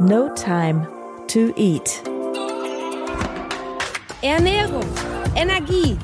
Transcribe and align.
No 0.00 0.28
Time 0.34 0.88
to 1.28 1.52
Eat. 1.56 2.02
Ernährung, 4.22 4.82
Energie, 5.36 5.96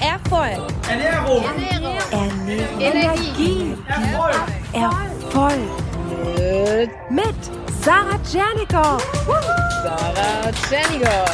Erfolg. 0.00 0.70
Ernährung, 0.86 1.44
Ernährung, 1.44 1.96
Ernährung. 2.10 2.80
Energie, 2.80 3.74
Erfolg. 3.86 4.36
Erfolg. 4.74 5.70
mit 7.08 7.34
Sarah 7.82 8.18
Tschernikow. 8.22 9.02
Sarah 9.82 10.52
Tschernigow. 10.52 11.24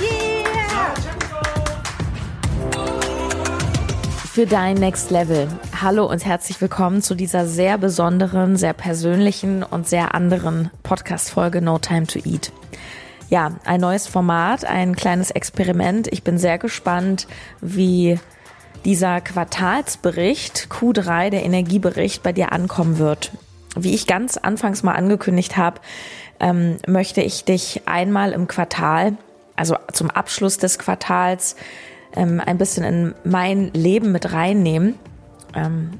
Yeah! 0.00 0.94
Für 4.32 4.46
dein 4.46 4.76
Next 4.76 5.10
Level. 5.10 5.46
Hallo 5.80 6.06
und 6.06 6.24
herzlich 6.24 6.60
willkommen 6.60 7.02
zu 7.02 7.14
dieser 7.14 7.46
sehr 7.46 7.78
besonderen, 7.78 8.56
sehr 8.56 8.72
persönlichen 8.72 9.62
und 9.62 9.88
sehr 9.88 10.12
anderen 10.12 10.72
Podcast-Folge 10.82 11.62
No 11.62 11.78
Time 11.78 12.04
to 12.08 12.18
Eat. 12.18 12.50
Ja, 13.30 13.52
ein 13.64 13.80
neues 13.80 14.08
Format, 14.08 14.64
ein 14.64 14.96
kleines 14.96 15.30
Experiment. 15.30 16.08
Ich 16.10 16.24
bin 16.24 16.36
sehr 16.36 16.58
gespannt, 16.58 17.28
wie 17.60 18.18
dieser 18.84 19.20
Quartalsbericht 19.20 20.66
Q3, 20.68 21.30
der 21.30 21.44
Energiebericht, 21.44 22.24
bei 22.24 22.32
dir 22.32 22.50
ankommen 22.50 22.98
wird. 22.98 23.30
Wie 23.76 23.94
ich 23.94 24.08
ganz 24.08 24.36
anfangs 24.36 24.82
mal 24.82 24.94
angekündigt 24.94 25.56
habe, 25.56 25.80
ähm, 26.40 26.78
möchte 26.88 27.20
ich 27.20 27.44
dich 27.44 27.82
einmal 27.86 28.32
im 28.32 28.48
Quartal, 28.48 29.16
also 29.54 29.76
zum 29.92 30.10
Abschluss 30.10 30.58
des 30.58 30.80
Quartals, 30.80 31.54
ähm, 32.16 32.42
ein 32.44 32.58
bisschen 32.58 32.82
in 32.82 33.14
mein 33.22 33.72
Leben 33.74 34.10
mit 34.10 34.32
reinnehmen, 34.32 34.98
ähm, 35.54 35.90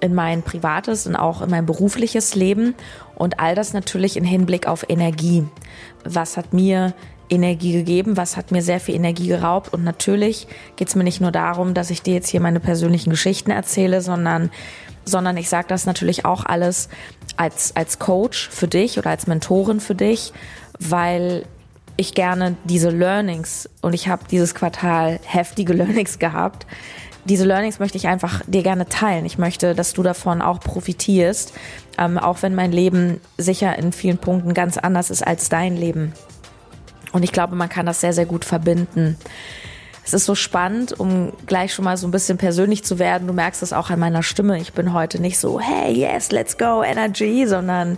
in 0.00 0.14
mein 0.14 0.42
privates 0.42 1.06
und 1.06 1.16
auch 1.16 1.42
in 1.42 1.50
mein 1.50 1.66
berufliches 1.66 2.34
Leben 2.34 2.74
und 3.14 3.38
all 3.38 3.54
das 3.54 3.72
natürlich 3.72 4.16
in 4.16 4.24
Hinblick 4.24 4.66
auf 4.66 4.88
Energie. 4.88 5.44
Was 6.04 6.36
hat 6.36 6.52
mir 6.52 6.94
Energie 7.28 7.72
gegeben, 7.72 8.16
was 8.16 8.36
hat 8.36 8.50
mir 8.50 8.62
sehr 8.62 8.80
viel 8.80 8.94
Energie 8.94 9.28
geraubt 9.28 9.72
und 9.72 9.84
natürlich 9.84 10.48
geht 10.76 10.88
es 10.88 10.96
mir 10.96 11.04
nicht 11.04 11.20
nur 11.20 11.30
darum, 11.30 11.74
dass 11.74 11.90
ich 11.90 12.02
dir 12.02 12.14
jetzt 12.14 12.28
hier 12.28 12.40
meine 12.40 12.60
persönlichen 12.60 13.10
Geschichten 13.10 13.50
erzähle, 13.50 14.00
sondern 14.00 14.50
sondern 15.04 15.36
ich 15.36 15.48
sage 15.48 15.66
das 15.68 15.86
natürlich 15.86 16.24
auch 16.24 16.44
alles 16.44 16.88
als 17.36 17.74
als 17.76 17.98
Coach 17.98 18.48
für 18.50 18.68
dich 18.68 18.98
oder 18.98 19.10
als 19.10 19.26
Mentorin 19.26 19.80
für 19.80 19.94
dich, 19.94 20.32
weil 20.78 21.44
ich 21.96 22.14
gerne 22.14 22.56
diese 22.64 22.90
Learnings 22.90 23.68
und 23.82 23.92
ich 23.92 24.08
habe 24.08 24.24
dieses 24.30 24.54
Quartal 24.54 25.20
heftige 25.24 25.72
Learnings 25.72 26.18
gehabt. 26.18 26.66
Diese 27.24 27.44
Learnings 27.44 27.78
möchte 27.78 27.98
ich 27.98 28.08
einfach 28.08 28.42
dir 28.46 28.62
gerne 28.62 28.86
teilen. 28.86 29.26
Ich 29.26 29.38
möchte, 29.38 29.74
dass 29.74 29.92
du 29.92 30.02
davon 30.02 30.40
auch 30.40 30.60
profitierst, 30.60 31.52
ähm, 31.98 32.18
auch 32.18 32.42
wenn 32.42 32.54
mein 32.54 32.72
Leben 32.72 33.20
sicher 33.36 33.78
in 33.78 33.92
vielen 33.92 34.18
Punkten 34.18 34.54
ganz 34.54 34.78
anders 34.78 35.10
ist 35.10 35.26
als 35.26 35.48
dein 35.48 35.76
Leben. 35.76 36.12
Und 37.12 37.22
ich 37.22 37.32
glaube, 37.32 37.56
man 37.56 37.68
kann 37.68 37.86
das 37.86 38.00
sehr, 38.00 38.12
sehr 38.12 38.26
gut 38.26 38.44
verbinden. 38.44 39.16
Es 40.10 40.14
ist 40.14 40.26
so 40.26 40.34
spannend, 40.34 40.98
um 40.98 41.32
gleich 41.46 41.72
schon 41.72 41.84
mal 41.84 41.96
so 41.96 42.08
ein 42.08 42.10
bisschen 42.10 42.36
persönlich 42.36 42.82
zu 42.82 42.98
werden. 42.98 43.28
Du 43.28 43.32
merkst 43.32 43.62
es 43.62 43.72
auch 43.72 43.90
an 43.90 44.00
meiner 44.00 44.24
Stimme. 44.24 44.58
Ich 44.58 44.72
bin 44.72 44.92
heute 44.92 45.22
nicht 45.22 45.38
so, 45.38 45.60
hey, 45.60 45.96
yes, 45.96 46.32
let's 46.32 46.58
go, 46.58 46.82
Energy, 46.82 47.46
sondern 47.46 47.96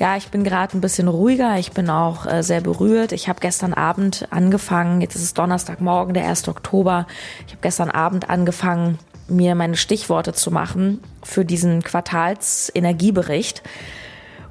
ja, 0.00 0.16
ich 0.16 0.30
bin 0.30 0.42
gerade 0.42 0.76
ein 0.76 0.80
bisschen 0.80 1.06
ruhiger. 1.06 1.56
Ich 1.56 1.70
bin 1.70 1.90
auch 1.90 2.26
äh, 2.26 2.42
sehr 2.42 2.60
berührt. 2.60 3.12
Ich 3.12 3.28
habe 3.28 3.38
gestern 3.38 3.72
Abend 3.72 4.26
angefangen, 4.30 5.00
jetzt 5.00 5.14
ist 5.14 5.22
es 5.22 5.34
Donnerstagmorgen, 5.34 6.12
der 6.12 6.26
1. 6.26 6.48
Oktober. 6.48 7.06
Ich 7.46 7.52
habe 7.52 7.62
gestern 7.62 7.92
Abend 7.92 8.30
angefangen, 8.30 8.98
mir 9.28 9.54
meine 9.54 9.76
Stichworte 9.76 10.32
zu 10.32 10.50
machen 10.50 10.98
für 11.22 11.44
diesen 11.44 11.84
Quartalsenergiebericht. 11.84 13.62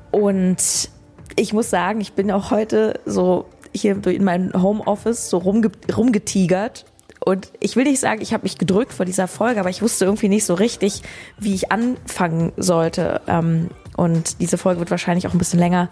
Und 0.09 0.90
ich 1.36 1.52
muss 1.52 1.70
sagen, 1.70 2.00
ich 2.00 2.14
bin 2.14 2.31
auch 2.31 2.50
heute 2.50 3.02
so 3.06 3.50
hier 3.74 4.06
in 4.08 4.24
meinem 4.24 4.54
Homeoffice 4.54 5.30
so 5.30 5.40
rumge 5.40 5.70
rumgetigert. 5.94 6.86
Und 7.26 7.52
ich 7.60 7.76
will 7.76 7.86
nicht 7.86 8.00
sagen, 8.00 8.22
ich 8.22 8.34
habe 8.34 8.44
mich 8.44 8.58
gedrückt 8.58 8.94
vor 8.94 9.06
dieser 9.06 9.28
Folge, 9.28 9.59
aber 9.59 9.70
ich 9.70 9.81
wusste 9.81 10.06
irgendwie 10.06 10.30
nicht 10.30 10.46
so 10.46 10.53
richtig, 10.53 11.02
wie 11.38 11.56
ich 11.56 11.72
anfangen 11.72 12.52
sollte. 12.58 13.22
Ähm, 13.28 13.70
und 13.96 14.42
diese 14.42 14.58
Folge 14.58 14.80
wird 14.80 14.92
wahrscheinlich 14.92 15.28
auch 15.28 15.34
ein 15.34 15.38
bisschen 15.38 15.59
länger. 15.59 15.90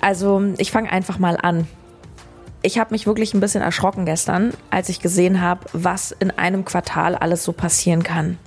Also 0.00 0.42
ich 0.58 0.70
fange 0.70 0.90
einfach 0.90 1.18
mal 1.18 1.36
an. 1.40 1.66
Ich 2.62 2.78
habe 2.78 2.94
mich 2.94 3.06
wirklich 3.06 3.34
ein 3.34 3.40
bisschen 3.40 3.60
erschrocken 3.60 4.06
gestern, 4.06 4.54
als 4.70 4.88
ich 4.88 5.00
gesehen 5.00 5.42
habe, 5.42 5.66
was 5.74 6.12
in 6.12 6.30
einem 6.30 6.64
Quartal 6.64 7.14
alles 7.14 7.44
so 7.44 7.52
passieren 7.52 8.02
kann. 8.02 8.38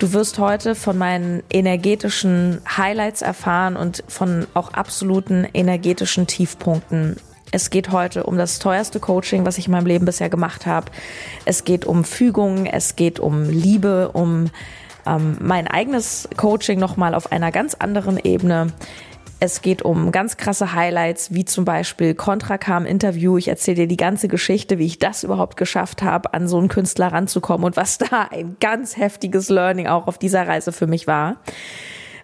Du 0.00 0.12
wirst 0.12 0.40
heute 0.40 0.74
von 0.74 0.98
meinen 0.98 1.44
energetischen 1.48 2.60
Highlights 2.76 3.22
erfahren 3.22 3.76
und 3.76 4.02
von 4.08 4.48
auch 4.54 4.72
absoluten 4.72 5.46
energetischen 5.54 6.26
Tiefpunkten. 6.26 7.16
Es 7.52 7.68
geht 7.68 7.92
heute 7.92 8.24
um 8.24 8.38
das 8.38 8.58
teuerste 8.58 8.98
Coaching, 8.98 9.44
was 9.44 9.58
ich 9.58 9.66
in 9.66 9.72
meinem 9.72 9.86
Leben 9.86 10.06
bisher 10.06 10.30
gemacht 10.30 10.64
habe. 10.64 10.90
Es 11.44 11.64
geht 11.64 11.84
um 11.84 12.02
Fügung, 12.02 12.64
es 12.64 12.96
geht 12.96 13.20
um 13.20 13.44
Liebe, 13.44 14.08
um 14.14 14.50
ähm, 15.06 15.36
mein 15.38 15.68
eigenes 15.68 16.28
Coaching 16.38 16.78
nochmal 16.78 17.14
auf 17.14 17.30
einer 17.30 17.52
ganz 17.52 17.74
anderen 17.74 18.18
Ebene. 18.18 18.72
Es 19.38 19.60
geht 19.60 19.82
um 19.82 20.12
ganz 20.12 20.38
krasse 20.38 20.72
Highlights, 20.72 21.34
wie 21.34 21.44
zum 21.44 21.66
Beispiel 21.66 22.14
Contra 22.14 22.56
kam 22.56 22.86
Interview. 22.86 23.36
Ich 23.36 23.48
erzähle 23.48 23.74
dir 23.74 23.86
die 23.86 23.96
ganze 23.98 24.28
Geschichte, 24.28 24.78
wie 24.78 24.86
ich 24.86 24.98
das 24.98 25.22
überhaupt 25.22 25.58
geschafft 25.58 26.02
habe, 26.02 26.32
an 26.32 26.48
so 26.48 26.58
einen 26.58 26.68
Künstler 26.68 27.08
ranzukommen 27.08 27.66
und 27.66 27.76
was 27.76 27.98
da 27.98 28.28
ein 28.30 28.56
ganz 28.60 28.96
heftiges 28.96 29.50
Learning 29.50 29.88
auch 29.88 30.06
auf 30.06 30.16
dieser 30.16 30.48
Reise 30.48 30.72
für 30.72 30.86
mich 30.86 31.06
war. 31.06 31.36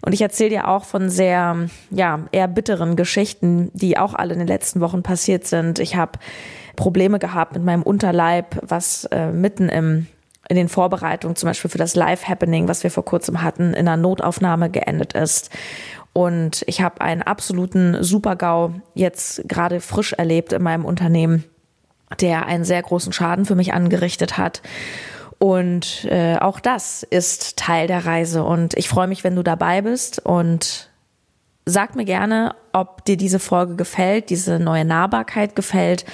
Und 0.03 0.13
ich 0.13 0.23
erzähle 0.23 0.51
dir 0.51 0.69
auch 0.69 0.85
von 0.85 1.11
sehr, 1.11 1.69
ja, 1.91 2.21
eher 2.33 2.49
bitteren 2.49 2.97
Geschichten, 2.97 3.71
die 3.75 3.99
auch 3.99 4.15
alle 4.15 4.33
in 4.33 4.39
den 4.39 4.49
letzten 4.49 4.81
Wochen 4.81 5.03
passiert 5.03 5.47
sind. 5.47 5.79
Ich 5.79 5.97
habe 5.97 6.13
Probleme 6.77 7.19
gehabt 7.19 7.55
mit 7.55 7.65
meinem 7.65 7.83
Unterleib, 7.83 8.59
was 8.63 9.05
äh, 9.07 9.33
mitten 9.33 9.69
im 9.69 10.07
in 10.49 10.57
den 10.57 10.69
Vorbereitungen, 10.69 11.37
zum 11.37 11.49
Beispiel 11.49 11.71
für 11.71 11.79
das 11.79 11.95
Live-Happening, 11.95 12.69
was 12.69 12.83
wir 12.83 12.91
vor 12.91 13.05
kurzem 13.05 13.43
hatten, 13.43 13.75
in 13.75 13.87
einer 13.87 13.99
Notaufnahme 13.99 14.71
geendet 14.71 15.13
ist. 15.13 15.51
Und 16.15 16.65
ich 16.67 16.81
habe 16.81 17.03
einen 17.03 17.23
absoluten 17.23 18.03
Super-GAU 18.03 18.73
jetzt 18.95 19.47
gerade 19.47 19.81
frisch 19.81 20.15
erlebt 20.15 20.53
in 20.53 20.63
meinem 20.63 20.85
Unternehmen, 20.85 21.45
der 22.21 22.47
einen 22.47 22.65
sehr 22.65 22.83
großen 22.83 23.13
Schaden 23.13 23.45
für 23.45 23.55
mich 23.55 23.75
angerichtet 23.75 24.39
hat. 24.39 24.63
Und 25.39 26.05
äh, 26.07 26.37
auch 26.39 26.61
das 26.61 27.05
ist 27.05 27.57
Teil 27.57 27.87
der 27.87 28.05
Reise. 28.05 28.43
Und 28.43 28.75
ich 28.75 28.89
freue 28.89 29.07
mich, 29.07 29.23
wenn 29.25 29.37
du 29.37 29.43
dabei 29.43 29.83
bist. 29.83 30.19
Und 30.25 30.91
sag 31.65 31.95
mir 31.95 32.05
gerne, 32.05 32.55
ob 32.73 33.05
dir 33.05 33.17
diese 33.17 33.39
Folge 33.39 33.77
gefällt, 33.77 34.31
diese 34.31 34.59
neue 34.59 34.85
Nahbarkeit 34.85 35.55
gefällt. 35.55 36.05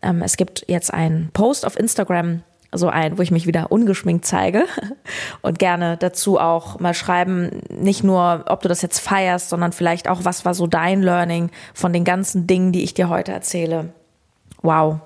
Ähm, 0.00 0.22
es 0.22 0.36
gibt 0.36 0.64
jetzt 0.68 0.92
einen 0.92 1.30
Post 1.32 1.66
auf 1.66 1.78
Instagram, 1.78 2.42
so 2.74 2.88
ein, 2.88 3.18
wo 3.18 3.22
ich 3.22 3.30
mich 3.30 3.46
wieder 3.46 3.70
ungeschminkt 3.70 4.24
zeige 4.24 4.64
und 5.42 5.58
gerne 5.58 5.98
dazu 5.98 6.40
auch 6.40 6.80
mal 6.80 6.94
schreiben, 6.94 7.60
nicht 7.68 8.02
nur, 8.02 8.44
ob 8.48 8.62
du 8.62 8.68
das 8.68 8.80
jetzt 8.80 9.00
feierst, 9.00 9.50
sondern 9.50 9.72
vielleicht 9.72 10.08
auch, 10.08 10.24
was 10.24 10.46
war 10.46 10.54
so 10.54 10.66
dein 10.66 11.02
Learning 11.02 11.50
von 11.74 11.92
den 11.92 12.04
ganzen 12.04 12.46
Dingen, 12.46 12.72
die 12.72 12.82
ich 12.82 12.94
dir 12.94 13.10
heute 13.10 13.32
erzähle. 13.32 13.92
Wow. 14.62 15.00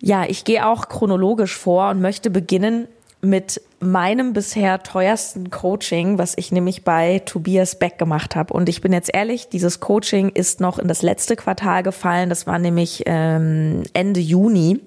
Ja, 0.00 0.24
ich 0.26 0.44
gehe 0.44 0.66
auch 0.66 0.88
chronologisch 0.88 1.56
vor 1.56 1.90
und 1.90 2.00
möchte 2.00 2.30
beginnen 2.30 2.86
mit 3.20 3.60
meinem 3.80 4.32
bisher 4.32 4.82
teuersten 4.82 5.50
Coaching, 5.50 6.18
was 6.18 6.34
ich 6.36 6.52
nämlich 6.52 6.84
bei 6.84 7.20
Tobias 7.24 7.78
Beck 7.78 7.98
gemacht 7.98 8.36
habe. 8.36 8.54
Und 8.54 8.68
ich 8.68 8.80
bin 8.80 8.92
jetzt 8.92 9.10
ehrlich, 9.12 9.48
dieses 9.48 9.80
Coaching 9.80 10.28
ist 10.28 10.60
noch 10.60 10.78
in 10.78 10.88
das 10.88 11.02
letzte 11.02 11.34
Quartal 11.36 11.82
gefallen. 11.82 12.28
Das 12.28 12.46
war 12.46 12.58
nämlich 12.58 13.02
ähm, 13.06 13.82
Ende 13.92 14.20
Juni. 14.20 14.80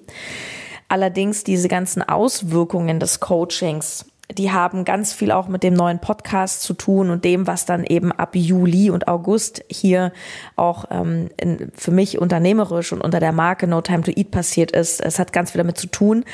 Allerdings 0.88 1.44
diese 1.44 1.68
ganzen 1.68 2.02
Auswirkungen 2.02 3.00
des 3.00 3.20
Coachings, 3.20 4.06
die 4.32 4.50
haben 4.50 4.84
ganz 4.84 5.12
viel 5.12 5.30
auch 5.30 5.48
mit 5.48 5.62
dem 5.62 5.74
neuen 5.74 6.00
Podcast 6.00 6.62
zu 6.62 6.74
tun 6.74 7.10
und 7.10 7.24
dem, 7.24 7.46
was 7.46 7.66
dann 7.66 7.84
eben 7.84 8.12
ab 8.12 8.34
Juli 8.34 8.90
und 8.90 9.08
August 9.08 9.64
hier 9.68 10.12
auch 10.56 10.86
ähm, 10.90 11.30
in, 11.36 11.70
für 11.74 11.90
mich 11.90 12.18
unternehmerisch 12.18 12.92
und 12.92 13.00
unter 13.00 13.20
der 13.20 13.32
Marke 13.32 13.66
No 13.66 13.80
Time 13.80 14.02
to 14.02 14.12
Eat 14.14 14.30
passiert 14.30 14.70
ist. 14.72 15.00
Es 15.00 15.18
hat 15.18 15.32
ganz 15.32 15.52
viel 15.52 15.58
damit 15.58 15.78
zu 15.78 15.86
tun 15.86 16.24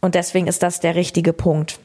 und 0.00 0.14
deswegen 0.14 0.46
ist 0.46 0.62
das 0.62 0.80
der 0.80 0.94
richtige 0.94 1.32
Punkt. 1.32 1.78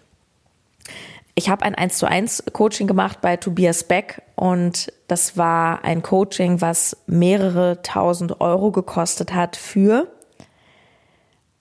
Ich 1.36 1.50
habe 1.50 1.66
ein 1.66 1.74
1 1.74 1.98
zu 1.98 2.06
1 2.06 2.44
Coaching 2.54 2.86
gemacht 2.86 3.20
bei 3.22 3.38
Tobias 3.38 3.84
Beck 3.86 4.22
und 4.36 4.94
das 5.08 5.36
war 5.36 5.84
ein 5.84 6.04
Coaching, 6.04 6.62
was 6.62 6.98
mehrere 7.08 7.82
tausend 7.82 8.40
Euro 8.40 8.72
gekostet 8.72 9.34
hat 9.34 9.56
für 9.56 10.08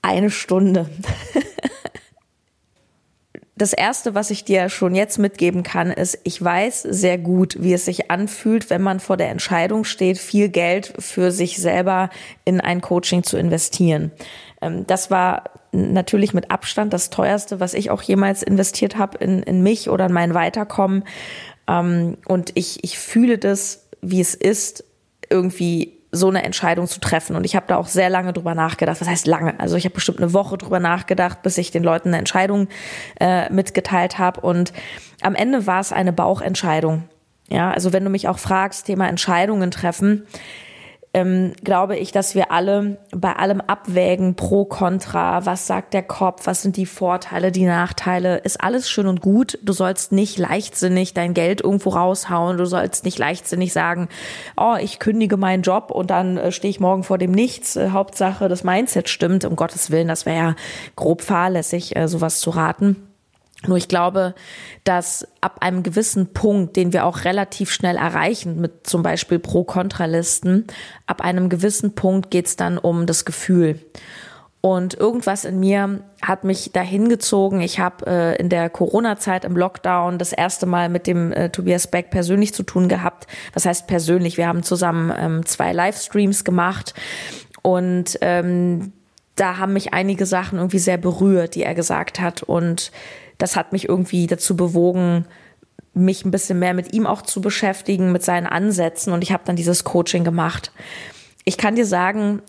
eine 0.02 0.30
Stunde. 0.30 0.90
Das 3.54 3.74
erste, 3.74 4.14
was 4.14 4.30
ich 4.30 4.44
dir 4.44 4.70
schon 4.70 4.94
jetzt 4.94 5.18
mitgeben 5.18 5.62
kann, 5.62 5.90
ist, 5.90 6.18
ich 6.24 6.42
weiß 6.42 6.82
sehr 6.82 7.18
gut, 7.18 7.56
wie 7.60 7.74
es 7.74 7.84
sich 7.84 8.10
anfühlt, 8.10 8.70
wenn 8.70 8.80
man 8.80 8.98
vor 8.98 9.18
der 9.18 9.28
Entscheidung 9.28 9.84
steht, 9.84 10.18
viel 10.18 10.48
Geld 10.48 10.94
für 10.98 11.30
sich 11.30 11.58
selber 11.58 12.08
in 12.44 12.60
ein 12.60 12.80
Coaching 12.80 13.22
zu 13.22 13.36
investieren. 13.36 14.10
Ähm, 14.62 14.86
das 14.86 15.10
war 15.10 15.44
natürlich 15.72 16.32
mit 16.32 16.50
Abstand 16.50 16.92
das 16.92 17.10
teuerste, 17.10 17.60
was 17.60 17.74
ich 17.74 17.90
auch 17.90 18.02
jemals 18.02 18.42
investiert 18.42 18.96
habe 18.96 19.18
in, 19.18 19.42
in 19.42 19.62
mich 19.62 19.90
oder 19.90 20.06
in 20.06 20.12
mein 20.12 20.34
Weiterkommen. 20.34 21.04
Ähm, 21.68 22.16
und 22.26 22.52
ich, 22.54 22.82
ich 22.84 22.98
fühle 22.98 23.38
das 23.38 23.82
wie 24.02 24.20
es 24.20 24.34
ist, 24.34 24.84
irgendwie 25.30 26.01
so 26.12 26.28
eine 26.28 26.44
Entscheidung 26.44 26.86
zu 26.86 27.00
treffen. 27.00 27.34
Und 27.34 27.44
ich 27.44 27.56
habe 27.56 27.66
da 27.66 27.76
auch 27.76 27.86
sehr 27.86 28.10
lange 28.10 28.34
drüber 28.34 28.54
nachgedacht. 28.54 29.00
Was 29.00 29.08
heißt 29.08 29.26
lange? 29.26 29.58
Also 29.58 29.76
ich 29.76 29.86
habe 29.86 29.94
bestimmt 29.94 30.18
eine 30.18 30.34
Woche 30.34 30.58
drüber 30.58 30.78
nachgedacht, 30.78 31.42
bis 31.42 31.56
ich 31.56 31.70
den 31.70 31.82
Leuten 31.82 32.08
eine 32.08 32.18
Entscheidung 32.18 32.68
äh, 33.18 33.50
mitgeteilt 33.50 34.18
habe. 34.18 34.42
Und 34.42 34.74
am 35.22 35.34
Ende 35.34 35.66
war 35.66 35.80
es 35.80 35.90
eine 35.90 36.12
Bauchentscheidung. 36.12 37.04
Ja, 37.48 37.70
also 37.70 37.92
wenn 37.92 38.04
du 38.04 38.10
mich 38.10 38.28
auch 38.28 38.38
fragst, 38.38 38.86
Thema 38.86 39.08
Entscheidungen 39.08 39.70
treffen, 39.70 40.26
ähm, 41.14 41.52
glaube 41.62 41.96
ich, 41.98 42.10
dass 42.10 42.34
wir 42.34 42.50
alle 42.50 42.96
bei 43.10 43.34
allem 43.34 43.60
abwägen, 43.60 44.34
pro, 44.34 44.64
contra, 44.64 45.44
was 45.44 45.66
sagt 45.66 45.92
der 45.92 46.02
Kopf, 46.02 46.46
was 46.46 46.62
sind 46.62 46.76
die 46.76 46.86
Vorteile, 46.86 47.52
die 47.52 47.66
Nachteile, 47.66 48.38
ist 48.38 48.62
alles 48.62 48.88
schön 48.88 49.06
und 49.06 49.20
gut. 49.20 49.58
Du 49.62 49.74
sollst 49.74 50.12
nicht 50.12 50.38
leichtsinnig 50.38 51.12
dein 51.12 51.34
Geld 51.34 51.60
irgendwo 51.60 51.90
raushauen, 51.90 52.56
du 52.56 52.64
sollst 52.64 53.04
nicht 53.04 53.18
leichtsinnig 53.18 53.72
sagen, 53.72 54.08
oh, 54.56 54.76
ich 54.80 54.98
kündige 54.98 55.36
meinen 55.36 55.62
Job 55.62 55.90
und 55.90 56.10
dann 56.10 56.38
äh, 56.38 56.50
stehe 56.52 56.70
ich 56.70 56.80
morgen 56.80 57.02
vor 57.02 57.18
dem 57.18 57.32
Nichts. 57.32 57.76
Äh, 57.76 57.90
Hauptsache, 57.90 58.48
das 58.48 58.64
Mindset 58.64 59.10
stimmt. 59.10 59.44
Um 59.44 59.56
Gottes 59.56 59.90
Willen, 59.90 60.08
das 60.08 60.24
wäre 60.24 60.36
ja 60.36 60.56
grob 60.96 61.20
fahrlässig, 61.20 61.94
äh, 61.94 62.08
sowas 62.08 62.40
zu 62.40 62.50
raten. 62.50 63.11
Nur 63.66 63.76
ich 63.76 63.88
glaube, 63.88 64.34
dass 64.84 65.26
ab 65.40 65.58
einem 65.60 65.82
gewissen 65.82 66.32
Punkt, 66.32 66.76
den 66.76 66.92
wir 66.92 67.06
auch 67.06 67.24
relativ 67.24 67.70
schnell 67.70 67.96
erreichen, 67.96 68.60
mit 68.60 68.86
zum 68.86 69.02
Beispiel 69.02 69.38
Pro-Kontra-Listen, 69.38 70.66
ab 71.06 71.20
einem 71.20 71.48
gewissen 71.48 71.94
Punkt 71.94 72.30
geht's 72.30 72.56
dann 72.56 72.78
um 72.78 73.06
das 73.06 73.24
Gefühl. 73.24 73.78
Und 74.60 74.94
irgendwas 74.94 75.44
in 75.44 75.58
mir 75.58 76.02
hat 76.24 76.44
mich 76.44 76.70
dahin 76.70 77.08
gezogen. 77.08 77.60
Ich 77.60 77.80
habe 77.80 78.06
äh, 78.06 78.36
in 78.36 78.48
der 78.48 78.70
Corona-Zeit 78.70 79.44
im 79.44 79.56
Lockdown 79.56 80.18
das 80.18 80.32
erste 80.32 80.66
Mal 80.66 80.88
mit 80.88 81.08
dem 81.08 81.32
äh, 81.32 81.50
Tobias 81.50 81.88
Beck 81.88 82.10
persönlich 82.10 82.54
zu 82.54 82.62
tun 82.62 82.88
gehabt. 82.88 83.26
Was 83.54 83.66
heißt 83.66 83.88
persönlich? 83.88 84.36
Wir 84.36 84.46
haben 84.46 84.62
zusammen 84.62 85.12
ähm, 85.18 85.46
zwei 85.46 85.72
Livestreams 85.72 86.44
gemacht 86.44 86.94
und 87.62 88.18
ähm, 88.20 88.92
da 89.34 89.58
haben 89.58 89.72
mich 89.72 89.92
einige 89.92 90.26
Sachen 90.26 90.58
irgendwie 90.58 90.78
sehr 90.78 90.98
berührt, 90.98 91.56
die 91.56 91.64
er 91.64 91.74
gesagt 91.74 92.20
hat. 92.20 92.44
Und 92.44 92.92
das 93.42 93.56
hat 93.56 93.72
mich 93.72 93.88
irgendwie 93.88 94.28
dazu 94.28 94.56
bewogen, 94.56 95.26
mich 95.94 96.24
ein 96.24 96.30
bisschen 96.30 96.60
mehr 96.60 96.74
mit 96.74 96.94
ihm 96.94 97.08
auch 97.08 97.22
zu 97.22 97.40
beschäftigen, 97.40 98.12
mit 98.12 98.22
seinen 98.22 98.46
Ansätzen. 98.46 99.12
Und 99.12 99.22
ich 99.22 99.32
habe 99.32 99.42
dann 99.44 99.56
dieses 99.56 99.82
Coaching 99.82 100.22
gemacht. 100.22 100.70
Ich 101.44 101.58
kann 101.58 101.74
dir 101.74 101.84
sagen, 101.84 102.40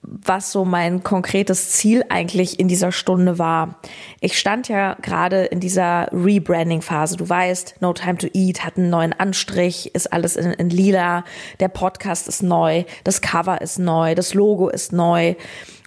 was 0.00 0.50
so 0.50 0.64
mein 0.64 1.02
konkretes 1.02 1.72
Ziel 1.72 2.04
eigentlich 2.08 2.58
in 2.58 2.68
dieser 2.68 2.90
Stunde 2.90 3.38
war. 3.38 3.80
Ich 4.20 4.38
stand 4.38 4.68
ja 4.68 4.96
gerade 5.02 5.44
in 5.44 5.60
dieser 5.60 6.08
Rebranding-Phase. 6.10 7.18
Du 7.18 7.28
weißt, 7.28 7.76
No 7.80 7.92
Time 7.92 8.16
to 8.16 8.28
Eat 8.32 8.64
hat 8.64 8.78
einen 8.78 8.88
neuen 8.88 9.12
Anstrich, 9.12 9.94
ist 9.94 10.10
alles 10.10 10.36
in, 10.36 10.52
in 10.52 10.70
lila, 10.70 11.24
der 11.60 11.68
Podcast 11.68 12.28
ist 12.28 12.42
neu, 12.42 12.84
das 13.04 13.20
Cover 13.20 13.60
ist 13.60 13.78
neu, 13.78 14.14
das 14.14 14.32
Logo 14.32 14.70
ist 14.70 14.92
neu. 14.92 15.34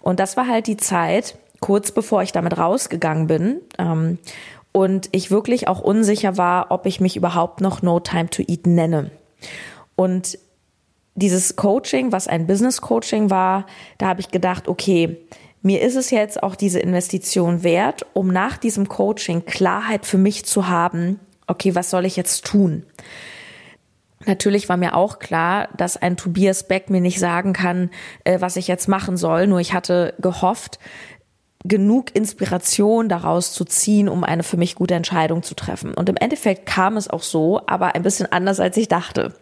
Und 0.04 0.20
das 0.20 0.38
war 0.38 0.48
halt 0.48 0.68
die 0.68 0.78
Zeit, 0.78 1.38
kurz 1.60 1.92
bevor 1.92 2.24
ich 2.24 2.32
damit 2.32 2.58
rausgegangen 2.58 3.28
bin. 3.28 3.62
Ähm, 3.78 4.20
und 4.72 5.10
ich 5.12 5.32
wirklich 5.32 5.68
auch 5.68 5.82
unsicher 5.82 6.38
war, 6.38 6.68
ob 6.70 6.86
ich 6.86 7.00
mich 7.00 7.18
überhaupt 7.18 7.62
noch 7.62 7.82
No 7.82 8.00
Time 8.00 8.30
to 8.30 8.44
Eat 8.48 8.68
nenne. 8.68 9.10
Und 9.96 10.38
dieses 11.16 11.56
Coaching, 11.56 12.12
was 12.12 12.28
ein 12.28 12.46
Business 12.46 12.82
Coaching 12.82 13.32
war, 13.32 13.66
da 13.98 14.08
habe 14.08 14.20
ich 14.20 14.30
gedacht, 14.30 14.68
okay, 14.68 15.18
mir 15.64 15.82
ist 15.82 15.96
es 15.96 16.12
jetzt 16.12 16.44
auch 16.44 16.56
diese 16.56 16.80
Investition 16.80 17.64
wert, 17.64 18.06
um 18.14 18.28
nach 18.28 18.58
diesem 18.58 18.88
Coaching 18.88 19.46
Klarheit 19.46 20.06
für 20.06 20.20
mich 20.20 20.46
zu 20.46 20.68
haben, 20.68 21.20
okay, 21.48 21.74
was 21.74 21.90
soll 21.90 22.06
ich 22.06 22.16
jetzt 22.16 22.46
tun? 22.46 22.84
Natürlich 24.26 24.70
war 24.70 24.78
mir 24.78 24.96
auch 24.96 25.20
klar, 25.20 25.70
dass 25.76 25.98
ein 25.98 26.18
Tobias 26.18 26.68
Beck 26.68 26.90
mir 26.90 27.02
nicht 27.02 27.20
sagen 27.20 27.54
kann, 27.54 27.90
äh, 28.24 28.42
was 28.42 28.58
ich 28.58 28.68
jetzt 28.68 28.88
machen 28.88 29.18
soll. 29.18 29.48
Nur 29.48 29.60
ich 29.60 29.74
hatte 29.74 30.14
gehofft, 30.20 30.80
genug 31.68 32.16
Inspiration 32.16 33.10
daraus 33.10 33.54
zu 33.54 33.66
ziehen, 33.66 34.10
um 34.10 34.24
eine 34.24 34.44
für 34.44 34.58
mich 34.58 34.76
gute 34.76 34.96
Entscheidung 34.96 35.44
zu 35.44 35.56
treffen. 35.56 35.94
Und 35.94 36.10
im 36.10 36.18
Endeffekt 36.18 36.66
kam 36.66 36.98
es 36.98 37.10
auch 37.10 37.24
so, 37.24 37.62
aber 37.68 37.96
ein 37.96 38.04
bisschen 38.04 38.32
anders, 38.32 38.60
als 38.60 38.78
ich 38.78 38.88
dachte. 38.88 39.34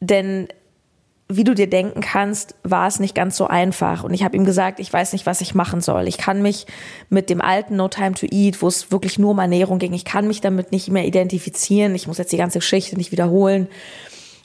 Denn 0.00 0.48
wie 1.28 1.44
du 1.44 1.54
dir 1.54 1.68
denken 1.68 2.00
kannst, 2.00 2.54
war 2.62 2.86
es 2.86 3.00
nicht 3.00 3.14
ganz 3.14 3.36
so 3.36 3.46
einfach. 3.46 4.04
Und 4.04 4.12
ich 4.12 4.22
habe 4.22 4.36
ihm 4.36 4.44
gesagt, 4.44 4.80
ich 4.80 4.92
weiß 4.92 5.12
nicht, 5.12 5.24
was 5.24 5.40
ich 5.40 5.54
machen 5.54 5.80
soll. 5.80 6.08
Ich 6.08 6.18
kann 6.18 6.42
mich 6.42 6.66
mit 7.08 7.30
dem 7.30 7.40
alten 7.40 7.76
No 7.76 7.88
Time 7.88 8.12
to 8.12 8.26
Eat, 8.30 8.60
wo 8.60 8.68
es 8.68 8.90
wirklich 8.92 9.18
nur 9.18 9.30
um 9.30 9.38
Ernährung 9.38 9.78
ging, 9.78 9.92
ich 9.94 10.04
kann 10.04 10.26
mich 10.26 10.40
damit 10.40 10.72
nicht 10.72 10.90
mehr 10.90 11.06
identifizieren. 11.06 11.94
Ich 11.94 12.06
muss 12.06 12.18
jetzt 12.18 12.32
die 12.32 12.36
ganze 12.36 12.58
Geschichte 12.58 12.96
nicht 12.96 13.12
wiederholen. 13.12 13.68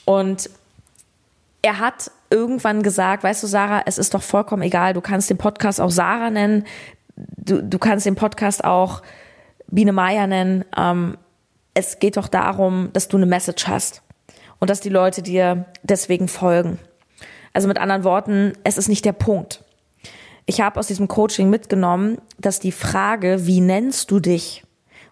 Und 0.04 0.48
er 1.60 1.78
hat 1.78 2.10
irgendwann 2.30 2.82
gesagt, 2.82 3.24
weißt 3.24 3.42
du, 3.42 3.46
Sarah, 3.46 3.82
es 3.86 3.98
ist 3.98 4.14
doch 4.14 4.22
vollkommen 4.22 4.62
egal, 4.62 4.92
du 4.92 5.00
kannst 5.00 5.30
den 5.30 5.38
Podcast 5.38 5.80
auch 5.80 5.90
Sarah 5.90 6.30
nennen, 6.30 6.64
du, 7.16 7.62
du 7.62 7.78
kannst 7.78 8.06
den 8.06 8.14
Podcast 8.14 8.64
auch 8.64 9.02
Biene 9.70 9.92
Meier 9.92 10.26
nennen. 10.26 10.64
Ähm, 10.76 11.18
es 11.74 11.98
geht 11.98 12.16
doch 12.16 12.28
darum, 12.28 12.90
dass 12.92 13.08
du 13.08 13.16
eine 13.16 13.26
Message 13.26 13.68
hast 13.68 14.02
und 14.58 14.70
dass 14.70 14.80
die 14.80 14.88
Leute 14.88 15.22
dir 15.22 15.66
deswegen 15.82 16.28
folgen. 16.28 16.78
Also 17.52 17.68
mit 17.68 17.78
anderen 17.78 18.04
Worten, 18.04 18.52
es 18.64 18.78
ist 18.78 18.88
nicht 18.88 19.04
der 19.04 19.12
Punkt. 19.12 19.64
Ich 20.46 20.60
habe 20.60 20.80
aus 20.80 20.86
diesem 20.86 21.08
Coaching 21.08 21.50
mitgenommen, 21.50 22.18
dass 22.38 22.58
die 22.58 22.72
Frage, 22.72 23.46
wie 23.46 23.60
nennst 23.60 24.10
du 24.10 24.20
dich 24.20 24.64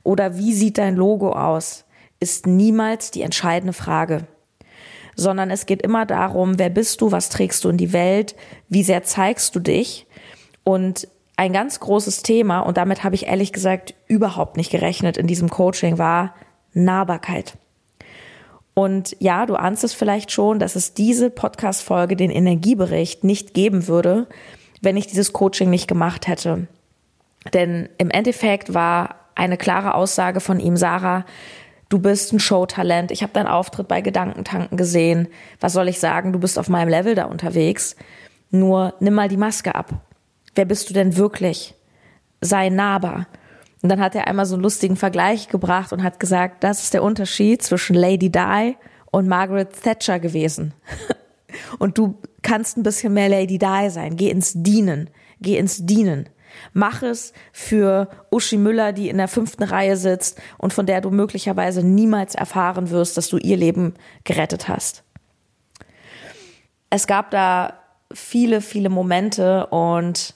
oder 0.03 0.39
wie 0.39 0.55
sieht 0.55 0.79
dein 0.79 0.97
Logo 0.97 1.33
aus, 1.33 1.85
ist 2.21 2.47
niemals 2.47 3.11
die 3.11 3.23
entscheidende 3.23 3.75
Frage 3.75 4.27
sondern 5.17 5.51
es 5.51 5.67
geht 5.67 5.83
immer 5.83 6.07
darum, 6.07 6.59
wer 6.59 6.71
bist 6.71 7.01
du, 7.01 7.11
was 7.11 7.31
trägst 7.31 7.65
du 7.65 7.71
in 7.71 7.79
die 7.79 7.93
Welt, 7.93 8.37
wie 8.69 8.83
sehr 8.83 9.03
zeigst 9.03 9.57
du 9.57 9.61
dich. 9.61 10.07
Und 10.63 11.09
ein 11.37 11.53
ganz 11.53 11.81
großes 11.81 12.23
Thema, 12.23 12.61
und 12.61 12.77
damit 12.77 13.03
habe 13.03 13.15
ich 13.15 13.27
ehrlich 13.27 13.53
gesagt 13.53 13.95
überhaupt 14.07 14.57
nicht 14.57 14.71
gerechnet 14.71 15.17
in 15.17 15.27
diesem 15.27 15.49
Coaching, 15.49 15.99
war 15.99 16.35
Nahbarkeit. 16.73 17.57
Und 18.75 19.17
ja, 19.21 19.47
du 19.47 19.57
ahnst 19.57 19.85
es 19.85 19.95
vielleicht 19.95 20.31
schon, 20.31 20.59
dass 20.59 20.77
es 20.77 20.93
diese 20.93 21.31
Podcast-Folge, 21.31 22.15
den 22.15 22.31
Energiebericht, 22.31 23.25
nicht 23.25 23.55
geben 23.55 23.89
würde, 23.89 24.27
wenn 24.83 24.99
ich 24.99 25.07
dieses 25.07 25.33
Coaching 25.33 25.71
nicht 25.71 25.89
gemacht 25.89 26.29
hätte. 26.29 26.69
Denn 27.55 27.89
im 27.97 28.11
Endeffekt 28.11 28.75
war 28.75 29.17
eine 29.35 29.57
klare 29.57 29.95
Aussage 29.95 30.41
von 30.41 30.61
ihm, 30.61 30.77
Sarah, 30.77 31.25
du 31.89 31.99
bist 31.99 32.33
ein 32.33 32.41
Showtalent, 32.41 33.11
ich 33.11 33.23
habe 33.23 33.33
deinen 33.33 33.47
Auftritt 33.47 33.89
bei 33.89 34.01
Gedankentanken 34.01 34.77
gesehen, 34.77 35.29
was 35.61 35.73
soll 35.73 35.89
ich 35.89 36.01
sagen, 36.01 36.33
du 36.33 36.39
bist 36.39 36.59
auf 36.59 36.69
meinem 36.69 36.89
Level 36.89 37.15
da 37.15 37.25
unterwegs, 37.25 37.97
nur 38.51 38.95
nimm 39.01 39.15
mal 39.15 39.29
die 39.29 39.37
Maske 39.37 39.75
ab. 39.75 39.93
Wer 40.55 40.65
bist 40.65 40.89
du 40.89 40.95
denn 40.95 41.17
wirklich? 41.17 41.75
Sei 42.41 42.69
nahbar. 42.71 43.27
Und 43.83 43.91
dann 43.91 44.01
hat 44.01 44.15
er 44.15 44.27
einmal 44.27 44.47
so 44.47 44.55
einen 44.55 44.63
lustigen 44.63 44.97
Vergleich 44.97 45.49
gebracht 45.49 45.93
und 45.93 46.03
hat 46.03 46.19
gesagt, 46.19 46.65
das 46.65 46.83
ist 46.83 46.95
der 46.95 47.03
Unterschied 47.03 47.63
zwischen 47.63 47.95
Lady 47.95 48.31
Di 48.31 48.77
und 49.11 49.29
Margaret 49.29 49.81
Thatcher 49.83 50.19
gewesen. 50.19 50.73
und 51.79 51.99
du 51.99 52.19
kannst 52.43 52.77
ein 52.77 52.83
bisschen 52.83 53.13
mehr 53.13 53.29
Lady 53.29 53.59
Di 53.59 53.91
sein. 53.91 54.17
Geh 54.17 54.31
ins 54.31 54.53
Dienen. 54.55 55.11
Geh 55.41 55.59
ins 55.59 55.85
Dienen. 55.85 56.29
Mach 56.73 57.03
es 57.03 57.33
für 57.53 58.09
Uschi 58.31 58.57
Müller, 58.57 58.93
die 58.93 59.09
in 59.09 59.19
der 59.19 59.29
fünften 59.29 59.63
Reihe 59.63 59.97
sitzt 59.97 60.41
und 60.59 60.73
von 60.73 60.87
der 60.87 61.01
du 61.01 61.11
möglicherweise 61.11 61.83
niemals 61.83 62.35
erfahren 62.35 62.91
wirst, 62.91 63.17
dass 63.17 63.29
du 63.29 63.39
ihr 63.39 63.57
Leben 63.57 63.95
gerettet 64.25 64.69
hast. 64.69 65.03
Es 66.91 67.07
gab 67.07 67.31
da 67.31 67.81
viele, 68.13 68.61
viele 68.61 68.89
Momente 68.89 69.67
und 69.67 70.35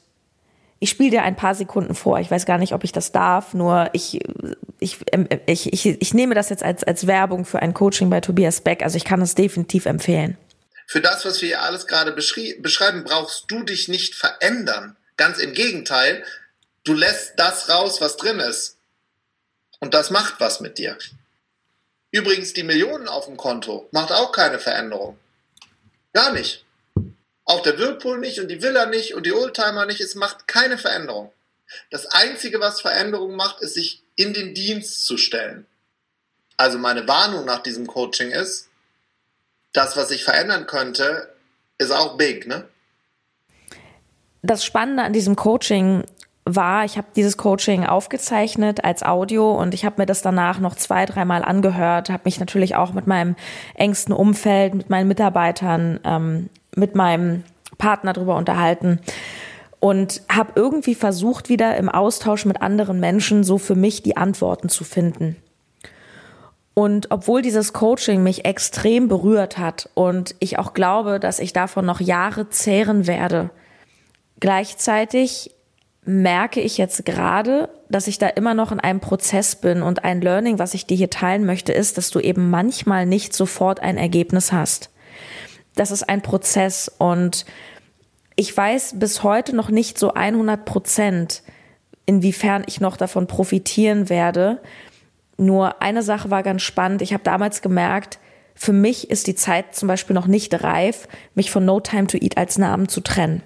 ich 0.83 0.91
spiele 0.91 1.11
dir 1.11 1.23
ein 1.23 1.37
paar 1.37 1.55
Sekunden 1.55 1.95
vor. 1.95 2.19
Ich 2.21 2.31
weiß 2.31 2.47
gar 2.47 2.59
nicht, 2.59 2.73
ob 2.73 2.85
ich 2.85 2.93
das 2.93 3.13
darf, 3.13 3.53
nur 3.53 3.91
ich, 3.93 4.19
ich, 4.81 4.99
ich, 5.47 5.73
ich, 5.73 5.87
ich 5.87 6.15
nehme 6.15 6.35
das 6.35 6.49
jetzt 6.49 6.63
als, 6.63 6.83
als 6.85 7.07
Werbung 7.07 7.45
für 7.45 7.61
ein 7.61 7.75
Coaching 7.75 8.09
bei 8.09 8.21
Tobias 8.21 8.63
Beck. 8.63 8.83
Also 8.83 8.97
ich 8.97 9.05
kann 9.05 9.21
es 9.21 9.35
definitiv 9.35 9.85
empfehlen. 9.85 10.39
Für 10.87 11.01
das, 11.01 11.25
was 11.25 11.41
wir 11.41 11.49
hier 11.49 11.63
alles 11.63 11.87
gerade 11.87 12.13
beschreiben, 12.13 13.05
brauchst 13.05 13.45
du 13.49 13.63
dich 13.63 13.89
nicht 13.89 14.15
verändern. 14.15 14.97
Ganz 15.21 15.39
im 15.39 15.53
Gegenteil, 15.53 16.25
du 16.83 16.95
lässt 16.95 17.35
das 17.37 17.69
raus, 17.69 18.01
was 18.01 18.17
drin 18.17 18.41
ist. 18.41 18.79
Und 19.79 19.93
das 19.93 20.09
macht 20.09 20.41
was 20.41 20.61
mit 20.61 20.79
dir. 20.79 20.97
Übrigens, 22.11 22.55
die 22.55 22.63
Millionen 22.63 23.07
auf 23.07 23.27
dem 23.27 23.37
Konto 23.37 23.87
macht 23.93 24.13
auch 24.13 24.33
keine 24.33 24.59
Veränderung. 24.59 25.19
Gar 26.15 26.33
nicht. 26.33 26.65
Auch 27.45 27.61
der 27.63 27.79
Whirlpool 27.79 28.17
nicht 28.17 28.41
und 28.41 28.49
die 28.49 28.63
Villa 28.63 28.87
nicht 28.87 29.13
und 29.13 29.27
die 29.27 29.35
Oldtimer 29.35 29.85
nicht. 29.85 30.01
Es 30.01 30.15
macht 30.15 30.49
keine 30.49 30.79
Veränderung. 30.79 31.31
Das 31.91 32.07
Einzige, 32.07 32.59
was 32.59 32.81
Veränderung 32.81 33.37
macht, 33.37 33.61
ist, 33.61 33.75
sich 33.75 34.03
in 34.17 34.33
den 34.33 34.55
Dienst 34.55 35.05
zu 35.05 35.19
stellen. 35.19 35.67
Also 36.57 36.79
meine 36.79 37.07
Warnung 37.07 37.45
nach 37.45 37.63
diesem 37.63 37.87
Coaching 37.87 38.31
ist, 38.31 38.71
das, 39.75 39.99
was 39.99 40.09
sich 40.09 40.25
verändern 40.25 40.67
könnte, 40.67 41.31
ist 41.77 41.91
auch 41.91 42.17
big, 42.17 42.47
ne? 42.47 42.67
Das 44.43 44.65
Spannende 44.65 45.03
an 45.03 45.13
diesem 45.13 45.37
Coaching 45.37 46.05
war, 46.45 46.85
ich 46.85 46.97
habe 46.97 47.09
dieses 47.15 47.37
Coaching 47.37 47.85
aufgezeichnet 47.85 48.85
als 48.85 49.03
Audio 49.03 49.53
und 49.53 49.75
ich 49.75 49.85
habe 49.85 49.97
mir 49.99 50.07
das 50.07 50.23
danach 50.23 50.59
noch 50.59 50.75
zwei, 50.75 51.05
dreimal 51.05 51.45
angehört, 51.45 52.11
habe 52.11 52.23
mich 52.25 52.41
natürlich 52.41 52.77
auch 52.77 52.93
mit 52.93 53.07
meinem 53.07 53.37
engsten 53.75 54.15
Umfeld, 54.15 54.75
mit 54.75 54.91
meinen 54.91 55.09
Mitarbeitern, 55.09 56.01
ähm, 56.05 56.49
mit 56.75 56.95
meinem 56.95 57.45
Partner 57.79 58.13
darüber 58.13 58.37
unterhalten 58.37 59.01
und 59.81 60.23
habe 60.31 60.53
irgendwie 60.55 60.95
versucht, 60.95 61.49
wieder 61.49 61.77
im 61.77 61.89
Austausch 61.89 62.45
mit 62.45 62.63
anderen 62.63 63.01
Menschen 63.01 63.45
so 63.45 63.59
für 63.59 63.75
mich 63.75 64.03
die 64.03 64.17
Antworten 64.17 64.69
zu 64.69 64.85
finden. 64.85 65.37
Und 66.75 67.11
obwohl 67.11 67.43
dieses 67.43 67.73
Coaching 67.73 68.23
mich 68.23 68.45
extrem 68.45 69.09
berührt 69.09 69.59
hat 69.59 69.91
und 69.95 70.35
ich 70.39 70.59
auch 70.59 70.73
glaube, 70.73 71.19
dass 71.19 71.39
ich 71.39 71.53
davon 71.53 71.85
noch 71.85 72.01
Jahre 72.01 72.49
zehren 72.49 73.07
werde, 73.07 73.51
gleichzeitig 74.41 75.55
merke 76.05 76.61
ich 76.61 76.79
jetzt 76.79 77.05
gerade, 77.05 77.69
dass 77.89 78.09
ich 78.09 78.19
da 78.19 78.27
immer 78.29 78.55
noch 78.55 78.73
in 78.73 78.81
einem 78.81 79.01
Prozess 79.01 79.57
bin 79.57 79.83
und 79.83 80.05
ein 80.05 80.21
Learning, 80.21 80.59
was 80.59 80.75
ich 80.75 80.87
dir 80.87 80.97
hier 80.97 81.11
teilen 81.11 81.45
möchte, 81.45 81.73
ist, 81.73 81.99
dass 81.99 82.11
du 82.11 82.21
eben 82.21 82.51
manchmal 82.51 83.07
nicht 83.07 83.35
sofort 83.35 83.81
ein 83.81 83.99
Ergebnis 83.99 84.51
hast. 84.53 84.91
Das 85.77 85.91
ist 85.91 86.09
ein 86.09 86.23
Prozess 86.23 86.91
und 86.99 87.45
ich 88.35 88.57
weiß 88.57 88.95
bis 88.99 89.23
heute 89.23 89.55
noch 89.55 89.69
nicht 89.69 89.99
so 89.99 90.15
100 90.15 90.65
Prozent, 90.65 91.43
inwiefern 92.07 92.65
ich 92.67 92.81
noch 92.81 92.97
davon 92.97 93.27
profitieren 93.27 94.09
werde. 94.09 94.61
Nur 95.37 95.83
eine 95.83 96.03
Sache 96.03 96.31
war 96.31 96.43
ganz 96.43 96.63
spannend. 96.63 97.03
Ich 97.03 97.13
habe 97.13 97.23
damals 97.23 97.63
gemerkt, 97.63 98.19
für 98.55 98.73
mich 98.73 99.11
ist 99.11 99.27
die 99.27 99.35
Zeit 99.35 99.75
zum 99.75 99.89
Beispiel 99.89 100.15
noch 100.15 100.27
nicht 100.27 100.63
reif, 100.63 101.09
mich 101.35 101.51
von 101.51 101.65
No 101.65 101.81
Time 101.81 102.07
to 102.07 102.19
Eat 102.19 102.37
als 102.37 102.59
Namen 102.59 102.89
zu 102.89 103.01
trennen. 103.01 103.43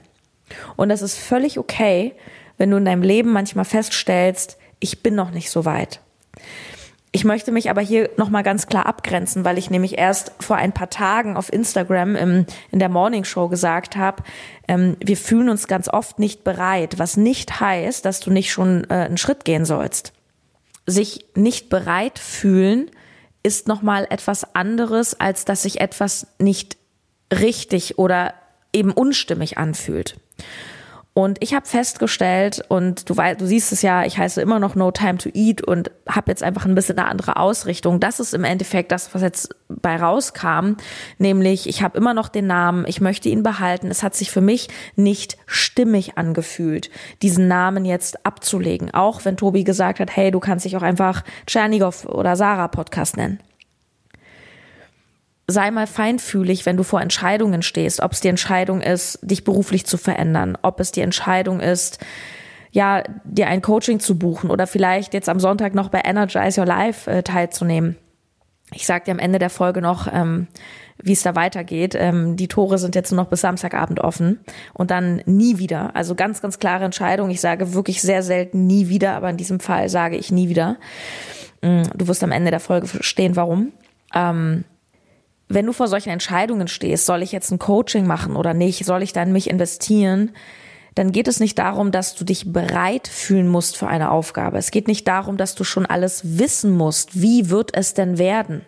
Und 0.77 0.89
das 0.89 1.03
ist 1.03 1.19
völlig 1.19 1.59
okay, 1.59 2.15
wenn 2.59 2.71
du 2.71 2.77
in 2.77 2.85
deinem 2.85 3.03
Leben 3.03 3.33
manchmal 3.33 3.65
feststellst, 3.65 4.59
ich 4.81 5.03
bin 5.03 5.15
noch 5.15 5.31
nicht 5.31 5.51
so 5.51 5.65
weit. 5.65 6.01
Ich 7.13 7.25
möchte 7.25 7.53
mich 7.53 7.71
aber 7.71 7.81
hier 7.81 8.11
nochmal 8.17 8.43
ganz 8.43 8.67
klar 8.67 8.87
abgrenzen, 8.87 9.45
weil 9.45 9.57
ich 9.57 9.71
nämlich 9.71 9.99
erst 9.99 10.33
vor 10.41 10.57
ein 10.57 10.73
paar 10.73 10.91
Tagen 10.91 11.37
auf 11.37 11.53
Instagram 11.53 12.17
im, 12.17 12.47
in 12.73 12.81
der 12.81 12.89
Morning 12.89 13.23
Show 13.23 13.49
gesagt 13.49 13.95
habe, 13.95 14.25
ähm, 14.67 14.97
wir 14.99 15.17
fühlen 15.17 15.49
uns 15.49 15.69
ganz 15.69 15.89
oft 15.89 16.19
nicht 16.19 16.43
bereit, 16.43 16.99
was 16.99 17.17
nicht 17.17 17.61
heißt, 17.61 18.05
dass 18.05 18.19
du 18.19 18.33
nicht 18.33 18.51
schon 18.51 18.83
äh, 18.91 18.95
einen 18.95 19.17
Schritt 19.17 19.45
gehen 19.45 19.65
sollst. 19.65 20.13
Sich 20.87 21.25
nicht 21.37 21.69
bereit 21.69 22.19
fühlen 22.19 22.91
ist 23.45 23.69
nochmal 23.69 24.09
etwas 24.11 24.57
anderes, 24.57 25.19
als 25.21 25.45
dass 25.45 25.63
sich 25.63 25.81
etwas 25.81 26.27
nicht 26.41 26.79
richtig 27.33 27.97
oder 27.97 28.35
eben 28.75 28.93
unstimmig 28.93 29.59
anfühlt. 29.59 30.17
Und 31.17 31.39
ich 31.41 31.55
habe 31.55 31.65
festgestellt, 31.65 32.61
und 32.67 33.09
du 33.09 33.17
weißt, 33.17 33.41
du 33.41 33.47
siehst 33.47 33.71
es 33.71 33.83
ja, 33.83 34.05
ich 34.05 34.19
heiße 34.19 34.43
immer 34.43 34.59
noch 34.59 34.75
No 34.75 34.91
Time 34.91 35.17
to 35.17 35.31
Eat 35.33 35.63
und 35.63 35.93
habe 36.09 36.33
jetzt 36.33 36.43
einfach 36.43 36.65
ein 36.65 36.75
bisschen 36.75 36.99
eine 36.99 37.09
andere 37.09 37.37
Ausrichtung. 37.37 38.01
Das 38.01 38.19
ist 38.19 38.35
im 38.35 38.43
Endeffekt 38.43 38.91
das, 38.91 39.15
was 39.15 39.23
jetzt 39.23 39.55
bei 39.69 39.95
rauskam, 39.95 40.75
nämlich 41.19 41.69
ich 41.69 41.83
habe 41.83 41.97
immer 41.97 42.15
noch 42.15 42.29
den 42.29 42.49
Namen, 42.49 42.85
ich 42.89 43.01
möchte 43.01 43.29
ihn 43.29 43.45
behalten. 43.45 43.93
Es 43.93 44.03
hat 44.03 44.17
sich 44.17 44.33
für 44.33 44.41
mich 44.41 44.67
nicht 44.97 45.39
stimmig 45.47 46.19
angefühlt, 46.19 46.91
diesen 47.23 47.47
Namen 47.47 47.85
jetzt 47.85 48.27
abzulegen. 48.27 48.93
Auch 48.93 49.25
wenn 49.25 49.37
Tobi 49.37 49.63
gesagt 49.63 50.01
hat, 50.01 50.17
hey, 50.17 50.33
du 50.33 50.41
kannst 50.41 50.65
dich 50.65 50.77
auch 50.77 50.83
einfach 50.83 51.23
Tschernigow 51.47 52.07
oder 52.07 52.35
Sarah 52.35 52.67
Podcast 52.67 53.17
nennen 53.17 53.39
sei 55.47 55.71
mal 55.71 55.87
feinfühlig, 55.87 56.67
wenn 56.67 56.77
du 56.77 56.83
vor 56.83 57.01
Entscheidungen 57.01 57.63
stehst, 57.63 58.01
ob 58.01 58.13
es 58.13 58.21
die 58.21 58.29
Entscheidung 58.29 58.81
ist, 58.81 59.19
dich 59.23 59.45
beruflich 59.45 59.87
zu 59.87 59.99
verändern, 59.99 60.57
ob 60.63 60.81
es 60.81 60.93
die 60.93 61.03
Entscheidung 61.03 61.61
ist, 61.61 61.99
ja, 62.71 63.05
dir 63.25 63.47
ein 63.47 63.63
Coaching 63.63 64.01
zu 64.01 64.19
buchen 64.19 64.51
oder 64.51 64.67
vielleicht 64.67 65.15
jetzt 65.15 65.29
am 65.29 65.39
Sonntag 65.39 65.75
noch 65.75 65.91
bei 65.91 66.03
Energize 66.05 66.61
Your 66.61 66.67
Life 66.67 67.11
äh, 67.11 67.23
teilzunehmen. 67.23 67.97
Ich 68.73 68.87
sage 68.87 69.05
dir 69.05 69.13
am 69.13 69.19
Ende 69.19 69.39
der 69.39 69.51
Folge 69.51 69.81
noch, 69.81 70.09
ähm, 70.13 70.49
wie 71.01 71.13
es 71.13 71.23
da 71.23 71.37
weitergeht. 71.37 71.95
Ähm, 71.97 72.37
die 72.37 72.49
Tore 72.49 72.79
sind 72.79 72.95
jetzt 72.95 73.13
nur 73.13 73.23
noch 73.23 73.31
bis 73.31 73.43
Samstagabend 73.43 74.01
offen 74.01 74.41
und 74.73 74.91
dann 74.91 75.23
nie 75.27 75.59
wieder. 75.59 75.95
Also 75.95 76.15
ganz, 76.15 76.41
ganz 76.41 76.59
klare 76.59 76.85
Entscheidung. 76.85 77.31
Ich 77.31 77.41
sage 77.41 77.75
wirklich 77.75 78.01
sehr 78.01 78.23
selten 78.23 78.67
nie 78.67 78.89
wieder, 78.89 79.15
aber 79.15 79.31
in 79.31 79.37
diesem 79.37 79.61
Fall 79.61 79.89
sage 79.89 80.17
ich 80.17 80.33
nie 80.33 80.49
wieder. 80.49 80.77
Mm, 81.63 81.83
du 81.95 82.09
wirst 82.09 82.25
am 82.25 82.33
Ende 82.33 82.51
der 82.51 82.61
Folge 82.61 82.87
verstehen, 82.87 83.37
warum. 83.37 83.73
Ähm, 84.15 84.65
wenn 85.49 85.67
du 85.67 85.73
vor 85.73 85.89
solchen 85.89 86.11
Entscheidungen 86.11 86.69
stehst, 86.69 87.07
soll 87.07 87.23
ich 87.23 87.33
jetzt 87.33 87.51
ein 87.51 87.59
Coaching 87.59 88.07
machen 88.07 88.37
oder 88.37 88.55
nicht, 88.55 88.85
soll 88.85 89.03
ich 89.03 89.13
da 89.13 89.23
in 89.23 89.33
mich 89.33 89.51
investieren, 89.51 90.33
dann 90.95 91.13
geht 91.13 91.29
es 91.29 91.41
nicht 91.41 91.59
darum, 91.59 91.91
dass 91.91 92.15
du 92.15 92.25
dich 92.25 92.53
bereit 92.53 93.09
fühlen 93.09 93.49
musst 93.49 93.77
für 93.77 93.89
eine 93.89 94.11
Aufgabe. 94.11 94.59
Es 94.59 94.71
geht 94.71 94.87
nicht 94.87 95.09
darum, 95.09 95.37
dass 95.37 95.55
du 95.55 95.65
schon 95.65 95.87
alles 95.87 96.39
wissen 96.39 96.71
musst. 96.77 97.21
Wie 97.21 97.51
wird 97.51 97.77
es 97.77 97.95
denn 97.95 98.17
werden? 98.17 98.65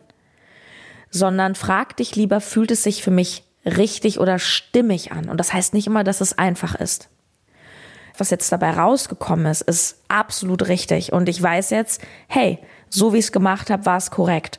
Sondern 1.11 1.55
frag 1.55 1.97
dich 1.97 2.17
lieber, 2.17 2.41
fühlt 2.41 2.73
es 2.73 2.83
sich 2.83 3.03
für 3.03 3.13
mich 3.13 3.45
richtig 3.65 4.19
oder 4.19 4.41
stimmig 4.41 5.13
an? 5.13 5.29
Und 5.29 5.39
das 5.39 5.53
heißt 5.53 5.73
nicht 5.73 5.87
immer, 5.87 6.03
dass 6.03 6.21
es 6.21 6.37
einfach 6.37 6.75
ist. 6.75 7.09
Was 8.19 8.31
jetzt 8.31 8.51
dabei 8.51 8.71
rausgekommen 8.71 9.47
ist, 9.47 9.63
ist 9.63 10.03
absolut 10.09 10.67
richtig. 10.69 11.13
Und 11.13 11.29
ich 11.29 11.41
weiß 11.41 11.71
jetzt, 11.71 12.03
hey, 12.27 12.59
so 12.89 13.13
wie 13.13 13.19
ich 13.19 13.27
es 13.27 13.33
gemacht 13.33 13.71
habe, 13.71 13.87
war 13.87 13.99
es 13.99 14.11
korrekt 14.11 14.59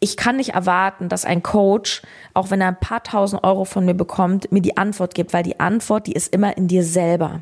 ich 0.00 0.16
kann 0.16 0.36
nicht 0.36 0.50
erwarten, 0.50 1.08
dass 1.08 1.24
ein 1.24 1.42
Coach, 1.42 2.02
auch 2.34 2.50
wenn 2.50 2.60
er 2.60 2.68
ein 2.68 2.80
paar 2.80 3.02
tausend 3.02 3.42
Euro 3.44 3.64
von 3.64 3.84
mir 3.84 3.94
bekommt, 3.94 4.52
mir 4.52 4.62
die 4.62 4.76
Antwort 4.76 5.14
gibt, 5.14 5.32
weil 5.32 5.42
die 5.42 5.58
Antwort, 5.58 6.06
die 6.06 6.12
ist 6.12 6.32
immer 6.32 6.56
in 6.56 6.68
dir 6.68 6.84
selber. 6.84 7.40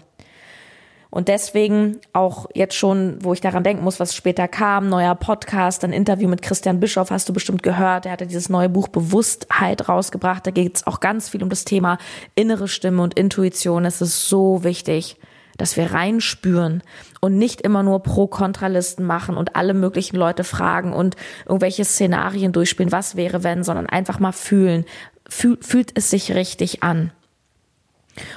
Und 1.11 1.29
deswegen 1.29 1.99
auch 2.13 2.47
jetzt 2.53 2.75
schon, 2.75 3.19
wo 3.23 3.33
ich 3.33 3.41
daran 3.41 3.63
denken 3.63 3.85
muss, 3.85 4.01
was 4.01 4.15
später 4.15 4.49
kam, 4.49 4.89
neuer 4.89 5.15
Podcast, 5.15 5.85
ein 5.85 5.93
Interview 5.93 6.29
mit 6.29 6.43
Christian 6.43 6.81
Bischoff, 6.81 7.11
hast 7.11 7.29
du 7.29 7.33
bestimmt 7.33 7.63
gehört. 7.63 8.07
Er 8.07 8.13
hatte 8.13 8.27
dieses 8.27 8.49
neue 8.49 8.69
Buch 8.69 8.89
Bewusstheit 8.89 9.89
rausgebracht. 9.89 10.47
Da 10.47 10.51
geht 10.51 10.77
es 10.77 10.87
auch 10.87 11.01
ganz 11.01 11.29
viel 11.29 11.43
um 11.43 11.49
das 11.49 11.65
Thema 11.65 11.99
innere 12.35 12.69
Stimme 12.69 13.03
und 13.03 13.15
Intuition. 13.15 13.85
Es 13.85 14.01
ist 14.01 14.29
so 14.29 14.65
wichtig 14.65 15.17
dass 15.57 15.77
wir 15.77 15.93
reinspüren 15.93 16.83
und 17.21 17.39
nicht 17.39 17.61
immer 17.61 17.83
nur 17.83 18.03
Pro-Kontralisten 18.03 19.05
machen 19.05 19.37
und 19.37 19.57
alle 19.57 19.75
möglichen 19.75 20.17
Leute 20.17 20.45
fragen 20.45 20.93
und 20.93 21.17
irgendwelche 21.47 21.85
Szenarien 21.85 22.53
durchspielen, 22.53 22.93
was 22.93 23.17
wäre 23.17 23.43
wenn, 23.43 23.65
sondern 23.65 23.87
einfach 23.87 24.19
mal 24.19 24.33
fühlen. 24.33 24.85
Fühl, 25.29 25.59
fühlt 25.61 25.97
es 25.97 26.11
sich 26.11 26.35
richtig 26.35 26.83
an? 26.83 27.13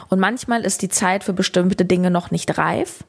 Und 0.09 0.19
manchmal 0.19 0.65
ist 0.65 0.81
die 0.81 0.89
Zeit 0.89 1.23
für 1.23 1.33
bestimmte 1.33 1.85
Dinge 1.85 2.11
noch 2.11 2.31
nicht 2.31 2.57
reif. 2.57 3.03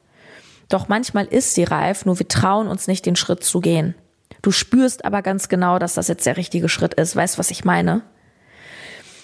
Doch 0.69 0.87
manchmal 0.87 1.25
ist 1.25 1.53
sie 1.53 1.63
reif, 1.63 2.05
nur 2.05 2.19
wir 2.19 2.27
trauen 2.27 2.67
uns 2.67 2.87
nicht, 2.87 3.05
den 3.05 3.17
Schritt 3.17 3.43
zu 3.43 3.59
gehen. 3.59 3.95
Du 4.41 4.51
spürst 4.51 5.05
aber 5.05 5.21
ganz 5.21 5.49
genau, 5.49 5.79
dass 5.79 5.95
das 5.95 6.07
jetzt 6.07 6.25
der 6.25 6.37
richtige 6.37 6.69
Schritt 6.69 6.93
ist. 6.93 7.15
Weißt, 7.15 7.37
was 7.37 7.51
ich 7.51 7.65
meine? 7.65 8.01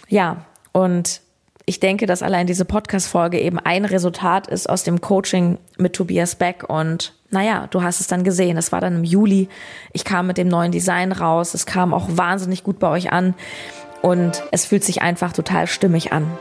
Ja, 0.10 0.46
und 0.74 1.22
ich 1.70 1.82
denke, 1.82 2.06
dass 2.06 2.24
allein 2.24 2.48
diese 2.48 2.64
Podcast-Folge 2.64 3.42
eben 3.42 3.60
ein 3.60 3.84
Resultat 3.84 4.48
ist 4.48 4.70
aus 4.70 4.86
dem 4.86 5.02
Coaching 5.02 5.60
mit 5.78 5.92
Tobias 5.92 6.36
Beck 6.36 6.64
und 6.70 7.14
naja, 7.30 7.68
du 7.70 7.84
hast 7.84 8.00
es 8.00 8.08
dann 8.08 8.24
gesehen. 8.24 8.56
Es 8.56 8.72
war 8.72 8.80
dann 8.80 8.96
im 8.96 9.04
Juli. 9.04 9.50
Ich 9.92 10.06
kam 10.06 10.28
mit 10.28 10.38
dem 10.38 10.48
neuen 10.48 10.72
Design 10.72 11.12
raus. 11.12 11.54
Es 11.54 11.66
kam 11.66 11.94
auch 11.94 12.08
wahnsinnig 12.08 12.64
gut 12.64 12.80
bei 12.80 12.90
euch 12.90 13.12
an 13.12 13.34
und 14.02 14.44
es 14.52 14.66
fühlt 14.66 14.86
sich 14.86 15.02
einfach 15.02 15.34
total 15.34 15.68
stimmig 15.68 16.14
an. 16.14 16.32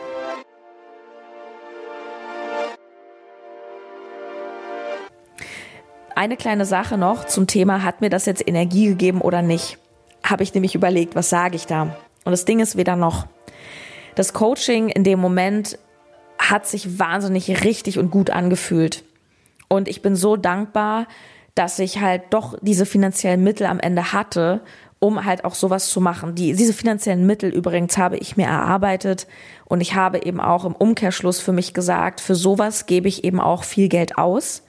Eine 6.14 6.36
kleine 6.36 6.64
Sache 6.64 6.96
noch 6.96 7.24
zum 7.24 7.48
Thema, 7.48 7.82
hat 7.82 8.00
mir 8.00 8.10
das 8.10 8.26
jetzt 8.26 8.46
Energie 8.46 8.86
gegeben 8.86 9.20
oder 9.20 9.42
nicht? 9.42 9.78
Habe 10.22 10.44
ich 10.44 10.54
nämlich 10.54 10.76
überlegt, 10.76 11.16
was 11.16 11.30
sage 11.30 11.56
ich 11.56 11.66
da? 11.66 11.96
Und 12.24 12.30
das 12.30 12.44
Ding 12.44 12.60
ist 12.60 12.76
weder 12.76 12.94
noch 12.94 13.26
das 14.16 14.32
Coaching 14.32 14.88
in 14.88 15.04
dem 15.04 15.20
Moment 15.20 15.78
hat 16.38 16.66
sich 16.66 16.98
wahnsinnig 16.98 17.64
richtig 17.64 17.98
und 17.98 18.10
gut 18.10 18.30
angefühlt. 18.30 19.04
Und 19.68 19.88
ich 19.88 20.02
bin 20.02 20.16
so 20.16 20.36
dankbar, 20.36 21.06
dass 21.54 21.78
ich 21.78 22.00
halt 22.00 22.22
doch 22.30 22.58
diese 22.60 22.86
finanziellen 22.86 23.42
Mittel 23.42 23.66
am 23.66 23.80
Ende 23.80 24.12
hatte, 24.12 24.60
um 24.98 25.24
halt 25.24 25.44
auch 25.44 25.54
sowas 25.54 25.88
zu 25.88 26.00
machen. 26.00 26.34
Die, 26.34 26.54
diese 26.54 26.72
finanziellen 26.72 27.26
Mittel 27.26 27.50
übrigens 27.50 27.98
habe 27.98 28.16
ich 28.16 28.36
mir 28.36 28.46
erarbeitet 28.46 29.26
und 29.66 29.80
ich 29.80 29.94
habe 29.94 30.24
eben 30.24 30.40
auch 30.40 30.64
im 30.64 30.74
Umkehrschluss 30.74 31.40
für 31.40 31.52
mich 31.52 31.74
gesagt, 31.74 32.20
für 32.20 32.34
sowas 32.34 32.86
gebe 32.86 33.08
ich 33.08 33.24
eben 33.24 33.40
auch 33.40 33.64
viel 33.64 33.88
Geld 33.88 34.16
aus, 34.16 34.62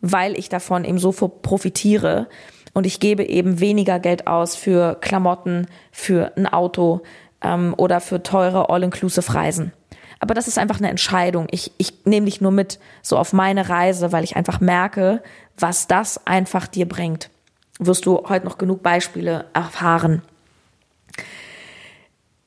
weil 0.00 0.38
ich 0.38 0.48
davon 0.48 0.84
eben 0.84 0.98
so 0.98 1.12
profitiere 1.12 2.28
und 2.74 2.86
ich 2.86 3.00
gebe 3.00 3.24
eben 3.24 3.60
weniger 3.60 3.98
Geld 3.98 4.26
aus 4.26 4.56
für 4.56 4.96
Klamotten, 5.00 5.66
für 5.90 6.36
ein 6.36 6.46
Auto, 6.46 7.02
ähm, 7.42 7.74
oder 7.76 8.00
für 8.00 8.22
teure 8.22 8.70
All-Inclusive-Reisen. 8.70 9.72
Aber 10.20 10.34
das 10.34 10.48
ist 10.48 10.58
einfach 10.58 10.78
eine 10.78 10.90
Entscheidung. 10.90 11.46
Ich, 11.50 11.72
ich 11.78 12.04
nehme 12.04 12.26
dich 12.26 12.40
nur 12.40 12.50
mit 12.50 12.78
so 13.02 13.16
auf 13.16 13.32
meine 13.32 13.68
Reise, 13.68 14.12
weil 14.12 14.24
ich 14.24 14.36
einfach 14.36 14.60
merke, 14.60 15.22
was 15.56 15.86
das 15.86 16.26
einfach 16.26 16.66
dir 16.66 16.88
bringt. 16.88 17.30
Wirst 17.78 18.06
du 18.06 18.24
heute 18.28 18.44
noch 18.44 18.58
genug 18.58 18.82
Beispiele 18.82 19.44
erfahren. 19.54 20.22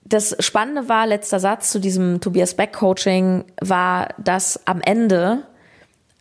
Das 0.03 0.36
Spannende 0.39 0.89
war, 0.89 1.07
letzter 1.07 1.39
Satz 1.39 1.71
zu 1.71 1.79
diesem 1.79 2.19
Tobias 2.19 2.55
Beck 2.55 2.74
Coaching, 2.74 3.45
war, 3.62 4.10
dass 4.17 4.67
am 4.67 4.81
Ende 4.81 5.43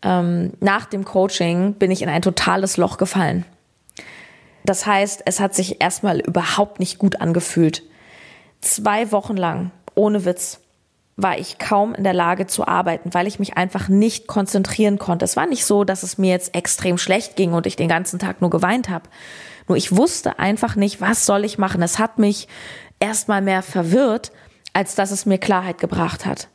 ähm, 0.03 0.53
nach 0.61 0.85
dem 0.85 1.05
Coaching 1.05 1.75
bin 1.75 1.91
ich 1.91 2.03
in 2.03 2.09
ein 2.09 2.23
totales 2.23 2.77
Loch 2.77 2.99
gefallen. 2.99 3.45
Das 4.65 4.87
heißt, 4.87 5.23
es 5.25 5.41
hat 5.41 5.55
sich 5.55 5.81
erstmal 5.81 6.21
überhaupt 6.21 6.79
nicht 6.79 6.99
gut 6.99 7.21
angefühlt. 7.21 7.83
Zwei 8.61 9.11
Wochen 9.13 9.37
lang, 9.37 9.71
ohne 9.95 10.25
Witz, 10.25 10.61
war 11.17 11.39
ich 11.39 11.59
kaum 11.59 11.95
in 11.95 12.05
der 12.05 12.15
Lage 12.15 12.47
zu 12.47 12.67
arbeiten, 12.67 13.13
weil 13.13 13.27
ich 13.27 13.39
mich 13.39 13.57
einfach 13.57 13.89
nicht 13.89 14.27
konzentrieren 14.27 14.99
konnte. 14.99 15.25
Es 15.25 15.37
war 15.37 15.47
nicht 15.47 15.65
so, 15.65 15.85
dass 15.85 16.03
es 16.03 16.19
mir 16.19 16.31
jetzt 16.31 16.55
extrem 16.55 16.99
schlecht 16.99 17.37
ging 17.37 17.53
und 17.53 17.67
ich 17.67 17.77
den 17.77 17.89
ganzen 17.89 18.19
Tag 18.19 18.41
nur 18.41 18.51
geweint 18.51 18.89
habe. 18.89 19.09
Nur 19.69 19.77
ich 19.77 19.95
wusste 19.97 20.39
einfach 20.39 20.77
nicht, 20.77 21.01
was 21.01 21.27
soll 21.27 21.45
ich 21.45 21.59
machen. 21.59 21.83
Es 21.83 21.99
hat 21.99 22.19
mich 22.19 22.49
erstmal 23.01 23.43
mehr 23.43 23.63
verwirrt, 23.63 24.33
als 24.73 24.95
dass 24.95 25.11
es 25.11 25.27
mir 25.27 25.39
Klarheit 25.39 25.79
gebracht 25.79 26.27
hat. 26.27 26.49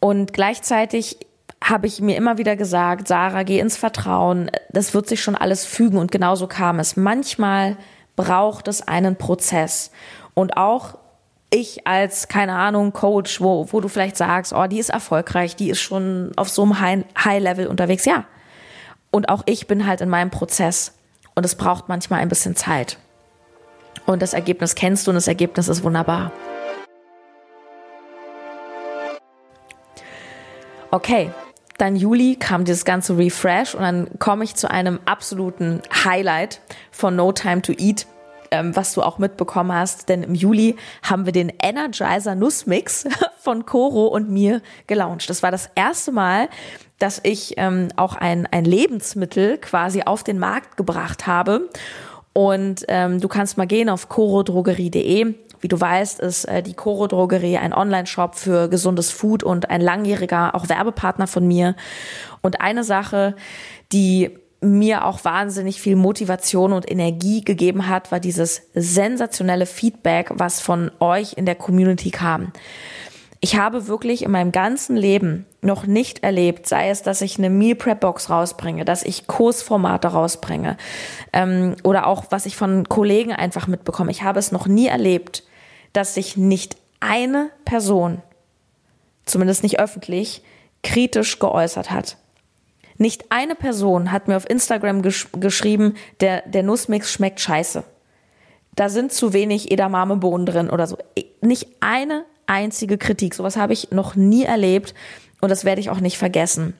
Und 0.00 0.32
gleichzeitig 0.32 1.18
habe 1.62 1.86
ich 1.86 2.00
mir 2.00 2.16
immer 2.16 2.38
wieder 2.38 2.56
gesagt, 2.56 3.08
Sarah, 3.08 3.42
geh 3.42 3.58
ins 3.58 3.76
Vertrauen, 3.76 4.50
das 4.70 4.94
wird 4.94 5.08
sich 5.08 5.22
schon 5.22 5.34
alles 5.34 5.64
fügen 5.64 5.98
und 5.98 6.12
genauso 6.12 6.46
kam 6.46 6.78
es. 6.78 6.96
Manchmal 6.96 7.76
braucht 8.16 8.68
es 8.68 8.86
einen 8.86 9.16
Prozess 9.16 9.90
und 10.38 10.56
auch 10.56 10.98
ich 11.50 11.84
als, 11.84 12.28
keine 12.28 12.54
Ahnung, 12.54 12.92
Coach, 12.92 13.40
wo, 13.40 13.66
wo 13.72 13.80
du 13.80 13.88
vielleicht 13.88 14.16
sagst, 14.16 14.52
oh, 14.52 14.68
die 14.68 14.78
ist 14.78 14.88
erfolgreich, 14.88 15.56
die 15.56 15.68
ist 15.68 15.80
schon 15.80 16.30
auf 16.36 16.48
so 16.48 16.62
einem 16.62 17.04
High-Level 17.18 17.66
unterwegs, 17.66 18.04
ja. 18.04 18.24
Und 19.10 19.30
auch 19.30 19.42
ich 19.46 19.66
bin 19.66 19.84
halt 19.84 20.00
in 20.00 20.08
meinem 20.08 20.30
Prozess 20.30 20.96
und 21.34 21.44
es 21.44 21.56
braucht 21.56 21.88
manchmal 21.88 22.20
ein 22.20 22.28
bisschen 22.28 22.54
Zeit. 22.54 22.98
Und 24.06 24.22
das 24.22 24.32
Ergebnis 24.32 24.76
kennst 24.76 25.08
du 25.08 25.10
und 25.10 25.16
das 25.16 25.26
Ergebnis 25.26 25.66
ist 25.66 25.82
wunderbar. 25.82 26.30
Okay, 30.92 31.32
dann 31.78 31.96
Juli 31.96 32.36
kam 32.36 32.64
dieses 32.64 32.84
ganze 32.84 33.18
Refresh 33.18 33.74
und 33.74 33.82
dann 33.82 34.18
komme 34.20 34.44
ich 34.44 34.54
zu 34.54 34.70
einem 34.70 35.00
absoluten 35.04 35.82
Highlight 36.04 36.60
von 36.92 37.16
No 37.16 37.32
Time 37.32 37.60
to 37.62 37.72
Eat, 37.72 38.06
ähm, 38.50 38.74
was 38.76 38.94
du 38.94 39.02
auch 39.02 39.18
mitbekommen 39.18 39.72
hast, 39.72 40.08
denn 40.08 40.22
im 40.22 40.34
Juli 40.34 40.76
haben 41.02 41.26
wir 41.26 41.32
den 41.32 41.52
Energizer 41.62 42.34
Nussmix 42.34 43.06
von 43.38 43.66
Coro 43.66 44.06
und 44.06 44.30
mir 44.30 44.62
gelauncht. 44.86 45.28
Das 45.30 45.42
war 45.42 45.50
das 45.50 45.70
erste 45.74 46.12
Mal, 46.12 46.48
dass 46.98 47.20
ich 47.22 47.54
ähm, 47.56 47.88
auch 47.96 48.16
ein, 48.16 48.46
ein 48.50 48.64
Lebensmittel 48.64 49.58
quasi 49.58 50.02
auf 50.02 50.24
den 50.24 50.38
Markt 50.38 50.76
gebracht 50.76 51.26
habe. 51.26 51.68
Und 52.32 52.84
ähm, 52.88 53.20
du 53.20 53.28
kannst 53.28 53.56
mal 53.56 53.66
gehen 53.66 53.88
auf 53.88 54.08
corodrogerie.de 54.08 55.34
wie 55.60 55.68
du 55.68 55.80
weißt, 55.80 56.20
ist 56.20 56.44
äh, 56.44 56.62
die 56.62 56.74
Coro 56.74 57.06
Drogerie 57.06 57.58
ein 57.58 57.72
Online-Shop 57.72 58.34
für 58.34 58.68
gesundes 58.68 59.10
Food 59.10 59.42
und 59.42 59.70
ein 59.70 59.80
langjähriger 59.80 60.54
auch 60.54 60.68
Werbepartner 60.68 61.26
von 61.26 61.46
mir. 61.46 61.74
Und 62.42 62.60
eine 62.60 62.84
Sache, 62.84 63.34
die 63.92 64.30
mir 64.60 65.04
auch 65.04 65.24
wahnsinnig 65.24 65.80
viel 65.80 65.96
Motivation 65.96 66.72
und 66.72 66.90
Energie 66.90 67.42
gegeben 67.42 67.88
hat, 67.88 68.10
war 68.10 68.20
dieses 68.20 68.62
sensationelle 68.74 69.66
Feedback, 69.66 70.30
was 70.34 70.60
von 70.60 70.90
euch 71.00 71.34
in 71.34 71.46
der 71.46 71.54
Community 71.54 72.10
kam. 72.10 72.52
Ich 73.40 73.56
habe 73.56 73.86
wirklich 73.86 74.24
in 74.24 74.32
meinem 74.32 74.50
ganzen 74.50 74.96
Leben 74.96 75.46
noch 75.62 75.86
nicht 75.86 76.24
erlebt, 76.24 76.66
sei 76.66 76.90
es, 76.90 77.02
dass 77.02 77.20
ich 77.20 77.38
eine 77.38 77.50
Meal 77.50 77.76
Prep 77.76 78.00
Box 78.00 78.30
rausbringe, 78.30 78.84
dass 78.84 79.04
ich 79.04 79.28
Kursformate 79.28 80.08
rausbringe 80.08 80.76
ähm, 81.32 81.76
oder 81.84 82.08
auch 82.08 82.24
was 82.30 82.46
ich 82.46 82.56
von 82.56 82.88
Kollegen 82.88 83.32
einfach 83.32 83.68
mitbekomme. 83.68 84.10
Ich 84.10 84.24
habe 84.24 84.40
es 84.40 84.50
noch 84.50 84.66
nie 84.66 84.88
erlebt, 84.88 85.44
dass 85.92 86.14
sich 86.14 86.36
nicht 86.36 86.76
eine 86.98 87.50
Person, 87.64 88.22
zumindest 89.24 89.62
nicht 89.62 89.78
öffentlich, 89.78 90.42
kritisch 90.82 91.38
geäußert 91.38 91.92
hat. 91.92 92.16
Nicht 92.98 93.26
eine 93.30 93.54
Person 93.54 94.10
hat 94.10 94.28
mir 94.28 94.36
auf 94.36 94.48
Instagram 94.48 95.02
gesch 95.02 95.28
geschrieben, 95.32 95.94
der, 96.20 96.42
der 96.42 96.64
Nussmix 96.64 97.12
schmeckt 97.12 97.40
scheiße. 97.40 97.84
Da 98.74 98.88
sind 98.88 99.12
zu 99.12 99.32
wenig 99.32 99.70
Edamamebohnen 99.70 100.46
drin 100.46 100.70
oder 100.70 100.86
so. 100.86 100.98
Nicht 101.40 101.68
eine 101.80 102.24
einzige 102.46 102.98
Kritik. 102.98 103.34
Sowas 103.34 103.56
habe 103.56 103.72
ich 103.72 103.92
noch 103.92 104.16
nie 104.16 104.44
erlebt 104.44 104.94
und 105.40 105.50
das 105.50 105.64
werde 105.64 105.80
ich 105.80 105.90
auch 105.90 106.00
nicht 106.00 106.18
vergessen. 106.18 106.74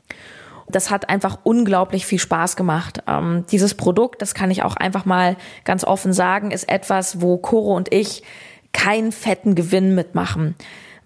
Das 0.69 0.91
hat 0.91 1.09
einfach 1.09 1.39
unglaublich 1.45 2.05
viel 2.05 2.19
Spaß 2.19 2.57
gemacht. 2.57 3.03
Ähm, 3.07 3.45
dieses 3.51 3.75
Produkt, 3.75 4.21
das 4.21 4.35
kann 4.35 4.51
ich 4.51 4.63
auch 4.63 4.77
einfach 4.77 5.05
mal 5.05 5.37
ganz 5.65 5.85
offen 5.85 6.13
sagen, 6.13 6.51
ist 6.51 6.69
etwas, 6.69 7.21
wo 7.21 7.39
Coro 7.39 7.75
und 7.75 7.93
ich 7.93 8.23
keinen 8.73 9.13
fetten 9.13 9.55
Gewinn 9.55 9.95
mitmachen. 9.95 10.57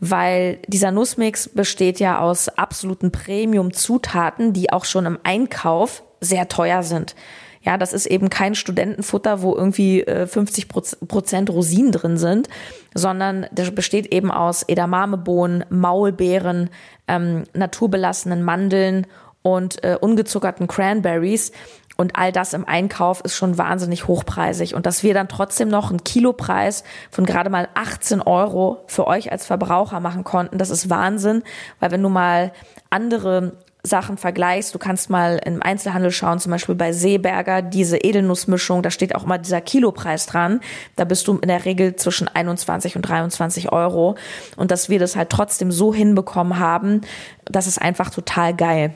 Weil 0.05 0.59
dieser 0.67 0.91
Nussmix 0.91 1.49
besteht 1.49 2.01
ja 2.01 2.19
aus 2.19 2.49
absoluten 2.49 3.13
Premium-Zutaten, 3.13 4.53
die 4.53 4.73
auch 4.73 4.85
schon 4.85 5.07
im 5.07 5.21
Einkauf 5.23 6.03
sehr 6.21 6.49
teuer 6.49 6.83
sind. 6.83 7.15
Ja, 7.63 7.79
das 7.79 7.93
ist 7.93 8.07
eben 8.07 8.29
kein 8.29 8.57
Studentenfutter, 8.57 9.43
wo 9.43 9.55
irgendwie 9.55 10.05
50 10.05 10.65
äh, 10.65 11.07
Prozent 11.07 11.51
Rosinen 11.51 11.93
drin 11.93 12.17
sind, 12.17 12.49
sondern 12.93 13.47
das 13.53 13.73
besteht 13.73 14.13
eben 14.13 14.33
aus 14.33 14.65
Edamamebohnen, 14.65 15.67
Maulbeeren, 15.71 16.71
ähm, 17.07 17.45
naturbelassenen 17.55 18.43
Mandeln 18.43 19.07
und 19.43 19.85
äh, 19.85 19.97
ungezuckerten 20.01 20.67
Cranberries. 20.67 21.53
Und 21.97 22.17
all 22.17 22.33
das 22.33 22.55
im 22.55 22.67
Einkauf 22.67 23.21
ist 23.21 23.37
schon 23.37 23.59
wahnsinnig 23.59 24.09
hochpreisig. 24.09 24.75
Und 24.75 24.87
dass 24.87 25.03
wir 25.03 25.15
dann 25.15 25.29
trotzdem 25.29 25.69
noch 25.69 25.91
einen 25.91 26.05
Kilopreis 26.05 26.85
von 27.11 27.25
gerade 27.25 27.51
mal 27.51 27.69
18 27.75 28.23
Euro 28.23 28.85
für 28.87 29.07
euch 29.07 29.31
als 29.31 29.47
Verbraucher 29.47 30.01
machen 30.01 30.25
konnten, 30.25 30.59
das 30.59 30.71
ist 30.71 30.91
Wahnsinn. 30.91 31.43
Weil 31.81 31.91
wenn 31.91 32.03
du 32.03 32.09
mal 32.09 32.53
andere 32.91 33.53
Sachen 33.85 34.17
vergleichst, 34.17 34.75
du 34.75 34.79
kannst 34.79 35.11
mal 35.11 35.41
im 35.45 35.61
Einzelhandel 35.61 36.13
schauen, 36.13 36.39
zum 36.39 36.53
Beispiel 36.53 36.77
bei 36.77 36.93
Seeberger, 36.93 37.63
diese 37.63 37.99
Edelnussmischung, 37.99 38.83
da 38.83 38.91
steht 38.91 39.15
auch 39.17 39.25
immer 39.25 39.39
dieser 39.39 39.61
Kilopreis 39.61 40.27
dran. 40.27 40.61
Da 40.95 41.05
bist 41.05 41.27
du 41.27 41.39
in 41.39 41.49
der 41.49 41.65
Regel 41.65 41.97
zwischen 41.97 42.29
21 42.29 42.95
und 42.95 43.03
23 43.03 43.73
Euro. 43.73 44.17
Und 44.57 44.71
dass 44.71 44.89
wir 44.89 45.01
das 45.01 45.17
halt 45.17 45.31
trotzdem 45.31 45.73
so 45.73 45.93
hinbekommen 45.93 46.61
haben, 46.61 47.01
das 47.45 47.67
ist 47.67 47.83
einfach 47.83 48.11
total 48.11 48.55
geil. 48.55 48.95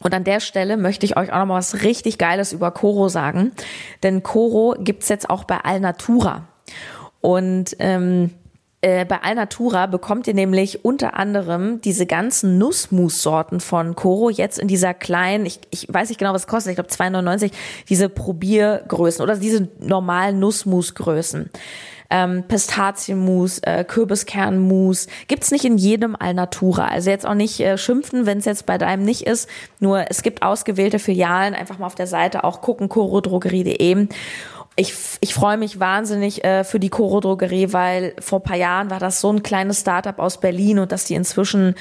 Und 0.00 0.14
an 0.14 0.24
der 0.24 0.40
Stelle 0.40 0.76
möchte 0.76 1.06
ich 1.06 1.16
euch 1.16 1.32
auch 1.32 1.38
noch 1.38 1.46
mal 1.46 1.58
was 1.58 1.82
richtig 1.82 2.18
Geiles 2.18 2.52
über 2.52 2.70
Coro 2.70 3.08
sagen. 3.08 3.52
Denn 4.02 4.22
Coro 4.22 4.76
gibt's 4.78 5.08
jetzt 5.08 5.28
auch 5.28 5.44
bei 5.44 5.58
Alnatura. 5.58 6.46
Und 7.20 7.76
ähm, 7.80 8.30
äh, 8.80 9.04
bei 9.04 9.22
Alnatura 9.22 9.86
bekommt 9.86 10.28
ihr 10.28 10.34
nämlich 10.34 10.84
unter 10.84 11.14
anderem 11.14 11.80
diese 11.80 12.06
ganzen 12.06 12.58
Nussmus-Sorten 12.58 13.58
von 13.58 13.96
Coro 13.96 14.30
jetzt 14.30 14.58
in 14.58 14.68
dieser 14.68 14.94
kleinen, 14.94 15.46
ich, 15.46 15.58
ich 15.70 15.92
weiß 15.92 16.10
nicht 16.10 16.18
genau, 16.18 16.32
was 16.32 16.46
kostet, 16.46 16.70
ich 16.70 16.76
glaube 16.76 16.90
2,99, 16.90 17.50
diese 17.88 18.08
Probiergrößen 18.08 19.20
oder 19.20 19.36
diese 19.36 19.68
normalen 19.80 20.38
Nussmus-Größen 20.38 21.50
ähm, 22.10 22.44
Pistazienmus, 22.48 23.58
äh, 23.60 23.84
Kürbiskernmus. 23.84 25.08
Gibt's 25.26 25.50
nicht 25.50 25.64
in 25.64 25.76
jedem 25.76 26.16
Alnatura. 26.16 26.88
Also 26.88 27.10
jetzt 27.10 27.26
auch 27.26 27.34
nicht 27.34 27.60
äh, 27.60 27.76
schimpfen, 27.76 28.26
wenn 28.26 28.38
es 28.38 28.46
jetzt 28.46 28.66
bei 28.66 28.78
deinem 28.78 29.04
nicht 29.04 29.26
ist. 29.26 29.48
Nur 29.78 30.10
es 30.10 30.22
gibt 30.22 30.42
ausgewählte 30.42 30.98
Filialen. 30.98 31.54
Einfach 31.54 31.78
mal 31.78 31.86
auf 31.86 31.94
der 31.94 32.06
Seite 32.06 32.44
auch 32.44 32.60
gucken, 32.60 32.88
corodrogerie.de. 32.88 34.08
Ich, 34.76 34.94
ich 35.20 35.34
freue 35.34 35.58
mich 35.58 35.80
wahnsinnig 35.80 36.44
äh, 36.44 36.62
für 36.62 36.78
die 36.78 36.88
Coro 36.88 37.20
Drogerie, 37.20 37.72
weil 37.72 38.14
vor 38.20 38.42
paar 38.42 38.56
Jahren 38.56 38.90
war 38.90 39.00
das 39.00 39.20
so 39.20 39.30
ein 39.32 39.42
kleines 39.42 39.80
Startup 39.80 40.18
aus 40.20 40.38
Berlin 40.38 40.78
und 40.78 40.92
dass 40.92 41.04
die 41.04 41.14
inzwischen 41.14 41.74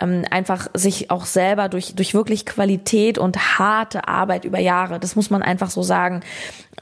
ähm, 0.00 0.24
einfach 0.30 0.68
sich 0.74 1.10
auch 1.10 1.24
selber 1.24 1.68
durch, 1.68 1.94
durch 1.94 2.14
wirklich 2.14 2.46
Qualität 2.46 3.18
und 3.18 3.58
harte 3.58 4.08
Arbeit 4.08 4.44
über 4.44 4.58
Jahre, 4.58 4.98
das 4.98 5.16
muss 5.16 5.30
man 5.30 5.42
einfach 5.42 5.70
so 5.70 5.82
sagen, 5.82 6.22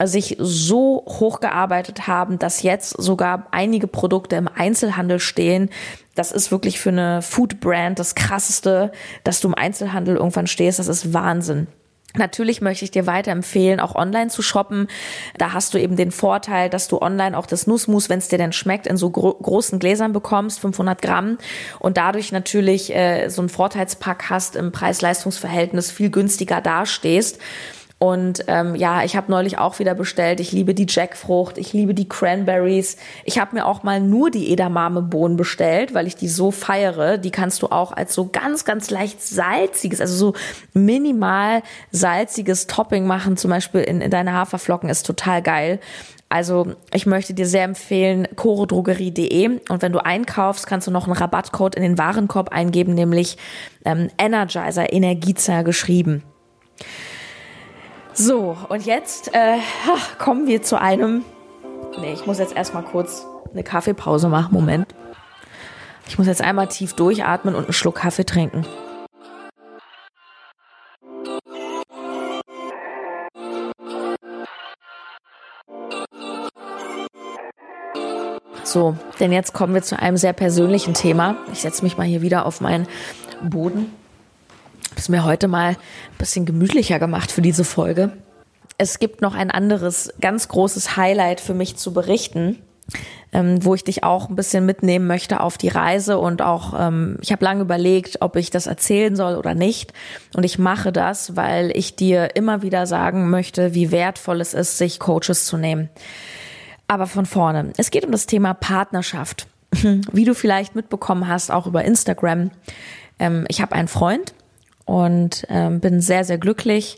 sich 0.01 0.37
so 0.39 1.03
hochgearbeitet 1.07 2.07
haben, 2.07 2.39
dass 2.39 2.63
jetzt 2.63 2.91
sogar 3.01 3.47
einige 3.51 3.87
Produkte 3.87 4.37
im 4.37 4.47
Einzelhandel 4.47 5.19
stehen. 5.19 5.69
Das 6.15 6.31
ist 6.31 6.51
wirklich 6.51 6.79
für 6.79 6.89
eine 6.89 7.21
Food 7.21 7.59
Brand 7.59 7.99
das 7.99 8.15
krasseste, 8.15 8.91
dass 9.23 9.41
du 9.41 9.49
im 9.49 9.55
Einzelhandel 9.55 10.15
irgendwann 10.15 10.47
stehst. 10.47 10.79
Das 10.79 10.87
ist 10.87 11.13
Wahnsinn. 11.13 11.67
Natürlich 12.15 12.59
möchte 12.61 12.85
ich 12.85 12.91
dir 12.91 13.05
weiterempfehlen, 13.05 13.79
auch 13.79 13.93
online 13.93 14.29
zu 14.29 14.41
shoppen. 14.41 14.87
Da 15.37 15.53
hast 15.53 15.73
du 15.73 15.77
eben 15.77 15.95
den 15.95 16.11
Vorteil, 16.11 16.69
dass 16.69 16.87
du 16.87 16.99
online 16.99 17.37
auch 17.37 17.45
das 17.45 17.67
Nussmus, 17.67 18.09
wenn 18.09 18.17
es 18.17 18.27
dir 18.27 18.39
denn 18.39 18.51
schmeckt, 18.51 18.87
in 18.87 18.97
so 18.97 19.11
gro 19.11 19.35
großen 19.35 19.77
Gläsern 19.77 20.11
bekommst, 20.11 20.59
500 20.59 21.01
Gramm, 21.01 21.37
und 21.77 21.97
dadurch 21.97 22.31
natürlich 22.31 22.95
äh, 22.95 23.29
so 23.29 23.41
einen 23.41 23.49
Vorteilspack 23.49 24.29
hast 24.29 24.55
im 24.55 24.71
Preis-Leistungs-Verhältnis 24.71 25.91
viel 25.91 26.09
günstiger 26.09 26.61
dastehst. 26.61 27.39
Und 27.99 28.45
ähm, 28.47 28.75
ja, 28.75 29.03
ich 29.03 29.17
habe 29.17 29.29
neulich 29.29 29.57
auch 29.57 29.79
wieder 29.79 29.93
bestellt. 29.93 30.39
Ich 30.39 30.53
liebe 30.53 30.73
die 30.73 30.85
Jackfrucht, 30.87 31.57
ich 31.57 31.73
liebe 31.73 31.93
die 31.93 32.07
Cranberries. 32.07 32.95
Ich 33.25 33.39
habe 33.39 33.55
mir 33.55 33.65
auch 33.65 33.83
mal 33.83 33.99
nur 33.99 34.31
die 34.31 34.53
Edamame-Bohnen 34.53 35.35
bestellt, 35.35 35.93
weil 35.93 36.07
ich 36.07 36.15
die 36.15 36.29
so 36.29 36.49
feiere. 36.49 37.17
Die 37.17 37.29
kannst 37.29 37.61
du 37.61 37.67
auch 37.67 37.91
als 37.91 38.13
so 38.13 38.29
ganz, 38.31 38.63
ganz 38.63 38.89
leicht 38.89 39.21
salziges, 39.21 39.99
also 39.99 40.15
so 40.15 40.33
minimal 40.73 41.61
salziges 41.91 42.67
Topping 42.67 43.05
machen. 43.05 43.35
Zum 43.35 43.51
Beispiel 43.51 43.81
in, 43.81 43.99
in 43.99 44.11
deine 44.11 44.31
Haferflocken 44.31 44.89
ist 44.89 45.05
total 45.05 45.41
geil. 45.41 45.81
Also 46.29 46.75
ich 46.93 47.05
möchte 47.05 47.33
dir 47.33 47.47
sehr 47.47 47.63
empfehlen, 47.63 48.29
chorodrogerie.de 48.35 49.59
und 49.67 49.81
wenn 49.81 49.91
du 49.91 49.99
einkaufst, 49.99 50.67
kannst 50.67 50.87
du 50.87 50.91
noch 50.91 51.05
einen 51.05 51.17
Rabattcode 51.17 51.75
in 51.75 51.81
den 51.81 51.97
Warenkorb 51.97 52.49
eingeben, 52.53 52.93
nämlich 52.93 53.37
ähm, 53.83 54.09
Energizer, 54.17 54.93
Energizer 54.93 55.63
geschrieben. 55.63 56.23
So, 58.21 58.57
und 58.67 58.85
jetzt 58.85 59.33
äh, 59.33 59.59
kommen 60.17 60.45
wir 60.45 60.61
zu 60.61 60.77
einem. 60.77 61.23
Nee, 62.01 62.11
ich 62.11 62.25
muss 62.25 62.37
jetzt 62.37 62.53
erstmal 62.53 62.83
kurz 62.83 63.25
eine 63.53 63.63
Kaffeepause 63.63 64.27
machen. 64.27 64.53
Moment. 64.53 64.93
Ich 66.05 66.17
muss 66.17 66.27
jetzt 66.27 66.41
einmal 66.41 66.67
tief 66.67 66.91
durchatmen 66.91 67.55
und 67.55 67.63
einen 67.63 67.71
Schluck 67.71 67.95
Kaffee 67.95 68.25
trinken. 68.25 68.65
So, 78.65 78.97
denn 79.21 79.31
jetzt 79.31 79.53
kommen 79.53 79.73
wir 79.73 79.81
zu 79.81 79.97
einem 79.97 80.17
sehr 80.17 80.33
persönlichen 80.33 80.93
Thema. 80.93 81.37
Ich 81.53 81.61
setze 81.61 81.83
mich 81.85 81.97
mal 81.97 82.05
hier 82.05 82.21
wieder 82.21 82.45
auf 82.45 82.59
meinen 82.59 82.85
Boden. 83.41 83.93
Das 84.99 85.05
ist 85.05 85.09
mir 85.11 85.23
heute 85.23 85.47
mal 85.47 85.69
ein 85.69 85.77
bisschen 86.17 86.45
gemütlicher 86.45 86.99
gemacht 86.99 87.31
für 87.31 87.41
diese 87.41 87.63
Folge. 87.63 88.11
Es 88.77 88.99
gibt 88.99 89.21
noch 89.21 89.33
ein 89.33 89.49
anderes 89.49 90.13
ganz 90.19 90.49
großes 90.49 90.97
Highlight 90.97 91.39
für 91.39 91.53
mich 91.53 91.77
zu 91.77 91.93
berichten, 91.93 92.59
ähm, 93.31 93.63
wo 93.63 93.75
ich 93.75 93.85
dich 93.85 94.03
auch 94.03 94.27
ein 94.27 94.35
bisschen 94.35 94.65
mitnehmen 94.65 95.07
möchte 95.07 95.39
auf 95.39 95.57
die 95.57 95.69
Reise 95.69 96.17
und 96.17 96.41
auch, 96.41 96.73
ähm, 96.77 97.15
ich 97.21 97.31
habe 97.31 97.45
lange 97.45 97.61
überlegt, 97.61 98.21
ob 98.21 98.35
ich 98.35 98.49
das 98.49 98.67
erzählen 98.67 99.15
soll 99.15 99.37
oder 99.37 99.55
nicht. 99.55 99.93
Und 100.35 100.43
ich 100.43 100.59
mache 100.59 100.91
das, 100.91 101.37
weil 101.37 101.71
ich 101.77 101.95
dir 101.95 102.35
immer 102.35 102.61
wieder 102.61 102.85
sagen 102.85 103.29
möchte, 103.29 103.73
wie 103.73 103.91
wertvoll 103.91 104.41
es 104.41 104.53
ist, 104.53 104.77
sich 104.77 104.99
Coaches 104.99 105.45
zu 105.45 105.55
nehmen. 105.55 105.87
Aber 106.89 107.07
von 107.07 107.25
vorne. 107.25 107.71
Es 107.77 107.91
geht 107.91 108.03
um 108.03 108.11
das 108.11 108.25
Thema 108.25 108.53
Partnerschaft. 108.53 109.47
Wie 110.11 110.25
du 110.25 110.35
vielleicht 110.35 110.75
mitbekommen 110.75 111.29
hast, 111.29 111.51
auch 111.51 111.67
über 111.67 111.85
Instagram. 111.85 112.51
Ähm, 113.17 113.45
ich 113.47 113.61
habe 113.61 113.75
einen 113.75 113.87
Freund 113.87 114.33
und 114.89 115.45
ähm, 115.49 115.79
bin 115.79 116.01
sehr, 116.01 116.23
sehr 116.23 116.39
glücklich. 116.39 116.97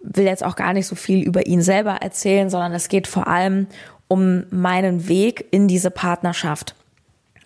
Will 0.00 0.26
jetzt 0.26 0.44
auch 0.44 0.54
gar 0.54 0.74
nicht 0.74 0.86
so 0.86 0.94
viel 0.94 1.26
über 1.26 1.46
ihn 1.46 1.62
selber 1.62 1.92
erzählen, 2.02 2.50
sondern 2.50 2.74
es 2.74 2.90
geht 2.90 3.06
vor 3.06 3.26
allem 3.26 3.68
um 4.06 4.44
meinen 4.50 5.08
Weg 5.08 5.46
in 5.50 5.66
diese 5.66 5.90
Partnerschaft. 5.90 6.74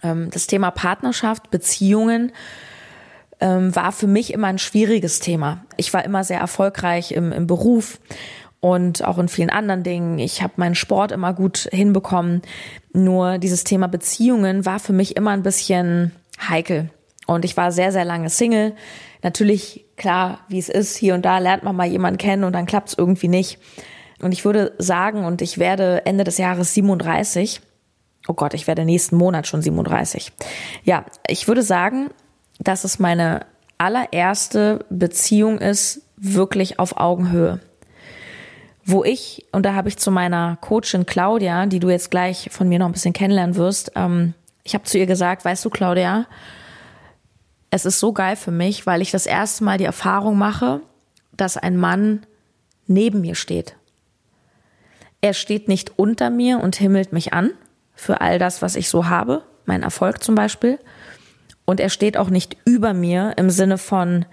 Ähm, 0.02 0.28
das 0.32 0.48
Thema 0.48 0.72
Partnerschaft, 0.72 1.50
Beziehungen 1.52 2.32
war 3.42 3.92
für 3.92 4.06
mich 4.06 4.34
immer 4.34 4.48
ein 4.48 4.58
schwieriges 4.58 5.18
Thema. 5.18 5.64
Ich 5.78 5.94
war 5.94 6.04
immer 6.04 6.24
sehr 6.24 6.40
erfolgreich 6.40 7.12
im, 7.12 7.32
im 7.32 7.46
Beruf 7.46 7.98
und 8.60 9.02
auch 9.02 9.16
in 9.16 9.28
vielen 9.28 9.48
anderen 9.48 9.82
Dingen. 9.82 10.18
Ich 10.18 10.42
habe 10.42 10.52
meinen 10.56 10.74
Sport 10.74 11.10
immer 11.10 11.32
gut 11.32 11.66
hinbekommen. 11.72 12.42
Nur 12.92 13.38
dieses 13.38 13.64
Thema 13.64 13.88
Beziehungen 13.88 14.66
war 14.66 14.78
für 14.78 14.92
mich 14.92 15.16
immer 15.16 15.30
ein 15.30 15.42
bisschen 15.42 16.12
heikel. 16.50 16.90
Und 17.26 17.46
ich 17.46 17.56
war 17.56 17.72
sehr, 17.72 17.92
sehr 17.92 18.04
lange 18.04 18.28
Single. 18.28 18.74
Natürlich, 19.22 19.84
klar, 19.96 20.40
wie 20.48 20.58
es 20.58 20.68
ist, 20.68 20.96
hier 20.96 21.14
und 21.14 21.24
da 21.24 21.38
lernt 21.38 21.62
man 21.62 21.76
mal 21.76 21.86
jemanden 21.86 22.18
kennen 22.18 22.44
und 22.44 22.52
dann 22.52 22.66
klappt 22.66 22.90
es 22.90 22.98
irgendwie 22.98 23.28
nicht. 23.28 23.58
Und 24.20 24.32
ich 24.32 24.44
würde 24.44 24.72
sagen, 24.78 25.24
und 25.24 25.42
ich 25.42 25.58
werde 25.58 26.04
Ende 26.06 26.24
des 26.24 26.38
Jahres 26.38 26.74
37. 26.74 27.60
Oh 28.28 28.34
Gott, 28.34 28.54
ich 28.54 28.66
werde 28.66 28.84
nächsten 28.84 29.16
Monat 29.16 29.46
schon 29.46 29.62
37. 29.62 30.32
Ja, 30.84 31.04
ich 31.26 31.48
würde 31.48 31.62
sagen, 31.62 32.10
dass 32.58 32.84
es 32.84 32.98
meine 32.98 33.46
allererste 33.78 34.84
Beziehung 34.90 35.58
ist, 35.58 36.02
wirklich 36.16 36.78
auf 36.78 36.98
Augenhöhe 36.98 37.60
wo 38.84 39.04
ich, 39.04 39.46
und 39.52 39.64
da 39.64 39.74
habe 39.74 39.88
ich 39.88 39.98
zu 39.98 40.10
meiner 40.10 40.56
Coachin 40.60 41.06
Claudia, 41.06 41.66
die 41.66 41.80
du 41.80 41.90
jetzt 41.90 42.10
gleich 42.10 42.48
von 42.50 42.68
mir 42.68 42.78
noch 42.78 42.86
ein 42.86 42.92
bisschen 42.92 43.12
kennenlernen 43.12 43.56
wirst, 43.56 43.92
ähm, 43.94 44.34
ich 44.62 44.74
habe 44.74 44.84
zu 44.84 44.98
ihr 44.98 45.06
gesagt, 45.06 45.44
weißt 45.44 45.64
du, 45.64 45.70
Claudia, 45.70 46.26
es 47.70 47.86
ist 47.86 48.00
so 48.00 48.12
geil 48.12 48.36
für 48.36 48.50
mich, 48.50 48.86
weil 48.86 49.00
ich 49.00 49.10
das 49.10 49.26
erste 49.26 49.64
Mal 49.64 49.78
die 49.78 49.84
Erfahrung 49.84 50.36
mache, 50.36 50.80
dass 51.36 51.56
ein 51.56 51.76
Mann 51.76 52.26
neben 52.86 53.20
mir 53.20 53.34
steht. 53.34 53.76
Er 55.20 55.34
steht 55.34 55.68
nicht 55.68 55.98
unter 55.98 56.30
mir 56.30 56.60
und 56.60 56.76
himmelt 56.76 57.12
mich 57.12 57.32
an 57.32 57.50
für 57.94 58.20
all 58.20 58.38
das, 58.38 58.62
was 58.62 58.74
ich 58.74 58.88
so 58.88 59.08
habe, 59.08 59.42
mein 59.66 59.82
Erfolg 59.82 60.22
zum 60.22 60.34
Beispiel. 60.34 60.78
Und 61.64 61.78
er 61.78 61.90
steht 61.90 62.16
auch 62.16 62.30
nicht 62.30 62.56
über 62.64 62.94
mir 62.94 63.34
im 63.36 63.50
Sinne 63.50 63.78
von, 63.78 64.24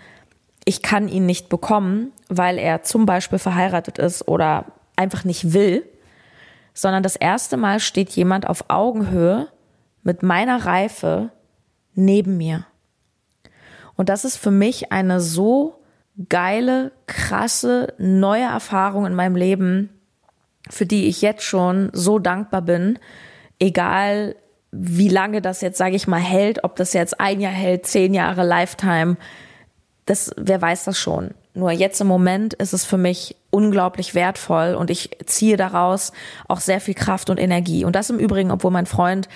ich 0.65 0.81
kann 0.81 1.07
ihn 1.07 1.25
nicht 1.25 1.49
bekommen, 1.49 2.11
weil 2.29 2.57
er 2.57 2.83
zum 2.83 3.05
Beispiel 3.05 3.39
verheiratet 3.39 3.99
ist 3.99 4.27
oder 4.27 4.65
einfach 4.95 5.23
nicht 5.23 5.53
will, 5.53 5.87
sondern 6.73 7.03
das 7.03 7.15
erste 7.15 7.57
Mal 7.57 7.79
steht 7.79 8.09
jemand 8.11 8.47
auf 8.47 8.65
Augenhöhe 8.69 9.47
mit 10.03 10.23
meiner 10.23 10.65
Reife 10.65 11.31
neben 11.93 12.37
mir. 12.37 12.65
Und 13.97 14.09
das 14.09 14.23
ist 14.23 14.37
für 14.37 14.51
mich 14.51 14.91
eine 14.91 15.19
so 15.19 15.81
geile, 16.29 16.91
krasse, 17.07 17.93
neue 17.97 18.43
Erfahrung 18.43 19.05
in 19.05 19.13
meinem 19.13 19.35
Leben, 19.35 19.89
für 20.69 20.85
die 20.85 21.07
ich 21.07 21.21
jetzt 21.21 21.43
schon 21.43 21.89
so 21.93 22.19
dankbar 22.19 22.61
bin, 22.61 22.99
egal 23.59 24.35
wie 24.71 25.09
lange 25.09 25.41
das 25.41 25.61
jetzt, 25.61 25.77
sage 25.77 25.95
ich 25.95 26.07
mal, 26.07 26.19
hält, 26.19 26.63
ob 26.63 26.75
das 26.75 26.93
jetzt 26.93 27.19
ein 27.19 27.39
Jahr 27.39 27.53
hält, 27.53 27.85
zehn 27.85 28.13
Jahre, 28.13 28.45
Lifetime, 28.45 29.17
das, 30.05 30.31
wer 30.37 30.61
weiß 30.61 30.85
das 30.85 30.97
schon. 30.97 31.31
Nur 31.53 31.71
jetzt 31.71 31.99
im 32.01 32.07
Moment 32.07 32.53
ist 32.53 32.73
es 32.73 32.85
für 32.85 32.97
mich 32.97 33.35
unglaublich 33.49 34.13
wertvoll 34.13 34.75
und 34.75 34.91
ich 34.91 35.17
ziehe 35.25 35.57
daraus 35.57 36.11
auch 36.47 36.59
sehr 36.59 36.79
viel 36.79 36.93
Kraft 36.93 37.29
und 37.29 37.39
Energie. 37.39 37.83
Und 37.83 37.95
das 37.95 38.09
im 38.09 38.19
Übrigen, 38.19 38.51
obwohl 38.51 38.71
mein 38.71 38.85
Freund 38.85 39.27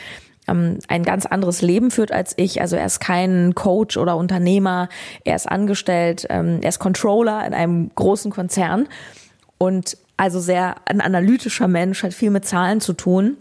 ähm, 0.47 0.79
ein 0.87 1.03
ganz 1.03 1.25
anderes 1.25 1.61
Leben 1.61 1.91
führt 1.91 2.11
als 2.11 2.33
ich. 2.37 2.61
Also 2.61 2.75
er 2.75 2.85
ist 2.85 2.99
kein 2.99 3.55
Coach 3.55 3.97
oder 3.97 4.17
Unternehmer, 4.17 4.89
er 5.23 5.35
ist 5.35 5.49
angestellt, 5.49 6.25
ähm, 6.29 6.59
er 6.61 6.69
ist 6.69 6.79
Controller 6.79 7.45
in 7.45 7.53
einem 7.53 7.91
großen 7.95 8.31
Konzern. 8.31 8.87
Und 9.57 9.97
also 10.17 10.39
sehr 10.39 10.75
ein 10.85 11.01
analytischer 11.01 11.67
Mensch, 11.67 12.03
hat 12.03 12.13
viel 12.13 12.31
mit 12.31 12.45
Zahlen 12.45 12.81
zu 12.81 12.93
tun. 12.93 13.37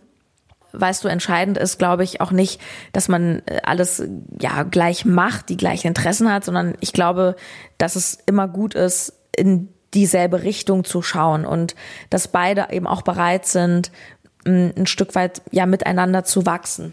Weißt 0.72 1.02
du, 1.02 1.08
entscheidend 1.08 1.58
ist, 1.58 1.78
glaube 1.78 2.04
ich, 2.04 2.20
auch 2.20 2.30
nicht, 2.30 2.60
dass 2.92 3.08
man 3.08 3.42
äh, 3.46 3.60
alles 3.64 4.02
ja 4.40 4.62
gleich 4.62 5.04
macht, 5.04 5.48
die 5.48 5.56
gleichen 5.56 5.88
Interessen 5.88 6.32
hat, 6.32 6.44
sondern 6.44 6.74
ich 6.80 6.92
glaube, 6.92 7.36
dass 7.78 7.96
es 7.96 8.18
immer 8.26 8.46
gut 8.46 8.74
ist, 8.74 9.14
in 9.36 9.68
dieselbe 9.94 10.42
Richtung 10.42 10.84
zu 10.84 11.02
schauen 11.02 11.44
und 11.44 11.74
dass 12.10 12.28
beide 12.28 12.68
eben 12.70 12.86
auch 12.86 13.02
bereit 13.02 13.46
sind, 13.46 13.90
ein 14.44 14.86
Stück 14.86 15.14
weit 15.14 15.42
ja 15.50 15.66
miteinander 15.66 16.24
zu 16.24 16.46
wachsen. 16.46 16.92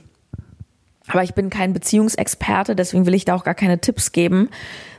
Aber 1.07 1.23
ich 1.23 1.33
bin 1.33 1.49
kein 1.49 1.73
Beziehungsexperte, 1.73 2.75
deswegen 2.75 3.05
will 3.05 3.13
ich 3.13 3.23
da 3.23 3.35
auch 3.35 3.45
gar 3.45 3.55
keine 3.55 3.79
Tipps 3.79 4.11
geben, 4.11 4.49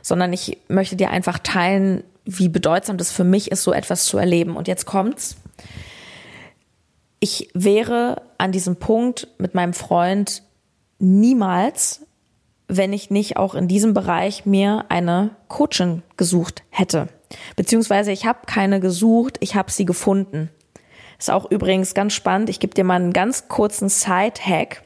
sondern 0.01 0.33
ich 0.33 0.57
möchte 0.67 0.95
dir 0.95 1.11
einfach 1.11 1.37
teilen, 1.37 2.03
wie 2.25 2.49
bedeutsam 2.49 2.97
das 2.97 3.11
für 3.11 3.23
mich 3.23 3.51
ist, 3.51 3.63
so 3.63 3.73
etwas 3.73 4.05
zu 4.05 4.17
erleben. 4.17 4.55
Und 4.55 4.67
jetzt 4.67 4.85
kommt's 4.85 5.37
ich 7.19 7.49
wäre 7.53 8.21
an 8.37 8.51
diesem 8.51 8.77
Punkt 8.77 9.27
mit 9.37 9.53
meinem 9.53 9.73
Freund 9.73 10.43
niemals, 10.99 12.05
wenn 12.67 12.93
ich 12.93 13.09
nicht 13.09 13.37
auch 13.37 13.55
in 13.55 13.67
diesem 13.67 13.93
Bereich 13.93 14.45
mir 14.45 14.85
eine 14.89 15.31
Coaching 15.47 16.03
gesucht 16.17 16.63
hätte. 16.69 17.07
Beziehungsweise 17.55 18.11
ich 18.11 18.25
habe 18.25 18.39
keine 18.45 18.79
gesucht, 18.79 19.37
ich 19.39 19.55
habe 19.55 19.71
sie 19.71 19.85
gefunden. 19.85 20.49
Ist 21.19 21.29
auch 21.29 21.51
übrigens 21.51 21.93
ganz 21.93 22.13
spannend. 22.13 22.49
Ich 22.49 22.59
gebe 22.59 22.73
dir 22.73 22.85
mal 22.85 22.95
einen 22.95 23.13
ganz 23.13 23.49
kurzen 23.49 23.89
Side-Hack. 23.89 24.83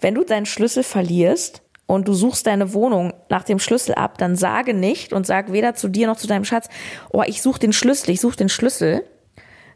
Wenn 0.00 0.14
du 0.14 0.24
deinen 0.24 0.46
Schlüssel 0.46 0.82
verlierst 0.82 1.62
und 1.86 2.08
du 2.08 2.12
suchst 2.12 2.46
deine 2.46 2.74
Wohnung 2.74 3.14
nach 3.28 3.44
dem 3.44 3.60
Schlüssel 3.60 3.94
ab, 3.94 4.18
dann 4.18 4.36
sage 4.36 4.74
nicht 4.74 5.12
und 5.12 5.26
sag 5.26 5.52
weder 5.52 5.74
zu 5.74 5.88
dir 5.88 6.08
noch 6.08 6.16
zu 6.16 6.26
deinem 6.26 6.44
Schatz, 6.44 6.68
oh, 7.12 7.22
ich 7.24 7.40
suche 7.40 7.60
den 7.60 7.72
Schlüssel, 7.72 8.10
ich 8.10 8.20
suche 8.20 8.36
den 8.36 8.48
Schlüssel, 8.48 9.04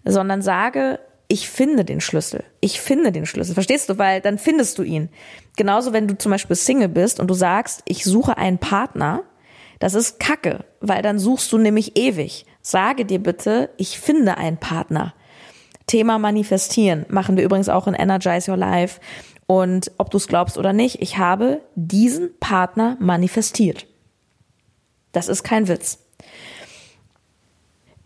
sondern 0.04 0.42
sage, 0.42 0.98
ich 1.28 1.48
finde 1.48 1.84
den 1.84 2.00
Schlüssel. 2.00 2.42
Ich 2.60 2.80
finde 2.80 3.12
den 3.12 3.26
Schlüssel. 3.26 3.54
Verstehst 3.54 3.88
du? 3.88 3.98
Weil 3.98 4.20
dann 4.20 4.38
findest 4.38 4.78
du 4.78 4.82
ihn. 4.82 5.10
Genauso, 5.56 5.92
wenn 5.92 6.08
du 6.08 6.16
zum 6.16 6.32
Beispiel 6.32 6.56
Single 6.56 6.88
bist 6.88 7.20
und 7.20 7.28
du 7.28 7.34
sagst, 7.34 7.82
ich 7.84 8.04
suche 8.04 8.36
einen 8.36 8.58
Partner, 8.58 9.22
das 9.78 9.94
ist 9.94 10.18
Kacke, 10.18 10.64
weil 10.80 11.02
dann 11.02 11.18
suchst 11.18 11.52
du 11.52 11.58
nämlich 11.58 11.96
ewig. 11.96 12.46
Sage 12.62 13.04
dir 13.04 13.22
bitte, 13.22 13.70
ich 13.76 14.00
finde 14.00 14.38
einen 14.38 14.56
Partner. 14.56 15.14
Thema 15.88 16.18
manifestieren 16.18 17.05
machen 17.09 17.37
wir 17.37 17.44
übrigens 17.44 17.68
auch 17.68 17.88
in 17.88 17.94
Energize 17.94 18.48
Your 18.48 18.57
Life. 18.57 19.01
Und 19.46 19.90
ob 19.98 20.11
du 20.11 20.18
es 20.18 20.29
glaubst 20.29 20.57
oder 20.59 20.72
nicht, 20.72 21.03
ich 21.03 21.18
habe 21.18 21.62
diesen 21.74 22.38
Partner 22.38 22.96
manifestiert. 23.01 23.87
Das 25.12 25.29
ist 25.29 25.42
kein 25.42 25.66
Witz. 25.66 25.98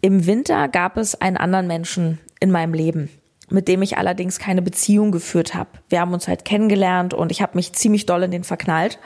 Im 0.00 0.26
Winter 0.26 0.68
gab 0.68 0.96
es 0.96 1.20
einen 1.20 1.36
anderen 1.36 1.66
Menschen 1.66 2.18
in 2.40 2.50
meinem 2.50 2.74
Leben, 2.74 3.10
mit 3.50 3.68
dem 3.68 3.82
ich 3.82 3.98
allerdings 3.98 4.38
keine 4.38 4.62
Beziehung 4.62 5.12
geführt 5.12 5.54
habe. 5.54 5.70
Wir 5.88 6.00
haben 6.00 6.14
uns 6.14 6.26
halt 6.28 6.44
kennengelernt 6.44 7.12
und 7.12 7.30
ich 7.30 7.42
habe 7.42 7.56
mich 7.56 7.72
ziemlich 7.72 8.06
doll 8.06 8.22
in 8.22 8.30
den 8.30 8.44
verknallt. 8.44 8.98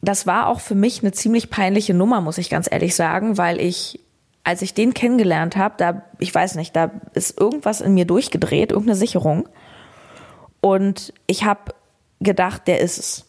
Das 0.00 0.26
war 0.26 0.48
auch 0.48 0.60
für 0.60 0.74
mich 0.74 1.02
eine 1.02 1.12
ziemlich 1.12 1.50
peinliche 1.50 1.94
Nummer, 1.94 2.20
muss 2.20 2.38
ich 2.38 2.50
ganz 2.50 2.68
ehrlich 2.70 2.94
sagen, 2.94 3.38
weil 3.38 3.60
ich 3.60 4.00
als 4.48 4.62
ich 4.62 4.72
den 4.72 4.94
kennengelernt 4.94 5.58
habe, 5.58 5.74
da, 5.76 6.04
ich 6.20 6.34
weiß 6.34 6.54
nicht, 6.54 6.74
da 6.74 6.90
ist 7.12 7.38
irgendwas 7.38 7.82
in 7.82 7.92
mir 7.92 8.06
durchgedreht, 8.06 8.72
irgendeine 8.72 8.96
Sicherung. 8.96 9.46
Und 10.62 11.12
ich 11.26 11.44
habe 11.44 11.74
gedacht, 12.20 12.66
der 12.66 12.80
ist 12.80 12.96
es. 12.98 13.26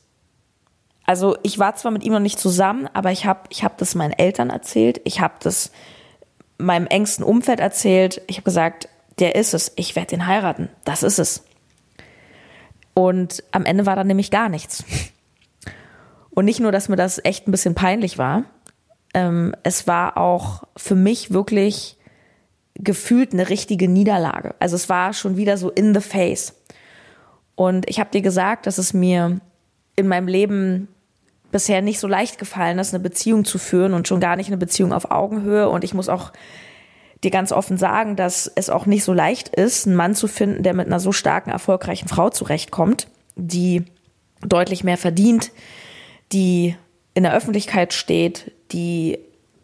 Also 1.06 1.36
ich 1.44 1.60
war 1.60 1.76
zwar 1.76 1.92
mit 1.92 2.06
ihm 2.06 2.14
noch 2.14 2.22
nicht 2.22 2.40
zusammen, 2.40 2.88
aber 2.94 3.12
ich 3.12 3.26
habe 3.26 3.42
ich 3.50 3.66
hab 3.66 3.78
das 3.78 3.96
meinen 3.96 4.14
Eltern 4.14 4.50
erzählt, 4.50 5.02
ich 5.04 5.20
habe 5.20 5.34
das 5.42 5.74
meinem 6.58 6.88
engsten 6.88 7.26
Umfeld 7.26 7.60
erzählt. 7.60 8.22
Ich 8.28 8.38
habe 8.38 8.46
gesagt, 8.46 8.88
der 9.20 9.36
ist 9.36 9.54
es, 9.54 9.74
ich 9.76 9.98
werde 9.98 10.16
ihn 10.16 10.26
heiraten, 10.26 10.70
das 10.86 11.04
ist 11.04 11.20
es. 11.20 11.44
Und 12.94 13.44
am 13.52 13.66
Ende 13.66 13.86
war 13.86 13.98
dann 13.98 14.08
nämlich 14.08 14.32
gar 14.32 14.48
nichts. 14.48 14.86
Und 16.30 16.46
nicht 16.46 16.62
nur, 16.62 16.72
dass 16.72 16.88
mir 16.88 16.96
das 16.96 17.20
echt 17.26 17.46
ein 17.46 17.52
bisschen 17.52 17.76
peinlich 17.76 18.18
war, 18.18 18.46
ähm, 19.14 19.54
es 19.64 19.88
war 19.88 20.18
auch 20.18 20.64
für 20.78 20.96
mich 20.96 21.32
wirklich 21.32 21.98
gefühlt 22.76 23.34
eine 23.34 23.50
richtige 23.50 23.90
Niederlage. 23.90 24.56
Also 24.60 24.76
es 24.76 24.90
war 24.90 25.14
schon 25.14 25.38
wieder 25.38 25.58
so 25.58 25.70
in 25.70 25.94
the 25.94 26.02
face. 26.02 26.54
Und 27.56 27.90
ich 27.90 28.00
habe 28.00 28.12
dir 28.12 28.22
gesagt, 28.22 28.68
dass 28.68 28.78
es 28.78 28.94
mir 28.94 29.42
in 29.96 30.08
meinem 30.08 30.28
Leben 30.28 30.88
bisher 31.52 31.82
nicht 31.82 32.00
so 32.00 32.08
leicht 32.08 32.38
gefallen 32.38 32.80
ist, 32.80 32.94
eine 32.94 33.04
Beziehung 33.04 33.44
zu 33.44 33.58
führen 33.58 33.94
und 33.94 34.08
schon 34.08 34.20
gar 34.20 34.36
nicht 34.36 34.48
eine 34.48 34.58
Beziehung 34.58 34.94
auf 34.94 35.12
Augenhöhe. 35.12 35.68
Und 35.68 35.84
ich 35.84 35.94
muss 35.94 36.08
auch 36.08 36.32
dir 37.24 37.32
ganz 37.32 37.52
offen 37.52 37.78
sagen, 37.78 38.16
dass 38.16 38.48
es 38.48 38.70
auch 38.70 38.86
nicht 38.86 39.04
so 39.04 39.14
leicht 39.14 39.50
ist, 39.50 39.86
einen 39.86 39.96
Mann 39.96 40.16
zu 40.16 40.28
finden, 40.28 40.64
der 40.64 40.74
mit 40.74 40.88
einer 40.88 41.02
so 41.02 41.12
starken, 41.12 41.50
erfolgreichen 41.50 42.08
Frau 42.08 42.30
zurechtkommt, 42.30 43.08
die 43.36 43.84
deutlich 44.42 44.86
mehr 44.86 44.98
verdient, 44.98 45.52
die 46.32 46.76
in 47.14 47.24
der 47.24 47.34
Öffentlichkeit 47.34 47.94
steht, 47.94 48.54
die 48.72 49.20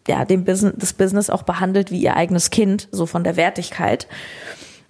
ja 0.08 0.24
dem 0.24 0.44
Business, 0.44 0.74
das 0.76 0.92
Business 0.92 1.30
auch 1.30 1.42
behandelt 1.42 1.90
wie 1.90 2.00
ihr 2.00 2.16
eigenes 2.16 2.50
Kind, 2.50 2.88
so 2.92 3.06
von 3.06 3.24
der 3.24 3.36
Wertigkeit. 3.36 4.06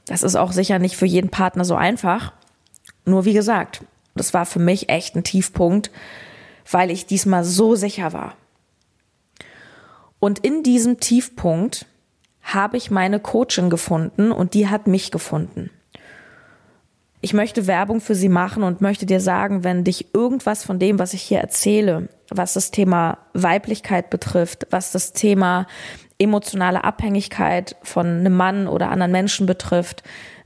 Das 0.07 0.23
ist 0.23 0.37
auch 0.37 0.53
sicher 0.53 0.79
nicht 0.79 0.97
für 0.97 1.07
jeden 1.07 1.31
Partner 1.31 1.65
so 1.65 1.75
einfach. 1.75 2.33
Nur 3.05 3.25
wie 3.25 3.33
gesagt, 3.33 3.83
das 4.15 4.35
war 4.35 4.47
für 4.47 4.59
mich 4.59 4.89
echt 4.89 5.15
ein 5.17 5.25
Tiefpunkt, 5.25 5.91
weil 6.71 6.91
ich 6.91 7.07
diesmal 7.07 7.45
so 7.45 7.75
sicher 7.75 8.13
war. 8.13 8.37
Und 10.19 10.39
in 10.41 10.63
diesem 10.63 10.99
Tiefpunkt 10.99 11.87
habe 12.43 12.77
ich 12.77 12.91
meine 12.91 13.21
Coachin 13.21 13.71
gefunden 13.71 14.33
und 14.33 14.55
die 14.55 14.69
hat 14.69 14.87
mich 14.87 15.11
gefunden. 15.11 15.71
Ich 17.21 17.33
möchte 17.33 17.67
Werbung 17.67 18.01
für 18.01 18.15
sie 18.15 18.29
machen 18.29 18.63
und 18.63 18.81
möchte 18.81 19.07
dir 19.07 19.21
sagen, 19.21 19.65
wenn 19.65 19.85
dich 19.85 20.15
irgendwas 20.15 20.65
von 20.65 20.79
dem, 20.79 20.99
was 20.99 21.15
ich 21.15 21.23
hier 21.23 21.39
erzähle, 21.39 22.09
was 22.31 22.53
das 22.53 22.71
Thema 22.71 23.19
Weiblichkeit 23.33 24.11
betrifft, 24.11 24.67
was 24.71 24.93
das 24.93 25.13
Thema 25.13 25.67
emotionale 26.19 26.85
Abhängigkeit 26.85 27.77
von 27.83 28.07
einem 28.07 28.37
Mann 28.37 28.69
oder 28.69 28.91
anderen 28.91 29.13
Menschen 29.13 29.47
betrifft, 29.47 30.03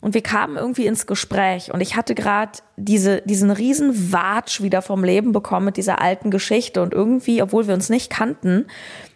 Und 0.00 0.14
wir 0.14 0.22
kamen 0.22 0.56
irgendwie 0.56 0.86
ins 0.86 1.06
Gespräch. 1.06 1.72
Und 1.72 1.80
ich 1.80 1.96
hatte 1.96 2.14
gerade 2.14 2.52
diese, 2.76 3.20
diesen 3.22 3.50
riesen 3.50 4.12
Watsch 4.12 4.62
wieder 4.62 4.80
vom 4.80 5.02
Leben 5.02 5.32
bekommen 5.32 5.66
mit 5.66 5.76
dieser 5.76 6.00
alten 6.00 6.30
Geschichte. 6.30 6.82
Und 6.82 6.94
irgendwie, 6.94 7.42
obwohl 7.42 7.66
wir 7.66 7.74
uns 7.74 7.88
nicht 7.88 8.10
kannten, 8.10 8.66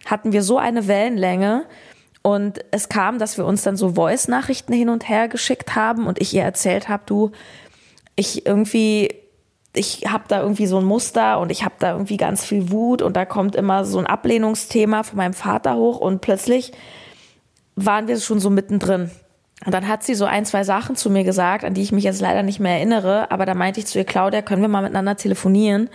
hatten 0.07 0.33
wir 0.33 0.42
so 0.42 0.59
eine 0.59 0.88
Wellenlänge. 0.88 1.64
Und 2.23 2.64
es 2.71 2.88
kam, 2.88 3.18
dass 3.18 3.37
wir 3.37 3.45
uns 3.45 3.62
dann 3.62 3.77
so 3.77 3.95
Voice-Nachrichten 3.95 4.73
hin 4.73 4.88
und 4.88 5.09
her 5.09 5.29
geschickt 5.29 5.75
haben 5.75 6.07
und 6.07 6.21
ich 6.21 6.33
ihr 6.35 6.42
erzählt 6.42 6.88
habe, 6.88 7.03
du, 7.05 7.33
ich 8.14 8.47
irgendwie, 8.47 9.12
ich 9.75 10.03
habe 10.07 10.25
da 10.29 10.40
irgendwie 10.40 10.66
so 10.66 10.79
ein 10.79 10.85
Muster 10.85 11.40
und 11.40 11.51
ich 11.51 11.64
habe 11.64 11.75
da 11.81 11.92
irgendwie 11.92 12.16
ganz 12.16 12.45
viel 12.45 12.71
Wut 12.71 13.03
und 13.03 13.16
da 13.16 13.25
kommt 13.25 13.57
immer 13.57 13.85
so 13.85 13.99
ein 13.99 14.07
Ablehnungsthema 14.07 15.03
von 15.03 15.16
meinem 15.16 15.35
Vater 15.35 15.75
hoch. 15.75 15.99
Und 15.99 16.21
plötzlich 16.21 16.73
waren 17.75 18.07
wir 18.07 18.18
schon 18.21 18.38
so 18.38 18.51
mittendrin. 18.51 19.11
Und 19.64 19.72
dann 19.72 19.87
hat 19.87 20.03
sie 20.03 20.14
so 20.14 20.25
ein, 20.25 20.44
zwei 20.44 20.64
Sachen 20.64 20.96
zu 20.96 21.09
mir 21.09 21.25
gesagt, 21.25 21.64
an 21.64 21.75
die 21.75 21.83
ich 21.83 21.92
mich 21.92 22.05
jetzt 22.05 22.20
leider 22.20 22.42
nicht 22.42 22.61
mehr 22.61 22.77
erinnere, 22.77 23.31
aber 23.31 23.46
da 23.46 23.55
meinte 23.55 23.81
ich 23.81 23.87
zu 23.87 23.98
ihr, 23.98 24.05
Claudia, 24.05 24.42
können 24.42 24.62
wir 24.62 24.68
mal 24.68 24.83
miteinander 24.83 25.16
telefonieren? 25.16 25.88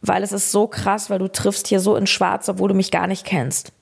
weil 0.00 0.22
es 0.22 0.32
ist 0.32 0.52
so 0.52 0.66
krass, 0.66 1.10
weil 1.10 1.18
du 1.18 1.28
triffst 1.28 1.66
hier 1.68 1.80
so 1.80 1.96
in 1.96 2.06
Schwarz, 2.06 2.48
obwohl 2.48 2.68
du 2.68 2.74
mich 2.74 2.90
gar 2.90 3.06
nicht 3.06 3.24
kennst. 3.24 3.72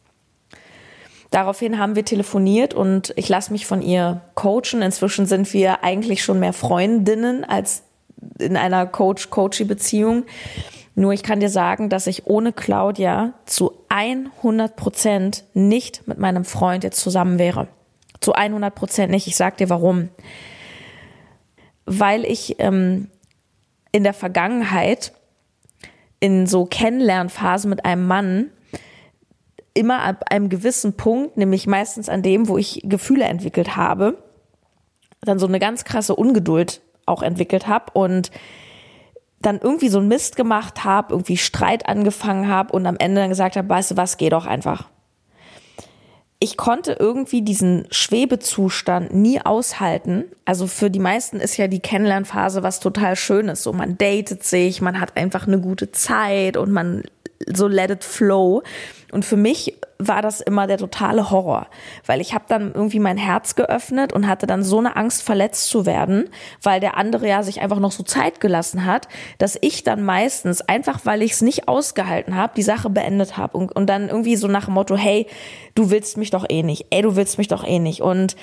Daraufhin 1.30 1.78
haben 1.78 1.96
wir 1.96 2.04
telefoniert 2.04 2.72
und 2.72 3.12
ich 3.16 3.28
lasse 3.28 3.52
mich 3.52 3.66
von 3.66 3.82
ihr 3.82 4.22
coachen. 4.34 4.80
Inzwischen 4.80 5.26
sind 5.26 5.52
wir 5.52 5.82
eigentlich 5.82 6.22
schon 6.22 6.38
mehr 6.38 6.52
Freundinnen 6.52 7.44
als 7.44 7.82
in 8.38 8.56
einer 8.56 8.86
Coach-Coachy-Beziehung. 8.86 10.24
Nur 10.94 11.12
ich 11.12 11.22
kann 11.22 11.40
dir 11.40 11.50
sagen, 11.50 11.90
dass 11.90 12.06
ich 12.06 12.26
ohne 12.26 12.52
Claudia 12.52 13.34
zu 13.44 13.72
100 13.88 14.76
Prozent 14.76 15.44
nicht 15.52 16.06
mit 16.06 16.18
meinem 16.18 16.44
Freund 16.44 16.84
jetzt 16.84 17.00
zusammen 17.00 17.38
wäre. 17.38 17.68
Zu 18.20 18.32
100 18.32 18.74
Prozent 18.74 19.10
nicht. 19.10 19.26
Ich 19.26 19.36
sag 19.36 19.56
dir 19.56 19.70
warum. 19.70 20.08
Weil 21.84 22.24
ich 22.24 22.56
ähm, 22.58 23.10
in 23.92 24.04
der 24.04 24.14
Vergangenheit 24.14 25.12
in 26.20 26.46
so 26.46 26.64
Kennenlernphasen 26.64 27.70
mit 27.70 27.84
einem 27.84 28.06
Mann 28.06 28.50
immer 29.74 30.02
ab 30.02 30.24
einem 30.30 30.48
gewissen 30.48 30.96
Punkt, 30.96 31.36
nämlich 31.36 31.66
meistens 31.66 32.08
an 32.08 32.22
dem, 32.22 32.48
wo 32.48 32.56
ich 32.56 32.80
Gefühle 32.84 33.24
entwickelt 33.24 33.76
habe, 33.76 34.22
dann 35.20 35.38
so 35.38 35.46
eine 35.46 35.58
ganz 35.58 35.84
krasse 35.84 36.16
Ungeduld 36.16 36.80
auch 37.04 37.22
entwickelt 37.22 37.66
habe 37.66 37.92
und 37.92 38.30
dann 39.40 39.60
irgendwie 39.60 39.88
so 39.88 40.00
ein 40.00 40.08
Mist 40.08 40.36
gemacht 40.36 40.84
habe, 40.84 41.12
irgendwie 41.12 41.36
Streit 41.36 41.88
angefangen 41.88 42.48
habe 42.48 42.72
und 42.72 42.86
am 42.86 42.96
Ende 42.96 43.20
dann 43.20 43.30
gesagt 43.30 43.56
habe, 43.56 43.68
weißt 43.68 43.92
du 43.92 43.96
was, 43.96 44.16
geh 44.16 44.30
doch 44.30 44.46
einfach 44.46 44.88
ich 46.38 46.56
konnte 46.56 46.96
irgendwie 46.98 47.42
diesen 47.42 47.86
Schwebezustand 47.90 49.14
nie 49.14 49.40
aushalten. 49.40 50.24
Also 50.44 50.66
für 50.66 50.90
die 50.90 50.98
meisten 50.98 51.40
ist 51.40 51.56
ja 51.56 51.66
die 51.66 51.80
Kennenlernphase 51.80 52.62
was 52.62 52.80
total 52.80 53.16
Schönes. 53.16 53.62
So 53.62 53.72
man 53.72 53.96
datet 53.96 54.44
sich, 54.44 54.82
man 54.82 55.00
hat 55.00 55.16
einfach 55.16 55.46
eine 55.46 55.60
gute 55.60 55.92
Zeit 55.92 56.56
und 56.56 56.72
man 56.72 57.04
so 57.52 57.68
let 57.68 57.90
it 57.90 58.04
flow. 58.04 58.62
Und 59.12 59.24
für 59.24 59.36
mich 59.36 59.78
war 59.98 60.22
das 60.22 60.40
immer 60.40 60.66
der 60.66 60.78
totale 60.78 61.30
Horror, 61.30 61.68
weil 62.04 62.20
ich 62.20 62.34
habe 62.34 62.44
dann 62.48 62.72
irgendwie 62.74 62.98
mein 62.98 63.16
Herz 63.16 63.54
geöffnet 63.54 64.12
und 64.12 64.26
hatte 64.26 64.46
dann 64.46 64.62
so 64.62 64.78
eine 64.78 64.96
Angst, 64.96 65.22
verletzt 65.22 65.68
zu 65.68 65.86
werden, 65.86 66.28
weil 66.62 66.80
der 66.80 66.96
andere 66.96 67.28
ja 67.28 67.42
sich 67.42 67.60
einfach 67.60 67.78
noch 67.78 67.92
so 67.92 68.02
Zeit 68.02 68.40
gelassen 68.40 68.84
hat, 68.84 69.08
dass 69.38 69.58
ich 69.60 69.84
dann 69.84 70.04
meistens 70.04 70.60
einfach, 70.60 71.00
weil 71.04 71.22
ich 71.22 71.32
es 71.32 71.42
nicht 71.42 71.68
ausgehalten 71.68 72.34
habe, 72.36 72.52
die 72.56 72.62
Sache 72.62 72.90
beendet 72.90 73.36
habe 73.36 73.56
und, 73.56 73.72
und 73.72 73.86
dann 73.86 74.08
irgendwie 74.08 74.36
so 74.36 74.48
nach 74.48 74.66
dem 74.66 74.74
Motto, 74.74 74.96
hey, 74.96 75.26
du 75.74 75.90
willst 75.90 76.16
mich 76.16 76.30
doch 76.30 76.44
eh 76.48 76.62
nicht, 76.62 76.86
ey, 76.90 77.02
du 77.02 77.16
willst 77.16 77.38
mich 77.38 77.48
doch 77.48 77.64
eh 77.66 77.78
nicht. 77.78 78.02
Und 78.02 78.36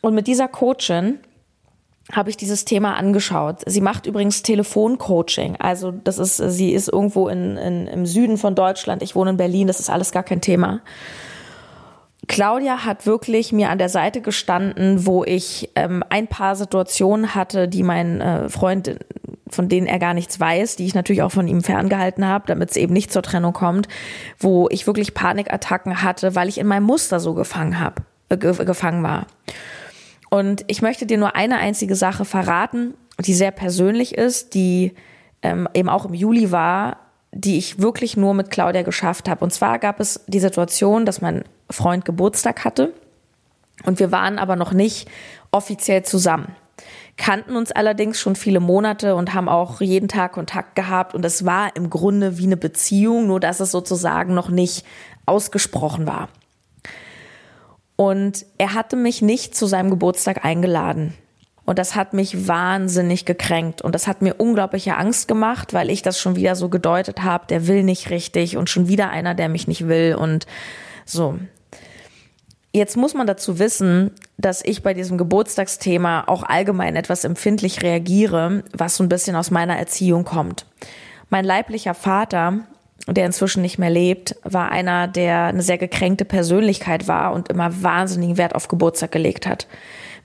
und 0.00 0.14
mit 0.14 0.28
dieser 0.28 0.46
Coachin 0.46 1.18
habe 2.12 2.30
ich 2.30 2.36
dieses 2.36 2.64
Thema 2.64 2.94
angeschaut. 2.94 3.60
Sie 3.66 3.80
macht 3.80 4.06
übrigens 4.06 4.42
Telefoncoaching. 4.42 5.56
Also 5.58 5.90
das 5.92 6.18
ist, 6.18 6.36
sie 6.36 6.72
ist 6.72 6.88
irgendwo 6.88 7.28
in, 7.28 7.56
in, 7.56 7.86
im 7.86 8.06
Süden 8.06 8.38
von 8.38 8.54
Deutschland. 8.54 9.02
Ich 9.02 9.14
wohne 9.14 9.30
in 9.30 9.36
Berlin. 9.36 9.66
Das 9.66 9.78
ist 9.78 9.90
alles 9.90 10.10
gar 10.12 10.22
kein 10.22 10.40
Thema. 10.40 10.80
Claudia 12.26 12.84
hat 12.84 13.06
wirklich 13.06 13.52
mir 13.52 13.70
an 13.70 13.78
der 13.78 13.88
Seite 13.88 14.20
gestanden, 14.20 15.06
wo 15.06 15.24
ich 15.24 15.70
ähm, 15.74 16.04
ein 16.10 16.26
paar 16.26 16.56
Situationen 16.56 17.34
hatte, 17.34 17.68
die 17.68 17.82
mein 17.82 18.20
äh, 18.20 18.48
Freund, 18.50 18.98
von 19.48 19.68
denen 19.68 19.86
er 19.86 19.98
gar 19.98 20.12
nichts 20.12 20.38
weiß, 20.38 20.76
die 20.76 20.84
ich 20.84 20.94
natürlich 20.94 21.22
auch 21.22 21.32
von 21.32 21.48
ihm 21.48 21.62
ferngehalten 21.62 22.26
habe, 22.26 22.44
damit 22.46 22.70
es 22.70 22.76
eben 22.76 22.92
nicht 22.92 23.12
zur 23.12 23.22
Trennung 23.22 23.54
kommt, 23.54 23.88
wo 24.38 24.68
ich 24.70 24.86
wirklich 24.86 25.14
Panikattacken 25.14 26.02
hatte, 26.02 26.34
weil 26.34 26.48
ich 26.48 26.58
in 26.58 26.66
meinem 26.66 26.84
Muster 26.84 27.18
so 27.18 27.32
gefangen 27.32 27.80
habe. 27.80 28.02
äh, 28.28 28.36
gefangen 28.36 29.02
war. 29.02 29.26
Und 30.30 30.64
ich 30.66 30.82
möchte 30.82 31.06
dir 31.06 31.18
nur 31.18 31.36
eine 31.36 31.58
einzige 31.58 31.94
Sache 31.94 32.24
verraten, 32.24 32.94
die 33.18 33.34
sehr 33.34 33.50
persönlich 33.50 34.14
ist, 34.16 34.54
die 34.54 34.94
ähm, 35.42 35.68
eben 35.74 35.88
auch 35.88 36.04
im 36.04 36.14
Juli 36.14 36.52
war, 36.52 36.98
die 37.32 37.58
ich 37.58 37.80
wirklich 37.80 38.16
nur 38.16 38.34
mit 38.34 38.50
Claudia 38.50 38.82
geschafft 38.82 39.28
habe. 39.28 39.44
Und 39.44 39.52
zwar 39.52 39.78
gab 39.78 40.00
es 40.00 40.24
die 40.26 40.40
Situation, 40.40 41.06
dass 41.06 41.20
mein 41.20 41.44
Freund 41.70 42.04
Geburtstag 42.04 42.64
hatte 42.64 42.92
und 43.84 43.98
wir 43.98 44.10
waren 44.10 44.38
aber 44.38 44.56
noch 44.56 44.72
nicht 44.72 45.08
offiziell 45.50 46.02
zusammen. 46.04 46.54
Kannten 47.16 47.56
uns 47.56 47.72
allerdings 47.72 48.20
schon 48.20 48.36
viele 48.36 48.60
Monate 48.60 49.16
und 49.16 49.34
haben 49.34 49.48
auch 49.48 49.80
jeden 49.80 50.08
Tag 50.08 50.32
Kontakt 50.32 50.76
gehabt 50.76 51.14
und 51.14 51.24
es 51.24 51.44
war 51.44 51.74
im 51.74 51.90
Grunde 51.90 52.38
wie 52.38 52.44
eine 52.44 52.56
Beziehung, 52.56 53.26
nur 53.26 53.40
dass 53.40 53.60
es 53.60 53.72
sozusagen 53.72 54.34
noch 54.34 54.48
nicht 54.48 54.86
ausgesprochen 55.26 56.06
war. 56.06 56.28
Und 58.00 58.46
er 58.58 58.74
hatte 58.74 58.94
mich 58.94 59.22
nicht 59.22 59.56
zu 59.56 59.66
seinem 59.66 59.90
Geburtstag 59.90 60.44
eingeladen. 60.44 61.14
Und 61.64 61.80
das 61.80 61.96
hat 61.96 62.14
mich 62.14 62.46
wahnsinnig 62.46 63.24
gekränkt. 63.24 63.82
Und 63.82 63.92
das 63.92 64.06
hat 64.06 64.22
mir 64.22 64.34
unglaubliche 64.34 64.96
Angst 64.96 65.26
gemacht, 65.26 65.74
weil 65.74 65.90
ich 65.90 66.00
das 66.00 66.20
schon 66.20 66.36
wieder 66.36 66.54
so 66.54 66.68
gedeutet 66.68 67.24
habe, 67.24 67.48
der 67.48 67.66
will 67.66 67.82
nicht 67.82 68.10
richtig 68.10 68.56
und 68.56 68.70
schon 68.70 68.86
wieder 68.86 69.10
einer, 69.10 69.34
der 69.34 69.48
mich 69.48 69.66
nicht 69.66 69.88
will. 69.88 70.14
Und 70.14 70.46
so. 71.04 71.40
Jetzt 72.72 72.96
muss 72.96 73.14
man 73.14 73.26
dazu 73.26 73.58
wissen, 73.58 74.12
dass 74.36 74.64
ich 74.64 74.84
bei 74.84 74.94
diesem 74.94 75.18
Geburtstagsthema 75.18 76.22
auch 76.28 76.44
allgemein 76.44 76.94
etwas 76.94 77.24
empfindlich 77.24 77.82
reagiere, 77.82 78.62
was 78.72 78.96
so 78.96 79.02
ein 79.02 79.08
bisschen 79.08 79.34
aus 79.34 79.50
meiner 79.50 79.76
Erziehung 79.76 80.24
kommt. 80.24 80.66
Mein 81.30 81.44
leiblicher 81.44 81.94
Vater, 81.94 82.60
der 83.06 83.26
inzwischen 83.26 83.62
nicht 83.62 83.78
mehr 83.78 83.90
lebt, 83.90 84.36
war 84.42 84.70
einer, 84.70 85.08
der 85.08 85.44
eine 85.44 85.62
sehr 85.62 85.78
gekränkte 85.78 86.24
Persönlichkeit 86.24 87.08
war 87.08 87.32
und 87.32 87.48
immer 87.48 87.82
wahnsinnigen 87.82 88.36
Wert 88.36 88.54
auf 88.54 88.68
Geburtstag 88.68 89.12
gelegt 89.12 89.46
hat 89.46 89.66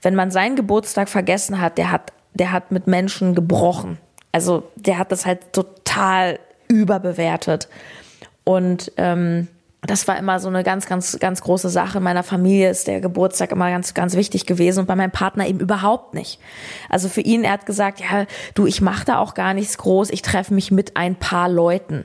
wenn 0.04 0.14
man 0.14 0.30
seinen 0.30 0.54
Geburtstag 0.54 1.08
vergessen 1.08 1.60
hat, 1.60 1.78
der 1.78 1.90
hat, 1.90 2.12
der 2.34 2.52
hat 2.52 2.70
mit 2.70 2.86
Menschen 2.86 3.34
gebrochen. 3.34 3.98
Also 4.32 4.64
der 4.76 4.98
hat 4.98 5.10
das 5.10 5.26
halt 5.26 5.52
total 5.52 6.38
überbewertet. 6.68 7.68
Und 8.44 8.92
ähm, 8.96 9.48
das 9.82 10.06
war 10.08 10.18
immer 10.18 10.40
so 10.40 10.48
eine 10.48 10.62
ganz, 10.62 10.86
ganz, 10.86 11.18
ganz 11.18 11.42
große 11.42 11.68
Sache. 11.68 11.98
In 11.98 12.04
meiner 12.04 12.22
Familie 12.22 12.70
ist 12.70 12.86
der 12.86 13.00
Geburtstag 13.00 13.52
immer 13.52 13.70
ganz, 13.70 13.94
ganz 13.94 14.14
wichtig 14.14 14.46
gewesen 14.46 14.80
und 14.80 14.86
bei 14.86 14.96
meinem 14.96 15.10
Partner 15.10 15.46
eben 15.46 15.60
überhaupt 15.60 16.14
nicht. 16.14 16.38
Also 16.88 17.08
für 17.08 17.20
ihn, 17.20 17.44
er 17.44 17.52
hat 17.52 17.66
gesagt, 17.66 18.00
ja, 18.00 18.26
du, 18.54 18.66
ich 18.66 18.80
mache 18.80 19.04
da 19.04 19.18
auch 19.18 19.34
gar 19.34 19.54
nichts 19.54 19.78
groß, 19.78 20.10
ich 20.10 20.22
treffe 20.22 20.54
mich 20.54 20.70
mit 20.70 20.96
ein 20.96 21.16
paar 21.16 21.48
Leuten. 21.48 22.04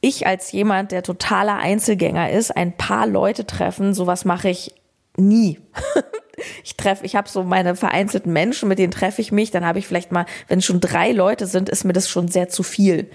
Ich 0.00 0.26
als 0.26 0.52
jemand, 0.52 0.92
der 0.92 1.02
totaler 1.02 1.56
Einzelgänger 1.56 2.30
ist, 2.30 2.56
ein 2.56 2.76
paar 2.76 3.06
Leute 3.06 3.46
treffen, 3.46 3.94
sowas 3.94 4.24
mache 4.24 4.48
ich 4.48 4.74
nie. 5.16 5.60
ich 6.64 6.76
treffe, 6.76 7.04
ich 7.04 7.16
habe 7.16 7.28
so 7.28 7.42
meine 7.42 7.74
vereinzelten 7.74 8.32
Menschen, 8.32 8.68
mit 8.68 8.78
denen 8.78 8.92
treffe 8.92 9.20
ich 9.20 9.32
mich, 9.32 9.50
dann 9.50 9.66
habe 9.66 9.78
ich 9.80 9.86
vielleicht 9.86 10.12
mal, 10.12 10.26
wenn 10.46 10.62
schon 10.62 10.80
drei 10.80 11.10
Leute 11.12 11.46
sind, 11.46 11.68
ist 11.68 11.84
mir 11.84 11.92
das 11.92 12.08
schon 12.08 12.28
sehr 12.28 12.48
zu 12.48 12.62
viel. 12.62 13.10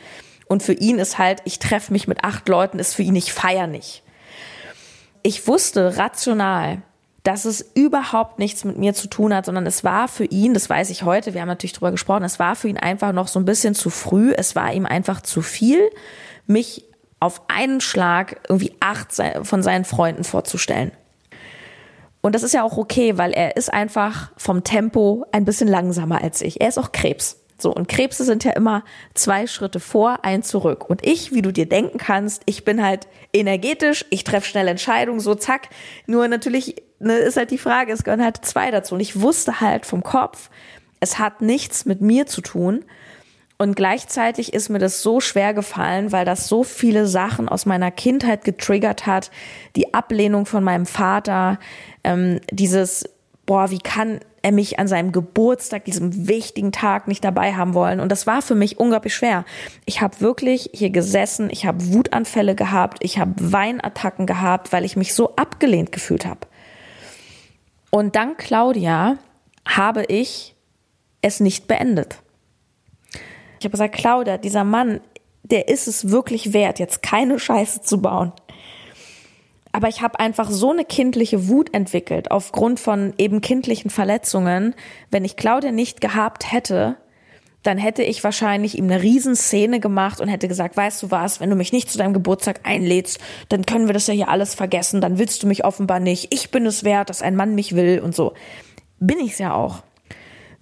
Und 0.47 0.61
für 0.61 0.73
ihn 0.73 0.99
ist 0.99 1.17
halt, 1.17 1.41
ich 1.45 1.59
treffe 1.59 1.93
mich 1.93 2.07
mit 2.07 2.23
acht 2.23 2.49
Leuten, 2.49 2.79
ist 2.79 2.95
für 2.95 3.03
ihn, 3.03 3.15
ich 3.15 3.31
feier 3.31 3.67
nicht. 3.67 4.03
Ich 5.21 5.47
wusste 5.47 5.97
rational, 5.97 6.81
dass 7.23 7.45
es 7.45 7.61
überhaupt 7.73 8.39
nichts 8.39 8.65
mit 8.65 8.77
mir 8.77 8.93
zu 8.93 9.07
tun 9.07 9.33
hat, 9.33 9.45
sondern 9.45 9.65
es 9.65 9.85
war 9.85 10.09
für 10.09 10.25
ihn, 10.25 10.53
das 10.53 10.69
weiß 10.69 10.89
ich 10.89 11.03
heute, 11.03 11.33
wir 11.33 11.39
haben 11.39 11.47
natürlich 11.47 11.73
drüber 11.73 11.91
gesprochen, 11.91 12.25
es 12.25 12.37
war 12.37 12.57
für 12.57 12.67
ihn 12.67 12.77
einfach 12.77 13.13
noch 13.13 13.29
so 13.29 13.39
ein 13.39 13.45
bisschen 13.45 13.75
zu 13.75 13.89
früh, 13.89 14.33
es 14.33 14.57
war 14.57 14.73
ihm 14.73 14.85
einfach 14.85 15.21
zu 15.21 15.41
viel, 15.41 15.89
mich 16.47 16.85
auf 17.19 17.41
einen 17.47 17.81
Schlag 17.81 18.41
irgendwie 18.49 18.73
acht 18.79 19.09
von 19.43 19.63
seinen 19.63 19.85
Freunden 19.85 20.23
vorzustellen. 20.23 20.91
Und 22.21 22.35
das 22.35 22.43
ist 22.43 22.53
ja 22.53 22.63
auch 22.63 22.77
okay, 22.77 23.17
weil 23.17 23.31
er 23.33 23.57
ist 23.57 23.73
einfach 23.73 24.31
vom 24.37 24.63
Tempo 24.63 25.25
ein 25.31 25.45
bisschen 25.45 25.67
langsamer 25.67 26.21
als 26.21 26.41
ich. 26.41 26.61
Er 26.61 26.69
ist 26.69 26.77
auch 26.77 26.91
Krebs. 26.91 27.37
So, 27.57 27.73
und 27.73 27.87
Krebse 27.87 28.23
sind 28.25 28.43
ja 28.43 28.51
immer 28.51 28.83
zwei 29.13 29.47
Schritte 29.47 29.79
vor, 29.79 30.19
ein 30.23 30.43
zurück. 30.43 30.89
Und 30.89 31.05
ich, 31.05 31.33
wie 31.33 31.41
du 31.41 31.51
dir 31.51 31.67
denken 31.67 31.97
kannst, 31.97 32.41
ich 32.45 32.65
bin 32.65 32.83
halt 32.83 33.07
energetisch, 33.31 34.05
ich 34.09 34.23
treffe 34.23 34.47
schnell 34.47 34.67
Entscheidungen, 34.67 35.19
so 35.19 35.35
zack. 35.35 35.69
Nur 36.07 36.27
natürlich 36.27 36.81
ne, 36.99 37.15
ist 37.15 37.37
halt 37.37 37.51
die 37.51 37.57
Frage, 37.57 37.93
es 37.93 38.03
gehören 38.03 38.23
halt 38.23 38.43
zwei 38.43 38.71
dazu. 38.71 38.95
Und 38.95 39.01
ich 39.01 39.21
wusste 39.21 39.61
halt 39.61 39.85
vom 39.85 40.03
Kopf, 40.03 40.49
es 40.99 41.19
hat 41.19 41.41
nichts 41.41 41.85
mit 41.85 42.01
mir 42.01 42.25
zu 42.25 42.41
tun. 42.41 42.85
Und 43.63 43.77
gleichzeitig 43.77 44.53
ist 44.53 44.67
mir 44.67 44.79
das 44.79 45.01
so 45.01 45.21
schwer 45.21 45.53
gefallen, 45.53 46.11
weil 46.11 46.25
das 46.25 46.49
so 46.49 46.65
viele 46.65 47.07
Sachen 47.07 47.47
aus 47.47 47.65
meiner 47.65 47.91
Kindheit 47.91 48.43
getriggert 48.43 49.05
hat. 49.05 49.31
Die 49.77 49.93
Ablehnung 49.93 50.45
von 50.45 50.65
meinem 50.65 50.85
Vater, 50.85 51.59
ähm, 52.03 52.41
dieses, 52.51 53.05
boah, 53.45 53.71
wie 53.71 53.79
kann 53.79 54.19
er 54.41 54.51
mich 54.51 54.79
an 54.79 54.89
seinem 54.89 55.13
Geburtstag, 55.13 55.85
diesem 55.85 56.27
wichtigen 56.27 56.73
Tag 56.73 57.07
nicht 57.07 57.23
dabei 57.23 57.53
haben 57.53 57.73
wollen. 57.73 58.01
Und 58.01 58.11
das 58.11 58.27
war 58.27 58.41
für 58.41 58.53
mich 58.53 58.81
unglaublich 58.81 59.15
schwer. 59.15 59.45
Ich 59.85 60.01
habe 60.01 60.19
wirklich 60.19 60.69
hier 60.73 60.89
gesessen, 60.89 61.47
ich 61.49 61.65
habe 61.65 61.93
Wutanfälle 61.93 62.55
gehabt, 62.55 62.97
ich 62.99 63.17
habe 63.17 63.31
Weinattacken 63.37 64.25
gehabt, 64.25 64.73
weil 64.73 64.83
ich 64.83 64.97
mich 64.97 65.13
so 65.13 65.37
abgelehnt 65.37 65.93
gefühlt 65.93 66.25
habe. 66.25 66.41
Und 67.91 68.17
dank 68.17 68.39
Claudia 68.39 69.19
habe 69.65 70.03
ich 70.03 70.53
es 71.21 71.39
nicht 71.39 71.69
beendet. 71.69 72.22
Ich 73.63 73.65
habe 73.65 73.71
gesagt, 73.71 73.95
Claudia, 73.95 74.37
dieser 74.37 74.65
Mann, 74.65 74.99
der 75.43 75.69
ist 75.69 75.87
es 75.87 76.09
wirklich 76.09 76.51
wert, 76.51 76.79
jetzt 76.79 77.01
keine 77.01 77.39
Scheiße 77.39 77.81
zu 77.81 78.01
bauen. 78.01 78.33
Aber 79.71 79.87
ich 79.87 80.01
habe 80.01 80.19
einfach 80.19 80.51
so 80.51 80.71
eine 80.71 80.83
kindliche 80.83 81.47
Wut 81.47 81.73
entwickelt 81.73 82.29
aufgrund 82.29 82.81
von 82.81 83.13
eben 83.17 83.39
kindlichen 83.39 83.89
Verletzungen. 83.89 84.75
Wenn 85.11 85.23
ich 85.23 85.37
Claudia 85.37 85.71
nicht 85.71 86.01
gehabt 86.01 86.51
hätte, 86.51 86.97
dann 87.63 87.77
hätte 87.77 88.03
ich 88.03 88.21
wahrscheinlich 88.21 88.77
ihm 88.77 88.91
eine 88.91 89.01
Riesenszene 89.01 89.79
gemacht 89.79 90.19
und 90.19 90.27
hätte 90.27 90.49
gesagt, 90.49 90.75
weißt 90.75 91.01
du 91.03 91.11
was, 91.11 91.39
wenn 91.39 91.49
du 91.49 91.55
mich 91.55 91.71
nicht 91.71 91.89
zu 91.89 91.97
deinem 91.97 92.13
Geburtstag 92.13 92.59
einlädst, 92.63 93.17
dann 93.47 93.65
können 93.65 93.87
wir 93.87 93.93
das 93.93 94.07
ja 94.07 94.13
hier 94.13 94.27
alles 94.27 94.55
vergessen, 94.55 94.99
dann 94.99 95.19
willst 95.19 95.41
du 95.41 95.47
mich 95.47 95.63
offenbar 95.63 96.01
nicht. 96.01 96.33
Ich 96.33 96.51
bin 96.51 96.65
es 96.65 96.83
wert, 96.83 97.09
dass 97.09 97.21
ein 97.21 97.37
Mann 97.37 97.55
mich 97.55 97.77
will 97.77 98.01
und 98.01 98.13
so. 98.13 98.33
Bin 98.99 99.21
ich's 99.21 99.39
ja 99.39 99.53
auch. 99.53 99.83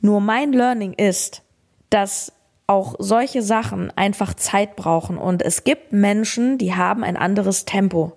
Nur 0.02 0.22
mein 0.22 0.54
Learning 0.54 0.94
ist, 0.94 1.42
dass 1.90 2.32
auch 2.68 2.96
solche 3.00 3.42
Sachen 3.42 3.92
einfach 3.98 4.34
Zeit 4.34 4.76
brauchen 4.76 5.18
und 5.18 5.42
es 5.42 5.64
gibt 5.64 5.92
Menschen, 5.92 6.58
die 6.58 6.74
haben 6.74 7.04
ein 7.04 7.18
anderes 7.18 7.66
Tempo. 7.66 8.14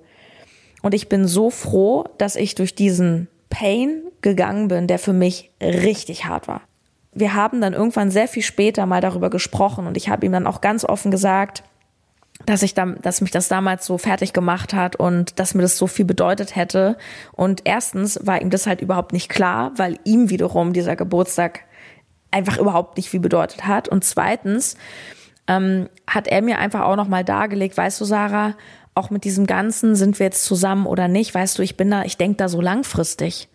Und 0.83 0.95
ich 0.95 1.09
bin 1.09 1.27
so 1.27 1.51
froh, 1.51 2.05
dass 2.19 2.37
ich 2.37 2.55
durch 2.55 2.75
diesen 2.75 3.29
Pain 3.51 4.03
gegangen 4.21 4.69
bin, 4.69 4.87
der 4.87 4.99
für 4.99 5.13
mich 5.13 5.51
richtig 5.61 6.27
hart 6.27 6.47
war. 6.47 6.63
Wir 7.13 7.35
haben 7.35 7.61
dann 7.61 7.73
irgendwann 7.73 8.11
sehr 8.11 8.29
viel 8.29 8.43
später 8.43 8.87
mal 8.87 9.01
darüber 9.01 9.31
gesprochen 9.31 9.87
und 9.87 9.97
ich 9.97 10.09
habe 10.09 10.27
ihm 10.27 10.33
dann 10.33 10.47
auch 10.47 10.61
ganz 10.61 10.85
offen 10.85 11.11
gesagt, 11.11 11.63
dass 12.47 12.63
ich 12.63 12.75
dann, 12.75 12.99
dass 13.01 13.21
mich 13.21 13.31
das 13.31 13.49
damals 13.49 13.87
so 13.87 13.97
fertig 13.97 14.33
gemacht 14.33 14.75
hat 14.75 14.97
und 14.97 15.39
dass 15.39 15.55
mir 15.55 15.63
das 15.63 15.79
so 15.79 15.87
viel 15.87 16.05
bedeutet 16.05 16.57
hätte. 16.57 16.97
Und 17.33 17.63
erstens 17.65 18.19
war 18.23 18.43
ihm 18.43 18.51
das 18.51 18.67
halt 18.67 18.81
überhaupt 18.81 19.13
nicht 19.13 19.29
klar, 19.29 19.73
weil 19.77 19.99
ihm 20.05 20.31
wiederum 20.31 20.73
dieser 20.73 20.97
Geburtstag 20.97 21.61
einfach 22.35 22.59
überhaupt 22.59 22.97
nicht 22.97 23.09
viel 23.09 23.21
bedeutet 23.21 23.67
hat. 23.67 23.89
Und 23.89 24.05
zweitens 24.05 24.77
ähm, 25.47 25.89
hat 26.07 26.27
er 26.27 26.43
mir 26.43 26.59
einfach 26.59 26.83
auch 26.83 26.97
noch 26.97 27.09
mal 27.09 27.25
dargelegt, 27.25 27.77
weißt 27.77 28.01
du, 28.01 28.05
Sarah, 28.05 28.55
auch 28.95 29.11
mit 29.11 29.25
diesem 29.25 29.47
Ganzen, 29.47 29.97
sind 29.97 30.19
wir 30.19 30.27
jetzt 30.27 30.45
zusammen 30.45 30.87
oder 30.87 31.09
nicht, 31.09 31.35
weißt 31.35 31.59
du, 31.59 31.63
ich 31.63 31.77
bin 31.77 31.91
da, 31.91 32.05
ich 32.05 32.17
denke 32.17 32.37
da 32.37 32.49
so 32.49 32.61
langfristig. 32.61 33.49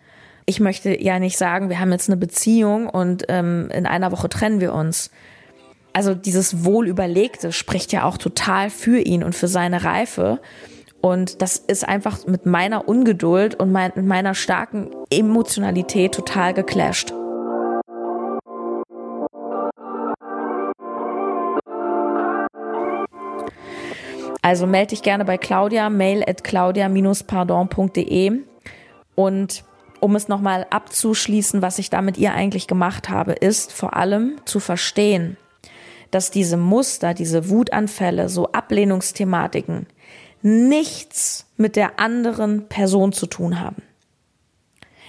Ich 0.45 0.59
möchte 0.59 1.01
ja 1.01 1.19
nicht 1.19 1.37
sagen, 1.37 1.69
wir 1.69 1.79
haben 1.79 1.91
jetzt 1.91 2.09
eine 2.09 2.17
Beziehung 2.17 2.89
und 2.89 3.25
ähm, 3.29 3.69
in 3.71 3.85
einer 3.85 4.11
Woche 4.11 4.29
trennen 4.29 4.59
wir 4.59 4.73
uns. 4.73 5.11
Also 5.93 6.15
dieses 6.15 6.65
Wohlüberlegte 6.65 7.51
spricht 7.51 7.91
ja 7.91 8.03
auch 8.03 8.17
total 8.17 8.69
für 8.69 8.99
ihn 8.99 9.23
und 9.23 9.35
für 9.35 9.47
seine 9.47 9.83
Reife. 9.83 10.39
Und 11.01 11.41
das 11.41 11.57
ist 11.57 11.87
einfach 11.87 12.25
mit 12.25 12.45
meiner 12.45 12.87
Ungeduld 12.87 13.55
und 13.55 13.71
mein, 13.71 13.91
mit 13.95 14.05
meiner 14.05 14.33
starken 14.33 14.89
Emotionalität 15.09 16.13
total 16.13 16.53
geclasht. 16.53 17.13
Also 24.41 24.65
melde 24.67 24.91
dich 24.91 25.01
gerne 25.01 25.25
bei 25.25 25.37
Claudia, 25.37 25.89
mail 25.89 26.23
at 26.27 26.43
claudia-pardon.de 26.43 28.41
und 29.15 29.63
um 29.99 30.15
es 30.15 30.29
nochmal 30.29 30.65
abzuschließen, 30.69 31.61
was 31.61 31.77
ich 31.77 31.89
da 31.89 32.01
mit 32.01 32.17
ihr 32.17 32.33
eigentlich 32.33 32.67
gemacht 32.67 33.09
habe, 33.09 33.33
ist 33.33 33.73
vor 33.73 33.97
allem 33.97 34.37
zu 34.45 34.61
verstehen, 34.61 35.35
dass 36.09 36.31
diese 36.31 36.55
Muster, 36.55 37.13
diese 37.13 37.49
Wutanfälle, 37.49 38.29
so 38.29 38.51
Ablehnungsthematiken 38.51 39.87
nichts 40.41 41.45
mit 41.57 41.75
der 41.75 41.99
anderen 41.99 42.69
Person 42.69 43.11
zu 43.11 43.27
tun 43.27 43.59
haben. 43.59 43.83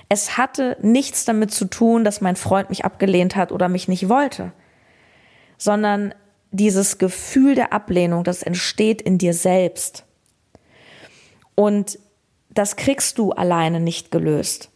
Es 0.09 0.37
hatte 0.37 0.77
nichts 0.83 1.25
damit 1.25 1.53
zu 1.53 1.67
tun, 1.67 2.03
dass 2.03 2.21
mein 2.21 2.35
Freund 2.35 2.69
mich 2.69 2.85
abgelehnt 2.85 3.37
hat 3.37 3.53
oder 3.53 3.69
mich 3.69 3.87
nicht 3.87 4.09
wollte, 4.09 4.51
sondern 5.57 6.13
dieses 6.51 6.99
Gefühl 6.99 7.55
der 7.55 7.73
Ablehnung, 7.73 8.25
das 8.25 8.43
entsteht 8.43 9.01
in 9.03 9.19
dir 9.19 9.35
selbst. 9.35 10.05
Und 11.55 11.99
das 12.49 12.77
kriegst 12.77 13.19
du 13.19 13.33
alleine 13.33 13.81
nicht 13.81 14.11
gelöst. 14.11 14.71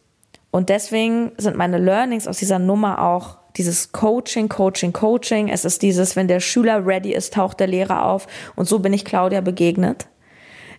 Und 0.51 0.69
deswegen 0.69 1.33
sind 1.37 1.57
meine 1.57 1.77
Learnings 1.77 2.27
aus 2.27 2.37
dieser 2.37 2.59
Nummer 2.59 3.01
auch 3.01 3.37
dieses 3.57 3.91
Coaching, 3.91 4.49
Coaching, 4.49 4.93
Coaching. 4.93 5.49
Es 5.49 5.65
ist 5.65 5.81
dieses, 5.81 6.15
wenn 6.15 6.27
der 6.27 6.39
Schüler 6.39 6.85
ready 6.85 7.13
ist, 7.13 7.33
taucht 7.33 7.59
der 7.59 7.67
Lehrer 7.67 8.05
auf. 8.05 8.27
Und 8.55 8.67
so 8.67 8.79
bin 8.79 8.93
ich 8.93 9.05
Claudia 9.05 9.41
begegnet. 9.41 10.07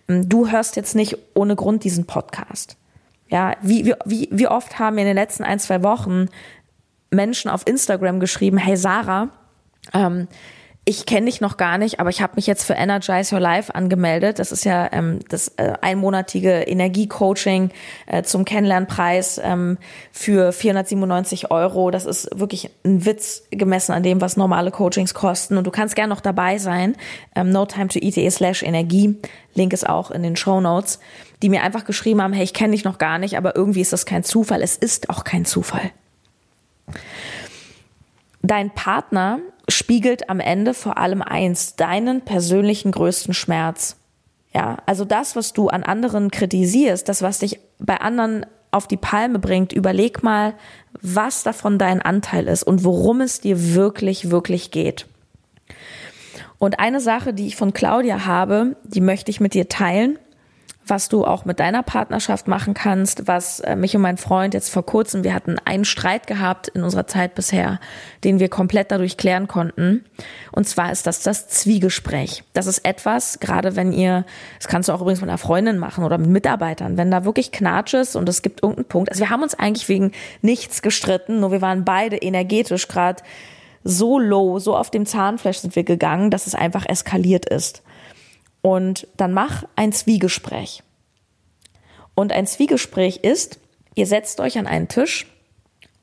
Ähm, 0.07 0.27
du 0.27 0.49
hörst 0.49 0.75
jetzt 0.75 0.95
nicht 0.95 1.17
ohne 1.35 1.55
Grund 1.55 1.83
diesen 1.83 2.05
Podcast. 2.05 2.77
Ja, 3.29 3.55
wie, 3.61 3.93
wie, 4.05 4.29
wie 4.31 4.47
oft 4.47 4.79
haben 4.79 4.95
mir 4.95 5.01
in 5.01 5.07
den 5.07 5.15
letzten 5.15 5.43
ein, 5.43 5.59
zwei 5.59 5.83
Wochen 5.83 6.27
Menschen 7.09 7.51
auf 7.51 7.67
Instagram 7.67 8.19
geschrieben, 8.19 8.57
hey 8.57 8.77
Sarah, 8.77 9.29
ähm, 9.93 10.27
ich 10.87 11.05
kenne 11.05 11.25
dich 11.25 11.41
noch 11.41 11.57
gar 11.57 11.77
nicht, 11.77 11.99
aber 11.99 12.09
ich 12.09 12.21
habe 12.21 12.37
mich 12.37 12.47
jetzt 12.47 12.63
für 12.63 12.71
Energize 12.71 13.35
Your 13.35 13.41
Life 13.41 13.75
angemeldet. 13.75 14.39
Das 14.39 14.53
ist 14.53 14.63
ja 14.63 14.87
ähm, 14.93 15.19
das 15.27 15.49
äh, 15.57 15.73
einmonatige 15.81 16.61
Energiecoaching 16.61 17.71
äh, 18.05 18.23
zum 18.23 18.45
Kennenlernpreis 18.45 19.37
ähm, 19.43 19.77
für 20.13 20.53
497 20.53 21.51
Euro. 21.51 21.91
Das 21.91 22.05
ist 22.05 22.29
wirklich 22.39 22.69
ein 22.85 23.05
Witz 23.05 23.43
gemessen 23.51 23.91
an 23.91 24.01
dem, 24.01 24.21
was 24.21 24.37
normale 24.37 24.71
Coachings 24.71 25.13
kosten. 25.13 25.57
Und 25.57 25.67
du 25.67 25.71
kannst 25.71 25.97
gerne 25.97 26.13
noch 26.13 26.21
dabei 26.21 26.57
sein. 26.57 26.95
Ähm, 27.35 27.49
no 27.49 27.65
time 27.65 27.89
to 27.89 27.99
eat 27.99 28.15
slash 28.31 28.63
Energie. 28.63 29.17
Link 29.55 29.73
ist 29.73 29.89
auch 29.89 30.09
in 30.09 30.23
den 30.23 30.37
Show 30.37 30.61
Notes, 30.61 31.01
die 31.41 31.49
mir 31.49 31.63
einfach 31.63 31.83
geschrieben 31.83 32.21
haben, 32.21 32.31
hey, 32.31 32.45
ich 32.45 32.53
kenne 32.53 32.71
dich 32.71 32.85
noch 32.85 32.97
gar 32.97 33.17
nicht, 33.17 33.37
aber 33.37 33.57
irgendwie 33.57 33.81
ist 33.81 33.91
das 33.91 34.05
kein 34.05 34.23
Zufall. 34.23 34.61
Es 34.61 34.77
ist 34.77 35.09
auch 35.09 35.25
kein 35.25 35.43
Zufall. 35.43 35.91
Dein 38.41 38.73
Partner 38.73 39.39
spiegelt 39.67 40.29
am 40.29 40.39
Ende 40.39 40.73
vor 40.73 40.97
allem 40.97 41.21
eins, 41.21 41.75
deinen 41.75 42.21
persönlichen 42.21 42.91
größten 42.91 43.33
Schmerz. 43.33 43.97
Ja, 44.53 44.77
also 44.85 45.05
das, 45.05 45.35
was 45.35 45.53
du 45.53 45.67
an 45.67 45.83
anderen 45.83 46.31
kritisierst, 46.31 47.09
das, 47.09 47.21
was 47.21 47.39
dich 47.39 47.59
bei 47.79 47.97
anderen 47.97 48.45
auf 48.71 48.87
die 48.87 48.97
Palme 48.97 49.39
bringt, 49.39 49.73
überleg 49.73 50.23
mal, 50.23 50.53
was 51.01 51.43
davon 51.43 51.77
dein 51.77 52.01
Anteil 52.01 52.47
ist 52.47 52.63
und 52.63 52.83
worum 52.83 53.21
es 53.21 53.41
dir 53.41 53.75
wirklich, 53.75 54.29
wirklich 54.29 54.71
geht. 54.71 55.07
Und 56.59 56.79
eine 56.79 56.99
Sache, 56.99 57.33
die 57.33 57.47
ich 57.47 57.55
von 57.55 57.73
Claudia 57.73 58.25
habe, 58.25 58.77
die 58.83 59.01
möchte 59.01 59.29
ich 59.31 59.39
mit 59.39 59.53
dir 59.53 59.69
teilen 59.69 60.17
was 60.89 61.09
du 61.09 61.25
auch 61.25 61.45
mit 61.45 61.59
deiner 61.59 61.83
Partnerschaft 61.83 62.47
machen 62.47 62.73
kannst, 62.73 63.27
was 63.27 63.59
äh, 63.59 63.75
mich 63.75 63.95
und 63.95 64.01
mein 64.01 64.17
Freund 64.17 64.53
jetzt 64.53 64.69
vor 64.69 64.85
kurzem, 64.85 65.23
wir 65.23 65.33
hatten 65.33 65.57
einen 65.65 65.85
Streit 65.85 66.27
gehabt 66.27 66.67
in 66.69 66.83
unserer 66.83 67.07
Zeit 67.07 67.35
bisher, 67.35 67.79
den 68.23 68.39
wir 68.39 68.49
komplett 68.49 68.91
dadurch 68.91 69.17
klären 69.17 69.47
konnten. 69.47 70.05
Und 70.51 70.67
zwar 70.67 70.91
ist 70.91 71.07
das 71.07 71.21
das 71.21 71.47
Zwiegespräch. 71.47 72.43
Das 72.53 72.67
ist 72.67 72.85
etwas, 72.85 73.39
gerade 73.39 73.75
wenn 73.75 73.91
ihr, 73.91 74.25
das 74.57 74.67
kannst 74.67 74.89
du 74.89 74.93
auch 74.93 75.01
übrigens 75.01 75.21
mit 75.21 75.29
einer 75.29 75.37
Freundin 75.37 75.77
machen 75.77 76.03
oder 76.03 76.17
mit 76.17 76.29
Mitarbeitern, 76.29 76.97
wenn 76.97 77.11
da 77.11 77.25
wirklich 77.25 77.51
Knatsch 77.51 77.93
ist 77.93 78.15
und 78.15 78.27
es 78.29 78.41
gibt 78.41 78.63
irgendeinen 78.63 78.87
Punkt. 78.87 79.09
Also 79.09 79.21
wir 79.21 79.29
haben 79.29 79.43
uns 79.43 79.55
eigentlich 79.55 79.89
wegen 79.89 80.11
nichts 80.41 80.81
gestritten, 80.81 81.39
nur 81.39 81.51
wir 81.51 81.61
waren 81.61 81.85
beide 81.85 82.17
energetisch 82.17 82.87
gerade 82.87 83.23
so 83.83 84.19
low, 84.19 84.59
so 84.59 84.75
auf 84.75 84.91
dem 84.91 85.05
Zahnfleisch 85.05 85.59
sind 85.59 85.75
wir 85.75 85.83
gegangen, 85.83 86.29
dass 86.29 86.45
es 86.45 86.55
einfach 86.55 86.85
eskaliert 86.87 87.45
ist. 87.45 87.83
Und 88.61 89.07
dann 89.17 89.33
mach 89.33 89.63
ein 89.75 89.91
Zwiegespräch. 89.91 90.83
Und 92.15 92.31
ein 92.31 92.47
Zwiegespräch 92.47 93.17
ist, 93.17 93.59
ihr 93.95 94.07
setzt 94.07 94.39
euch 94.39 94.57
an 94.57 94.67
einen 94.67 94.87
Tisch 94.87 95.27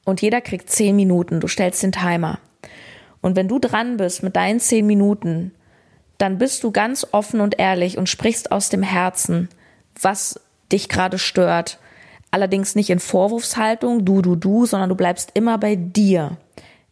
und 0.05 0.23
jeder 0.23 0.41
kriegt 0.41 0.71
zehn 0.71 0.95
Minuten. 0.97 1.41
Du 1.41 1.49
stellst 1.49 1.83
den 1.83 1.93
Timer. 1.93 2.39
Und 3.21 3.37
wenn 3.37 3.49
du 3.49 3.59
dran 3.59 3.97
bist 3.97 4.23
mit 4.23 4.37
deinen 4.37 4.61
zehn 4.61 4.87
Minuten, 4.87 5.53
dann 6.19 6.39
bist 6.39 6.63
du 6.63 6.71
ganz 6.71 7.07
offen 7.11 7.41
und 7.41 7.59
ehrlich 7.59 7.99
und 7.99 8.09
sprichst 8.09 8.53
aus 8.53 8.69
dem 8.69 8.83
Herzen, 8.83 9.49
was 10.01 10.41
dich 10.71 10.89
gerade 10.89 11.19
stört. 11.19 11.79
Allerdings 12.31 12.75
nicht 12.75 12.91
in 12.91 13.01
Vorwurfshaltung, 13.01 14.05
du, 14.05 14.23
du, 14.23 14.37
du, 14.37 14.67
sondern 14.67 14.91
du 14.91 14.95
bleibst 14.95 15.31
immer 15.35 15.59
bei 15.59 15.77
dir. 15.77 16.37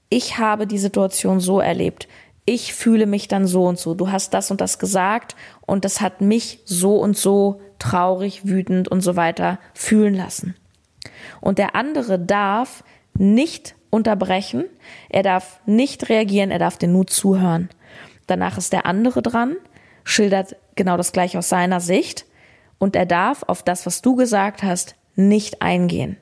Ich 0.08 0.38
habe 0.38 0.66
die 0.66 0.78
Situation 0.78 1.40
so 1.40 1.60
erlebt 1.60 2.08
ich 2.44 2.74
fühle 2.74 3.06
mich 3.06 3.28
dann 3.28 3.46
so 3.46 3.64
und 3.66 3.78
so. 3.78 3.94
Du 3.94 4.10
hast 4.10 4.34
das 4.34 4.50
und 4.50 4.60
das 4.60 4.78
gesagt 4.78 5.36
und 5.66 5.84
das 5.84 6.00
hat 6.00 6.20
mich 6.20 6.60
so 6.64 6.96
und 6.96 7.16
so 7.16 7.60
traurig, 7.78 8.46
wütend 8.46 8.88
und 8.88 9.00
so 9.00 9.16
weiter 9.16 9.58
fühlen 9.74 10.14
lassen. 10.14 10.56
Und 11.40 11.58
der 11.58 11.74
andere 11.74 12.18
darf 12.18 12.84
nicht 13.14 13.74
unterbrechen, 13.90 14.64
er 15.08 15.22
darf 15.22 15.60
nicht 15.66 16.08
reagieren, 16.08 16.50
er 16.50 16.58
darf 16.58 16.78
dir 16.78 16.88
nur 16.88 17.06
zuhören. 17.06 17.68
Danach 18.26 18.58
ist 18.58 18.72
der 18.72 18.86
andere 18.86 19.22
dran, 19.22 19.56
schildert 20.04 20.56
genau 20.74 20.96
das 20.96 21.12
gleiche 21.12 21.38
aus 21.38 21.48
seiner 21.48 21.80
Sicht 21.80 22.24
und 22.78 22.96
er 22.96 23.06
darf 23.06 23.44
auf 23.44 23.62
das, 23.62 23.86
was 23.86 24.02
du 24.02 24.16
gesagt 24.16 24.62
hast, 24.62 24.96
nicht 25.14 25.62
eingehen. 25.62 26.16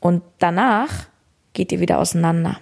Und 0.00 0.22
danach 0.38 1.06
geht 1.52 1.72
ihr 1.72 1.80
wieder 1.80 1.98
auseinander 1.98 2.60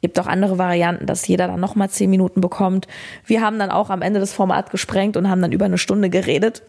gibt 0.00 0.18
auch 0.18 0.26
andere 0.26 0.58
Varianten, 0.58 1.06
dass 1.06 1.26
jeder 1.26 1.48
dann 1.48 1.60
nochmal 1.60 1.90
zehn 1.90 2.10
Minuten 2.10 2.40
bekommt. 2.40 2.86
Wir 3.24 3.40
haben 3.40 3.58
dann 3.58 3.70
auch 3.70 3.90
am 3.90 4.02
Ende 4.02 4.20
das 4.20 4.32
Format 4.32 4.70
gesprengt 4.70 5.16
und 5.16 5.28
haben 5.28 5.42
dann 5.42 5.52
über 5.52 5.64
eine 5.64 5.78
Stunde 5.78 6.10
geredet. 6.10 6.62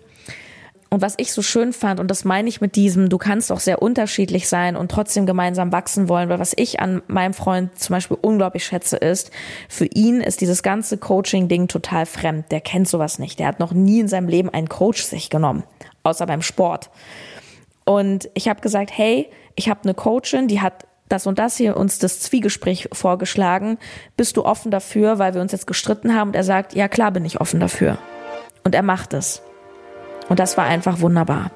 Und 0.92 1.04
was 1.04 1.14
ich 1.18 1.34
so 1.34 1.44
schön 1.44 1.72
fand, 1.72 2.00
und 2.00 2.10
das 2.10 2.26
meine 2.26 2.50
ich 2.50 2.62
mit 2.62 2.76
diesem, 2.76 3.10
du 3.10 3.20
kannst 3.20 3.52
auch 3.52 3.60
sehr 3.60 3.80
unterschiedlich 3.82 4.50
sein 4.50 4.76
und 4.76 4.90
trotzdem 4.90 5.28
gemeinsam 5.28 5.72
wachsen 5.72 6.10
wollen, 6.10 6.30
weil 6.30 6.40
was 6.40 6.54
ich 6.56 6.80
an 6.80 7.04
meinem 7.08 7.36
Freund 7.36 7.78
zum 7.78 7.94
Beispiel 7.94 8.18
unglaublich 8.20 8.66
schätze, 8.66 8.98
ist, 8.98 9.30
für 9.68 9.86
ihn 9.86 10.20
ist 10.20 10.42
dieses 10.42 10.64
ganze 10.64 10.98
Coaching-Ding 10.98 11.68
total 11.68 12.08
fremd. 12.08 12.52
Der 12.52 12.62
kennt 12.62 12.88
sowas 12.88 13.20
nicht. 13.20 13.38
Der 13.38 13.46
hat 13.46 13.60
noch 13.60 13.72
nie 13.72 14.00
in 14.00 14.08
seinem 14.08 14.30
Leben 14.30 14.50
einen 14.50 14.68
Coach 14.68 15.04
sich 15.04 15.30
genommen, 15.30 15.62
außer 16.02 16.26
beim 16.26 16.42
Sport. 16.42 16.90
Und 17.86 18.30
ich 18.34 18.50
habe 18.50 18.62
gesagt, 18.62 18.90
hey, 18.92 19.30
ich 19.56 19.70
habe 19.70 19.82
eine 19.84 19.94
Coachin, 19.94 20.48
die 20.48 20.62
hat 20.62 20.86
das 21.10 21.28
und 21.28 21.40
das 21.40 21.58
hier 21.58 21.76
uns 21.76 22.00
das 22.00 22.20
Zwiegespräch 22.20 22.90
vorgeschlagen. 22.94 23.78
Bist 24.16 24.38
du 24.38 24.46
offen 24.46 24.72
dafür, 24.72 25.20
weil 25.20 25.34
wir 25.34 25.42
uns 25.42 25.52
jetzt 25.52 25.68
gestritten 25.68 26.16
haben? 26.16 26.30
Und 26.30 26.36
er 26.36 26.44
sagt, 26.44 26.74
ja 26.74 26.88
klar 26.88 27.12
bin 27.12 27.26
ich 27.26 27.42
offen 27.42 27.60
dafür. 27.60 27.98
Und 28.64 28.76
er 28.76 28.84
macht 28.84 29.14
es. 29.14 29.42
Und 30.30 30.40
das 30.40 30.58
war 30.58 30.66
einfach 30.66 31.02
wunderbar. 31.02 31.52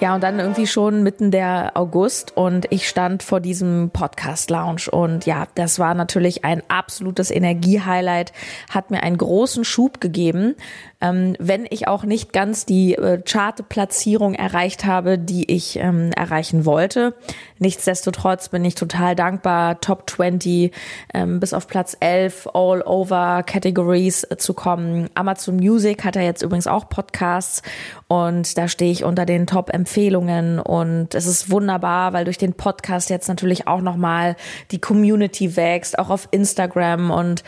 Ja, 0.00 0.14
und 0.14 0.22
dann 0.22 0.38
irgendwie 0.38 0.66
schon 0.66 1.02
mitten 1.02 1.30
der 1.30 1.72
August 1.74 2.34
und 2.34 2.66
ich 2.70 2.88
stand 2.88 3.22
vor 3.22 3.38
diesem 3.38 3.90
Podcast 3.92 4.48
Lounge 4.48 4.86
und 4.90 5.26
ja, 5.26 5.46
das 5.56 5.78
war 5.78 5.92
natürlich 5.92 6.42
ein 6.42 6.62
absolutes 6.68 7.30
Energiehighlight, 7.30 8.32
hat 8.70 8.90
mir 8.90 9.02
einen 9.02 9.18
großen 9.18 9.62
Schub 9.62 10.00
gegeben, 10.00 10.56
ähm, 11.00 11.34
wenn 11.38 11.66
ich 11.68 11.88
auch 11.88 12.04
nicht 12.04 12.32
ganz 12.32 12.66
die 12.66 12.94
äh, 12.94 13.22
Chartplatzierung 13.22 14.34
erreicht 14.34 14.84
habe, 14.84 15.18
die 15.18 15.50
ich 15.50 15.76
ähm, 15.76 16.12
erreichen 16.12 16.64
wollte. 16.64 17.14
Nichtsdestotrotz 17.58 18.48
bin 18.50 18.64
ich 18.64 18.74
total 18.74 19.14
dankbar, 19.14 19.80
Top 19.80 20.08
20 20.08 20.72
ähm, 21.14 21.40
bis 21.40 21.54
auf 21.54 21.66
Platz 21.68 21.96
11 22.00 22.48
all 22.54 22.82
over 22.82 23.42
Categories 23.44 24.24
äh, 24.24 24.36
zu 24.36 24.54
kommen. 24.54 25.08
Amazon 25.14 25.56
Music 25.56 26.04
hat 26.04 26.16
ja 26.16 26.22
jetzt 26.22 26.42
übrigens 26.42 26.66
auch 26.66 26.88
Podcasts 26.88 27.62
und 28.08 28.58
da 28.58 28.68
stehe 28.68 28.92
ich 28.92 29.04
unter 29.04 29.24
den 29.24 29.46
Top-Empfehlungen 29.46 30.58
und 30.58 31.14
es 31.14 31.26
ist 31.26 31.50
wunderbar, 31.50 32.12
weil 32.12 32.24
durch 32.24 32.38
den 32.38 32.54
Podcast 32.54 33.10
jetzt 33.10 33.28
natürlich 33.28 33.66
auch 33.66 33.80
nochmal 33.80 34.36
die 34.70 34.80
Community 34.80 35.56
wächst, 35.56 35.98
auch 35.98 36.10
auf 36.10 36.28
Instagram 36.30 37.10
und 37.10 37.42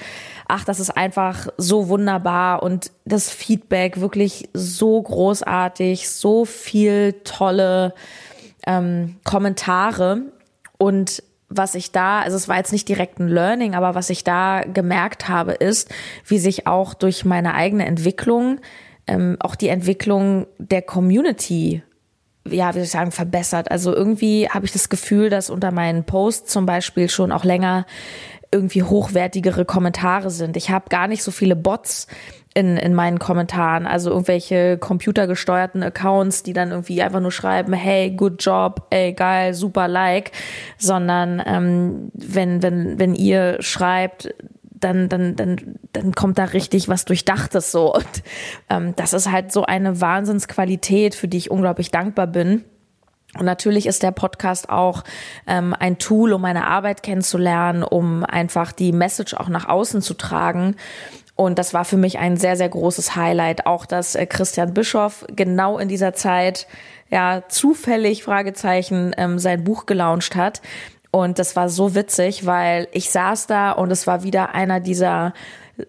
ach, 0.52 0.64
das 0.64 0.80
ist 0.80 0.90
einfach 0.90 1.48
so 1.56 1.88
wunderbar 1.88 2.62
und 2.62 2.90
das 3.06 3.30
Feedback 3.30 4.00
wirklich 4.00 4.50
so 4.52 5.00
großartig, 5.00 6.10
so 6.10 6.44
viel 6.44 7.14
tolle 7.24 7.94
ähm, 8.66 9.16
Kommentare 9.24 10.20
und 10.76 11.22
was 11.48 11.74
ich 11.74 11.90
da, 11.90 12.20
also 12.20 12.36
es 12.36 12.48
war 12.48 12.58
jetzt 12.58 12.72
nicht 12.72 12.86
direkt 12.86 13.18
ein 13.18 13.28
Learning, 13.28 13.74
aber 13.74 13.94
was 13.94 14.10
ich 14.10 14.24
da 14.24 14.60
gemerkt 14.60 15.26
habe, 15.26 15.52
ist, 15.52 15.90
wie 16.26 16.38
sich 16.38 16.66
auch 16.66 16.92
durch 16.92 17.24
meine 17.24 17.54
eigene 17.54 17.86
Entwicklung 17.86 18.60
ähm, 19.06 19.38
auch 19.40 19.56
die 19.56 19.68
Entwicklung 19.68 20.46
der 20.58 20.82
Community 20.82 21.82
ja, 22.44 22.70
wie 22.70 22.78
soll 22.78 22.82
ich 22.82 22.90
sagen, 22.90 23.12
verbessert. 23.12 23.70
Also 23.70 23.94
irgendwie 23.94 24.48
habe 24.48 24.66
ich 24.66 24.72
das 24.72 24.88
Gefühl, 24.88 25.30
dass 25.30 25.48
unter 25.48 25.70
meinen 25.70 26.02
Posts 26.02 26.50
zum 26.50 26.66
Beispiel 26.66 27.08
schon 27.08 27.30
auch 27.30 27.44
länger 27.44 27.86
irgendwie 28.52 28.82
hochwertigere 28.82 29.64
Kommentare 29.64 30.30
sind. 30.30 30.56
Ich 30.56 30.70
habe 30.70 30.84
gar 30.90 31.08
nicht 31.08 31.22
so 31.22 31.30
viele 31.30 31.56
Bots 31.56 32.06
in, 32.54 32.76
in 32.76 32.94
meinen 32.94 33.18
Kommentaren, 33.18 33.86
also 33.86 34.10
irgendwelche 34.10 34.76
computergesteuerten 34.76 35.82
Accounts, 35.82 36.42
die 36.42 36.52
dann 36.52 36.70
irgendwie 36.70 37.00
einfach 37.02 37.20
nur 37.20 37.32
schreiben, 37.32 37.72
hey, 37.72 38.10
good 38.10 38.44
job, 38.44 38.86
ey, 38.90 39.14
geil, 39.14 39.54
super 39.54 39.88
like, 39.88 40.32
sondern 40.76 41.42
ähm, 41.46 42.10
wenn, 42.12 42.62
wenn, 42.62 42.98
wenn 42.98 43.14
ihr 43.14 43.56
schreibt, 43.60 44.34
dann, 44.62 45.08
dann, 45.08 45.36
dann, 45.36 45.78
dann 45.92 46.12
kommt 46.12 46.38
da 46.38 46.44
richtig 46.44 46.88
was 46.88 47.04
Durchdachtes 47.04 47.72
so. 47.72 47.94
Und 47.94 48.22
ähm, 48.68 48.94
das 48.96 49.12
ist 49.12 49.30
halt 49.30 49.52
so 49.52 49.64
eine 49.64 50.00
Wahnsinnsqualität, 50.00 51.14
für 51.14 51.28
die 51.28 51.38
ich 51.38 51.50
unglaublich 51.50 51.90
dankbar 51.90 52.26
bin. 52.26 52.64
Und 53.38 53.46
natürlich 53.46 53.86
ist 53.86 54.02
der 54.02 54.10
Podcast 54.10 54.68
auch 54.68 55.04
ähm, 55.46 55.74
ein 55.78 55.98
Tool, 55.98 56.32
um 56.34 56.42
meine 56.42 56.66
Arbeit 56.66 57.02
kennenzulernen, 57.02 57.82
um 57.82 58.24
einfach 58.24 58.72
die 58.72 58.92
Message 58.92 59.34
auch 59.34 59.48
nach 59.48 59.68
außen 59.68 60.02
zu 60.02 60.14
tragen. 60.14 60.76
Und 61.34 61.58
das 61.58 61.72
war 61.72 61.84
für 61.84 61.96
mich 61.96 62.18
ein 62.18 62.36
sehr, 62.36 62.56
sehr 62.56 62.68
großes 62.68 63.16
Highlight. 63.16 63.66
Auch, 63.66 63.86
dass 63.86 64.14
äh, 64.14 64.26
Christian 64.26 64.74
Bischoff 64.74 65.24
genau 65.34 65.78
in 65.78 65.88
dieser 65.88 66.12
Zeit, 66.12 66.66
ja, 67.10 67.42
zufällig, 67.48 68.22
Fragezeichen, 68.22 69.14
ähm, 69.16 69.38
sein 69.38 69.64
Buch 69.64 69.86
gelauncht 69.86 70.36
hat. 70.36 70.60
Und 71.10 71.38
das 71.38 71.56
war 71.56 71.68
so 71.68 71.94
witzig, 71.94 72.46
weil 72.46 72.88
ich 72.92 73.10
saß 73.10 73.46
da 73.46 73.72
und 73.72 73.90
es 73.90 74.06
war 74.06 74.22
wieder 74.22 74.54
einer 74.54 74.80
dieser 74.80 75.34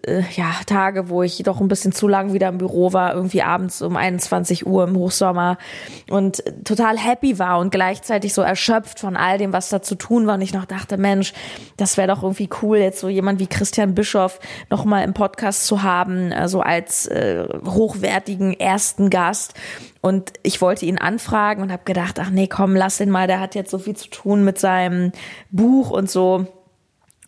äh, 0.06 0.22
ja, 0.34 0.52
Tage, 0.66 1.10
wo 1.10 1.22
ich 1.22 1.42
doch 1.44 1.60
ein 1.60 1.68
bisschen 1.68 1.92
zu 1.92 2.08
lang 2.08 2.32
wieder 2.32 2.48
im 2.48 2.58
Büro 2.58 2.92
war, 2.92 3.14
irgendwie 3.14 3.42
abends 3.42 3.82
um 3.82 3.96
21 3.96 4.66
Uhr 4.66 4.84
im 4.84 4.96
Hochsommer 4.96 5.58
und 6.08 6.42
total 6.64 6.98
happy 6.98 7.38
war 7.38 7.58
und 7.58 7.70
gleichzeitig 7.70 8.32
so 8.32 8.40
erschöpft 8.40 8.98
von 8.98 9.16
all 9.16 9.36
dem, 9.36 9.52
was 9.52 9.68
da 9.68 9.82
zu 9.82 9.94
tun 9.94 10.26
war. 10.26 10.36
Und 10.36 10.40
ich 10.40 10.54
noch 10.54 10.64
dachte, 10.64 10.96
Mensch, 10.96 11.34
das 11.76 11.96
wäre 11.96 12.08
doch 12.08 12.22
irgendwie 12.22 12.48
cool, 12.62 12.78
jetzt 12.78 13.00
so 13.00 13.08
jemand 13.08 13.40
wie 13.40 13.46
Christian 13.46 13.94
Bischoff 13.94 14.40
nochmal 14.70 15.04
im 15.04 15.12
Podcast 15.12 15.66
zu 15.66 15.82
haben, 15.82 16.32
äh, 16.32 16.48
so 16.48 16.60
als 16.60 17.06
äh, 17.06 17.46
hochwertigen 17.66 18.58
ersten 18.58 19.10
Gast. 19.10 19.54
Und 20.00 20.32
ich 20.42 20.60
wollte 20.60 20.86
ihn 20.86 20.98
anfragen 20.98 21.62
und 21.62 21.72
habe 21.72 21.84
gedacht, 21.84 22.18
ach 22.20 22.30
nee, 22.30 22.46
komm, 22.46 22.74
lass 22.74 23.00
ihn 23.00 23.10
mal, 23.10 23.26
der 23.26 23.40
hat 23.40 23.54
jetzt 23.54 23.70
so 23.70 23.78
viel 23.78 23.96
zu 23.96 24.08
tun 24.08 24.44
mit 24.44 24.58
seinem 24.58 25.12
Buch 25.50 25.90
und 25.90 26.10
so. 26.10 26.46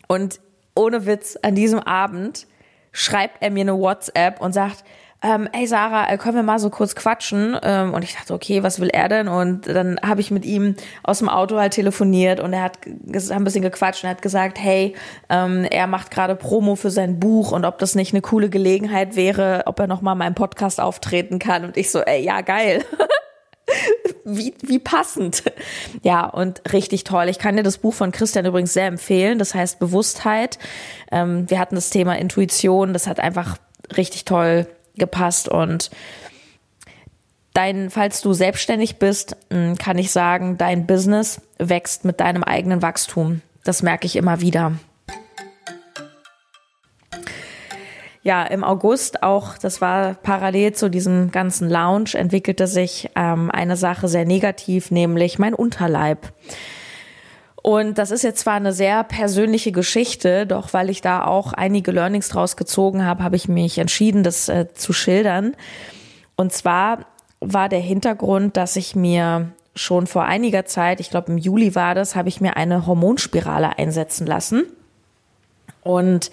Und 0.07 0.39
ohne 0.77 1.05
Witz, 1.05 1.37
an 1.41 1.55
diesem 1.55 1.79
Abend 1.79 2.47
schreibt 2.91 3.41
er 3.41 3.51
mir 3.51 3.61
eine 3.61 3.77
WhatsApp 3.77 4.41
und 4.41 4.53
sagt, 4.53 4.83
ähm, 5.23 5.49
ey 5.51 5.65
Sarah, 5.65 6.11
äh, 6.11 6.17
können 6.17 6.35
wir 6.35 6.43
mal 6.43 6.59
so 6.59 6.69
kurz 6.69 6.93
quatschen? 6.95 7.57
Ähm, 7.63 7.93
und 7.93 8.03
ich 8.03 8.13
dachte, 8.13 8.33
okay, 8.33 8.61
was 8.61 8.79
will 8.79 8.89
er 8.89 9.09
denn? 9.09 9.27
Und 9.27 9.65
dann 9.67 9.99
habe 10.05 10.21
ich 10.21 10.29
mit 10.29 10.45
ihm 10.45 10.75
aus 11.01 11.19
dem 11.19 11.29
Auto 11.29 11.57
halt 11.57 11.73
telefoniert 11.73 12.39
und 12.39 12.53
er 12.53 12.61
hat 12.61 12.77
ein 12.85 13.43
bisschen 13.43 13.63
gequatscht 13.63 14.03
und 14.03 14.09
er 14.09 14.11
hat 14.11 14.21
gesagt, 14.21 14.59
hey, 14.59 14.95
ähm, 15.29 15.65
er 15.69 15.87
macht 15.87 16.11
gerade 16.11 16.35
Promo 16.35 16.75
für 16.75 16.91
sein 16.91 17.19
Buch 17.19 17.51
und 17.51 17.65
ob 17.65 17.79
das 17.79 17.95
nicht 17.95 18.13
eine 18.13 18.21
coole 18.21 18.49
Gelegenheit 18.49 19.15
wäre, 19.15 19.63
ob 19.65 19.79
er 19.79 19.87
noch 19.87 20.01
mal 20.01 20.13
meinem 20.13 20.35
Podcast 20.35 20.79
auftreten 20.79 21.39
kann. 21.39 21.65
Und 21.65 21.77
ich 21.77 21.89
so, 21.89 22.01
ey, 22.01 22.23
ja, 22.23 22.41
geil. 22.41 22.85
wie, 24.23 24.53
wie 24.61 24.79
passend. 24.79 25.43
Ja, 26.03 26.25
und 26.25 26.61
richtig 26.71 27.03
toll. 27.03 27.29
Ich 27.29 27.39
kann 27.39 27.57
dir 27.57 27.63
das 27.63 27.77
Buch 27.77 27.93
von 27.93 28.11
Christian 28.11 28.45
übrigens 28.45 28.73
sehr 28.73 28.87
empfehlen. 28.87 29.39
Das 29.39 29.53
heißt 29.53 29.79
Bewusstheit. 29.79 30.59
Ähm, 31.11 31.49
wir 31.49 31.59
hatten 31.59 31.75
das 31.75 31.89
Thema 31.89 32.17
Intuition. 32.17 32.93
Das 32.93 33.07
hat 33.07 33.19
einfach 33.19 33.57
richtig 33.95 34.25
toll 34.25 34.67
gepasst 34.95 35.47
und 35.49 35.91
Dein, 37.53 37.89
falls 37.89 38.21
du 38.21 38.33
selbstständig 38.33 38.99
bist, 38.99 39.35
hm, 39.49 39.79
kann 39.79 39.97
ich 39.97 40.11
sagen, 40.11 40.59
dein 40.59 40.85
Business 40.85 41.41
wächst 41.57 42.05
mit 42.05 42.19
deinem 42.19 42.43
eigenen 42.43 42.83
Wachstum. 42.83 43.41
Das 43.63 43.81
merke 43.81 44.05
ich 44.05 44.15
immer 44.15 44.41
wieder. 44.41 44.73
Ja, 48.27 48.43
im 48.43 48.65
August 48.65 49.23
auch, 49.23 49.57
das 49.57 49.79
war 49.79 50.15
parallel 50.15 50.73
zu 50.73 50.89
diesem 50.89 51.31
ganzen 51.31 51.69
Lounge, 51.69 52.09
entwickelte 52.15 52.67
sich 52.67 53.09
ähm, 53.15 53.49
eine 53.49 53.77
Sache 53.77 54.09
sehr 54.09 54.25
negativ, 54.25 54.91
nämlich 54.91 55.39
mein 55.39 55.53
Unterleib. 55.53 56.33
Und 57.55 57.97
das 57.97 58.11
ist 58.11 58.25
jetzt 58.25 58.41
zwar 58.41 58.55
eine 58.55 58.73
sehr 58.73 59.05
persönliche 59.05 59.71
Geschichte, 59.71 60.45
doch 60.45 60.73
weil 60.73 60.89
ich 60.89 60.99
da 60.99 61.23
auch 61.23 61.53
einige 61.53 61.93
Learnings 61.93 62.27
draus 62.27 62.57
gezogen 62.57 63.05
habe, 63.05 63.23
habe 63.23 63.37
ich 63.37 63.47
mich 63.47 63.77
entschieden, 63.77 64.23
das 64.23 64.49
äh, 64.49 64.73
zu 64.73 64.91
schildern. 64.91 65.55
Und 66.35 66.51
zwar 66.51 67.05
war 67.39 67.69
der 67.69 67.79
Hintergrund, 67.79 68.57
dass 68.57 68.75
ich 68.75 68.93
mir 68.93 69.53
schon 69.73 70.05
vor 70.05 70.25
einiger 70.25 70.65
Zeit, 70.65 70.99
ich 70.99 71.11
glaube 71.11 71.31
im 71.31 71.37
Juli 71.37 71.75
war 71.75 71.95
das, 71.95 72.17
habe 72.17 72.27
ich 72.27 72.41
mir 72.41 72.57
eine 72.57 72.87
Hormonspirale 72.87 73.77
einsetzen 73.77 74.27
lassen. 74.27 74.65
Und 75.81 76.29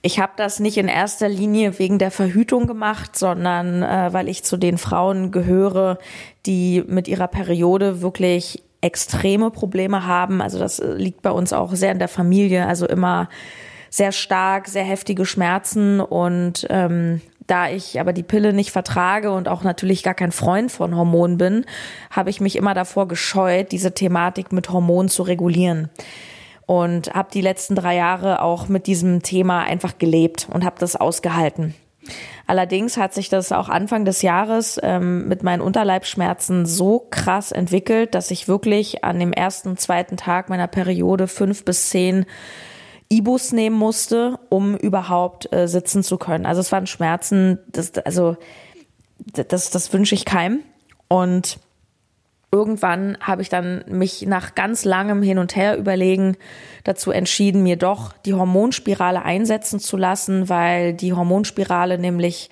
ich 0.00 0.20
habe 0.20 0.32
das 0.36 0.60
nicht 0.60 0.78
in 0.78 0.88
erster 0.88 1.28
Linie 1.28 1.78
wegen 1.78 1.98
der 1.98 2.10
Verhütung 2.10 2.66
gemacht, 2.66 3.16
sondern 3.16 3.82
äh, 3.82 4.12
weil 4.12 4.28
ich 4.28 4.44
zu 4.44 4.56
den 4.56 4.78
Frauen 4.78 5.32
gehöre, 5.32 5.98
die 6.46 6.84
mit 6.86 7.08
ihrer 7.08 7.28
Periode 7.28 8.00
wirklich 8.00 8.62
extreme 8.80 9.50
Probleme 9.50 10.06
haben. 10.06 10.40
Also 10.40 10.58
das 10.58 10.78
äh, 10.78 10.94
liegt 10.94 11.22
bei 11.22 11.30
uns 11.30 11.52
auch 11.52 11.74
sehr 11.74 11.92
in 11.92 11.98
der 11.98 12.08
Familie, 12.08 12.66
also 12.66 12.86
immer 12.86 13.28
sehr 13.90 14.12
stark, 14.12 14.68
sehr 14.68 14.84
heftige 14.84 15.26
Schmerzen. 15.26 16.00
Und 16.00 16.66
ähm, 16.70 17.20
da 17.48 17.68
ich 17.68 17.98
aber 17.98 18.12
die 18.12 18.22
Pille 18.22 18.52
nicht 18.52 18.70
vertrage 18.70 19.32
und 19.32 19.48
auch 19.48 19.64
natürlich 19.64 20.04
gar 20.04 20.14
kein 20.14 20.30
Freund 20.30 20.70
von 20.70 20.94
Hormonen 20.94 21.38
bin, 21.38 21.64
habe 22.10 22.30
ich 22.30 22.40
mich 22.40 22.54
immer 22.54 22.74
davor 22.74 23.08
gescheut, 23.08 23.72
diese 23.72 23.94
Thematik 23.94 24.52
mit 24.52 24.70
Hormonen 24.70 25.08
zu 25.08 25.24
regulieren 25.24 25.90
und 26.68 27.14
habe 27.14 27.30
die 27.32 27.40
letzten 27.40 27.74
drei 27.74 27.96
Jahre 27.96 28.42
auch 28.42 28.68
mit 28.68 28.86
diesem 28.86 29.22
Thema 29.22 29.62
einfach 29.62 29.96
gelebt 29.96 30.48
und 30.52 30.66
habe 30.66 30.76
das 30.78 30.96
ausgehalten. 30.96 31.74
Allerdings 32.46 32.98
hat 32.98 33.14
sich 33.14 33.30
das 33.30 33.52
auch 33.52 33.70
Anfang 33.70 34.04
des 34.04 34.20
Jahres 34.20 34.78
ähm, 34.82 35.28
mit 35.28 35.42
meinen 35.42 35.62
Unterleibsschmerzen 35.62 36.66
so 36.66 37.06
krass 37.08 37.52
entwickelt, 37.52 38.14
dass 38.14 38.30
ich 38.30 38.48
wirklich 38.48 39.02
an 39.02 39.18
dem 39.18 39.32
ersten, 39.32 39.78
zweiten 39.78 40.18
Tag 40.18 40.50
meiner 40.50 40.66
Periode 40.66 41.26
fünf 41.26 41.64
bis 41.64 41.88
zehn 41.88 42.26
Ibus 43.08 43.52
nehmen 43.52 43.76
musste, 43.76 44.38
um 44.50 44.76
überhaupt 44.76 45.50
äh, 45.50 45.68
sitzen 45.68 46.02
zu 46.02 46.18
können. 46.18 46.44
Also 46.44 46.60
es 46.60 46.70
waren 46.70 46.86
Schmerzen, 46.86 47.60
das, 47.68 47.96
also 47.96 48.36
das, 49.32 49.70
das 49.70 49.90
wünsche 49.94 50.14
ich 50.14 50.26
keinem. 50.26 50.60
Und 51.08 51.60
irgendwann 52.50 53.18
habe 53.20 53.42
ich 53.42 53.48
dann 53.48 53.84
mich 53.88 54.22
nach 54.26 54.54
ganz 54.54 54.84
langem 54.84 55.22
Hin 55.22 55.38
und 55.38 55.54
Her 55.56 55.76
überlegen 55.76 56.36
dazu 56.84 57.10
entschieden, 57.10 57.62
mir 57.62 57.76
doch 57.76 58.12
die 58.24 58.34
Hormonspirale 58.34 59.22
einsetzen 59.22 59.80
zu 59.80 59.96
lassen, 59.96 60.48
weil 60.48 60.94
die 60.94 61.12
Hormonspirale 61.12 61.98
nämlich 61.98 62.50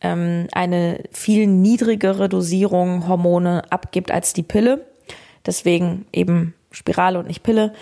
ähm, 0.00 0.48
eine 0.52 1.04
viel 1.12 1.46
niedrigere 1.46 2.28
Dosierung 2.28 3.08
Hormone 3.08 3.62
abgibt 3.70 4.10
als 4.10 4.32
die 4.32 4.42
Pille. 4.42 4.84
Deswegen 5.44 6.06
eben 6.12 6.54
Spirale 6.72 7.18
und 7.18 7.28
nicht 7.28 7.42
Pille. 7.42 7.72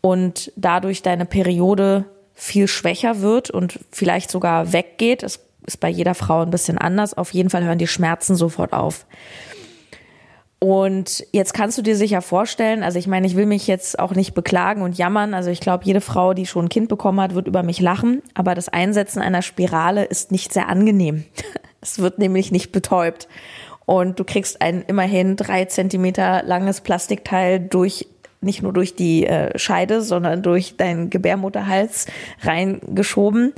Und 0.00 0.52
dadurch 0.56 1.02
deine 1.02 1.26
Periode 1.26 2.04
viel 2.34 2.66
schwächer 2.66 3.20
wird 3.20 3.50
und 3.50 3.78
vielleicht 3.92 4.30
sogar 4.30 4.72
weggeht. 4.72 5.22
Das 5.22 5.40
ist 5.64 5.78
bei 5.78 5.88
jeder 5.88 6.14
Frau 6.14 6.42
ein 6.42 6.50
bisschen 6.50 6.78
anders. 6.78 7.16
Auf 7.16 7.32
jeden 7.32 7.50
Fall 7.50 7.64
hören 7.64 7.78
die 7.78 7.86
Schmerzen 7.86 8.34
sofort 8.34 8.72
auf. 8.72 9.06
Und 10.62 11.26
jetzt 11.32 11.54
kannst 11.54 11.76
du 11.76 11.82
dir 11.82 11.96
sicher 11.96 12.22
vorstellen, 12.22 12.84
also 12.84 12.96
ich 12.96 13.08
meine, 13.08 13.26
ich 13.26 13.34
will 13.34 13.46
mich 13.46 13.66
jetzt 13.66 13.98
auch 13.98 14.14
nicht 14.14 14.32
beklagen 14.32 14.82
und 14.82 14.96
jammern. 14.96 15.34
Also 15.34 15.50
ich 15.50 15.58
glaube, 15.58 15.84
jede 15.84 16.00
Frau, 16.00 16.34
die 16.34 16.46
schon 16.46 16.66
ein 16.66 16.68
Kind 16.68 16.88
bekommen 16.88 17.20
hat, 17.20 17.34
wird 17.34 17.48
über 17.48 17.64
mich 17.64 17.80
lachen. 17.80 18.22
Aber 18.34 18.54
das 18.54 18.68
Einsetzen 18.68 19.20
einer 19.20 19.42
Spirale 19.42 20.04
ist 20.04 20.30
nicht 20.30 20.52
sehr 20.52 20.68
angenehm. 20.68 21.24
Es 21.80 21.98
wird 21.98 22.20
nämlich 22.20 22.52
nicht 22.52 22.70
betäubt. 22.70 23.26
Und 23.86 24.20
du 24.20 24.24
kriegst 24.24 24.62
ein 24.62 24.84
immerhin 24.86 25.34
drei 25.34 25.64
Zentimeter 25.64 26.44
langes 26.44 26.80
Plastikteil 26.80 27.58
durch, 27.58 28.06
nicht 28.40 28.62
nur 28.62 28.72
durch 28.72 28.94
die 28.94 29.26
äh, 29.26 29.58
Scheide, 29.58 30.00
sondern 30.00 30.44
durch 30.44 30.76
deinen 30.76 31.10
Gebärmutterhals 31.10 32.06
reingeschoben. 32.42 33.52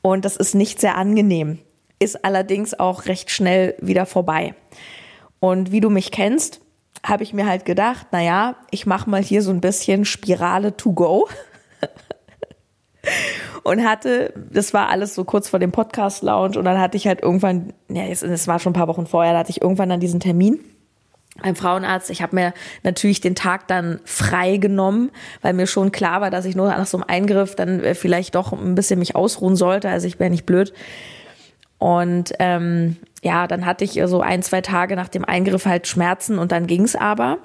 Und 0.00 0.24
das 0.24 0.36
ist 0.36 0.54
nicht 0.54 0.80
sehr 0.80 0.96
angenehm. 0.96 1.58
Ist 1.98 2.24
allerdings 2.24 2.72
auch 2.72 3.04
recht 3.04 3.30
schnell 3.30 3.74
wieder 3.78 4.06
vorbei. 4.06 4.54
Und 5.50 5.72
wie 5.72 5.80
du 5.80 5.90
mich 5.90 6.10
kennst, 6.10 6.60
habe 7.04 7.22
ich 7.22 7.32
mir 7.32 7.46
halt 7.46 7.64
gedacht, 7.64 8.08
na 8.10 8.22
ja, 8.22 8.56
ich 8.70 8.86
mache 8.86 9.08
mal 9.08 9.22
hier 9.22 9.42
so 9.42 9.50
ein 9.50 9.60
bisschen 9.60 10.04
Spirale 10.04 10.76
to 10.76 10.92
go. 10.92 11.28
und 13.62 13.84
hatte, 13.84 14.32
das 14.50 14.74
war 14.74 14.88
alles 14.88 15.14
so 15.14 15.24
kurz 15.24 15.48
vor 15.48 15.58
dem 15.58 15.72
Podcast 15.72 16.22
Lounge 16.22 16.58
und 16.58 16.64
dann 16.64 16.80
hatte 16.80 16.96
ich 16.96 17.06
halt 17.06 17.22
irgendwann, 17.22 17.72
ja, 17.88 18.04
es 18.04 18.48
war 18.48 18.58
schon 18.58 18.70
ein 18.70 18.74
paar 18.74 18.88
Wochen 18.88 19.06
vorher, 19.06 19.32
da 19.32 19.40
hatte 19.40 19.50
ich 19.50 19.62
irgendwann 19.62 19.88
dann 19.88 20.00
diesen 20.00 20.20
Termin 20.20 20.58
beim 21.42 21.54
Frauenarzt. 21.54 22.10
Ich 22.10 22.22
habe 22.22 22.34
mir 22.34 22.54
natürlich 22.82 23.20
den 23.20 23.34
Tag 23.34 23.68
dann 23.68 24.00
frei 24.04 24.56
genommen, 24.56 25.10
weil 25.42 25.52
mir 25.52 25.66
schon 25.66 25.92
klar 25.92 26.20
war, 26.20 26.30
dass 26.30 26.44
ich 26.44 26.56
nur 26.56 26.68
nach 26.68 26.86
so 26.86 26.96
einem 26.96 27.04
Eingriff 27.08 27.54
dann 27.54 27.80
äh, 27.80 27.94
vielleicht 27.94 28.34
doch 28.34 28.52
ein 28.52 28.74
bisschen 28.74 28.98
mich 28.98 29.14
ausruhen 29.14 29.56
sollte. 29.56 29.88
Also 29.88 30.06
ich 30.06 30.18
wäre 30.18 30.30
nicht 30.30 30.46
blöd. 30.46 30.72
Und 31.78 32.32
ähm, 32.38 32.96
ja, 33.26 33.48
dann 33.48 33.66
hatte 33.66 33.82
ich 33.82 34.00
so 34.04 34.20
ein, 34.20 34.44
zwei 34.44 34.60
Tage 34.60 34.94
nach 34.94 35.08
dem 35.08 35.24
Eingriff 35.24 35.66
halt 35.66 35.88
Schmerzen 35.88 36.38
und 36.38 36.52
dann 36.52 36.68
ging's 36.68 36.94
aber. 36.94 37.38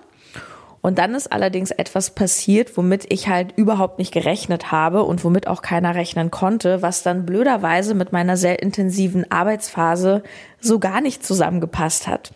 Und 0.79 0.99
dann 0.99 1.15
ist 1.15 1.32
allerdings 1.32 1.71
etwas 1.71 2.11
passiert, 2.11 2.77
womit 2.77 3.11
ich 3.11 3.27
halt 3.27 3.53
überhaupt 3.55 3.97
nicht 3.97 4.13
gerechnet 4.13 4.71
habe 4.71 5.03
und 5.03 5.23
womit 5.23 5.47
auch 5.47 5.63
keiner 5.63 5.95
rechnen 5.95 6.29
konnte, 6.29 6.84
was 6.84 7.01
dann 7.01 7.25
blöderweise 7.25 7.95
mit 7.95 8.11
meiner 8.11 8.38
sehr 8.38 8.61
intensiven 8.61 9.29
Arbeitsphase 9.32 10.21
so 10.59 10.77
gar 10.77 11.01
nicht 11.01 11.25
zusammengepasst 11.25 12.07
hat. 12.07 12.32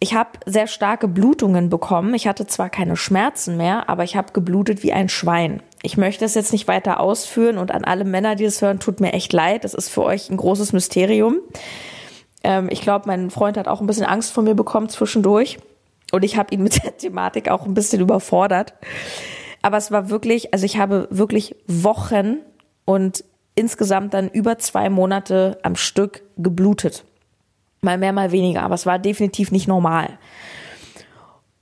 Ich 0.00 0.14
habe 0.14 0.30
sehr 0.46 0.66
starke 0.66 1.06
Blutungen 1.06 1.68
bekommen. 1.68 2.14
Ich 2.14 2.26
hatte 2.26 2.46
zwar 2.46 2.70
keine 2.70 2.96
Schmerzen 2.96 3.56
mehr, 3.56 3.88
aber 3.88 4.02
ich 4.02 4.16
habe 4.16 4.32
geblutet 4.32 4.82
wie 4.82 4.92
ein 4.92 5.08
Schwein 5.08 5.62
ich 5.82 5.96
möchte 5.96 6.24
es 6.24 6.34
jetzt 6.34 6.52
nicht 6.52 6.68
weiter 6.68 7.00
ausführen 7.00 7.58
und 7.58 7.70
an 7.70 7.84
alle 7.84 8.04
Männer, 8.04 8.36
die 8.36 8.44
es 8.44 8.60
hören, 8.60 8.80
tut 8.80 9.00
mir 9.00 9.12
echt 9.12 9.32
leid. 9.32 9.64
Das 9.64 9.74
ist 9.74 9.88
für 9.88 10.02
euch 10.02 10.28
ein 10.30 10.36
großes 10.36 10.72
Mysterium. 10.72 11.38
Ähm, 12.42 12.68
ich 12.70 12.80
glaube, 12.80 13.06
mein 13.06 13.30
Freund 13.30 13.56
hat 13.56 13.68
auch 13.68 13.80
ein 13.80 13.86
bisschen 13.86 14.06
Angst 14.06 14.32
vor 14.32 14.42
mir 14.42 14.54
bekommen 14.54 14.88
zwischendurch 14.88 15.58
und 16.12 16.24
ich 16.24 16.36
habe 16.36 16.54
ihn 16.54 16.62
mit 16.62 16.82
der 16.82 16.96
Thematik 16.96 17.50
auch 17.50 17.66
ein 17.66 17.74
bisschen 17.74 18.00
überfordert. 18.00 18.74
Aber 19.62 19.76
es 19.76 19.90
war 19.90 20.08
wirklich, 20.08 20.54
also 20.54 20.64
ich 20.64 20.78
habe 20.78 21.06
wirklich 21.10 21.54
Wochen 21.66 22.38
und 22.84 23.24
insgesamt 23.54 24.14
dann 24.14 24.28
über 24.28 24.58
zwei 24.58 24.88
Monate 24.88 25.58
am 25.62 25.76
Stück 25.76 26.22
geblutet. 26.38 27.04
Mal 27.82 27.98
mehr, 27.98 28.12
mal 28.12 28.32
weniger, 28.32 28.62
aber 28.62 28.74
es 28.74 28.86
war 28.86 28.98
definitiv 28.98 29.52
nicht 29.52 29.68
normal 29.68 30.18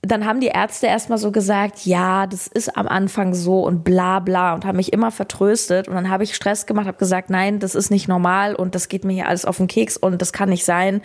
dann 0.01 0.25
haben 0.25 0.39
die 0.39 0.47
Ärzte 0.47 0.87
erstmal 0.87 1.17
so 1.17 1.31
gesagt, 1.31 1.85
ja, 1.85 2.25
das 2.25 2.47
ist 2.47 2.77
am 2.77 2.87
Anfang 2.87 3.33
so 3.33 3.65
und 3.65 3.83
bla 3.83 4.19
bla 4.19 4.53
und 4.53 4.63
haben 4.63 4.77
mich 4.77 4.93
immer 4.93 5.11
vertröstet 5.11 5.89
und 5.89 5.95
dann 5.95 6.09
habe 6.09 6.23
ich 6.23 6.35
Stress 6.35 6.65
gemacht, 6.65 6.87
habe 6.87 6.97
gesagt, 6.97 7.29
nein, 7.29 7.59
das 7.59 7.75
ist 7.75 7.89
nicht 7.89 8.07
normal 8.07 8.55
und 8.55 8.75
das 8.75 8.87
geht 8.87 9.03
mir 9.03 9.13
hier 9.13 9.27
alles 9.27 9.43
auf 9.43 9.57
den 9.57 9.67
Keks 9.67 9.97
und 9.97 10.21
das 10.21 10.31
kann 10.31 10.49
nicht 10.49 10.63
sein 10.63 11.01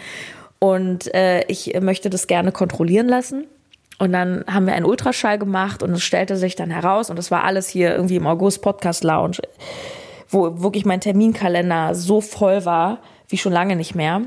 und 0.61 1.12
äh, 1.12 1.45
ich 1.47 1.78
möchte 1.80 2.09
das 2.09 2.26
gerne 2.26 2.53
kontrollieren 2.53 3.09
lassen. 3.09 3.47
Und 4.01 4.12
dann 4.12 4.45
haben 4.49 4.66
wir 4.66 4.74
einen 4.74 4.86
Ultraschall 4.86 5.38
gemacht 5.38 5.82
und 5.84 5.92
es 5.92 6.03
stellte 6.03 6.36
sich 6.36 6.57
dann 6.57 6.70
heraus 6.70 7.11
und 7.11 7.16
das 7.16 7.30
war 7.30 7.45
alles 7.45 7.68
hier 7.68 7.95
irgendwie 7.95 8.16
im 8.16 8.26
August 8.26 8.61
Podcast 8.61 9.05
Lounge, 9.05 9.36
wo 10.28 10.62
wirklich 10.62 10.84
mein 10.84 11.01
Terminkalender 11.01 11.95
so 11.95 12.20
voll 12.20 12.64
war 12.64 12.99
wie 13.28 13.38
schon 13.38 13.53
lange 13.53 13.76
nicht 13.76 13.95
mehr 13.95 14.22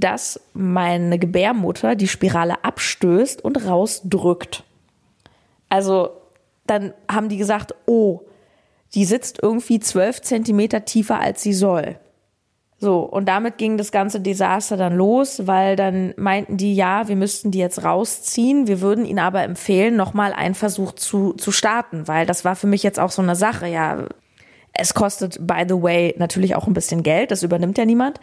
dass 0.00 0.40
meine 0.52 1.18
Gebärmutter 1.18 1.94
die 1.94 2.08
Spirale 2.08 2.64
abstößt 2.64 3.42
und 3.44 3.66
rausdrückt. 3.66 4.64
Also 5.68 6.10
dann 6.66 6.92
haben 7.10 7.28
die 7.28 7.36
gesagt, 7.36 7.74
oh, 7.86 8.20
die 8.94 9.04
sitzt 9.04 9.40
irgendwie 9.42 9.80
zwölf 9.80 10.22
Zentimeter 10.22 10.84
tiefer 10.84 11.20
als 11.20 11.42
sie 11.42 11.52
soll. 11.52 11.98
So, 12.78 13.00
und 13.00 13.26
damit 13.26 13.56
ging 13.56 13.78
das 13.78 13.90
ganze 13.90 14.20
Desaster 14.20 14.76
dann 14.76 14.96
los, 14.96 15.46
weil 15.46 15.76
dann 15.76 16.12
meinten 16.18 16.58
die, 16.58 16.74
ja, 16.74 17.08
wir 17.08 17.16
müssten 17.16 17.50
die 17.50 17.58
jetzt 17.58 17.82
rausziehen. 17.82 18.66
Wir 18.66 18.82
würden 18.82 19.06
ihnen 19.06 19.18
aber 19.18 19.42
empfehlen, 19.44 19.96
nochmal 19.96 20.34
einen 20.34 20.54
Versuch 20.54 20.92
zu, 20.92 21.32
zu 21.32 21.52
starten, 21.52 22.06
weil 22.06 22.26
das 22.26 22.44
war 22.44 22.54
für 22.54 22.66
mich 22.66 22.82
jetzt 22.82 23.00
auch 23.00 23.10
so 23.10 23.22
eine 23.22 23.36
Sache, 23.36 23.66
ja. 23.66 24.04
Es 24.78 24.92
kostet, 24.92 25.46
by 25.46 25.64
the 25.66 25.82
way, 25.82 26.14
natürlich 26.18 26.54
auch 26.54 26.66
ein 26.66 26.74
bisschen 26.74 27.02
Geld, 27.02 27.30
das 27.30 27.42
übernimmt 27.42 27.78
ja 27.78 27.86
niemand. 27.86 28.20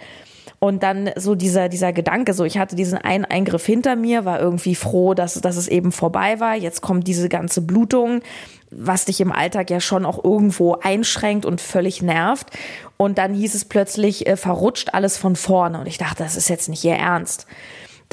Und 0.60 0.84
dann 0.84 1.10
so 1.16 1.36
dieser, 1.36 1.68
dieser 1.68 1.92
Gedanke, 1.92 2.34
so 2.34 2.46
ich 2.46 2.58
hatte 2.58 2.76
diesen 2.76 2.98
einen 2.98 3.26
Eingriff 3.26 3.66
hinter 3.66 3.96
mir, 3.96 4.26
war 4.26 4.40
irgendwie 4.40 4.76
froh, 4.76 5.14
dass, 5.14 5.34
dass 5.36 5.58
es 5.58 5.68
eben 5.68 5.92
vorbei 5.92 6.40
war. 6.40 6.56
Jetzt 6.56 6.82
kommt 6.82 7.08
diese 7.08 7.28
ganze 7.28 7.62
Blutung, 7.62 8.22
was 8.72 9.06
dich 9.06 9.20
im 9.20 9.32
Alltag 9.32 9.70
ja 9.70 9.80
schon 9.80 10.06
auch 10.06 10.24
irgendwo 10.24 10.78
einschränkt 10.82 11.46
und 11.46 11.60
völlig 11.60 12.02
nervt. 12.02 12.48
Und 12.98 13.18
dann 13.18 13.34
hieß 13.34 13.56
es 13.56 13.66
plötzlich, 13.66 14.26
äh, 14.26 14.38
verrutscht 14.38 14.94
alles 14.94 15.18
von 15.18 15.36
vorne. 15.36 15.80
Und 15.80 15.88
ich 15.88 15.98
dachte, 15.98 16.24
das 16.24 16.38
ist 16.38 16.50
jetzt 16.50 16.70
nicht 16.70 16.84
ihr 16.84 16.96
Ernst 16.96 17.46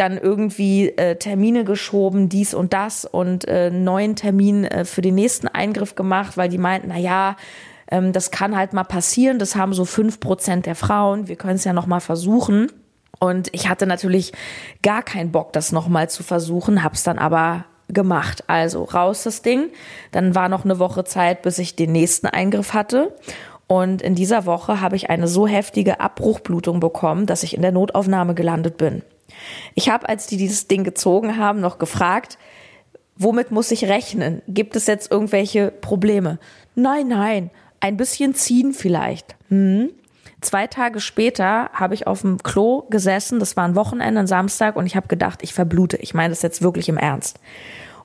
dann 0.01 0.17
irgendwie 0.17 0.89
äh, 0.89 1.17
Termine 1.17 1.65
geschoben, 1.65 2.31
dies 2.31 2.55
und 2.55 2.73
das 2.73 3.05
und 3.05 3.47
äh, 3.47 3.71
neuen 3.71 4.17
Termin 4.17 4.65
äh, 4.65 4.87
für 4.87 5.03
den 5.03 5.15
nächsten 5.15 5.47
Eingriff 5.47 5.95
gemacht, 5.95 6.39
weil 6.39 6.49
die 6.49 6.57
meinten, 6.57 6.89
na 6.89 6.99
ja, 6.99 7.37
ähm, 7.91 8.13
das 8.13 8.31
kann 8.31 8.57
halt 8.57 8.73
mal 8.73 8.85
passieren. 8.85 9.39
Das 9.39 9.57
haben 9.57 9.73
so 9.73 9.85
fünf 9.85 10.21
Prozent 10.21 10.67
der 10.67 10.75
Frauen. 10.75 11.29
Wir 11.29 11.37
können 11.37 11.57
es 11.57 11.65
ja 11.65 11.73
noch 11.73 11.87
mal 11.87 12.01
versuchen. 12.01 12.71
Und 13.19 13.49
ich 13.53 13.69
hatte 13.69 13.87
natürlich 13.87 14.33
gar 14.83 15.03
keinen 15.03 15.31
Bock, 15.33 15.53
das 15.53 15.73
noch 15.73 15.89
mal 15.89 16.09
zu 16.09 16.23
versuchen, 16.23 16.83
hab's 16.83 17.03
dann 17.03 17.19
aber 17.19 17.67
gemacht. 17.89 18.45
Also 18.47 18.85
raus 18.85 19.25
das 19.25 19.43
Ding. 19.43 19.71
Dann 20.13 20.35
war 20.35 20.49
noch 20.49 20.65
eine 20.65 20.79
Woche 20.79 21.05
Zeit, 21.05 21.43
bis 21.43 21.59
ich 21.59 21.77
den 21.77 21.93
nächsten 21.93 22.29
Eingriff 22.29 22.73
hatte. 22.73 23.15
Und 23.67 24.03
in 24.03 24.15
dieser 24.15 24.47
Woche 24.47 24.81
habe 24.81 24.97
ich 24.97 25.11
eine 25.11 25.29
so 25.29 25.47
heftige 25.47 26.01
Abbruchblutung 26.01 26.81
bekommen, 26.81 27.27
dass 27.27 27.43
ich 27.43 27.55
in 27.55 27.63
der 27.63 27.73
Notaufnahme 27.73 28.35
gelandet 28.35 28.77
bin. 28.79 29.03
Ich 29.75 29.91
habe, 29.91 30.09
als 30.09 30.27
die 30.27 30.37
dieses 30.37 30.67
Ding 30.67 30.83
gezogen 30.83 31.37
haben, 31.37 31.61
noch 31.61 31.79
gefragt, 31.79 32.39
womit 33.17 33.51
muss 33.51 33.71
ich 33.71 33.85
rechnen? 33.85 34.43
Gibt 34.49 34.75
es 34.77 34.87
jetzt 34.87 35.11
irgendwelche 35.13 35.71
Probleme? 35.71 36.39
Nein, 36.75 37.09
nein, 37.09 37.51
ein 37.81 37.97
bisschen 37.97 38.35
ziehen 38.35 38.73
vielleicht. 38.73 39.37
Hm. 39.49 39.91
Zwei 40.41 40.67
Tage 40.67 41.01
später 41.01 41.71
habe 41.73 41.95
ich 41.95 42.07
auf 42.07 42.23
dem 42.23 42.43
Klo 42.43 42.83
gesessen, 42.89 43.41
das 43.41 43.57
war 43.57 43.65
ein 43.65 43.75
Wochenende, 43.75 44.21
ein 44.21 44.27
Samstag, 44.27 44.77
und 44.77 44.87
ich 44.87 44.97
habe 44.97 45.09
gedacht, 45.09 45.41
ich 45.43 45.53
verblute. 45.53 45.99
Ich 45.99 46.15
meine 46.15 46.31
das 46.31 46.43
jetzt 46.43 46.63
wirklich 46.63 46.89
im 46.89 46.97
Ernst. 46.97 47.39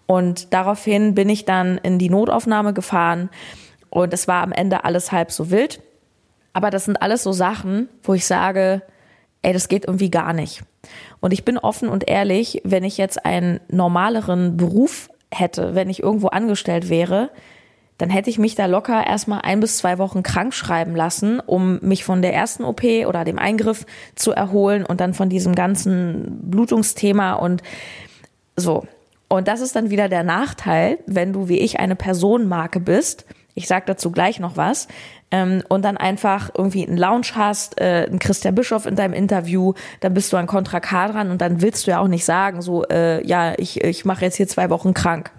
Und 0.06 0.54
daraufhin 0.54 1.16
bin 1.16 1.30
ich 1.30 1.46
dann 1.46 1.78
in 1.78 1.98
die 1.98 2.10
Notaufnahme 2.10 2.74
gefahren 2.74 3.30
und 3.90 4.14
es 4.14 4.28
war 4.28 4.44
am 4.44 4.52
Ende 4.52 4.84
alles 4.84 5.12
halb 5.12 5.32
so 5.32 5.50
wild. 5.50 5.82
Aber 6.54 6.70
das 6.70 6.86
sind 6.86 7.02
alles 7.02 7.24
so 7.24 7.32
Sachen, 7.32 7.90
wo 8.04 8.14
ich 8.14 8.26
sage, 8.26 8.82
ey, 9.42 9.54
das 9.54 9.68
geht 9.68 9.86
irgendwie 9.86 10.12
gar 10.12 10.34
nicht. 10.34 10.64
Und 11.20 11.32
ich 11.32 11.44
bin 11.44 11.58
offen 11.58 11.90
und 11.90 12.08
ehrlich, 12.08 12.62
wenn 12.64 12.84
ich 12.84 12.98
jetzt 12.98 13.26
einen 13.26 13.60
normaleren 13.70 14.58
Beruf 14.58 15.10
hätte, 15.34 15.76
wenn 15.76 15.90
ich 15.90 16.04
irgendwo 16.04 16.28
angestellt 16.28 16.90
wäre, 16.90 17.32
dann 17.98 18.10
hätte 18.10 18.30
ich 18.30 18.38
mich 18.38 18.56
da 18.56 18.66
locker 18.66 19.06
erstmal 19.08 19.42
ein 19.42 19.60
bis 19.60 19.78
zwei 19.78 19.98
Wochen 19.98 20.22
krank 20.22 20.54
schreiben 20.54 20.96
lassen, 20.96 21.40
um 21.40 21.80
mich 21.82 22.04
von 22.04 22.22
der 22.22 22.34
ersten 22.34 22.64
OP 22.64 22.84
oder 22.84 23.24
dem 23.24 23.40
Eingriff 23.40 23.86
zu 24.16 24.32
erholen 24.32 24.86
und 24.86 25.00
dann 25.00 25.14
von 25.14 25.30
diesem 25.30 25.56
ganzen 25.56 26.40
Blutungsthema 26.50 27.34
und 27.34 27.64
so. 28.56 28.86
Und 29.28 29.48
das 29.48 29.62
ist 29.62 29.76
dann 29.76 29.90
wieder 29.90 30.10
der 30.10 30.24
Nachteil, 30.24 31.00
wenn 31.08 31.34
du 31.34 31.48
wie 31.48 31.60
ich 31.60 31.80
eine 31.80 31.96
Personenmarke 31.96 32.80
bist. 32.80 33.26
Ich 33.54 33.68
sag 33.68 33.86
dazu 33.86 34.12
gleich 34.12 34.40
noch 34.40 34.58
was. 34.58 34.88
Ähm, 35.32 35.64
und 35.70 35.84
dann 35.84 35.98
einfach 35.98 36.52
irgendwie 36.56 36.86
einen 36.86 36.98
Lounge 36.98 37.28
hast, 37.34 37.80
äh, 37.82 38.06
einen 38.08 38.20
Christian 38.20 38.54
Bischof 38.54 38.86
in 38.86 38.96
deinem 38.96 39.14
Interview, 39.14 39.74
dann 40.02 40.14
bist 40.14 40.32
du 40.32 40.38
an 40.38 40.46
Contra 40.46 40.80
K 40.80 41.08
dran 41.08 41.32
und 41.32 41.42
dann 41.42 41.62
willst 41.62 41.88
du 41.88 41.92
ja 41.92 42.00
auch 42.00 42.08
nicht 42.08 42.26
sagen, 42.26 42.62
so, 42.62 42.86
äh, 42.86 43.26
ja, 43.26 43.54
ich, 43.58 43.84
ich 43.84 44.06
mache 44.06 44.24
jetzt 44.24 44.36
hier 44.36 44.48
zwei 44.48 44.70
Wochen 44.70 44.94
krank. 44.94 45.32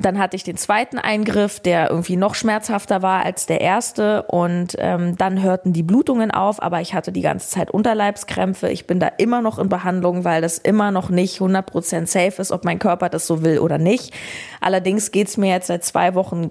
Dann 0.00 0.18
hatte 0.18 0.36
ich 0.36 0.44
den 0.44 0.56
zweiten 0.56 0.98
Eingriff, 0.98 1.60
der 1.60 1.90
irgendwie 1.90 2.16
noch 2.16 2.34
schmerzhafter 2.34 3.02
war 3.02 3.24
als 3.24 3.46
der 3.46 3.60
erste. 3.60 4.22
Und 4.24 4.76
ähm, 4.78 5.16
dann 5.16 5.42
hörten 5.42 5.72
die 5.72 5.82
Blutungen 5.82 6.30
auf, 6.30 6.62
aber 6.62 6.80
ich 6.80 6.94
hatte 6.94 7.12
die 7.12 7.20
ganze 7.20 7.50
Zeit 7.50 7.70
Unterleibskrämpfe. 7.70 8.68
Ich 8.70 8.86
bin 8.86 9.00
da 9.00 9.08
immer 9.18 9.42
noch 9.42 9.58
in 9.58 9.68
Behandlung, 9.68 10.24
weil 10.24 10.40
das 10.40 10.58
immer 10.58 10.90
noch 10.90 11.10
nicht 11.10 11.40
100% 11.40 12.06
safe 12.06 12.40
ist, 12.40 12.52
ob 12.52 12.64
mein 12.64 12.78
Körper 12.78 13.08
das 13.08 13.26
so 13.26 13.42
will 13.42 13.58
oder 13.58 13.78
nicht. 13.78 14.14
Allerdings 14.60 15.10
geht's 15.12 15.36
mir 15.36 15.50
jetzt 15.50 15.66
seit 15.66 15.84
zwei 15.84 16.14
Wochen 16.14 16.50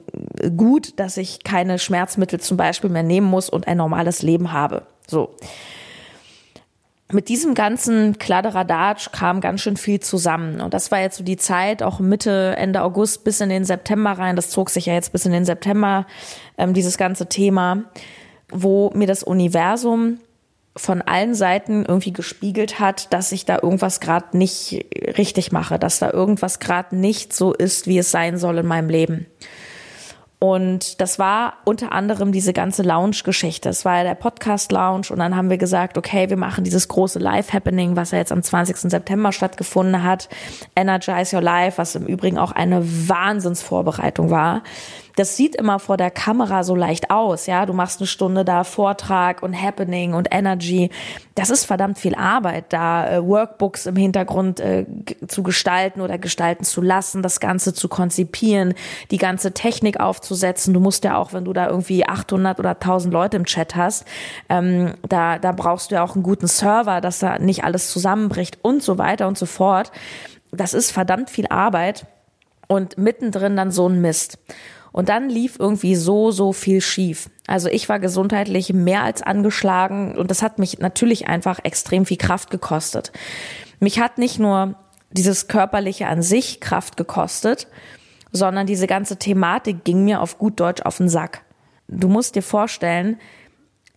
gut, 0.55 0.99
dass 0.99 1.17
ich 1.17 1.43
keine 1.43 1.79
Schmerzmittel 1.79 2.39
zum 2.39 2.57
Beispiel 2.57 2.89
mehr 2.89 3.03
nehmen 3.03 3.27
muss 3.27 3.49
und 3.49 3.67
ein 3.67 3.77
normales 3.77 4.21
Leben 4.21 4.51
habe. 4.53 4.83
So 5.07 5.35
mit 7.11 7.27
diesem 7.27 7.55
ganzen 7.55 8.19
Kladderadatsch 8.19 9.11
kam 9.11 9.41
ganz 9.41 9.61
schön 9.61 9.77
viel 9.77 9.99
zusammen. 9.99 10.61
Und 10.61 10.73
das 10.73 10.91
war 10.91 11.01
jetzt 11.01 11.17
so 11.17 11.23
die 11.23 11.37
Zeit, 11.37 11.81
auch 11.81 11.99
Mitte, 11.99 12.55
Ende 12.55 12.83
August 12.83 13.23
bis 13.23 13.41
in 13.41 13.49
den 13.49 13.65
September 13.65 14.11
rein. 14.11 14.35
Das 14.35 14.51
zog 14.51 14.69
sich 14.69 14.85
ja 14.85 14.93
jetzt 14.93 15.11
bis 15.11 15.25
in 15.25 15.31
den 15.31 15.45
September, 15.45 16.05
ähm, 16.57 16.73
dieses 16.73 16.97
ganze 16.97 17.27
Thema, 17.27 17.83
wo 18.51 18.91
mir 18.93 19.07
das 19.07 19.23
Universum 19.23 20.19
von 20.77 21.01
allen 21.01 21.33
Seiten 21.33 21.83
irgendwie 21.83 22.13
gespiegelt 22.13 22.79
hat, 22.79 23.11
dass 23.11 23.31
ich 23.31 23.43
da 23.43 23.59
irgendwas 23.61 23.99
gerade 23.99 24.37
nicht 24.37 24.85
richtig 25.17 25.51
mache, 25.51 25.79
dass 25.79 25.97
da 25.97 26.11
irgendwas 26.11 26.59
gerade 26.59 26.95
nicht 26.95 27.33
so 27.33 27.53
ist, 27.53 27.87
wie 27.87 27.97
es 27.97 28.11
sein 28.11 28.37
soll 28.37 28.59
in 28.59 28.67
meinem 28.67 28.89
Leben. 28.89 29.25
Und 30.41 31.01
das 31.01 31.19
war 31.19 31.57
unter 31.65 31.91
anderem 31.91 32.31
diese 32.31 32.53
ganze 32.53 32.81
Lounge-Geschichte. 32.81 33.67
Es 33.67 33.83
war 33.83 33.97
ja 33.97 34.03
der 34.03 34.15
Podcast-Lounge 34.15 35.07
und 35.09 35.19
dann 35.19 35.35
haben 35.35 35.49
wir 35.49 35.57
gesagt, 35.57 35.97
okay, 35.97 36.29
wir 36.29 36.37
machen 36.37 36.63
dieses 36.63 36.87
große 36.87 37.19
Live-Happening, 37.19 37.97
was 37.97 38.11
ja 38.11 38.19
jetzt 38.19 38.31
am 38.31 38.41
20. 38.41 38.89
September 38.89 39.33
stattgefunden 39.33 40.01
hat. 40.01 40.29
Energize 40.77 41.35
Your 41.35 41.41
Life, 41.41 41.77
was 41.77 41.95
im 41.95 42.05
Übrigen 42.05 42.37
auch 42.37 42.53
eine 42.53 42.81
Wahnsinnsvorbereitung 43.09 44.29
war 44.29 44.63
das 45.19 45.35
sieht 45.35 45.57
immer 45.57 45.79
vor 45.79 45.97
der 45.97 46.11
Kamera 46.11 46.63
so 46.63 46.75
leicht 46.75 47.11
aus, 47.11 47.45
ja. 47.45 47.65
Du 47.65 47.73
machst 47.73 47.99
eine 47.99 48.07
Stunde 48.07 48.45
da 48.45 48.63
Vortrag 48.63 49.43
und 49.43 49.53
Happening 49.53 50.13
und 50.13 50.29
Energy. 50.31 50.91
Das 51.35 51.49
ist 51.49 51.65
verdammt 51.65 51.99
viel 51.99 52.15
Arbeit, 52.15 52.65
da 52.69 53.17
äh, 53.17 53.27
Workbooks 53.27 53.85
im 53.85 53.97
Hintergrund 53.97 54.61
äh, 54.61 54.85
zu 55.27 55.43
gestalten 55.43 55.99
oder 55.99 56.17
gestalten 56.17 56.63
zu 56.63 56.81
lassen, 56.81 57.21
das 57.21 57.41
Ganze 57.41 57.73
zu 57.73 57.89
konzipieren, 57.89 58.75
die 59.11 59.17
ganze 59.17 59.51
Technik 59.51 59.99
aufzusetzen. 59.99 60.73
Du 60.73 60.79
musst 60.79 61.03
ja 61.03 61.17
auch, 61.17 61.33
wenn 61.33 61.43
du 61.43 61.51
da 61.51 61.67
irgendwie 61.67 62.07
800 62.07 62.57
oder 62.57 62.71
1000 62.71 63.13
Leute 63.13 63.35
im 63.35 63.45
Chat 63.45 63.75
hast, 63.75 64.05
ähm, 64.47 64.93
da, 65.09 65.37
da 65.37 65.51
brauchst 65.51 65.91
du 65.91 65.95
ja 65.95 66.03
auch 66.05 66.15
einen 66.15 66.23
guten 66.23 66.47
Server, 66.47 67.01
dass 67.01 67.19
da 67.19 67.39
nicht 67.39 67.65
alles 67.65 67.91
zusammenbricht 67.91 68.59
und 68.61 68.81
so 68.81 68.97
weiter 68.97 69.27
und 69.27 69.37
so 69.37 69.45
fort. 69.45 69.91
Das 70.53 70.73
ist 70.73 70.91
verdammt 70.91 71.29
viel 71.29 71.47
Arbeit 71.49 72.05
und 72.67 72.97
mittendrin 72.97 73.57
dann 73.57 73.71
so 73.71 73.89
ein 73.89 73.99
Mist. 73.99 74.37
Und 74.91 75.09
dann 75.09 75.29
lief 75.29 75.57
irgendwie 75.59 75.95
so, 75.95 76.31
so 76.31 76.51
viel 76.53 76.81
schief. 76.81 77.29
Also 77.47 77.69
ich 77.69 77.89
war 77.89 77.99
gesundheitlich 77.99 78.73
mehr 78.73 79.03
als 79.03 79.21
angeschlagen 79.21 80.17
und 80.17 80.31
das 80.31 80.41
hat 80.41 80.59
mich 80.59 80.79
natürlich 80.79 81.27
einfach 81.27 81.59
extrem 81.63 82.05
viel 82.05 82.17
Kraft 82.17 82.49
gekostet. 82.49 83.11
Mich 83.79 83.99
hat 83.99 84.17
nicht 84.17 84.39
nur 84.39 84.75
dieses 85.11 85.47
körperliche 85.47 86.07
an 86.07 86.21
sich 86.21 86.59
Kraft 86.59 86.97
gekostet, 86.97 87.67
sondern 88.31 88.67
diese 88.67 88.87
ganze 88.87 89.17
Thematik 89.17 89.83
ging 89.83 90.05
mir 90.05 90.21
auf 90.21 90.37
gut 90.37 90.59
Deutsch 90.59 90.81
auf 90.83 90.97
den 90.97 91.09
Sack. 91.09 91.43
Du 91.87 92.07
musst 92.07 92.35
dir 92.35 92.43
vorstellen, 92.43 93.17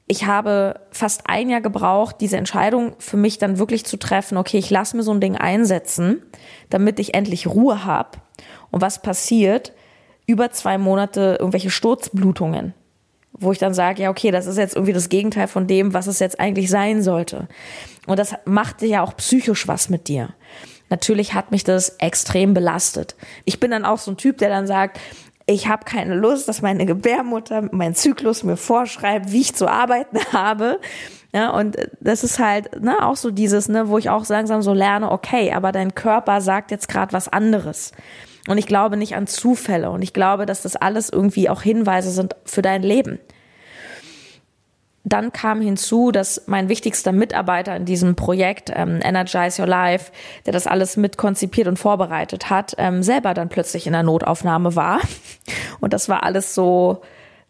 ich 0.07 0.27
habe 0.27 0.81
fast 0.91 1.23
ein 1.27 1.49
Jahr 1.49 1.61
gebraucht, 1.61 2.17
diese 2.21 2.37
Entscheidung 2.37 2.95
für 2.99 3.17
mich 3.17 3.39
dann 3.39 3.59
wirklich 3.59 3.85
zu 3.85 3.99
treffen, 3.99 4.37
okay, 4.37 4.59
ich 4.59 4.71
lasse 4.71 4.97
mir 4.97 5.03
so 5.03 5.13
ein 5.13 5.21
Ding 5.21 5.37
einsetzen, 5.37 6.23
damit 6.71 6.99
ich 6.99 7.15
endlich 7.15 7.47
Ruhe 7.47 7.85
habe. 7.85 8.19
Und 8.71 8.81
was 8.81 9.01
passiert? 9.03 9.73
Über 10.27 10.51
zwei 10.51 10.79
Monate 10.79 11.37
irgendwelche 11.39 11.71
Sturzblutungen. 11.71 12.75
wo 13.35 13.51
ich 13.51 13.59
dann 13.59 13.73
sage, 13.73 14.03
ja, 14.03 14.11
okay, 14.11 14.31
das 14.31 14.47
ist 14.47 14.59
jetzt 14.59 14.77
irgendwie 14.77 14.93
das 14.93 15.09
Gegenteil 15.09 15.49
von 15.49 15.67
dem, 15.67 15.95
was 15.95 16.07
es 16.07 16.19
jetzt 16.19 16.39
eigentlich 16.39 16.69
sein 16.69 17.03
sollte. 17.03 17.49
Und 18.07 18.19
das 18.19 18.35
macht 18.45 18.83
ja 18.83 19.03
auch 19.03 19.17
psychisch 19.17 19.67
was 19.67 19.89
mit 19.89 20.07
dir. 20.07 20.35
Natürlich 20.91 21.33
hat 21.33 21.51
mich 21.51 21.65
das 21.65 21.97
extrem 21.99 22.53
belastet. 22.53 23.17
Ich 23.47 23.59
bin 23.59 23.71
dann 23.71 23.87
auch 23.87 23.99
so 23.99 24.11
ein 24.11 24.19
Typ, 24.19 24.37
der 24.37 24.51
dann 24.51 24.67
sagt, 24.67 25.01
ich 25.47 25.67
habe 25.67 25.87
keine 25.87 26.15
Lust, 26.15 26.47
dass 26.47 26.61
meine 26.61 26.85
Gebärmutter, 26.85 27.69
mein 27.73 27.95
Zyklus 27.95 28.45
mir 28.45 28.59
vorschreibt, 28.59 29.33
wie 29.33 29.41
ich 29.41 29.55
zu 29.55 29.67
arbeiten 29.67 30.19
habe. 30.33 30.79
Ja, 31.35 31.51
und 31.51 31.77
das 32.01 32.25
ist 32.25 32.39
halt 32.39 32.83
ne, 32.83 33.07
auch 33.07 33.17
so 33.17 33.31
dieses, 33.31 33.69
ne, 33.69 33.89
wo 33.89 33.97
ich 33.97 34.11
auch 34.11 34.29
langsam 34.29 34.61
so 34.61 34.75
lerne, 34.75 35.11
okay, 35.11 35.53
aber 35.53 35.73
dein 35.73 35.95
Körper 35.95 36.43
sagt 36.43 36.71
jetzt 36.71 36.89
gerade 36.89 37.15
was 37.15 37.29
anderes. 37.29 37.93
Und 38.49 38.59
ich 38.59 38.67
glaube 38.67 38.97
nicht 38.97 39.15
an 39.15 39.27
Zufälle. 39.27 39.91
Und 39.91 40.03
ich 40.03 40.13
glaube, 40.13 40.47
dass 40.47 40.63
das 40.63 40.77
alles 40.77 41.11
irgendwie 41.11 41.49
auch 41.49 41.63
Hinweise 41.63 42.11
sind 42.11 42.35
für 42.45 42.63
dein 42.63 42.83
Leben. 42.83 43.21
Dann 45.05 45.33
kam 45.33 45.61
hinzu, 45.61 46.13
dass 46.13 46.45
mein 46.47 46.69
wichtigster 46.69 47.11
Mitarbeiter 47.11 47.75
in 47.75 47.85
diesem 47.85 48.15
Projekt, 48.15 48.71
ähm, 48.75 49.01
Energize 49.03 49.61
Your 49.61 49.67
Life, 49.67 50.13
der 50.47 50.53
das 50.53 50.69
alles 50.69 50.97
mit 50.97 51.17
konzipiert 51.17 51.67
und 51.67 51.79
vorbereitet 51.79 52.51
hat, 52.51 52.75
ähm, 52.79 53.03
selber 53.03 53.35
dann 53.35 53.49
plötzlich 53.49 53.87
in 53.87 53.95
der 53.95 54.05
Notaufnahme 54.05 54.77
war. 54.77 55.01
Und 55.81 55.93
das 55.93 56.09
war 56.09 56.23
alles 56.23 56.55
so 56.55 57.03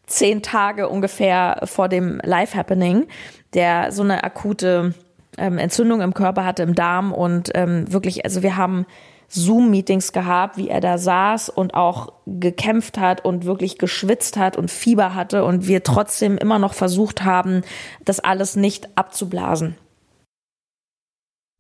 zehn 0.07 0.43
Tage 0.43 0.89
ungefähr 0.89 1.61
vor 1.65 1.89
dem 1.89 2.21
Live-Happening, 2.25 3.07
der 3.53 3.93
so 3.93 4.03
eine 4.03 4.25
akute 4.25 4.95
ähm, 5.37 5.59
Entzündung 5.59 6.01
im 6.01 6.15
Körper 6.15 6.45
hatte, 6.45 6.63
im 6.63 6.75
Darm 6.75 7.13
und 7.13 7.51
ähm, 7.55 7.91
wirklich, 7.93 8.25
also 8.25 8.43
wir 8.43 8.57
haben 8.57 8.87
Zoom-Meetings 9.35 10.13
gehabt, 10.13 10.59
wie 10.59 10.69
er 10.69 10.81
da 10.81 10.99
saß 10.99 11.49
und 11.49 11.75
auch 11.75 12.13
gekämpft 12.27 12.99
hat 12.99 13.25
und 13.25 13.47
wirklich 13.47 13.79
geschwitzt 13.79 14.37
hat 14.37 14.57
und 14.59 14.71
Fieber 14.71 15.15
hatte 15.15 15.45
und 15.45 15.67
wir 15.67 15.83
trotzdem 15.83 16.37
immer 16.37 16.59
noch 16.59 16.75
versucht 16.75 17.25
haben, 17.25 17.63
das 18.05 18.21
alles 18.21 18.57
nicht 18.57 18.89
abzublasen. 18.97 19.77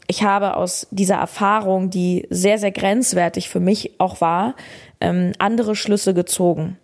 Ich 0.07 0.23
habe 0.23 0.57
aus 0.57 0.87
dieser 0.91 1.17
Erfahrung, 1.17 1.89
die 1.89 2.27
sehr, 2.29 2.59
sehr 2.59 2.73
grenzwertig 2.73 3.49
für 3.49 3.61
mich 3.61 3.99
auch 3.99 4.21
war, 4.21 4.55
ähm, 5.01 5.33
andere 5.39 5.75
Schlüsse 5.75 6.13
gezogen, 6.13 6.79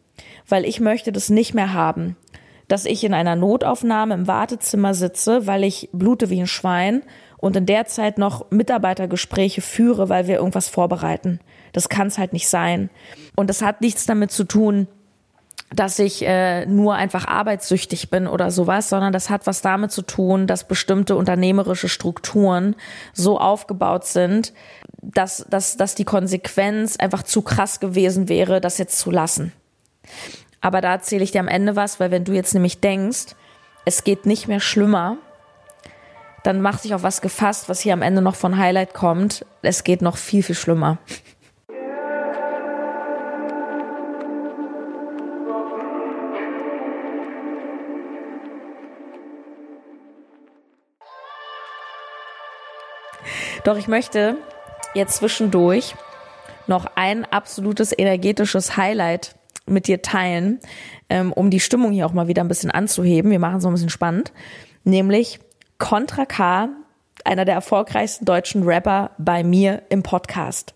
weil 0.49 0.65
ich 0.65 0.81
möchte 0.81 1.13
das 1.13 1.29
nicht 1.29 1.53
mehr 1.53 1.75
haben, 1.75 2.17
dass 2.69 2.87
ich 2.87 3.05
in 3.05 3.13
einer 3.13 3.37
Notaufnahme 3.37 4.15
im 4.15 4.27
Wartezimmer 4.27 4.95
sitze, 4.95 5.47
weil 5.47 5.65
ich 5.65 5.91
blute 5.93 6.31
wie 6.31 6.41
ein 6.41 6.47
Schwein 6.47 7.03
und 7.39 7.57
in 7.57 7.67
der 7.67 7.87
Zeit 7.87 8.19
noch 8.19 8.51
Mitarbeitergespräche 8.51 9.61
führe, 9.61 10.09
weil 10.09 10.27
wir 10.27 10.37
irgendwas 10.37 10.69
vorbereiten. 10.69 11.41
Das 11.73 11.89
kann 11.89 12.09
es 12.09 12.19
halt 12.19 12.33
nicht 12.33 12.49
sein. 12.49 12.91
Und 13.37 13.49
das 13.49 13.63
hat 13.63 13.81
nichts 13.81 14.07
damit 14.07 14.31
zu 14.31 14.45
tun, 14.45 14.89
dass 15.75 15.99
ich 15.99 16.27
äh, 16.27 16.65
nur 16.67 16.95
einfach 16.95 17.27
arbeitssüchtig 17.27 18.11
bin 18.11 18.27
oder 18.27 18.51
sowas, 18.51 18.89
sondern 18.89 19.13
das 19.13 19.29
hat 19.29 19.47
was 19.47 19.61
damit 19.61 19.93
zu 19.93 20.03
tun, 20.03 20.47
dass 20.47 20.67
bestimmte 20.67 21.15
unternehmerische 21.15 21.89
Strukturen 21.89 22.75
so 23.13 23.39
aufgebaut 23.39 24.07
sind, 24.07 24.55
dass, 25.03 25.45
dass, 25.51 25.77
dass 25.77 25.95
die 25.95 26.05
Konsequenz 26.05 26.97
einfach 26.97 27.23
zu 27.23 27.43
krass 27.43 27.81
gewesen 27.81 28.29
wäre, 28.29 28.61
das 28.61 28.79
jetzt 28.79 28.99
zu 28.99 29.11
lassen. 29.11 29.53
Aber 30.61 30.81
da 30.81 30.93
erzähle 30.93 31.23
ich 31.23 31.33
dir 31.33 31.41
am 31.41 31.49
Ende 31.49 31.77
was, 31.77 32.01
weil 32.01 32.11
wenn 32.11 32.25
du 32.25 32.33
jetzt 32.33 32.55
nämlich 32.55 32.81
denkst, 32.81 33.35
es 33.85 34.05
geht 34.05 34.27
nicht 34.27 34.49
mehr 34.49 34.61
schlimmer, 34.61 35.19
dann 36.45 36.61
mach 36.61 36.81
dich 36.81 36.95
auf 36.95 37.03
was 37.03 37.21
gefasst, 37.21 37.69
was 37.69 37.81
hier 37.81 37.93
am 37.93 38.03
Ende 38.03 38.23
noch 38.23 38.35
von 38.35 38.57
Highlight 38.59 38.95
kommt. 38.95 39.45
Es 39.63 39.85
geht 39.85 40.03
noch 40.03 40.17
viel, 40.17 40.43
viel 40.43 40.55
schlimmer. 40.55 40.99
Doch 53.65 53.77
ich 53.77 53.89
möchte 53.89 54.37
jetzt 54.95 55.17
zwischendurch 55.17 55.95
noch 56.67 56.87
ein 56.95 57.25
absolutes 57.25 57.93
energetisches 57.97 58.77
Highlight 58.77 59.35
mit 59.67 59.87
dir 59.87 60.01
teilen, 60.01 60.61
ähm, 61.11 61.33
um 61.33 61.51
die 61.51 61.61
Stimmung 61.61 61.93
hier 61.93 62.07
auch 62.07 62.13
mal 62.13 62.29
wieder 62.29 62.43
ein 62.43 62.49
bisschen 62.49 62.71
anzuheben. 62.71 63.31
Wir 63.31 63.39
machen 63.39 63.57
es 63.57 63.63
so 63.63 63.69
ein 63.69 63.75
bisschen 63.75 63.91
spannend. 63.91 64.33
Nämlich 64.85 65.41
Contra 65.79 66.27
K, 66.27 66.71
einer 67.25 67.45
der 67.45 67.55
erfolgreichsten 67.55 68.25
deutschen 68.25 68.65
Rapper, 68.65 69.13
bei 69.17 69.45
mir 69.45 69.83
im 69.91 70.03
Podcast. 70.03 70.75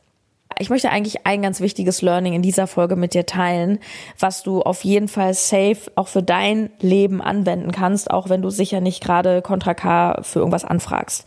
Ich 0.59 0.71
möchte 0.71 0.91
eigentlich 0.91 1.27
ein 1.27 1.43
ganz 1.43 1.61
wichtiges 1.61 2.03
Learning 2.03 2.35
in 2.35 2.43
dieser 2.43 2.69
Folge 2.69 2.95
mit 2.95 3.13
dir 3.13 3.27
teilen, 3.27 3.81
was 4.21 4.45
du 4.45 4.63
auf 4.63 4.85
jeden 4.85 5.09
Fall 5.09 5.35
safe 5.35 5.91
auch 5.97 6.07
für 6.07 6.23
dein 6.23 6.71
Leben 6.79 7.21
anwenden 7.21 7.73
kannst, 7.73 8.13
auch 8.13 8.29
wenn 8.29 8.43
du 8.43 8.51
sicher 8.51 8.81
nicht 8.81 9.03
gerade 9.03 9.43
Contra 9.43 9.75
K 9.75 10.23
für 10.23 10.39
irgendwas 10.39 10.65
anfragst. 10.65 11.25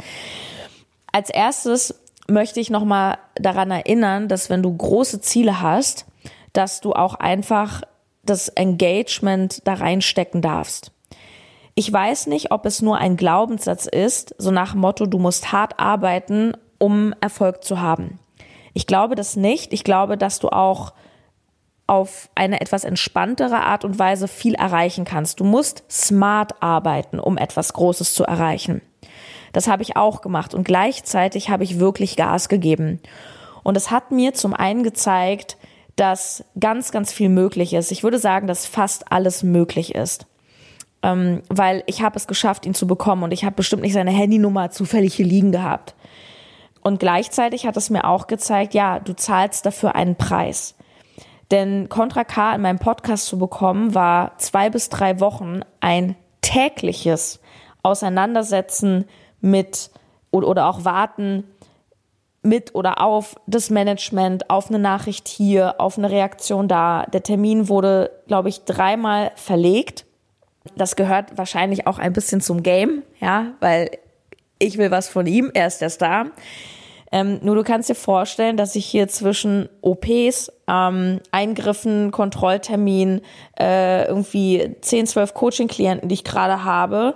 Als 1.11 1.29
erstes 1.29 1.99
möchte 2.29 2.61
ich 2.61 2.69
nochmal 2.69 3.17
daran 3.35 3.71
erinnern, 3.71 4.29
dass 4.29 4.49
wenn 4.49 4.63
du 4.63 4.75
große 4.75 5.19
Ziele 5.19 5.61
hast, 5.61 6.05
dass 6.53 6.79
du 6.79 6.93
auch 6.93 7.15
einfach 7.15 7.81
das 8.23 8.47
Engagement 8.47 9.61
da 9.65 9.73
reinstecken 9.73 10.41
darfst. 10.41 10.91
Ich 11.77 11.91
weiß 11.91 12.27
nicht, 12.27 12.51
ob 12.51 12.65
es 12.65 12.81
nur 12.81 12.97
ein 12.97 13.17
Glaubenssatz 13.17 13.85
ist, 13.85 14.33
so 14.37 14.49
nach 14.49 14.75
Motto, 14.75 15.05
du 15.05 15.19
musst 15.19 15.51
hart 15.51 15.77
arbeiten, 15.77 16.53
um 16.77 17.13
Erfolg 17.19 17.65
zu 17.65 17.81
haben. 17.81 18.17
Ich 18.73 18.87
glaube 18.87 19.15
das 19.15 19.35
nicht. 19.35 19.73
Ich 19.73 19.83
glaube, 19.83 20.17
dass 20.17 20.39
du 20.39 20.49
auch 20.49 20.93
auf 21.85 22.29
eine 22.33 22.61
etwas 22.61 22.85
entspanntere 22.85 23.57
Art 23.57 23.83
und 23.83 23.99
Weise 23.99 24.29
viel 24.29 24.55
erreichen 24.55 25.03
kannst. 25.03 25.41
Du 25.41 25.43
musst 25.43 25.83
smart 25.91 26.63
arbeiten, 26.63 27.19
um 27.19 27.37
etwas 27.37 27.73
Großes 27.73 28.13
zu 28.13 28.23
erreichen. 28.23 28.81
Das 29.51 29.67
habe 29.67 29.83
ich 29.83 29.97
auch 29.97 30.21
gemacht 30.21 30.53
und 30.53 30.63
gleichzeitig 30.63 31.49
habe 31.49 31.65
ich 31.65 31.79
wirklich 31.79 32.15
Gas 32.15 32.47
gegeben. 32.47 33.01
Und 33.63 33.75
es 33.75 33.91
hat 33.91 34.11
mir 34.11 34.33
zum 34.33 34.53
einen 34.53 34.83
gezeigt, 34.83 35.57
dass 35.97 36.45
ganz, 36.57 36.91
ganz 36.93 37.11
viel 37.11 37.29
möglich 37.29 37.73
ist. 37.73 37.91
Ich 37.91 38.03
würde 38.03 38.19
sagen, 38.19 38.47
dass 38.47 38.65
fast 38.65 39.11
alles 39.11 39.43
möglich 39.43 39.93
ist 39.93 40.25
ähm, 41.05 41.43
weil 41.49 41.83
ich 41.85 42.01
habe 42.01 42.17
es 42.17 42.25
geschafft, 42.25 42.65
ihn 42.65 42.73
zu 42.73 42.87
bekommen 42.87 43.21
und 43.21 43.31
ich 43.31 43.45
habe 43.45 43.55
bestimmt 43.55 43.83
nicht 43.83 43.93
seine 43.93 44.09
Handynummer 44.09 44.71
zufällig 44.71 45.13
hier 45.13 45.27
liegen 45.27 45.51
gehabt. 45.51 45.93
Und 46.81 46.99
gleichzeitig 46.99 47.67
hat 47.67 47.77
es 47.77 47.91
mir 47.91 48.05
auch 48.05 48.25
gezeigt, 48.25 48.73
ja, 48.73 48.99
du 48.99 49.15
zahlst 49.15 49.67
dafür 49.67 49.93
einen 49.93 50.15
Preis. 50.15 50.75
Denn 51.51 51.89
Contra 51.89 52.23
K 52.23 52.55
in 52.55 52.61
meinem 52.61 52.79
Podcast 52.79 53.27
zu 53.27 53.37
bekommen, 53.37 53.93
war 53.93 54.35
zwei 54.39 54.71
bis 54.71 54.89
drei 54.89 55.19
Wochen 55.19 55.59
ein 55.79 56.15
tägliches 56.41 57.39
Auseinandersetzen 57.83 59.05
mit 59.41 59.91
oder 60.31 60.67
auch 60.67 60.85
warten 60.85 61.43
mit 62.41 62.73
oder 62.73 62.99
auf 62.99 63.35
das 63.45 63.69
Management, 63.69 64.49
auf 64.49 64.69
eine 64.69 64.79
Nachricht 64.79 65.27
hier, 65.27 65.75
auf 65.79 65.99
eine 65.99 66.09
Reaktion 66.09 66.67
da. 66.67 67.05
Der 67.13 67.21
Termin 67.21 67.69
wurde, 67.69 68.09
glaube 68.25 68.49
ich, 68.49 68.65
dreimal 68.65 69.31
verlegt 69.35 70.05
das 70.75 70.95
gehört 70.95 71.37
wahrscheinlich 71.37 71.87
auch 71.87 71.99
ein 71.99 72.13
bisschen 72.13 72.41
zum 72.41 72.63
Game, 72.63 73.03
ja, 73.19 73.53
weil 73.59 73.91
ich 74.59 74.77
will 74.77 74.91
was 74.91 75.09
von 75.09 75.27
ihm, 75.27 75.51
er 75.53 75.67
ist 75.67 75.81
der 75.81 75.89
Star. 75.89 76.27
Ähm, 77.11 77.39
nur 77.43 77.55
du 77.55 77.63
kannst 77.63 77.89
dir 77.89 77.95
vorstellen, 77.95 78.57
dass 78.57 78.75
ich 78.75 78.85
hier 78.85 79.07
zwischen 79.07 79.69
OPs, 79.81 80.51
ähm, 80.67 81.21
Eingriffen, 81.31 82.11
Kontrolltermin, 82.11 83.21
äh, 83.59 84.05
irgendwie 84.07 84.75
10, 84.81 85.07
12 85.07 85.33
Coaching-Klienten, 85.33 86.09
die 86.09 86.15
ich 86.15 86.23
gerade 86.23 86.63
habe, 86.63 87.15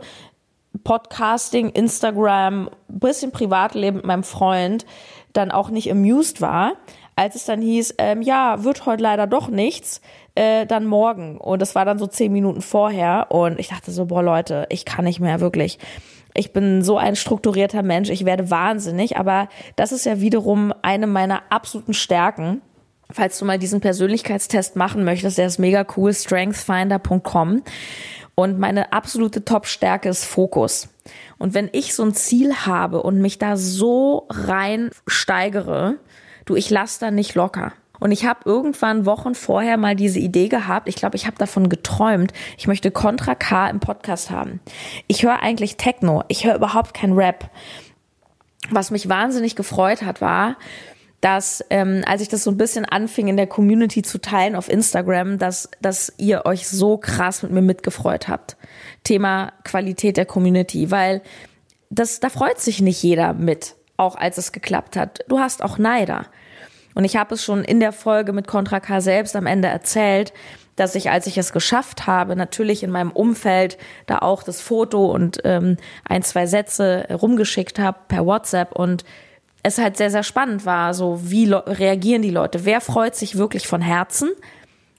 Podcasting, 0.83 1.69
Instagram, 1.69 2.69
bisschen 2.87 3.31
Privatleben 3.31 3.97
mit 3.97 4.05
meinem 4.05 4.23
Freund, 4.23 4.85
dann 5.33 5.51
auch 5.51 5.69
nicht 5.69 5.91
amused 5.91 6.41
war, 6.41 6.73
als 7.19 7.35
es 7.35 7.43
dann 7.43 7.61
hieß, 7.61 7.95
ähm, 7.97 8.21
ja, 8.21 8.63
wird 8.63 8.85
heute 8.85 9.03
leider 9.03 9.27
doch 9.27 9.49
nichts, 9.49 9.99
äh, 10.35 10.65
dann 10.65 10.85
morgen. 10.85 11.37
Und 11.37 11.61
das 11.61 11.75
war 11.75 11.83
dann 11.83 11.99
so 11.99 12.07
zehn 12.07 12.31
Minuten 12.31 12.61
vorher. 12.61 13.27
Und 13.27 13.59
ich 13.59 13.67
dachte 13.67 13.91
so, 13.91 14.05
boah 14.05 14.23
Leute, 14.23 14.67
ich 14.69 14.85
kann 14.85 15.03
nicht 15.03 15.19
mehr 15.19 15.41
wirklich. 15.41 15.79
Ich 16.33 16.53
bin 16.53 16.81
so 16.81 16.97
ein 16.97 17.17
strukturierter 17.17 17.83
Mensch, 17.83 18.09
ich 18.09 18.23
werde 18.23 18.49
wahnsinnig, 18.49 19.17
aber 19.17 19.49
das 19.75 19.91
ist 19.91 20.05
ja 20.05 20.21
wiederum 20.21 20.73
eine 20.81 21.07
meiner 21.07 21.41
absoluten 21.49 21.93
Stärken. 21.93 22.61
Falls 23.11 23.37
du 23.37 23.43
mal 23.43 23.59
diesen 23.59 23.81
Persönlichkeitstest 23.81 24.77
machen 24.77 25.03
möchtest, 25.03 25.37
der 25.37 25.47
ist 25.47 25.59
mega 25.59 25.85
cool, 25.97 26.13
strengthfinder.com. 26.13 27.63
Und 28.33 28.59
meine 28.59 28.93
absolute 28.93 29.43
Top-Stärke 29.43 30.07
ist 30.07 30.23
Fokus. 30.23 30.87
Und 31.37 31.53
wenn 31.53 31.69
ich 31.73 31.93
so 31.93 32.03
ein 32.03 32.13
Ziel 32.13 32.55
habe 32.65 33.03
und 33.03 33.19
mich 33.19 33.39
da 33.39 33.57
so 33.57 34.25
rein 34.29 34.91
steigere, 35.05 35.97
du, 36.49 36.55
ich 36.55 36.69
lass 36.69 36.99
da 36.99 37.11
nicht 37.11 37.35
locker. 37.35 37.73
Und 37.99 38.11
ich 38.11 38.25
habe 38.25 38.41
irgendwann 38.45 39.05
Wochen 39.05 39.35
vorher 39.35 39.77
mal 39.77 39.95
diese 39.95 40.19
Idee 40.19 40.47
gehabt. 40.47 40.87
Ich 40.87 40.95
glaube, 40.95 41.17
ich 41.17 41.25
habe 41.25 41.37
davon 41.37 41.69
geträumt. 41.69 42.31
Ich 42.57 42.67
möchte 42.67 42.91
Contra 42.91 43.35
K 43.35 43.69
im 43.69 43.79
Podcast 43.79 44.31
haben. 44.31 44.61
Ich 45.07 45.23
höre 45.23 45.41
eigentlich 45.41 45.77
Techno. 45.77 46.23
Ich 46.29 46.45
höre 46.45 46.55
überhaupt 46.55 46.93
kein 46.93 47.13
Rap. 47.13 47.49
Was 48.69 48.91
mich 48.91 49.09
wahnsinnig 49.09 49.55
gefreut 49.55 50.01
hat, 50.03 50.21
war, 50.21 50.55
dass 51.21 51.63
ähm, 51.69 52.03
als 52.05 52.21
ich 52.21 52.29
das 52.29 52.43
so 52.43 52.51
ein 52.51 52.57
bisschen 52.57 52.85
anfing 52.85 53.27
in 53.27 53.35
der 53.35 53.47
Community 53.47 54.01
zu 54.01 54.21
teilen 54.21 54.55
auf 54.55 54.69
Instagram, 54.69 55.37
dass, 55.37 55.69
dass 55.81 56.13
ihr 56.17 56.45
euch 56.45 56.67
so 56.67 56.97
krass 56.97 57.43
mit 57.43 57.51
mir 57.51 57.61
mitgefreut 57.61 58.29
habt. 58.29 58.55
Thema 59.03 59.51
Qualität 59.65 60.15
der 60.15 60.25
Community, 60.25 60.91
weil 60.91 61.21
das, 61.89 62.19
da 62.19 62.29
freut 62.29 62.59
sich 62.59 62.81
nicht 62.81 63.01
jeder 63.03 63.33
mit, 63.33 63.75
auch 63.97 64.15
als 64.15 64.37
es 64.37 64.51
geklappt 64.51 64.95
hat. 64.95 65.25
Du 65.27 65.39
hast 65.39 65.63
auch 65.63 65.77
Neider. 65.77 66.27
Und 66.99 67.05
ich 67.05 67.15
habe 67.15 67.35
es 67.35 67.45
schon 67.45 67.63
in 67.63 67.79
der 67.79 67.93
Folge 67.93 68.33
mit 68.33 68.45
Contra 68.45 68.81
K 68.81 68.99
selbst 68.99 69.33
am 69.37 69.45
Ende 69.45 69.69
erzählt, 69.69 70.33
dass 70.75 70.95
ich, 70.95 71.09
als 71.09 71.27
ich 71.27 71.37
es 71.37 71.53
geschafft 71.53 72.07
habe, 72.07 72.35
natürlich 72.35 72.83
in 72.83 72.91
meinem 72.91 73.11
Umfeld 73.11 73.77
da 74.05 74.17
auch 74.17 74.43
das 74.43 74.59
Foto 74.59 75.09
und 75.09 75.39
ähm, 75.45 75.77
ein, 76.03 76.23
zwei 76.23 76.45
Sätze 76.45 77.07
rumgeschickt 77.09 77.79
habe 77.79 77.99
per 78.09 78.25
WhatsApp 78.25 78.73
und 78.73 79.05
es 79.63 79.77
halt 79.77 79.95
sehr, 79.95 80.11
sehr 80.11 80.23
spannend 80.23 80.65
war, 80.65 80.93
so 80.93 81.21
wie 81.23 81.49
reagieren 81.49 82.21
die 82.21 82.31
Leute, 82.31 82.65
wer 82.65 82.81
freut 82.81 83.15
sich 83.15 83.37
wirklich 83.37 83.65
von 83.65 83.79
Herzen 83.79 84.31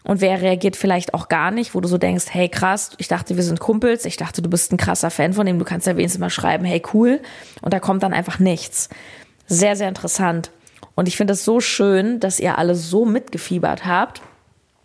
und 0.02 0.22
wer 0.22 0.40
reagiert 0.40 0.76
vielleicht 0.76 1.12
auch 1.12 1.28
gar 1.28 1.50
nicht, 1.50 1.74
wo 1.74 1.82
du 1.82 1.88
so 1.88 1.98
denkst, 1.98 2.28
hey 2.30 2.48
krass, 2.48 2.92
ich 2.96 3.08
dachte, 3.08 3.36
wir 3.36 3.42
sind 3.42 3.60
Kumpels, 3.60 4.06
ich 4.06 4.16
dachte, 4.16 4.40
du 4.40 4.48
bist 4.48 4.72
ein 4.72 4.78
krasser 4.78 5.10
Fan 5.10 5.34
von 5.34 5.44
dem, 5.44 5.58
du 5.58 5.66
kannst 5.66 5.86
ja 5.86 5.98
wenigstens 5.98 6.20
mal 6.20 6.30
schreiben, 6.30 6.64
hey 6.64 6.80
cool, 6.94 7.20
und 7.60 7.74
da 7.74 7.78
kommt 7.78 8.02
dann 8.02 8.14
einfach 8.14 8.38
nichts. 8.38 8.88
Sehr, 9.46 9.76
sehr 9.76 9.88
interessant. 9.90 10.50
Und 10.94 11.08
ich 11.08 11.16
finde 11.16 11.32
es 11.32 11.44
so 11.44 11.60
schön, 11.60 12.20
dass 12.20 12.40
ihr 12.40 12.58
alle 12.58 12.74
so 12.74 13.04
mitgefiebert 13.04 13.86
habt. 13.86 14.22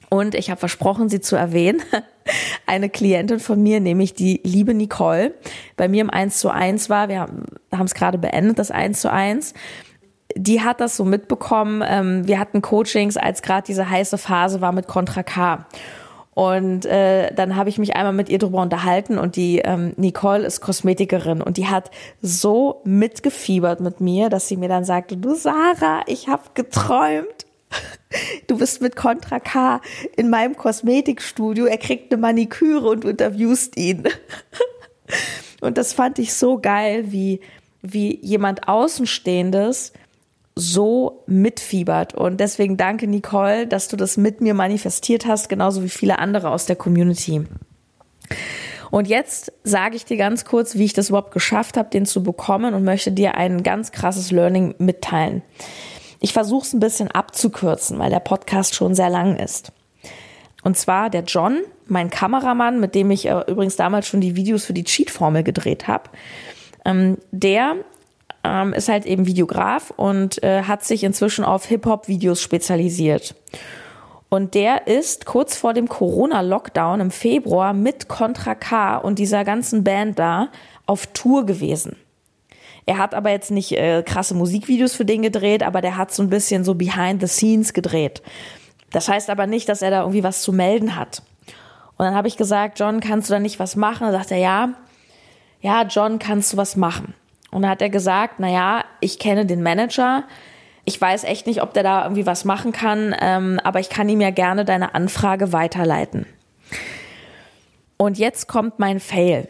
Und 0.10 0.36
ich 0.36 0.50
habe 0.50 0.60
versprochen, 0.60 1.10
sie 1.10 1.20
zu 1.20 1.36
erwähnen. 1.36 1.82
Eine 2.66 2.90
Klientin 2.90 3.40
von 3.40 3.62
mir, 3.62 3.80
nämlich 3.80 4.14
die 4.14 4.42
liebe 4.44 4.74
Nicole, 4.74 5.34
bei 5.78 5.88
mir 5.88 6.02
im 6.02 6.10
1 6.10 6.40
zu 6.40 6.50
1 6.50 6.90
war. 6.90 7.10
Wir 7.10 7.22
haben 7.22 7.86
es 7.86 7.94
gerade 7.94 8.18
beendet, 8.18 8.60
das 8.60 8.72
1 8.72 9.02
zu 9.02 9.12
1 9.12 9.54
die 10.36 10.62
hat 10.62 10.82
das 10.82 10.98
so 10.98 11.06
mitbekommen. 11.06 11.84
Ähm, 11.86 12.28
wir 12.28 12.40
hatten 12.40 12.62
Coachings, 12.62 13.18
als 13.18 13.42
gerade 13.42 13.66
diese 13.66 13.90
heiße 13.90 14.18
Phase 14.18 14.62
war 14.62 14.72
mit 14.72 14.88
Contra 14.88 15.24
K. 15.24 15.66
Und 16.36 16.86
äh, 16.86 17.34
dann 17.34 17.56
habe 17.56 17.70
ich 17.70 17.78
mich 17.78 17.96
einmal 17.96 18.12
mit 18.12 18.28
ihr 18.28 18.40
drüber 18.40 18.62
unterhalten 18.62 19.18
und 19.18 19.38
die 19.38 19.60
ähm, 19.60 19.94
Nicole 19.96 20.46
ist 20.46 20.60
Kosmetikerin 20.60 21.42
und 21.42 21.56
die 21.56 21.68
hat 21.68 21.92
so 22.22 22.82
mitgefiebert 22.84 23.80
mit 23.80 24.02
mir, 24.02 24.30
dass 24.30 24.50
sie 24.50 24.58
mir 24.58 24.68
dann 24.68 24.84
sagte, 24.84 25.16
du 25.16 25.34
Sarah, 25.34 26.02
ich 26.08 26.28
habe 26.28 26.44
geträumt. 26.54 27.46
Du 28.48 28.58
bist 28.58 28.82
mit 28.82 28.98
Contra 28.98 29.40
K 29.40 29.82
in 30.18 30.30
meinem 30.30 30.58
Kosmetikstudio, 30.58 31.66
er 31.66 31.78
kriegt 31.78 32.12
eine 32.12 32.22
Maniküre 32.22 32.90
und 32.90 33.06
du 33.06 33.10
interviewst 33.10 33.78
ihn. 33.78 34.04
Und 35.62 35.78
das 35.78 35.94
fand 35.94 36.20
ich 36.20 36.34
so 36.34 36.60
geil, 36.60 37.12
wie, 37.12 37.40
wie 37.82 38.20
jemand 38.22 38.68
Außenstehendes 38.68 39.94
so 40.58 41.24
mitfiebert. 41.28 42.14
Und 42.14 42.40
deswegen 42.40 42.78
danke, 42.78 43.08
Nicole, 43.08 43.68
dass 43.68 43.88
du 43.88 43.98
das 43.98 44.18
mit 44.18 44.42
mir 44.42 44.54
manifestiert 44.54 45.26
hast, 45.26 45.50
genauso 45.50 45.84
wie 45.84 45.90
viele 45.90 46.20
andere 46.20 46.50
aus 46.50 46.66
der 46.66 46.76
Community. 46.76 47.46
Und 48.92 49.08
jetzt 49.08 49.52
sage 49.64 49.96
ich 49.98 50.06
dir 50.06 50.18
ganz 50.18 50.46
kurz, 50.46 50.76
wie 50.76 50.86
ich 50.86 50.94
das 50.94 51.10
überhaupt 51.10 51.34
geschafft 51.34 51.76
habe, 51.76 51.90
den 51.90 52.06
zu 52.06 52.24
bekommen 52.24 52.74
und 52.74 52.86
möchte 52.86 53.12
dir 53.12 53.36
ein 53.36 53.64
ganz 53.64 53.92
krasses 53.92 54.32
Learning 54.32 54.76
mitteilen. 54.78 55.42
Ich 56.22 56.32
versuche 56.32 56.66
es 56.66 56.74
ein 56.74 56.80
bisschen 56.80 57.12
abzukürzen, 57.12 58.00
weil 58.00 58.10
der 58.10 58.20
Podcast 58.20 58.74
schon 58.76 58.96
sehr 58.96 59.10
lang 59.10 59.36
ist. 59.36 59.74
Und 60.64 60.78
zwar 60.78 61.10
der 61.10 61.24
John, 61.24 61.60
mein 61.88 62.10
Kameramann, 62.10 62.80
mit 62.80 62.96
dem 62.96 63.12
ich 63.12 63.28
äh, 63.28 63.44
übrigens 63.48 63.76
damals 63.76 64.08
schon 64.08 64.22
die 64.22 64.36
Videos 64.36 64.66
für 64.66 64.74
die 64.74 64.86
Cheat-Formel 64.86 65.44
gedreht 65.44 65.88
habe, 65.88 66.10
ähm, 66.86 67.18
der 67.32 67.76
ähm, 68.46 68.74
ist 68.74 68.90
halt 68.90 69.06
eben 69.06 69.26
Videograf 69.26 69.92
und 69.96 70.42
äh, 70.44 70.64
hat 70.64 70.84
sich 70.84 71.04
inzwischen 71.04 71.44
auf 71.44 71.66
Hip-Hop-Videos 71.66 72.42
spezialisiert. 72.42 73.36
Und 74.30 74.54
der 74.54 74.88
ist 74.88 75.26
kurz 75.26 75.56
vor 75.56 75.74
dem 75.74 75.88
Corona-Lockdown 75.88 77.00
im 77.00 77.12
Februar 77.12 77.74
mit 77.74 78.08
Contra 78.08 78.56
K 78.56 78.98
und 78.98 79.20
dieser 79.20 79.44
ganzen 79.44 79.84
Band 79.84 80.20
da 80.20 80.50
auf 80.86 81.08
Tour 81.08 81.46
gewesen. 81.46 81.96
Er 82.86 82.98
hat 82.98 83.14
aber 83.14 83.32
jetzt 83.32 83.52
nicht 83.52 83.72
äh, 83.72 84.04
krasse 84.04 84.36
Musikvideos 84.36 84.94
für 84.94 85.06
den 85.06 85.22
gedreht, 85.22 85.64
aber 85.64 85.82
der 85.82 85.98
hat 85.98 86.14
so 86.14 86.22
ein 86.22 86.30
bisschen 86.30 86.64
so 86.64 86.76
behind 86.76 87.22
the 87.22 87.28
scenes 87.28 87.74
gedreht. 87.74 88.22
Das 88.92 89.08
heißt 89.08 89.30
aber 89.30 89.48
nicht, 89.48 89.68
dass 89.70 89.82
er 89.82 89.92
da 89.92 90.02
irgendwie 90.02 90.24
was 90.24 90.42
zu 90.42 90.54
melden 90.54 90.96
hat. 90.96 91.24
Und 91.98 92.06
dann 92.06 92.16
habe 92.16 92.28
ich 92.28 92.38
gesagt, 92.38 92.80
John, 92.80 93.00
kannst 93.00 93.30
du 93.30 93.34
da 93.34 93.40
nicht 93.40 93.60
was 93.60 93.76
machen? 93.76 94.08
Da 94.08 94.12
sagt 94.12 94.32
er, 94.32 94.38
ja, 94.38 94.70
ja, 95.62 95.84
John, 95.84 96.20
kannst 96.20 96.54
du 96.54 96.58
was 96.58 96.76
machen? 96.76 97.16
Und 97.56 97.62
da 97.62 97.70
hat 97.70 97.82
er 97.82 97.90
gesagt, 97.90 98.36
na 98.40 98.50
ja, 98.50 98.84
ich 99.00 99.18
kenne 99.18 99.46
den 99.46 99.64
Manager. 99.64 100.26
Ich 100.84 101.00
weiß 101.00 101.24
echt 101.24 101.48
nicht, 101.48 101.62
ob 101.62 101.74
der 101.74 101.84
da 101.84 102.04
irgendwie 102.04 102.26
was 102.26 102.44
machen 102.44 102.74
kann, 102.74 103.16
ähm, 103.18 103.62
aber 103.64 103.80
ich 103.80 103.88
kann 103.88 104.10
ihm 104.10 104.20
ja 104.20 104.30
gerne 104.30 104.66
deine 104.66 104.94
Anfrage 104.94 105.54
weiterleiten. 105.54 106.26
Und 107.96 108.18
jetzt 108.18 108.50
kommt 108.50 108.78
mein 108.78 109.00
Fail. 109.00 109.48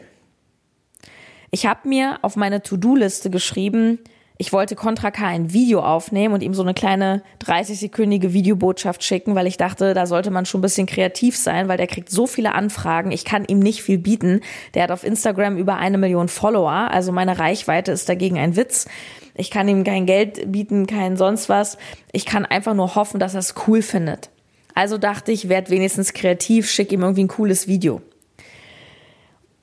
Ich 1.49 1.65
habe 1.65 1.89
mir 1.89 2.19
auf 2.21 2.35
meine 2.35 2.61
To-Do-Liste 2.61 3.31
geschrieben, 3.31 3.97
ich 4.37 4.51
wollte 4.51 4.75
Contra 4.75 5.11
K 5.11 5.27
ein 5.27 5.53
Video 5.53 5.81
aufnehmen 5.81 6.33
und 6.33 6.43
ihm 6.43 6.53
so 6.53 6.61
eine 6.61 6.73
kleine 6.73 7.23
30-sekündige 7.43 8.33
Videobotschaft 8.33 9.03
schicken, 9.03 9.33
weil 9.33 9.47
ich 9.47 9.55
dachte, 9.55 9.93
da 9.93 10.05
sollte 10.05 10.29
man 10.29 10.45
schon 10.45 10.59
ein 10.59 10.61
bisschen 10.61 10.87
kreativ 10.87 11.37
sein, 11.37 11.69
weil 11.69 11.77
der 11.77 11.87
kriegt 11.87 12.09
so 12.09 12.27
viele 12.27 12.53
Anfragen. 12.53 13.11
Ich 13.11 13.23
kann 13.23 13.45
ihm 13.45 13.59
nicht 13.59 13.81
viel 13.81 13.97
bieten. 13.97 14.41
Der 14.73 14.83
hat 14.83 14.91
auf 14.91 15.05
Instagram 15.05 15.57
über 15.57 15.77
eine 15.77 15.97
Million 15.97 16.27
Follower, 16.27 16.91
also 16.91 17.13
meine 17.13 17.39
Reichweite 17.39 17.93
ist 17.93 18.09
dagegen 18.09 18.37
ein 18.37 18.57
Witz. 18.57 18.87
Ich 19.35 19.51
kann 19.51 19.69
ihm 19.69 19.83
kein 19.85 20.05
Geld 20.05 20.51
bieten, 20.51 20.85
kein 20.85 21.15
sonst 21.15 21.47
was. 21.47 21.77
Ich 22.11 22.25
kann 22.25 22.45
einfach 22.45 22.73
nur 22.73 22.95
hoffen, 22.95 23.19
dass 23.19 23.35
er 23.35 23.39
es 23.39 23.55
cool 23.67 23.81
findet. 23.81 24.29
Also 24.73 24.97
dachte 24.97 25.31
ich, 25.31 25.47
werd 25.47 25.69
wenigstens 25.69 26.13
kreativ, 26.13 26.69
schick 26.69 26.91
ihm 26.91 27.01
irgendwie 27.01 27.23
ein 27.23 27.29
cooles 27.29 27.67
Video. 27.67 28.01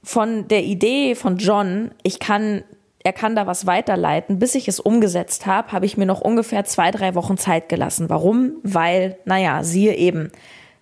Von 0.02 0.48
der 0.48 0.64
Idee 0.64 1.14
von 1.14 1.36
John, 1.36 1.90
ich 2.02 2.18
kann 2.18 2.64
er 3.04 3.12
kann 3.12 3.34
da 3.34 3.46
was 3.46 3.66
weiterleiten. 3.66 4.38
Bis 4.38 4.54
ich 4.54 4.68
es 4.68 4.80
umgesetzt 4.80 5.46
habe, 5.46 5.72
habe 5.72 5.86
ich 5.86 5.96
mir 5.96 6.06
noch 6.06 6.20
ungefähr 6.20 6.64
zwei, 6.64 6.90
drei 6.90 7.14
Wochen 7.14 7.36
Zeit 7.36 7.68
gelassen. 7.68 8.08
Warum? 8.08 8.52
Weil, 8.62 9.18
naja, 9.24 9.64
siehe 9.64 9.94
eben, 9.94 10.30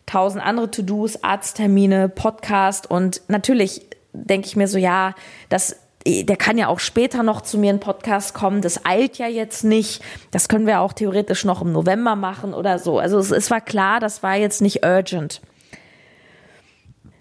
tausend 0.06 0.44
andere 0.44 0.70
To-Dos, 0.70 1.22
Arzttermine, 1.22 2.08
Podcast 2.08 2.90
und 2.90 3.22
natürlich 3.28 3.86
denke 4.12 4.48
ich 4.48 4.56
mir 4.56 4.68
so, 4.68 4.78
ja, 4.78 5.14
das 5.48 5.76
der 6.06 6.36
kann 6.36 6.56
ja 6.56 6.68
auch 6.68 6.80
später 6.80 7.22
noch 7.22 7.42
zu 7.42 7.58
mir 7.58 7.70
in 7.70 7.78
Podcast 7.78 8.32
kommen. 8.32 8.62
Das 8.62 8.86
eilt 8.86 9.18
ja 9.18 9.26
jetzt 9.26 9.64
nicht. 9.64 10.02
Das 10.30 10.48
können 10.48 10.66
wir 10.66 10.80
auch 10.80 10.94
theoretisch 10.94 11.44
noch 11.44 11.60
im 11.60 11.72
November 11.72 12.16
machen 12.16 12.54
oder 12.54 12.78
so. 12.78 12.98
Also 12.98 13.18
es, 13.18 13.30
es 13.30 13.50
war 13.50 13.60
klar, 13.60 14.00
das 14.00 14.22
war 14.22 14.34
jetzt 14.36 14.62
nicht 14.62 14.84
urgent. 14.84 15.42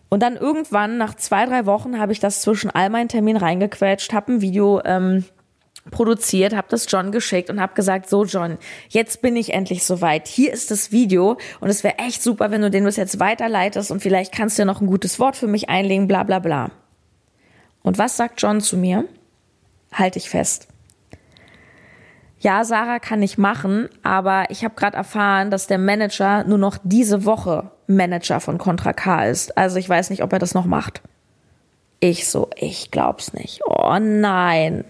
Und 0.10 0.24
dann 0.24 0.36
irgendwann, 0.36 0.98
nach 0.98 1.16
zwei, 1.16 1.46
drei 1.46 1.66
Wochen, 1.66 2.00
habe 2.00 2.12
ich 2.12 2.20
das 2.20 2.42
zwischen 2.42 2.72
all 2.72 2.90
meinen 2.90 3.10
Terminen 3.10 3.38
reingequetscht, 3.38 4.12
habe 4.12 4.34
ein 4.34 4.42
Video 4.42 4.82
ähm, 4.84 5.24
produziert, 5.92 6.56
habe 6.56 6.68
das 6.70 6.88
John 6.90 7.12
geschickt 7.12 7.50
und 7.50 7.62
habe 7.62 7.74
gesagt, 7.76 8.10
so 8.10 8.26
John, 8.26 8.58
jetzt 8.90 9.22
bin 9.22 9.36
ich 9.36 9.54
endlich 9.54 9.86
soweit. 9.86 10.28
Hier 10.28 10.52
ist 10.52 10.72
das 10.72 10.92
Video 10.92 11.38
und 11.60 11.70
es 11.70 11.84
wäre 11.84 12.00
echt 12.00 12.24
super, 12.24 12.52
wenn 12.52 12.62
du 12.62 12.72
den 12.72 12.84
bis 12.84 12.96
jetzt 12.96 13.20
weiterleitest 13.20 13.92
und 13.92 14.02
vielleicht 14.02 14.34
kannst 14.34 14.58
du 14.58 14.64
ja 14.64 14.66
noch 14.66 14.82
ein 14.82 14.88
gutes 14.88 15.20
Wort 15.20 15.36
für 15.36 15.48
mich 15.48 15.70
einlegen, 15.70 16.08
bla 16.08 16.24
bla 16.24 16.40
bla. 16.40 16.72
Und 17.82 17.98
was 17.98 18.18
sagt 18.18 18.42
John 18.42 18.62
zu 18.62 18.78
mir? 18.78 19.06
Halte 19.92 20.20
ich 20.20 20.30
fest. 20.30 20.68
Ja, 22.40 22.64
Sarah 22.64 23.00
kann 23.00 23.22
ich 23.22 23.38
machen, 23.38 23.90
aber 24.02 24.46
ich 24.50 24.64
habe 24.64 24.76
gerade 24.76 24.96
erfahren, 24.96 25.52
dass 25.52 25.68
der 25.68 25.78
Manager 25.78 26.44
nur 26.46 26.58
noch 26.58 26.78
diese 26.84 27.26
Woche 27.26 27.72
Manager 27.90 28.40
von 28.40 28.58
Contra 28.58 28.94
K 28.94 29.26
ist. 29.26 29.58
Also 29.58 29.78
ich 29.78 29.90
weiß 29.90 30.12
nicht, 30.12 30.24
ob 30.24 30.32
er 30.32 30.40
das 30.40 30.54
noch 30.54 30.66
macht. 30.66 31.02
Ich 32.00 32.30
so, 32.30 32.50
ich 32.56 32.92
glaub's 32.92 33.34
nicht. 33.34 33.62
Oh 33.66 33.98
nein. 34.00 34.86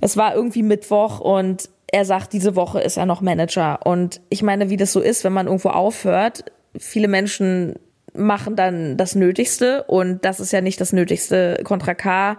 Es 0.00 0.16
war 0.16 0.34
irgendwie 0.34 0.62
Mittwoch 0.62 1.18
und 1.18 1.68
er 1.90 2.04
sagt, 2.04 2.32
diese 2.34 2.54
Woche 2.54 2.80
ist 2.80 2.98
er 2.98 3.06
noch 3.06 3.22
Manager. 3.22 3.80
Und 3.84 4.20
ich 4.28 4.42
meine, 4.42 4.70
wie 4.70 4.76
das 4.76 4.92
so 4.92 5.00
ist, 5.00 5.24
wenn 5.24 5.32
man 5.32 5.46
irgendwo 5.46 5.70
aufhört, 5.70 6.44
viele 6.78 7.08
Menschen 7.08 7.76
machen 8.14 8.54
dann 8.54 8.96
das 8.96 9.14
Nötigste 9.14 9.84
und 9.84 10.24
das 10.24 10.40
ist 10.40 10.52
ja 10.52 10.60
nicht 10.60 10.80
das 10.80 10.92
Nötigste. 10.92 11.60
Contra 11.64 11.94
K 11.94 12.36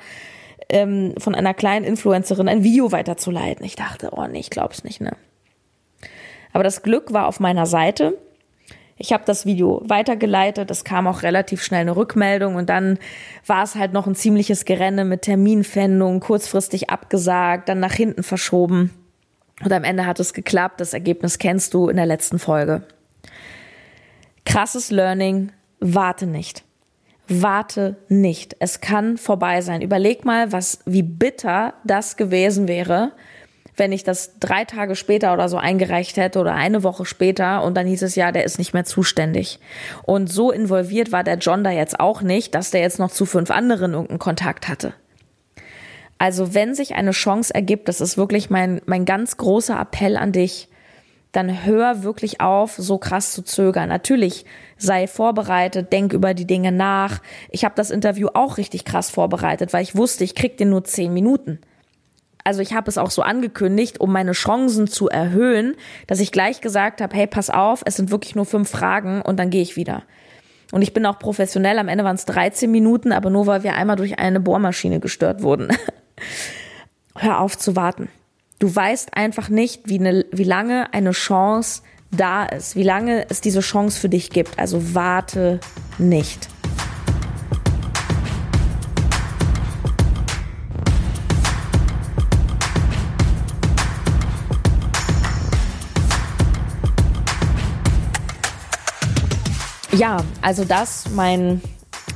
ähm, 0.69 1.15
von 1.17 1.33
einer 1.33 1.55
kleinen 1.55 1.85
Influencerin 1.85 2.47
ein 2.47 2.63
Video 2.63 2.91
weiterzuleiten. 2.91 3.65
Ich 3.65 3.75
dachte, 3.75 4.11
oh 4.11 4.27
nee, 4.27 4.39
ich 4.39 4.51
glaub's 4.51 4.83
nicht, 4.83 5.01
ne? 5.01 5.13
Aber 6.53 6.63
das 6.63 6.83
Glück 6.83 7.13
war 7.13 7.27
auf 7.27 7.39
meiner 7.39 7.65
Seite. 7.65 8.17
Ich 9.01 9.13
habe 9.13 9.23
das 9.25 9.45
Video 9.45 9.81
weitergeleitet, 9.85 10.69
es 10.69 10.83
kam 10.83 11.07
auch 11.07 11.23
relativ 11.23 11.63
schnell 11.63 11.81
eine 11.81 11.95
Rückmeldung 11.95 12.55
und 12.55 12.69
dann 12.69 12.99
war 13.45 13.63
es 13.63 13.75
halt 13.75 13.93
noch 13.93 14.05
ein 14.05 14.13
ziemliches 14.13 14.65
Gerenne 14.65 15.05
mit 15.05 15.21
Terminfindung, 15.21 16.19
kurzfristig 16.19 16.89
abgesagt, 16.89 17.69
dann 17.69 17.79
nach 17.79 17.93
hinten 17.93 18.23
verschoben. 18.23 18.91
Und 19.63 19.71
am 19.71 19.85
Ende 19.85 20.05
hat 20.05 20.19
es 20.19 20.33
geklappt. 20.33 20.81
Das 20.81 20.93
Ergebnis 20.93 21.37
kennst 21.37 21.73
du 21.73 21.87
in 21.87 21.95
der 21.95 22.05
letzten 22.05 22.39
Folge. 22.39 22.83
Krasses 24.45 24.91
Learning, 24.91 25.53
warte 25.79 26.27
nicht. 26.27 26.65
Warte 27.29 27.95
nicht. 28.09 28.57
Es 28.59 28.81
kann 28.81 29.17
vorbei 29.17 29.61
sein. 29.61 29.81
Überleg 29.81 30.25
mal, 30.25 30.51
was, 30.51 30.79
wie 30.85 31.03
bitter 31.03 31.73
das 31.85 32.17
gewesen 32.17 32.67
wäre, 32.67 33.13
wenn 33.79 33.91
ich 33.91 34.03
das 34.03 34.37
drei 34.39 34.65
Tage 34.65 34.95
später 34.95 35.33
oder 35.33 35.49
so 35.49 35.57
eingereicht 35.57 36.17
hätte 36.17 36.39
oder 36.39 36.53
eine 36.53 36.83
Woche 36.83 37.05
später 37.05 37.63
und 37.63 37.75
dann 37.75 37.87
hieß 37.87 38.03
es 38.03 38.15
ja, 38.15 38.31
der 38.31 38.43
ist 38.43 38.59
nicht 38.59 38.73
mehr 38.73 38.85
zuständig. 38.85 39.59
Und 40.03 40.31
so 40.31 40.51
involviert 40.51 41.11
war 41.11 41.23
der 41.23 41.37
John 41.37 41.63
da 41.63 41.71
jetzt 41.71 41.99
auch 41.99 42.21
nicht, 42.21 42.53
dass 42.53 42.71
der 42.71 42.81
jetzt 42.81 42.99
noch 42.99 43.11
zu 43.11 43.25
fünf 43.25 43.49
anderen 43.49 43.93
irgendeinen 43.93 44.19
Kontakt 44.19 44.67
hatte. 44.67 44.93
Also 46.17 46.53
wenn 46.53 46.75
sich 46.75 46.95
eine 46.95 47.11
Chance 47.11 47.55
ergibt, 47.55 47.87
das 47.87 48.01
ist 48.01 48.17
wirklich 48.17 48.49
mein, 48.49 48.81
mein 48.85 49.05
ganz 49.05 49.37
großer 49.37 49.79
Appell 49.79 50.17
an 50.17 50.33
dich, 50.33 50.67
dann 51.31 51.65
hör 51.65 52.03
wirklich 52.03 52.41
auf, 52.41 52.75
so 52.75 52.97
krass 52.97 53.31
zu 53.31 53.43
zögern. 53.43 53.87
Natürlich 53.89 54.45
sei 54.77 55.07
vorbereitet, 55.07 55.93
denk 55.93 56.11
über 56.11 56.33
die 56.33 56.47
Dinge 56.47 56.71
nach. 56.71 57.21
Ich 57.49 57.63
habe 57.63 57.75
das 57.75 57.91
Interview 57.91 58.29
auch 58.33 58.57
richtig 58.57 58.83
krass 58.83 59.09
vorbereitet, 59.09 59.71
weil 59.71 59.83
ich 59.83 59.95
wusste, 59.95 60.23
ich 60.23 60.35
krieg 60.35 60.57
den 60.57 60.71
nur 60.71 60.83
zehn 60.83 61.13
Minuten. 61.13 61.59
Also 62.49 62.61
ich 62.61 62.73
habe 62.73 62.89
es 62.89 62.97
auch 62.97 63.11
so 63.11 63.21
angekündigt, 63.21 64.01
um 64.01 64.11
meine 64.11 64.31
Chancen 64.31 64.87
zu 64.87 65.07
erhöhen, 65.07 65.75
dass 66.07 66.19
ich 66.19 66.31
gleich 66.31 66.61
gesagt 66.61 66.99
habe, 66.99 67.15
hey, 67.15 67.27
pass 67.27 67.51
auf, 67.51 67.83
es 67.85 67.97
sind 67.97 68.09
wirklich 68.09 68.33
nur 68.33 68.47
fünf 68.47 68.71
Fragen 68.71 69.21
und 69.21 69.37
dann 69.37 69.51
gehe 69.51 69.61
ich 69.61 69.75
wieder. 69.75 70.01
Und 70.71 70.81
ich 70.81 70.91
bin 70.91 71.05
auch 71.05 71.19
professionell, 71.19 71.77
am 71.77 71.87
Ende 71.87 72.03
waren 72.03 72.15
es 72.15 72.25
13 72.25 72.71
Minuten, 72.71 73.11
aber 73.11 73.29
nur 73.29 73.45
weil 73.45 73.61
wir 73.61 73.75
einmal 73.75 73.97
durch 73.97 74.17
eine 74.17 74.39
Bohrmaschine 74.39 74.99
gestört 74.99 75.43
wurden. 75.43 75.67
Hör 77.15 77.39
auf 77.39 77.55
zu 77.55 77.75
warten. 77.75 78.09
Du 78.57 78.75
weißt 78.75 79.15
einfach 79.15 79.49
nicht, 79.49 79.83
wie, 79.85 79.99
eine, 79.99 80.25
wie 80.31 80.43
lange 80.43 80.91
eine 80.91 81.11
Chance 81.11 81.83
da 82.09 82.45
ist, 82.45 82.75
wie 82.75 82.81
lange 82.81 83.29
es 83.29 83.41
diese 83.41 83.59
Chance 83.59 83.99
für 83.99 84.09
dich 84.09 84.31
gibt. 84.31 84.57
Also 84.57 84.95
warte 84.95 85.59
nicht. 85.99 86.49
Ja, 99.91 100.17
also 100.41 100.65
das 100.65 101.09
mein 101.15 101.61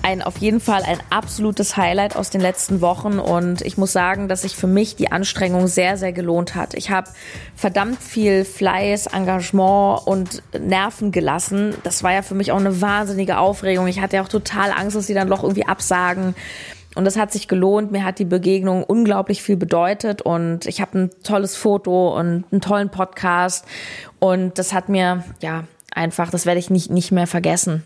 ein 0.04 0.22
auf 0.22 0.38
jeden 0.38 0.60
Fall 0.60 0.84
ein 0.84 1.00
absolutes 1.10 1.78
Highlight 1.78 2.16
aus 2.16 2.30
den 2.30 2.42
letzten 2.42 2.82
Wochen 2.82 3.20
und 3.20 3.62
ich 3.62 3.78
muss 3.78 3.94
sagen, 3.94 4.28
dass 4.28 4.42
sich 4.42 4.56
für 4.56 4.68
mich 4.68 4.98
die 4.98 5.12
Anstrengung 5.12 5.68
sehr, 5.68 5.98
sehr 5.98 6.12
gelohnt 6.12 6.56
hat. 6.56 6.74
Ich 6.74 6.92
habe 6.92 7.10
verdammt 7.56 8.02
viel 8.02 8.44
Fleiß, 8.44 9.08
Engagement 9.08 10.06
und 10.06 10.44
Nerven 10.60 11.12
gelassen. 11.12 11.74
Das 11.84 12.04
war 12.04 12.14
ja 12.14 12.22
für 12.22 12.36
mich 12.36 12.52
auch 12.52 12.60
eine 12.60 12.82
wahnsinnige 12.82 13.38
Aufregung. 13.38 13.88
Ich 13.88 14.02
hatte 14.02 14.18
ja 14.18 14.24
auch 14.24 14.30
total 14.30 14.72
Angst, 14.72 14.98
dass 14.98 15.08
sie 15.08 15.14
dann 15.14 15.30
doch 15.30 15.42
irgendwie 15.42 15.66
absagen. 15.66 16.36
Und 16.96 17.06
das 17.06 17.18
hat 17.18 17.32
sich 17.32 17.48
gelohnt. 17.48 17.92
Mir 17.92 18.04
hat 18.04 18.20
die 18.20 18.26
Begegnung 18.26 18.84
unglaublich 18.84 19.42
viel 19.42 19.58
bedeutet 19.58 20.22
und 20.22 20.66
ich 20.68 20.82
habe 20.82 21.00
ein 21.00 21.10
tolles 21.24 21.56
Foto 21.56 22.20
und 22.20 22.46
einen 22.52 22.62
tollen 22.62 22.90
Podcast 22.90 23.66
und 24.20 24.60
das 24.60 24.74
hat 24.74 24.90
mir 24.90 25.24
ja 25.42 25.64
einfach, 25.96 26.30
das 26.30 26.46
werde 26.46 26.60
ich 26.60 26.70
nicht 26.70 26.90
nicht 26.90 27.12
mehr 27.12 27.28
vergessen. 27.28 27.84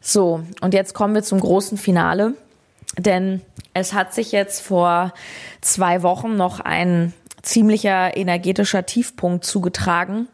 So, 0.00 0.42
und 0.60 0.72
jetzt 0.72 0.94
kommen 0.94 1.14
wir 1.14 1.22
zum 1.22 1.40
großen 1.40 1.76
Finale, 1.76 2.34
denn 2.96 3.42
es 3.74 3.92
hat 3.92 4.14
sich 4.14 4.32
jetzt 4.32 4.62
vor 4.62 5.12
zwei 5.60 6.02
Wochen 6.02 6.36
noch 6.36 6.60
ein 6.60 7.12
ziemlicher 7.42 8.16
energetischer 8.16 8.86
Tiefpunkt 8.86 9.44
zugetragen, 9.44 10.26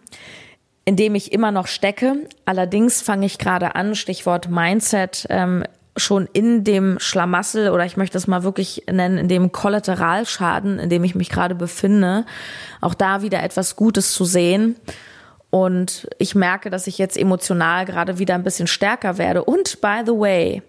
in 0.84 0.96
dem 0.96 1.14
ich 1.14 1.32
immer 1.32 1.50
noch 1.50 1.66
stecke. 1.66 2.28
Allerdings 2.44 3.02
fange 3.02 3.26
ich 3.26 3.38
gerade 3.38 3.74
an, 3.74 3.94
Stichwort 3.94 4.48
Mindset, 4.48 5.26
ähm, 5.30 5.64
schon 5.96 6.28
in 6.32 6.62
dem 6.62 6.98
Schlamassel 7.00 7.70
oder 7.70 7.86
ich 7.86 7.96
möchte 7.96 8.18
es 8.18 8.26
mal 8.26 8.42
wirklich 8.42 8.84
nennen, 8.90 9.18
in 9.18 9.28
dem 9.28 9.50
Kollateralschaden, 9.50 10.78
in 10.78 10.90
dem 10.90 11.04
ich 11.04 11.14
mich 11.14 11.30
gerade 11.30 11.54
befinde, 11.54 12.26
auch 12.80 12.94
da 12.94 13.22
wieder 13.22 13.42
etwas 13.42 13.76
Gutes 13.76 14.12
zu 14.12 14.24
sehen 14.24 14.76
und 15.50 16.08
ich 16.18 16.34
merke, 16.34 16.70
dass 16.70 16.86
ich 16.86 16.98
jetzt 16.98 17.16
emotional 17.16 17.84
gerade 17.84 18.18
wieder 18.18 18.34
ein 18.34 18.44
bisschen 18.44 18.66
stärker 18.66 19.18
werde. 19.18 19.44
Und 19.44 19.80
by 19.80 20.02
the 20.04 20.12
way, 20.12 20.62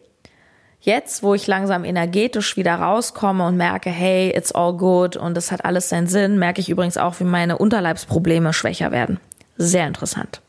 jetzt, 0.80 1.24
wo 1.24 1.34
ich 1.34 1.48
langsam 1.48 1.84
energetisch 1.84 2.58
wieder 2.58 2.76
rauskomme 2.76 3.46
und 3.46 3.58
merke, 3.58 3.90
hey, 3.90 4.30
it's 4.30 4.52
all 4.52 4.74
good 4.74 5.18
und 5.18 5.38
es 5.38 5.52
hat 5.52 5.66
alles 5.66 5.90
seinen 5.90 6.08
Sinn, 6.08 6.40
merke 6.40 6.62
ich 6.62 6.70
übrigens 6.70 6.98
auch, 6.98 7.20
wie 7.20 7.26
meine 7.26 7.58
Unterleibsprobleme 7.58 8.54
schwächer 8.54 8.92
werden. 8.92 9.20
Sehr 9.58 9.88
interessant. 9.88 10.42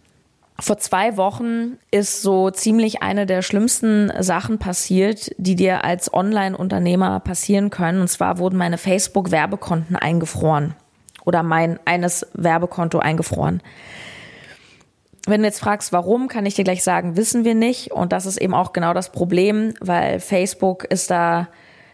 Vor 0.61 0.79
zwei 0.79 1.16
Wochen 1.16 1.79
ist 1.93 2.20
so 2.20 2.51
ziemlich 2.51 3.01
eine 3.01 3.26
der 3.26 3.43
schlimmsten 3.43 4.12
Sachen 4.18 4.59
passiert, 4.59 5.31
die 5.39 5.55
dir 5.55 5.85
als 5.85 6.12
Online-Unternehmer 6.12 7.20
passieren 7.20 7.70
können. 7.70 8.01
Und 8.01 8.09
zwar 8.09 8.39
wurden 8.39 8.57
meine 8.57 8.76
Facebook-Werbekonten 8.76 9.95
eingefroren 9.95 10.74
oder 11.24 11.45
mein 11.45 11.79
eines 11.85 12.26
Werbekonto 12.35 12.99
eingefroren. 12.99 13.62
Wenn 15.29 15.43
du 15.43 15.47
jetzt 15.47 15.61
fragst, 15.61 15.93
warum, 15.93 16.29
kann 16.29 16.47
ich 16.47 16.55
dir 16.55 16.64
gleich 16.64 16.83
sagen, 16.83 17.16
wissen 17.16 17.45
wir 17.45 17.55
nicht. 17.55 17.93
Und 17.93 18.12
das 18.12 18.26
ist 18.26 18.41
eben 18.41 18.55
auch 18.55 18.72
genau 18.72 18.95
das 18.95 19.12
Problem, 19.12 19.74
weil 19.81 20.20
Facebook 20.20 20.85
ist 20.85 21.11
da 21.11 21.49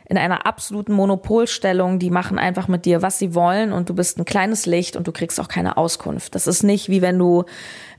in 0.06 0.18
einer 0.18 0.46
absoluten 0.46 0.92
Monopolstellung. 0.92 1.98
Die 1.98 2.10
machen 2.10 2.38
einfach 2.38 2.68
mit 2.68 2.84
dir, 2.84 3.02
was 3.02 3.18
sie 3.18 3.34
wollen 3.34 3.72
und 3.72 3.88
du 3.88 3.94
bist 3.94 4.18
ein 4.18 4.24
kleines 4.24 4.66
Licht 4.66 4.96
und 4.96 5.06
du 5.06 5.12
kriegst 5.12 5.40
auch 5.40 5.48
keine 5.48 5.76
Auskunft. 5.76 6.34
Das 6.34 6.46
ist 6.46 6.62
nicht 6.62 6.88
wie 6.88 7.02
wenn 7.02 7.18
du 7.18 7.44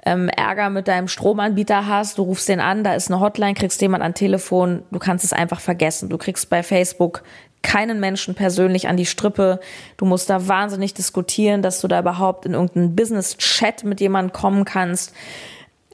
ähm, 0.05 0.29
Ärger 0.29 0.69
mit 0.69 0.87
deinem 0.87 1.07
Stromanbieter 1.07 1.87
hast, 1.87 2.19
du 2.19 2.23
rufst 2.23 2.47
den 2.47 2.59
an, 2.59 2.83
da 2.83 2.93
ist 2.93 3.11
eine 3.11 3.19
Hotline, 3.19 3.55
kriegst 3.55 3.81
jemand 3.81 4.03
an 4.03 4.13
Telefon, 4.13 4.83
du 4.91 4.99
kannst 4.99 5.25
es 5.25 5.33
einfach 5.33 5.59
vergessen. 5.59 6.09
Du 6.09 6.17
kriegst 6.17 6.49
bei 6.49 6.61
Facebook 6.61 7.23
keinen 7.65 7.99
Menschen 7.99 8.35
persönlich 8.35 8.87
an 8.87 8.95
die 8.95 9.05
Strippe. 9.05 9.59
Du 9.97 10.05
musst 10.05 10.29
da 10.29 10.47
wahnsinnig 10.47 10.93
diskutieren, 10.93 11.61
dass 11.61 11.81
du 11.81 11.87
da 11.87 11.99
überhaupt 11.99 12.45
in 12.45 12.53
irgendeinen 12.53 12.95
Business-Chat 12.95 13.83
mit 13.83 13.99
jemandem 13.99 14.31
kommen 14.33 14.65
kannst. 14.65 15.13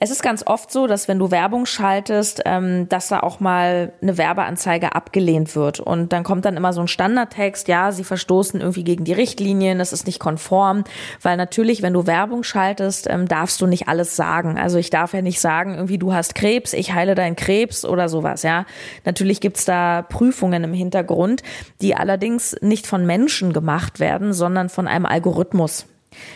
Es 0.03 0.09
ist 0.09 0.23
ganz 0.23 0.41
oft 0.47 0.71
so, 0.71 0.87
dass 0.87 1.07
wenn 1.07 1.19
du 1.19 1.29
Werbung 1.29 1.67
schaltest, 1.67 2.41
ähm, 2.45 2.89
dass 2.89 3.09
da 3.09 3.19
auch 3.19 3.39
mal 3.39 3.93
eine 4.01 4.17
Werbeanzeige 4.17 4.95
abgelehnt 4.95 5.55
wird. 5.55 5.79
Und 5.79 6.11
dann 6.11 6.23
kommt 6.23 6.45
dann 6.45 6.57
immer 6.57 6.73
so 6.73 6.81
ein 6.81 6.87
Standardtext, 6.87 7.67
ja, 7.67 7.91
sie 7.91 8.03
verstoßen 8.03 8.61
irgendwie 8.61 8.83
gegen 8.83 9.03
die 9.03 9.13
Richtlinien, 9.13 9.77
das 9.77 9.93
ist 9.93 10.07
nicht 10.07 10.19
konform. 10.19 10.85
Weil 11.21 11.37
natürlich, 11.37 11.83
wenn 11.83 11.93
du 11.93 12.07
Werbung 12.07 12.41
schaltest, 12.41 13.07
ähm, 13.11 13.27
darfst 13.27 13.61
du 13.61 13.67
nicht 13.67 13.89
alles 13.89 14.15
sagen. 14.15 14.57
Also 14.57 14.79
ich 14.79 14.89
darf 14.89 15.13
ja 15.13 15.21
nicht 15.21 15.39
sagen, 15.39 15.75
irgendwie 15.75 15.99
du 15.99 16.11
hast 16.11 16.33
Krebs, 16.33 16.73
ich 16.73 16.93
heile 16.93 17.13
deinen 17.13 17.35
Krebs 17.35 17.85
oder 17.85 18.09
sowas, 18.09 18.41
ja. 18.41 18.65
Natürlich 19.05 19.39
gibt's 19.39 19.65
da 19.65 20.01
Prüfungen 20.01 20.63
im 20.63 20.73
Hintergrund, 20.73 21.43
die 21.79 21.93
allerdings 21.93 22.55
nicht 22.61 22.87
von 22.87 23.05
Menschen 23.05 23.53
gemacht 23.53 23.99
werden, 23.99 24.33
sondern 24.33 24.69
von 24.69 24.87
einem 24.87 25.05
Algorithmus. 25.05 25.85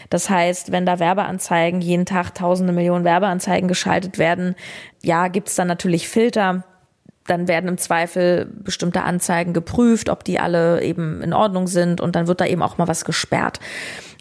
Das 0.09 0.30
heißt, 0.30 0.71
wenn 0.71 0.86
da 0.86 0.99
Werbeanzeigen, 0.99 1.82
jeden 1.82 2.05
Tag 2.05 2.34
tausende 2.36 2.73
Millionen 2.73 3.03
Werbeanzeigen 3.03 3.67
geschaltet 3.67 4.17
werden, 4.17 4.55
ja, 5.03 5.28
gibt's 5.28 5.55
dann 5.55 5.67
natürlich 5.67 6.07
Filter. 6.07 6.63
Dann 7.28 7.47
werden 7.47 7.67
im 7.67 7.78
Zweifel 7.78 8.45
bestimmte 8.45 9.01
Anzeigen 9.01 9.53
geprüft, 9.53 10.09
ob 10.09 10.23
die 10.23 10.39
alle 10.39 10.84
eben 10.84 11.21
in 11.21 11.34
Ordnung 11.34 11.67
sind 11.67 11.99
und 11.99 12.15
dann 12.15 12.28
wird 12.28 12.39
da 12.39 12.45
eben 12.45 12.61
auch 12.61 12.78
mal 12.78 12.88
was 12.88 13.03
gesperrt 13.03 13.59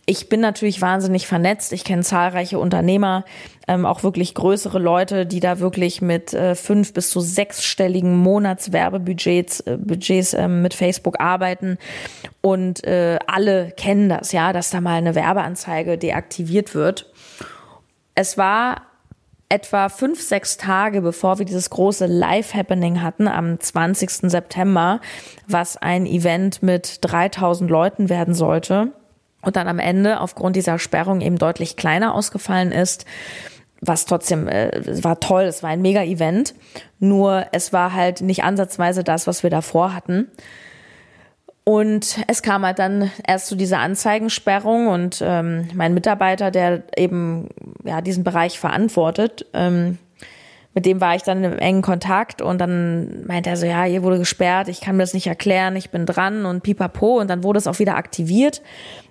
ich 0.06 0.28
bin 0.28 0.40
natürlich 0.40 0.82
wahnsinnig 0.82 1.26
vernetzt. 1.26 1.72
Ich 1.72 1.84
kenne 1.84 2.02
zahlreiche 2.02 2.58
Unternehmer, 2.58 3.24
ähm, 3.66 3.86
auch 3.86 4.02
wirklich 4.02 4.34
größere 4.34 4.78
Leute, 4.78 5.24
die 5.24 5.40
da 5.40 5.60
wirklich 5.60 6.02
mit 6.02 6.34
äh, 6.34 6.54
fünf 6.54 6.92
bis 6.92 7.08
zu 7.08 7.20
sechsstelligen 7.20 8.16
Monatswerbebudgets 8.16 9.60
äh, 9.60 9.78
Budgets, 9.78 10.34
äh, 10.34 10.48
mit 10.48 10.74
Facebook 10.74 11.20
arbeiten. 11.20 11.78
Und 12.42 12.84
äh, 12.84 13.18
alle 13.26 13.70
kennen 13.70 14.10
das, 14.10 14.32
ja, 14.32 14.52
dass 14.52 14.70
da 14.70 14.82
mal 14.82 14.96
eine 14.96 15.14
Werbeanzeige 15.14 15.96
deaktiviert 15.96 16.74
wird. 16.74 17.10
Es 18.14 18.36
war 18.36 18.82
etwa 19.48 19.88
fünf, 19.88 20.20
sechs 20.20 20.58
Tage, 20.58 21.00
bevor 21.00 21.38
wir 21.38 21.46
dieses 21.46 21.70
große 21.70 22.06
Live-Happening 22.06 23.00
hatten, 23.00 23.26
am 23.26 23.58
20. 23.58 24.30
September, 24.30 25.00
was 25.48 25.76
ein 25.78 26.04
Event 26.04 26.62
mit 26.62 26.98
3000 27.02 27.70
Leuten 27.70 28.08
werden 28.10 28.34
sollte 28.34 28.92
und 29.46 29.56
dann 29.56 29.68
am 29.68 29.78
Ende 29.78 30.20
aufgrund 30.20 30.56
dieser 30.56 30.78
Sperrung 30.78 31.20
eben 31.20 31.38
deutlich 31.38 31.76
kleiner 31.76 32.14
ausgefallen 32.14 32.72
ist 32.72 33.06
was 33.86 34.06
trotzdem 34.06 34.48
äh, 34.48 35.04
war 35.04 35.20
toll, 35.20 35.44
es 35.44 35.62
war 35.62 35.70
ein 35.70 35.82
mega 35.82 36.02
Event, 36.02 36.54
nur 36.98 37.46
es 37.52 37.72
war 37.72 37.92
halt 37.92 38.20
nicht 38.20 38.44
ansatzweise 38.44 39.04
das, 39.04 39.26
was 39.26 39.42
wir 39.42 39.50
davor 39.50 39.94
hatten. 39.94 40.28
Und 41.64 42.18
es 42.26 42.42
kam 42.42 42.64
halt 42.64 42.78
dann 42.78 43.10
erst 43.26 43.46
zu 43.46 43.56
dieser 43.56 43.78
Anzeigensperrung 43.78 44.86
und 44.88 45.22
ähm, 45.24 45.68
mein 45.74 45.94
Mitarbeiter, 45.94 46.50
der 46.50 46.82
eben 46.96 47.48
ja 47.84 48.02
diesen 48.02 48.22
Bereich 48.22 48.58
verantwortet, 48.58 49.46
ähm, 49.54 49.98
mit 50.74 50.86
dem 50.86 51.00
war 51.00 51.14
ich 51.14 51.22
dann 51.22 51.44
im 51.44 51.56
engen 51.58 51.82
Kontakt 51.82 52.42
und 52.42 52.60
dann 52.60 53.24
meinte 53.26 53.48
er 53.48 53.56
so, 53.56 53.64
ja, 53.64 53.84
hier 53.84 54.02
wurde 54.02 54.18
gesperrt, 54.18 54.68
ich 54.68 54.80
kann 54.80 54.96
mir 54.96 55.04
das 55.04 55.14
nicht 55.14 55.28
erklären, 55.28 55.76
ich 55.76 55.90
bin 55.90 56.04
dran 56.04 56.44
und 56.46 56.64
pipapo. 56.64 57.20
Und 57.20 57.30
dann 57.30 57.44
wurde 57.44 57.58
es 57.58 57.68
auch 57.68 57.78
wieder 57.78 57.96
aktiviert 57.96 58.60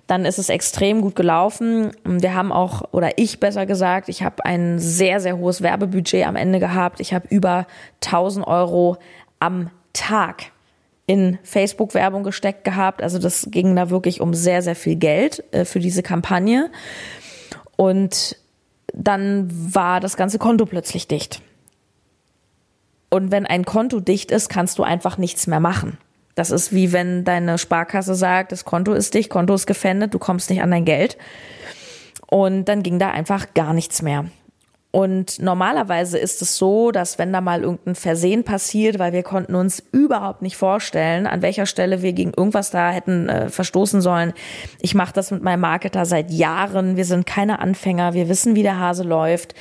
dann 0.06 0.24
ist 0.24 0.38
es 0.38 0.48
extrem 0.48 1.00
gut 1.00 1.16
gelaufen. 1.16 1.92
Wir 2.04 2.34
haben 2.34 2.52
auch, 2.52 2.92
oder 2.92 3.18
ich 3.18 3.40
besser 3.40 3.64
gesagt, 3.64 4.08
ich 4.08 4.22
habe 4.22 4.44
ein 4.44 4.78
sehr, 4.78 5.20
sehr 5.20 5.38
hohes 5.38 5.62
Werbebudget 5.62 6.26
am 6.26 6.36
Ende 6.36 6.60
gehabt. 6.60 7.00
Ich 7.00 7.14
habe 7.14 7.26
über 7.28 7.66
1000 8.04 8.46
Euro 8.46 8.98
am 9.40 9.70
Tag 9.92 10.52
in 11.06 11.38
Facebook-Werbung 11.42 12.22
gesteckt 12.22 12.64
gehabt. 12.64 13.02
Also 13.02 13.18
das 13.18 13.48
ging 13.50 13.74
da 13.76 13.90
wirklich 13.90 14.20
um 14.20 14.34
sehr, 14.34 14.62
sehr 14.62 14.76
viel 14.76 14.96
Geld 14.96 15.42
äh, 15.52 15.64
für 15.64 15.80
diese 15.80 16.02
Kampagne. 16.02 16.70
Und 17.76 18.36
dann 18.92 19.48
war 19.74 20.00
das 20.00 20.16
ganze 20.16 20.38
Konto 20.38 20.66
plötzlich 20.66 21.08
dicht. 21.08 21.42
Und 23.10 23.30
wenn 23.30 23.46
ein 23.46 23.64
Konto 23.64 24.00
dicht 24.00 24.30
ist, 24.30 24.48
kannst 24.48 24.78
du 24.78 24.82
einfach 24.82 25.18
nichts 25.18 25.46
mehr 25.46 25.60
machen. 25.60 25.98
Das 26.34 26.50
ist 26.50 26.72
wie 26.72 26.92
wenn 26.92 27.24
deine 27.24 27.58
Sparkasse 27.58 28.14
sagt, 28.14 28.52
das 28.52 28.64
Konto 28.64 28.92
ist 28.92 29.14
dicht, 29.14 29.30
Konto 29.30 29.54
ist 29.54 29.66
gefändet, 29.66 30.14
du 30.14 30.18
kommst 30.18 30.50
nicht 30.50 30.62
an 30.62 30.70
dein 30.70 30.84
Geld. 30.84 31.16
Und 32.26 32.64
dann 32.64 32.82
ging 32.82 32.98
da 32.98 33.10
einfach 33.10 33.54
gar 33.54 33.72
nichts 33.74 34.02
mehr. 34.02 34.26
Und 34.94 35.42
normalerweise 35.42 36.18
ist 36.18 36.40
es 36.40 36.56
so, 36.56 36.92
dass 36.92 37.18
wenn 37.18 37.32
da 37.32 37.40
mal 37.40 37.62
irgendein 37.62 37.96
Versehen 37.96 38.44
passiert, 38.44 39.00
weil 39.00 39.12
wir 39.12 39.24
konnten 39.24 39.56
uns 39.56 39.82
überhaupt 39.90 40.40
nicht 40.40 40.56
vorstellen, 40.56 41.26
an 41.26 41.42
welcher 41.42 41.66
Stelle 41.66 42.00
wir 42.00 42.12
gegen 42.12 42.32
irgendwas 42.32 42.70
da 42.70 42.92
hätten 42.92 43.28
äh, 43.28 43.48
verstoßen 43.48 44.00
sollen. 44.00 44.34
Ich 44.80 44.94
mache 44.94 45.12
das 45.12 45.32
mit 45.32 45.42
meinem 45.42 45.62
Marketer 45.62 46.06
seit 46.06 46.30
Jahren. 46.30 46.96
Wir 46.96 47.04
sind 47.06 47.26
keine 47.26 47.58
Anfänger. 47.58 48.14
Wir 48.14 48.28
wissen, 48.28 48.54
wie 48.54 48.62
der 48.62 48.78
Hase 48.78 49.02
läuft. 49.02 49.56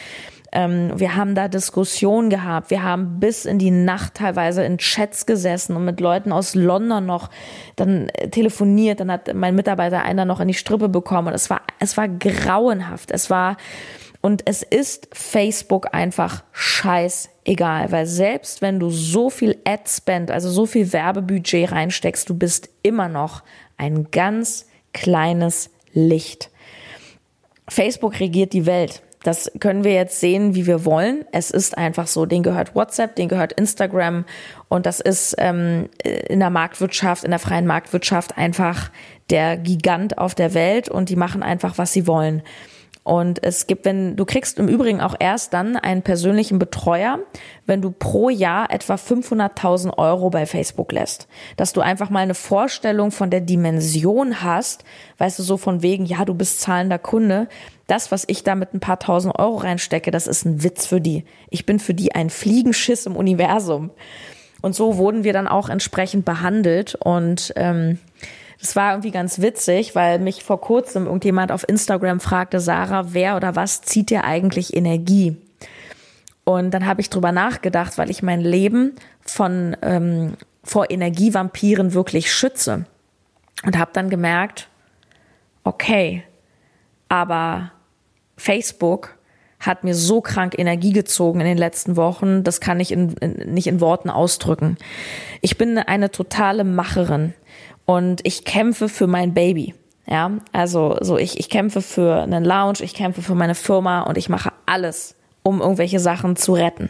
Ähm, 0.56 0.91
wir 0.95 1.16
haben 1.16 1.34
da 1.34 1.47
Diskussionen 1.47 2.30
gehabt. 2.30 2.70
Wir 2.70 2.84
haben 2.84 3.20
bis 3.20 3.45
in 3.45 3.58
die 3.58 3.72
Nacht 3.72 4.14
teilweise 4.14 4.64
in 4.64 4.78
Chats 4.78 5.26
gesessen 5.26 5.76
und 5.76 5.84
mit 5.84 5.99
Leuten 5.99 6.32
aus 6.32 6.54
London 6.54 7.08
noch 7.08 7.32
dann 7.76 8.10
äh, 8.10 8.30
telefoniert. 8.30 8.99
Dann 8.99 9.12
hat 9.12 9.34
mein 9.34 9.56
Mitarbeiter 9.56 10.04
einer 10.04 10.26
noch 10.26 10.39
in 10.39 10.47
die 10.47 10.54
Strippe 10.54 10.89
bekommen. 10.89 11.30
Und 11.30 11.34
es 11.34 11.49
war, 11.49 11.62
es 11.80 11.97
war 11.97 12.08
grauenhaft. 12.08 13.10
Es 13.10 13.32
war, 13.32 13.58
und 14.22 14.43
es 14.45 14.62
ist 14.62 15.10
Facebook 15.12 15.93
einfach 15.93 16.43
scheißegal, 16.51 17.91
weil 17.91 18.06
selbst 18.06 18.62
wenn 18.62 18.80
du 18.80 18.91
so 18.91 19.32
viel 19.32 19.58
Ad-Spend, 19.66 20.30
also 20.30 20.49
so 20.49 20.68
viel 20.68 20.93
Werbebudget 20.93 21.72
reinsteckst, 21.72 22.30
du 22.30 22.36
bist 22.36 22.70
immer 22.84 23.10
noch 23.10 23.41
ein 23.78 24.12
ganz 24.12 24.68
kleines 24.93 25.72
Licht. 25.93 26.51
Facebook 27.68 28.20
regiert 28.20 28.54
die 28.54 28.66
Welt. 28.66 29.03
Das 29.24 29.51
können 29.59 29.84
wir 29.84 29.93
jetzt 29.93 30.19
sehen, 30.19 30.53
wie 30.53 30.67
wir 30.67 30.86
wollen. 30.86 31.26
Es 31.32 31.49
ist 31.49 31.78
einfach 31.78 32.07
so. 32.07 32.26
Den 32.26 32.43
gehört 32.43 32.76
WhatsApp, 32.76 33.15
den 33.15 33.30
gehört 33.30 33.53
Instagram. 33.53 34.26
Und 34.67 34.86
das 34.86 34.99
ist 34.99 35.36
ähm, 35.38 35.89
in 36.03 36.39
der 36.39 36.49
Marktwirtschaft, 36.49 37.24
in 37.24 37.32
der 37.32 37.39
freien 37.39 37.65
Marktwirtschaft 37.65 38.38
einfach 38.38 38.91
der 39.30 39.57
Gigant 39.57 40.17
auf 40.17 40.36
der 40.36 40.53
Welt 40.53 40.89
und 40.89 41.09
die 41.09 41.15
machen 41.15 41.41
einfach, 41.41 41.78
was 41.78 41.93
sie 41.93 42.05
wollen. 42.05 42.43
Und 43.03 43.43
es 43.43 43.67
gibt, 43.67 43.84
wenn 43.84 44.15
du 44.15 44.24
kriegst 44.24 44.59
im 44.59 44.69
Übrigen 44.69 45.01
auch 45.01 45.15
erst 45.19 45.53
dann 45.53 45.76
einen 45.76 46.03
persönlichen 46.03 46.57
Betreuer, 46.57 47.19
wenn 47.65 47.82
du 47.82 47.91
pro 47.91 48.30
Jahr 48.30 48.71
etwa 48.71 48.95
500.000 48.95 49.97
Euro 49.97 50.30
bei 50.30 50.45
Facebook 50.45 50.93
lässt. 50.93 51.28
Dass 51.57 51.74
du 51.74 51.82
einfach 51.82 52.09
mal 52.09 52.21
eine 52.21 52.34
Vorstellung 52.34 53.11
von 53.11 53.30
der 53.30 53.41
Dimension 53.41 54.41
hast, 54.41 54.86
weißt 55.17 55.38
du, 55.39 55.43
so 55.43 55.57
von 55.57 55.82
wegen, 55.82 56.05
ja, 56.05 56.24
du 56.24 56.34
bist 56.34 56.61
zahlender 56.61 56.97
Kunde. 56.97 57.49
Das, 57.93 58.11
was 58.11 58.23
ich 58.25 58.43
da 58.43 58.55
mit 58.55 58.73
ein 58.73 58.79
paar 58.79 58.97
tausend 58.97 59.37
Euro 59.37 59.57
reinstecke, 59.57 60.09
das 60.09 60.25
ist 60.25 60.45
ein 60.45 60.63
Witz 60.63 60.87
für 60.87 60.99
die. 60.99 61.25
Ich 61.51 61.67
bin 61.67 61.77
für 61.77 61.93
die 61.93 62.15
ein 62.15 62.31
Fliegenschiss 62.31 63.05
im 63.05 63.15
Universum. 63.15 63.91
Und 64.63 64.73
so 64.73 64.97
wurden 64.97 65.23
wir 65.23 65.31
dann 65.31 65.47
auch 65.47 65.69
entsprechend 65.69 66.25
behandelt 66.25 66.95
und 66.95 67.53
ähm, 67.55 67.99
es 68.59 68.75
war 68.75 68.93
irgendwie 68.93 69.11
ganz 69.11 69.41
witzig, 69.41 69.93
weil 69.93 70.17
mich 70.17 70.43
vor 70.43 70.59
kurzem 70.59 71.05
irgendjemand 71.05 71.51
auf 71.51 71.69
Instagram 71.69 72.19
fragte, 72.19 72.59
Sarah, 72.59 73.13
wer 73.13 73.35
oder 73.35 73.55
was 73.55 73.83
zieht 73.83 74.09
dir 74.09 74.23
eigentlich 74.23 74.75
Energie? 74.75 75.37
Und 76.45 76.71
dann 76.71 76.87
habe 76.87 76.99
ich 76.99 77.11
drüber 77.11 77.31
nachgedacht, 77.31 77.99
weil 77.99 78.09
ich 78.09 78.23
mein 78.23 78.41
Leben 78.41 78.95
von 79.21 79.77
ähm, 79.83 80.33
vor 80.63 80.89
Energievampiren 80.89 81.93
wirklich 81.93 82.33
schütze 82.33 82.87
und 83.63 83.77
habe 83.77 83.91
dann 83.93 84.09
gemerkt, 84.09 84.67
okay, 85.63 86.23
aber 87.07 87.71
Facebook 88.38 89.17
hat 89.59 89.84
mir 89.84 89.95
so 89.95 90.21
krank 90.21 90.57
Energie 90.57 90.91
gezogen 90.91 91.39
in 91.39 91.45
den 91.45 91.57
letzten 91.57 91.95
Wochen, 91.95 92.43
das 92.43 92.59
kann 92.59 92.79
ich 92.79 92.91
in, 92.91 93.13
in, 93.17 93.53
nicht 93.53 93.67
in 93.67 93.79
Worten 93.79 94.09
ausdrücken. 94.09 94.77
Ich 95.41 95.57
bin 95.57 95.77
eine 95.77 96.11
totale 96.11 96.63
Macherin 96.63 97.34
und 97.86 98.21
ich 98.23 98.45
kämpfe 98.45 98.89
für 98.89 99.07
mein 99.07 99.34
Baby. 99.34 99.73
Ja, 100.05 100.31
also 100.51 100.97
so 100.99 101.17
ich, 101.17 101.39
ich 101.39 101.49
kämpfe 101.49 101.81
für 101.81 102.23
einen 102.23 102.43
Lounge, 102.43 102.79
ich 102.81 102.93
kämpfe 102.93 103.21
für 103.21 103.36
meine 103.36 103.55
Firma 103.55 104.01
und 104.01 104.17
ich 104.17 104.27
mache 104.27 104.51
alles, 104.65 105.15
um 105.43 105.61
irgendwelche 105.61 105.99
Sachen 105.99 106.36
zu 106.36 106.53
retten. 106.53 106.89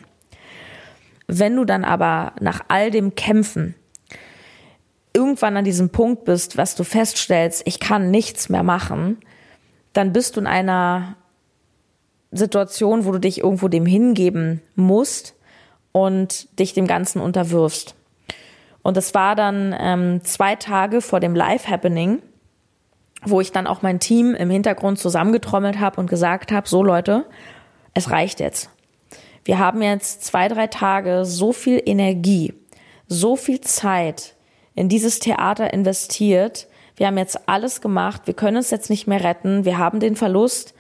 Wenn 1.28 1.56
du 1.56 1.64
dann 1.64 1.86
aber 1.86 2.34
nach 2.42 2.62
all 2.70 2.90
dem 2.90 3.14
Kämpfen 3.14 3.76
irgendwann 5.14 5.58
an 5.58 5.64
diesem 5.64 5.90
Punkt 5.90 6.26
bist, 6.26 6.58
was 6.58 6.74
du 6.74 6.84
feststellst, 6.84 7.62
ich 7.66 7.80
kann 7.80 8.10
nichts 8.10 8.50
mehr 8.50 8.64
machen, 8.64 9.18
dann 9.94 10.12
bist 10.12 10.36
du 10.36 10.42
in 10.42 10.48
einer 10.48 11.16
Situation, 12.34 13.06
wo 13.06 13.12
du 13.12 13.20
dich 13.20 13.40
irgendwo 13.40 13.68
dem 13.68 13.86
hingeben 13.86 14.62
musst 14.76 15.36
und 15.92 16.60
dich 16.60 16.74
dem 16.74 16.88
Ganzen 16.88 17.22
unterwirfst. 17.22 17.96
Und 18.82 18.98
es 18.98 19.14
war 19.14 19.36
dann 19.36 19.76
ähm, 19.80 20.24
zwei 20.24 20.56
Tage 20.56 21.02
vor 21.02 21.20
dem 21.20 21.36
Live-Happening, 21.36 22.22
wo 23.24 23.40
ich 23.40 23.52
dann 23.52 23.68
auch 23.68 23.82
mein 23.82 24.00
Team 24.00 24.36
im 24.36 24.50
Hintergrund 24.50 25.00
zusammengetrommelt 25.00 25.80
habe 25.80 26.00
und 26.00 26.10
gesagt 26.10 26.52
habe, 26.52 26.68
so 26.68 26.84
Leute, 26.84 27.26
es 27.94 28.12
reicht 28.12 28.40
jetzt. 28.40 28.70
Wir 29.46 29.60
haben 29.60 29.82
jetzt 29.82 30.24
zwei, 30.26 30.48
drei 30.48 30.68
Tage 30.68 31.26
so 31.26 31.54
viel 31.54 31.82
Energie, 31.86 32.54
so 33.08 33.36
viel 33.36 33.62
Zeit 33.62 34.36
in 34.76 34.90
dieses 34.90 35.20
Theater 35.20 35.74
investiert. 35.74 36.68
Wir 36.96 37.08
haben 37.08 37.18
jetzt 37.18 37.48
alles 37.48 37.82
gemacht. 37.82 38.24
Wir 38.26 38.34
können 38.34 38.58
es 38.58 38.72
jetzt 38.72 38.90
nicht 38.90 39.08
mehr 39.08 39.24
retten. 39.24 39.66
Wir 39.66 39.78
haben 39.78 40.00
den 40.00 40.16
Verlust. 40.16 40.74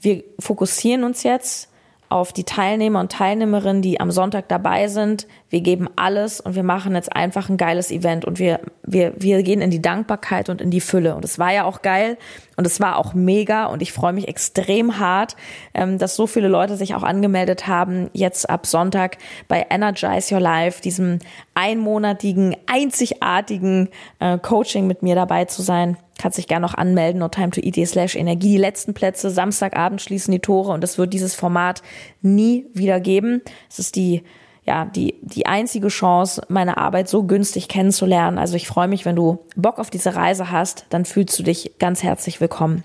Wir 0.00 0.24
fokussieren 0.38 1.04
uns 1.04 1.22
jetzt 1.22 1.70
auf 2.10 2.32
die 2.32 2.42
Teilnehmer 2.42 2.98
und 2.98 3.12
Teilnehmerinnen, 3.12 3.82
die 3.82 4.00
am 4.00 4.10
Sonntag 4.10 4.48
dabei 4.48 4.88
sind. 4.88 5.28
Wir 5.48 5.60
geben 5.60 5.88
alles 5.94 6.40
und 6.40 6.56
wir 6.56 6.64
machen 6.64 6.96
jetzt 6.96 7.14
einfach 7.14 7.48
ein 7.48 7.56
geiles 7.56 7.92
Event 7.92 8.24
und 8.24 8.40
wir, 8.40 8.60
wir, 8.82 9.12
wir 9.16 9.44
gehen 9.44 9.60
in 9.60 9.70
die 9.70 9.80
Dankbarkeit 9.80 10.48
und 10.48 10.60
in 10.60 10.72
die 10.72 10.80
Fülle. 10.80 11.14
Und 11.14 11.24
es 11.24 11.38
war 11.38 11.52
ja 11.52 11.64
auch 11.64 11.82
geil 11.82 12.18
und 12.60 12.66
es 12.66 12.78
war 12.78 12.98
auch 12.98 13.14
mega 13.14 13.64
und 13.64 13.80
ich 13.80 13.90
freue 13.90 14.12
mich 14.12 14.28
extrem 14.28 14.98
hart, 14.98 15.34
ähm, 15.72 15.96
dass 15.96 16.14
so 16.14 16.26
viele 16.26 16.46
Leute 16.46 16.76
sich 16.76 16.94
auch 16.94 17.02
angemeldet 17.02 17.66
haben, 17.66 18.10
jetzt 18.12 18.50
ab 18.50 18.66
Sonntag 18.66 19.16
bei 19.48 19.64
Energize 19.70 20.34
Your 20.34 20.42
Life, 20.42 20.82
diesem 20.82 21.20
einmonatigen, 21.54 22.54
einzigartigen 22.66 23.88
äh, 24.18 24.36
Coaching 24.36 24.86
mit 24.86 25.02
mir 25.02 25.14
dabei 25.14 25.46
zu 25.46 25.62
sein 25.62 25.96
kannst 26.20 26.36
dich 26.36 26.48
gerne 26.48 26.66
noch 26.66 26.74
anmelden, 26.74 27.20
no 27.20 27.28
time 27.28 27.48
to 27.48 27.62
eat 27.62 27.88
slash 27.88 28.14
Energie. 28.14 28.50
Die 28.50 28.58
letzten 28.58 28.92
Plätze, 28.92 29.30
Samstagabend 29.30 30.02
schließen 30.02 30.32
die 30.32 30.40
Tore 30.40 30.70
und 30.70 30.84
es 30.84 30.98
wird 30.98 31.14
dieses 31.14 31.34
Format 31.34 31.82
nie 32.20 32.66
wieder 32.74 33.00
geben. 33.00 33.40
Es 33.70 33.78
ist 33.78 33.96
die, 33.96 34.22
ja, 34.64 34.84
die, 34.84 35.14
die 35.22 35.46
einzige 35.46 35.88
Chance, 35.88 36.42
meine 36.48 36.76
Arbeit 36.76 37.08
so 37.08 37.24
günstig 37.24 37.68
kennenzulernen. 37.68 38.38
Also 38.38 38.56
ich 38.56 38.68
freue 38.68 38.88
mich, 38.88 39.04
wenn 39.04 39.16
du 39.16 39.38
Bock 39.56 39.78
auf 39.78 39.90
diese 39.90 40.14
Reise 40.14 40.50
hast, 40.50 40.86
dann 40.90 41.04
fühlst 41.04 41.38
du 41.38 41.42
dich 41.42 41.72
ganz 41.78 42.02
herzlich 42.02 42.40
willkommen. 42.40 42.84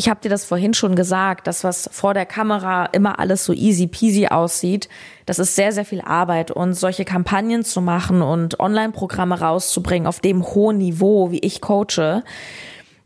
Ich 0.00 0.08
habe 0.08 0.20
dir 0.20 0.28
das 0.28 0.44
vorhin 0.44 0.74
schon 0.74 0.94
gesagt, 0.94 1.48
dass 1.48 1.64
was 1.64 1.90
vor 1.92 2.14
der 2.14 2.24
Kamera 2.24 2.86
immer 2.86 3.18
alles 3.18 3.44
so 3.44 3.52
easy 3.52 3.88
peasy 3.88 4.28
aussieht, 4.28 4.88
das 5.26 5.40
ist 5.40 5.56
sehr, 5.56 5.72
sehr 5.72 5.84
viel 5.84 6.00
Arbeit. 6.00 6.52
Und 6.52 6.74
solche 6.74 7.04
Kampagnen 7.04 7.64
zu 7.64 7.80
machen 7.80 8.22
und 8.22 8.60
Online-Programme 8.60 9.40
rauszubringen 9.40 10.06
auf 10.06 10.20
dem 10.20 10.46
hohen 10.46 10.78
Niveau, 10.78 11.32
wie 11.32 11.40
ich 11.40 11.60
coache, 11.60 12.22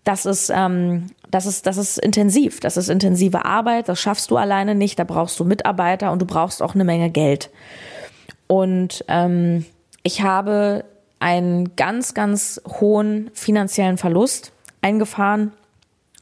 das 0.05 0.27
ist, 0.27 0.52
ähm, 0.55 1.06
das 1.32 1.46
ist, 1.46 1.66
das 1.66 1.78
ist 1.78 1.98
intensiv. 1.98 2.60
Das 2.60 2.76
ist 2.76 2.88
intensive 2.88 3.44
Arbeit. 3.46 3.88
Das 3.88 3.98
schaffst 3.98 4.30
du 4.30 4.36
alleine 4.36 4.74
nicht. 4.74 4.98
Da 4.98 5.04
brauchst 5.04 5.40
du 5.40 5.44
Mitarbeiter 5.44 6.12
und 6.12 6.20
du 6.20 6.26
brauchst 6.26 6.62
auch 6.62 6.74
eine 6.74 6.84
Menge 6.84 7.10
Geld. 7.10 7.50
Und 8.46 9.02
ähm, 9.09 9.64
ich 10.02 10.20
habe 10.20 10.84
einen 11.20 11.74
ganz, 11.74 12.12
ganz 12.12 12.60
hohen 12.66 13.30
finanziellen 13.32 13.96
Verlust 13.96 14.52
eingefahren 14.82 15.52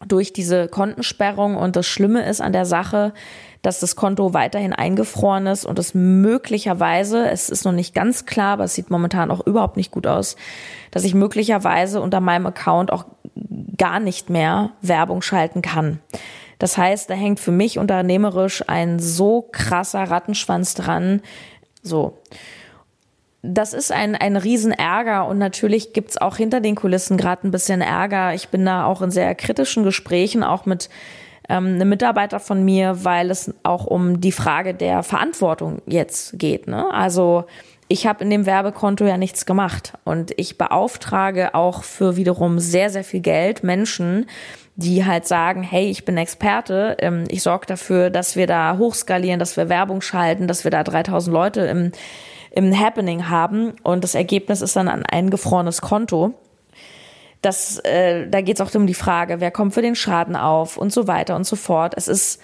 durch 0.07 0.33
diese 0.33 0.69
Kontensperrung. 0.69 1.57
Und 1.57 1.75
das 1.75 1.87
Schlimme 1.87 2.25
ist 2.25 2.41
an 2.41 2.53
der 2.53 2.65
Sache, 2.65 3.13
dass 3.63 3.81
das 3.81 3.97
Konto 3.97 4.33
weiterhin 4.33 4.73
eingefroren 4.73 5.47
ist 5.47 5.65
und 5.65 5.79
es 5.79 5.95
möglicherweise, 5.95 7.29
es 7.29 7.51
ist 7.51 7.65
noch 7.65 7.73
nicht 7.73 7.95
ganz 7.95 8.27
klar, 8.27 8.55
aber 8.55 8.65
es 8.65 8.75
sieht 8.75 8.91
momentan 8.91 9.31
auch 9.31 9.47
überhaupt 9.47 9.77
nicht 9.77 9.91
gut 9.91 10.07
aus, 10.07 10.37
dass 10.91 11.05
ich 11.05 11.15
möglicherweise 11.15 12.01
unter 12.01 12.21
meinem 12.21 12.47
Account 12.47 12.93
auch 12.93 13.05
gar 13.77 14.01
nicht 14.01 14.31
mehr 14.31 14.71
Werbung 14.81 15.23
schalten 15.23 15.63
kann. 15.63 16.01
Das 16.59 16.77
heißt, 16.77 17.09
da 17.09 17.15
hängt 17.15 17.41
für 17.41 17.53
mich 17.53 17.79
unternehmerisch 17.79 18.65
ein 18.67 18.99
so 18.99 19.49
krasser 19.51 20.05
Rattenschwanz 20.05 20.75
dran. 20.75 21.23
So 21.83 22.19
das 23.43 23.73
ist 23.73 23.91
ein, 23.91 24.17
ein 24.17 24.37
Riesenärger 24.37 25.27
und 25.27 25.39
natürlich 25.39 25.93
gibt's 25.93 26.19
auch 26.19 26.37
hinter 26.37 26.61
den 26.61 26.75
Kulissen 26.75 27.17
gerade 27.17 27.47
ein 27.49 27.51
bisschen 27.51 27.81
Ärger. 27.81 28.35
Ich 28.35 28.49
bin 28.49 28.65
da 28.67 28.85
auch 28.85 29.01
in 29.01 29.11
sehr 29.11 29.35
kritischen 29.35 29.83
Gesprächen, 29.83 30.43
auch 30.43 30.67
mit 30.67 30.91
ähm, 31.51 31.75
einem 31.75 31.89
Mitarbeiter 31.89 32.41
von 32.41 32.65
mir, 32.65 33.05
weil 33.05 33.31
es 33.31 33.53
auch 33.65 33.85
um 33.85 34.21
die 34.21 34.33
Frage 34.33 34.73
der 34.73 35.03
Verantwortung 35.03 35.83
jetzt 35.87 36.39
geht. 36.39 36.69
Ne? 36.69 36.89
Also 36.93 37.45
ich 37.89 38.07
habe 38.07 38.23
in 38.23 38.31
dem 38.31 38.47
Werbekonto 38.47 39.05
ja 39.05 39.17
nichts 39.17 39.47
gemacht 39.47 39.95
und 40.05 40.33
ich 40.37 40.57
beauftrage 40.57 41.55
auch 41.57 41.83
für 41.83 42.17
wiederum 42.17 42.61
sehr, 42.61 42.89
sehr 42.89 43.03
viel 43.03 43.21
Geld 43.21 43.65
Menschen, 43.65 44.27
die 44.77 45.05
halt 45.05 45.27
sagen, 45.27 45.65
hey, 45.65 45.91
ich 45.91 46.05
bin 46.05 46.17
Experte, 46.17 46.97
ähm, 47.01 47.25
ich 47.29 47.43
sorge 47.43 47.67
dafür, 47.67 48.09
dass 48.09 48.37
wir 48.37 48.47
da 48.47 48.79
hochskalieren, 48.79 49.41
dass 49.41 49.57
wir 49.57 49.69
Werbung 49.69 50.03
schalten, 50.03 50.47
dass 50.47 50.63
wir 50.63 50.71
da 50.71 50.85
3000 50.85 51.35
Leute 51.35 51.63
im, 51.63 51.91
im 52.53 52.79
Happening 52.79 53.29
haben 53.29 53.73
und 53.83 54.05
das 54.05 54.15
Ergebnis 54.15 54.63
ist 54.63 54.77
dann 54.77 54.89
ein 54.89 55.05
eingefrorenes 55.05 55.81
Konto. 55.81 56.35
Das, 57.43 57.79
äh, 57.79 58.29
da 58.29 58.43
geht 58.43 58.61
es 58.61 58.61
auch 58.61 58.75
um 58.75 58.87
die 58.87 58.95
Frage, 58.95 59.41
wer 59.41 59.51
kommt 59.51 59.75
für 59.75 59.83
den 59.83 59.95
Schaden 59.95 60.37
auf 60.37 60.77
und 60.77 60.93
so 60.93 61.07
weiter 61.07 61.37
und 61.37 61.47
so 61.47 61.57
fort. 61.57 61.95
Es 61.97 62.07
ist 62.07 62.41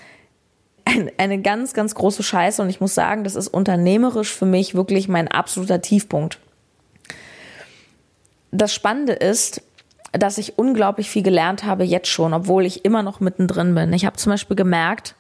ein, 0.87 1.11
eine 1.19 1.41
ganz, 1.41 1.75
ganz 1.75 1.95
große 1.95 2.23
Scheiße 2.23 2.63
und 2.63 2.71
ich 2.71 2.81
muss 2.81 2.95
sagen, 2.95 3.25
das 3.25 3.35
ist 3.35 3.49
unternehmerisch 3.49 4.33
für 4.33 4.47
mich 4.47 4.75
wirklich 4.75 5.09
mein 5.09 5.29
absoluter 5.29 5.83
Tiefpunkt. 5.83 6.39
Das 8.53 8.73
Spannende 8.73 9.13
ist, 9.13 9.63
dass 10.13 10.39
ich 10.39 10.59
unglaublich 10.59 11.11
viel 11.11 11.23
gelernt 11.23 11.65
habe 11.65 11.85
jetzt 11.85 12.09
schon, 12.09 12.33
obwohl 12.33 12.65
ich 12.65 12.85
immer 12.85 13.03
noch 13.03 13.21
mittendrin 13.21 13.75
bin. 13.75 13.93
Ich 13.93 14.07
habe 14.07 14.17
zum 14.17 14.33
Beispiel 14.33 14.57
gemerkt, 14.57 15.15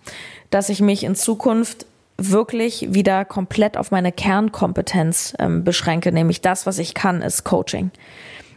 dass 0.51 0.69
ich 0.69 0.81
mich 0.81 1.05
in 1.05 1.15
Zukunft 1.15 1.87
wirklich 2.19 2.95
wieder 2.95 3.25
komplett 3.25 3.77
auf 3.77 3.91
meine 3.91 4.13
Kernkompetenz 4.13 5.35
ähm, 5.39 5.65
beschränke, 5.65 6.13
nämlich 6.13 6.41
das, 6.41 6.65
was 6.65 6.79
ich 6.79 6.95
kann, 6.95 7.21
ist 7.21 7.45
Coaching. 7.45 7.91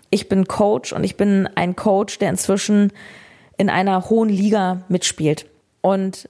Ich 0.09 0.29
bin 0.29 0.47
Coach 0.47 0.93
und 0.93 1.03
ich 1.03 1.17
bin 1.17 1.47
ein 1.55 1.75
Coach, 1.75 2.19
der 2.19 2.29
inzwischen 2.29 2.91
in 3.57 3.69
einer 3.69 4.09
hohen 4.09 4.29
Liga 4.29 4.81
mitspielt. 4.87 5.45
Und 5.81 6.29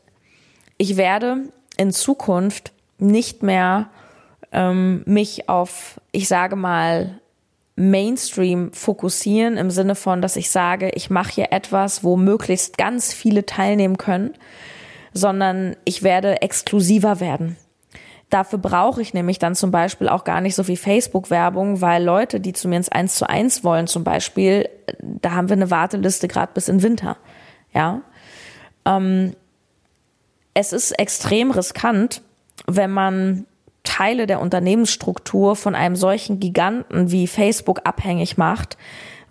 ich 0.77 0.97
werde 0.97 1.43
in 1.77 1.91
Zukunft 1.91 2.71
nicht 2.97 3.43
mehr 3.43 3.89
ähm, 4.51 5.03
mich 5.05 5.47
auf, 5.47 6.01
ich 6.11 6.27
sage 6.27 6.55
mal, 6.55 7.19
Mainstream 7.75 8.73
fokussieren 8.73 9.55
im 9.55 9.71
Sinne 9.71 9.95
von, 9.95 10.21
dass 10.21 10.35
ich 10.35 10.51
sage, 10.51 10.89
ich 10.95 11.09
mache 11.09 11.31
hier 11.31 11.51
etwas, 11.51 12.03
wo 12.03 12.17
möglichst 12.17 12.77
ganz 12.77 13.13
viele 13.13 13.45
teilnehmen 13.45 13.97
können, 13.97 14.33
sondern 15.13 15.77
ich 15.85 16.03
werde 16.03 16.41
exklusiver 16.41 17.21
werden. 17.21 17.55
Dafür 18.29 18.59
brauche 18.59 19.01
ich 19.01 19.13
nämlich 19.13 19.39
dann 19.39 19.55
zum 19.55 19.71
Beispiel 19.71 20.07
auch 20.07 20.23
gar 20.23 20.39
nicht 20.41 20.55
so 20.55 20.63
viel 20.63 20.77
Facebook-Werbung, 20.77 21.81
weil 21.81 22.03
Leute, 22.03 22.39
die 22.39 22.53
zu 22.53 22.67
mir 22.67 22.77
ins 22.77 22.89
Eins 22.89 23.15
zu 23.15 23.27
eins 23.27 23.63
wollen, 23.63 23.87
zum 23.87 24.03
Beispiel, 24.03 24.69
da 25.01 25.31
haben 25.31 25.49
wir 25.49 25.55
eine 25.55 25.71
Warteliste 25.71 26.27
gerade 26.27 26.51
bis 26.53 26.67
in 26.67 26.83
Winter. 26.83 27.17
Ja. 27.73 28.01
Ähm, 28.85 29.33
es 30.53 30.73
ist 30.73 30.91
extrem 30.99 31.51
riskant, 31.51 32.21
wenn 32.67 32.91
man 32.91 33.45
Teile 33.83 34.27
der 34.27 34.41
Unternehmensstruktur 34.41 35.55
von 35.55 35.73
einem 35.73 35.95
solchen 35.95 36.39
Giganten 36.39 37.11
wie 37.11 37.27
Facebook 37.27 37.81
abhängig 37.85 38.37
macht, 38.37 38.77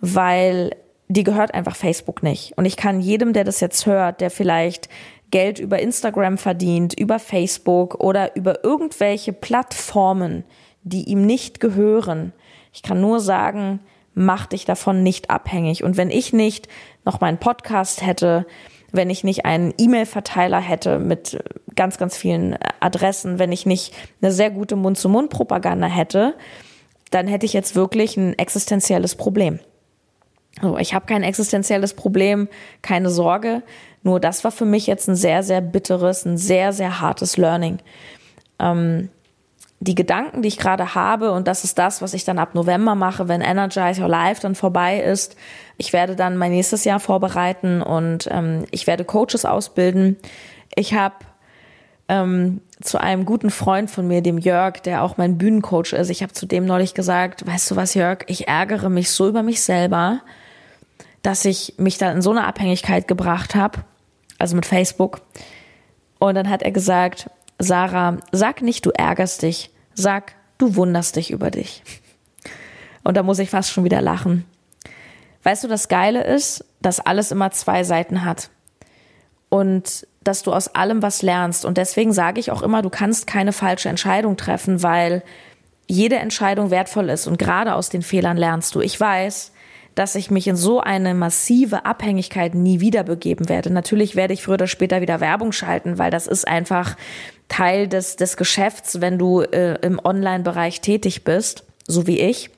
weil 0.01 0.75
die 1.07 1.23
gehört 1.23 1.53
einfach 1.53 1.75
Facebook 1.75 2.23
nicht. 2.23 2.57
Und 2.57 2.65
ich 2.65 2.77
kann 2.77 2.99
jedem, 2.99 3.33
der 3.33 3.43
das 3.43 3.59
jetzt 3.61 3.85
hört, 3.85 4.21
der 4.21 4.29
vielleicht 4.29 4.89
Geld 5.31 5.59
über 5.59 5.79
Instagram 5.79 6.37
verdient, 6.37 6.99
über 6.99 7.19
Facebook 7.19 7.95
oder 7.95 8.35
über 8.35 8.63
irgendwelche 8.63 9.33
Plattformen, 9.33 10.43
die 10.83 11.03
ihm 11.03 11.25
nicht 11.25 11.59
gehören, 11.59 12.33
ich 12.73 12.83
kann 12.83 13.01
nur 13.01 13.19
sagen, 13.19 13.79
mach 14.13 14.45
dich 14.45 14.65
davon 14.65 15.03
nicht 15.03 15.29
abhängig. 15.29 15.83
Und 15.83 15.97
wenn 15.97 16.09
ich 16.09 16.33
nicht 16.33 16.67
noch 17.05 17.19
meinen 17.19 17.37
Podcast 17.37 18.05
hätte, 18.05 18.45
wenn 18.91 19.09
ich 19.09 19.23
nicht 19.23 19.45
einen 19.45 19.73
E-Mail-Verteiler 19.77 20.59
hätte 20.59 20.99
mit 20.99 21.39
ganz, 21.75 21.97
ganz 21.97 22.17
vielen 22.17 22.57
Adressen, 22.79 23.39
wenn 23.39 23.51
ich 23.51 23.65
nicht 23.65 23.93
eine 24.21 24.31
sehr 24.31 24.49
gute 24.49 24.75
Mund-zu-Mund-Propaganda 24.75 25.87
hätte, 25.87 26.35
dann 27.11 27.27
hätte 27.27 27.45
ich 27.45 27.53
jetzt 27.53 27.75
wirklich 27.75 28.17
ein 28.17 28.37
existenzielles 28.37 29.15
Problem. 29.15 29.59
So, 30.61 30.77
ich 30.77 30.93
habe 30.93 31.05
kein 31.05 31.23
existenzielles 31.23 31.93
Problem, 31.93 32.47
keine 32.81 33.09
Sorge. 33.09 33.63
Nur 34.03 34.19
das 34.19 34.43
war 34.43 34.51
für 34.51 34.65
mich 34.65 34.87
jetzt 34.87 35.07
ein 35.07 35.15
sehr, 35.15 35.43
sehr 35.43 35.61
bitteres, 35.61 36.25
ein 36.25 36.37
sehr, 36.37 36.73
sehr 36.73 37.01
hartes 37.01 37.37
Learning. 37.37 37.79
Ähm, 38.59 39.09
die 39.81 39.95
Gedanken, 39.95 40.41
die 40.41 40.49
ich 40.49 40.57
gerade 40.57 40.93
habe, 40.93 41.31
und 41.31 41.47
das 41.47 41.63
ist 41.63 41.79
das, 41.79 42.01
was 42.01 42.13
ich 42.13 42.25
dann 42.25 42.37
ab 42.37 42.53
November 42.53 42.95
mache, 42.95 43.29
wenn 43.29 43.39
Energize 43.39 44.01
Your 44.01 44.09
Life 44.09 44.41
dann 44.41 44.55
vorbei 44.55 44.99
ist. 44.99 45.37
Ich 45.77 45.93
werde 45.93 46.17
dann 46.17 46.35
mein 46.35 46.51
nächstes 46.51 46.83
Jahr 46.83 46.99
vorbereiten 46.99 47.81
und 47.81 48.27
ähm, 48.29 48.65
ich 48.71 48.87
werde 48.87 49.05
Coaches 49.05 49.45
ausbilden. 49.45 50.17
Ich 50.75 50.93
habe 50.93 51.15
ähm, 52.09 52.59
zu 52.81 52.99
einem 52.99 53.23
guten 53.23 53.51
Freund 53.51 53.89
von 53.89 54.05
mir, 54.07 54.21
dem 54.21 54.37
Jörg, 54.37 54.81
der 54.81 55.03
auch 55.03 55.15
mein 55.15 55.37
Bühnencoach 55.37 55.93
ist, 55.93 56.09
ich 56.09 56.23
habe 56.23 56.33
zu 56.33 56.45
dem 56.45 56.65
neulich 56.65 56.93
gesagt, 56.93 57.47
weißt 57.47 57.71
du 57.71 57.75
was, 57.77 57.93
Jörg, 57.93 58.25
ich 58.27 58.49
ärgere 58.49 58.89
mich 58.89 59.11
so 59.11 59.29
über 59.29 59.43
mich 59.43 59.61
selber, 59.61 60.21
dass 61.21 61.45
ich 61.45 61.75
mich 61.77 61.97
da 61.97 62.11
in 62.11 62.21
so 62.21 62.31
eine 62.31 62.45
Abhängigkeit 62.45 63.07
gebracht 63.07 63.55
habe, 63.55 63.79
also 64.37 64.55
mit 64.55 64.65
Facebook. 64.65 65.21
Und 66.17 66.35
dann 66.35 66.49
hat 66.49 66.61
er 66.61 66.71
gesagt, 66.71 67.29
Sarah, 67.57 68.17
sag 68.31 68.61
nicht, 68.61 68.85
du 68.85 68.91
ärgerst 68.91 69.41
dich, 69.41 69.71
sag, 69.93 70.33
du 70.57 70.75
wunderst 70.75 71.15
dich 71.15 71.31
über 71.31 71.51
dich. 71.51 71.83
Und 73.03 73.17
da 73.17 73.23
muss 73.23 73.39
ich 73.39 73.49
fast 73.49 73.71
schon 73.71 73.83
wieder 73.83 74.01
lachen. 74.01 74.45
Weißt 75.43 75.63
du, 75.63 75.67
das 75.67 75.87
Geile 75.87 76.23
ist, 76.23 76.65
dass 76.81 76.99
alles 76.99 77.31
immer 77.31 77.51
zwei 77.51 77.83
Seiten 77.83 78.23
hat. 78.23 78.49
Und 79.49 80.05
dass 80.21 80.43
du 80.43 80.53
aus 80.53 80.67
allem 80.75 81.01
was 81.01 81.21
lernst. 81.21 81.65
Und 81.65 81.77
deswegen 81.77 82.13
sage 82.13 82.39
ich 82.39 82.51
auch 82.51 82.61
immer, 82.61 82.81
du 82.81 82.89
kannst 82.89 83.25
keine 83.25 83.53
falsche 83.53 83.89
Entscheidung 83.89 84.37
treffen, 84.37 84.83
weil 84.83 85.23
jede 85.87 86.17
Entscheidung 86.17 86.69
wertvoll 86.69 87.09
ist. 87.09 87.25
Und 87.25 87.39
gerade 87.39 87.73
aus 87.73 87.89
den 87.89 88.03
Fehlern 88.03 88.37
lernst 88.37 88.75
du. 88.75 88.81
Ich 88.81 88.99
weiß, 88.99 89.53
dass 89.99 90.15
ich 90.15 90.31
mich 90.31 90.47
in 90.47 90.55
so 90.55 90.79
eine 90.79 91.13
massive 91.13 91.83
Abhängigkeit 91.83 92.55
nie 92.55 92.79
wieder 92.79 93.03
begeben 93.03 93.49
werde. 93.49 93.69
Natürlich 93.69 94.15
werde 94.15 94.33
ich 94.33 94.43
früher 94.43 94.53
oder 94.53 94.67
später 94.67 95.01
wieder 95.01 95.19
Werbung 95.19 95.51
schalten, 95.51 95.97
weil 95.97 96.09
das 96.09 96.25
ist 96.25 96.47
einfach 96.47 96.95
Teil 97.49 97.89
des, 97.89 98.15
des 98.15 98.37
Geschäfts, 98.37 99.01
wenn 99.01 99.17
du 99.17 99.41
äh, 99.41 99.73
im 99.81 99.99
Online-Bereich 100.01 100.79
tätig 100.79 101.25
bist, 101.25 101.65
so 101.85 102.07
wie 102.07 102.21
ich. 102.21 102.49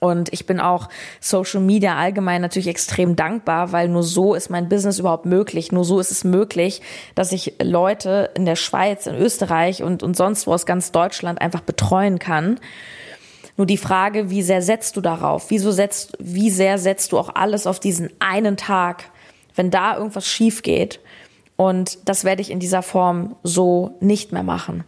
Und 0.00 0.32
ich 0.32 0.46
bin 0.46 0.58
auch 0.58 0.88
Social 1.20 1.60
Media 1.60 1.94
allgemein 1.94 2.40
natürlich 2.40 2.66
extrem 2.66 3.14
dankbar, 3.14 3.70
weil 3.70 3.86
nur 3.86 4.02
so 4.02 4.34
ist 4.34 4.50
mein 4.50 4.68
Business 4.68 4.98
überhaupt 4.98 5.26
möglich. 5.26 5.70
Nur 5.70 5.84
so 5.84 6.00
ist 6.00 6.10
es 6.10 6.24
möglich, 6.24 6.82
dass 7.14 7.30
ich 7.30 7.54
Leute 7.62 8.30
in 8.34 8.46
der 8.46 8.56
Schweiz, 8.56 9.06
in 9.06 9.14
Österreich 9.14 9.84
und, 9.84 10.02
und 10.02 10.16
sonst 10.16 10.48
wo 10.48 10.54
aus 10.54 10.66
ganz 10.66 10.90
Deutschland 10.90 11.40
einfach 11.40 11.60
betreuen 11.60 12.18
kann. 12.18 12.58
Nur 13.56 13.66
die 13.66 13.76
Frage, 13.76 14.30
wie 14.30 14.42
sehr 14.42 14.62
setzt 14.62 14.96
du 14.96 15.00
darauf? 15.00 15.50
Wieso 15.50 15.70
setzt, 15.70 16.16
wie 16.18 16.50
sehr 16.50 16.78
setzt 16.78 17.12
du 17.12 17.18
auch 17.18 17.34
alles 17.34 17.66
auf 17.66 17.80
diesen 17.80 18.10
einen 18.18 18.56
Tag, 18.56 19.04
wenn 19.54 19.70
da 19.70 19.96
irgendwas 19.96 20.26
schief 20.26 20.62
geht? 20.62 21.00
Und 21.56 21.98
das 22.08 22.24
werde 22.24 22.40
ich 22.42 22.50
in 22.50 22.60
dieser 22.60 22.82
Form 22.82 23.36
so 23.42 23.96
nicht 24.00 24.32
mehr 24.32 24.42
machen. 24.42 24.84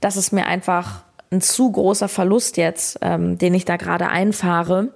Das 0.00 0.16
ist 0.16 0.32
mir 0.32 0.46
einfach 0.46 1.02
ein 1.30 1.42
zu 1.42 1.70
großer 1.70 2.08
Verlust 2.08 2.56
jetzt, 2.56 2.98
ähm, 3.02 3.38
den 3.38 3.54
ich 3.54 3.64
da 3.64 3.76
gerade 3.76 4.08
einfahre. 4.08 4.88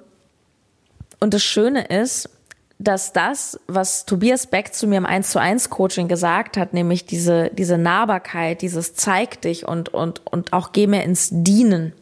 Und 1.21 1.35
das 1.35 1.43
Schöne 1.43 1.85
ist, 1.85 2.31
dass 2.79 3.13
das, 3.13 3.59
was 3.67 4.05
Tobias 4.05 4.47
Beck 4.47 4.75
zu 4.75 4.87
mir 4.87 4.99
im 4.99 5.07
1 5.07 5.31
zu 5.31 5.39
1 5.39 5.71
Coaching 5.71 6.09
gesagt 6.09 6.57
hat, 6.57 6.75
nämlich 6.75 7.07
diese, 7.07 7.51
diese 7.51 7.79
Nahbarkeit, 7.79 8.63
dieses 8.63 8.95
zeig 8.95 9.41
dich 9.43 9.67
und, 9.67 9.91
und, 9.91 10.27
und 10.27 10.53
auch 10.53 10.73
geh 10.73 10.87
mir 10.87 11.05
ins 11.05 11.29
Dienen. 11.31 11.93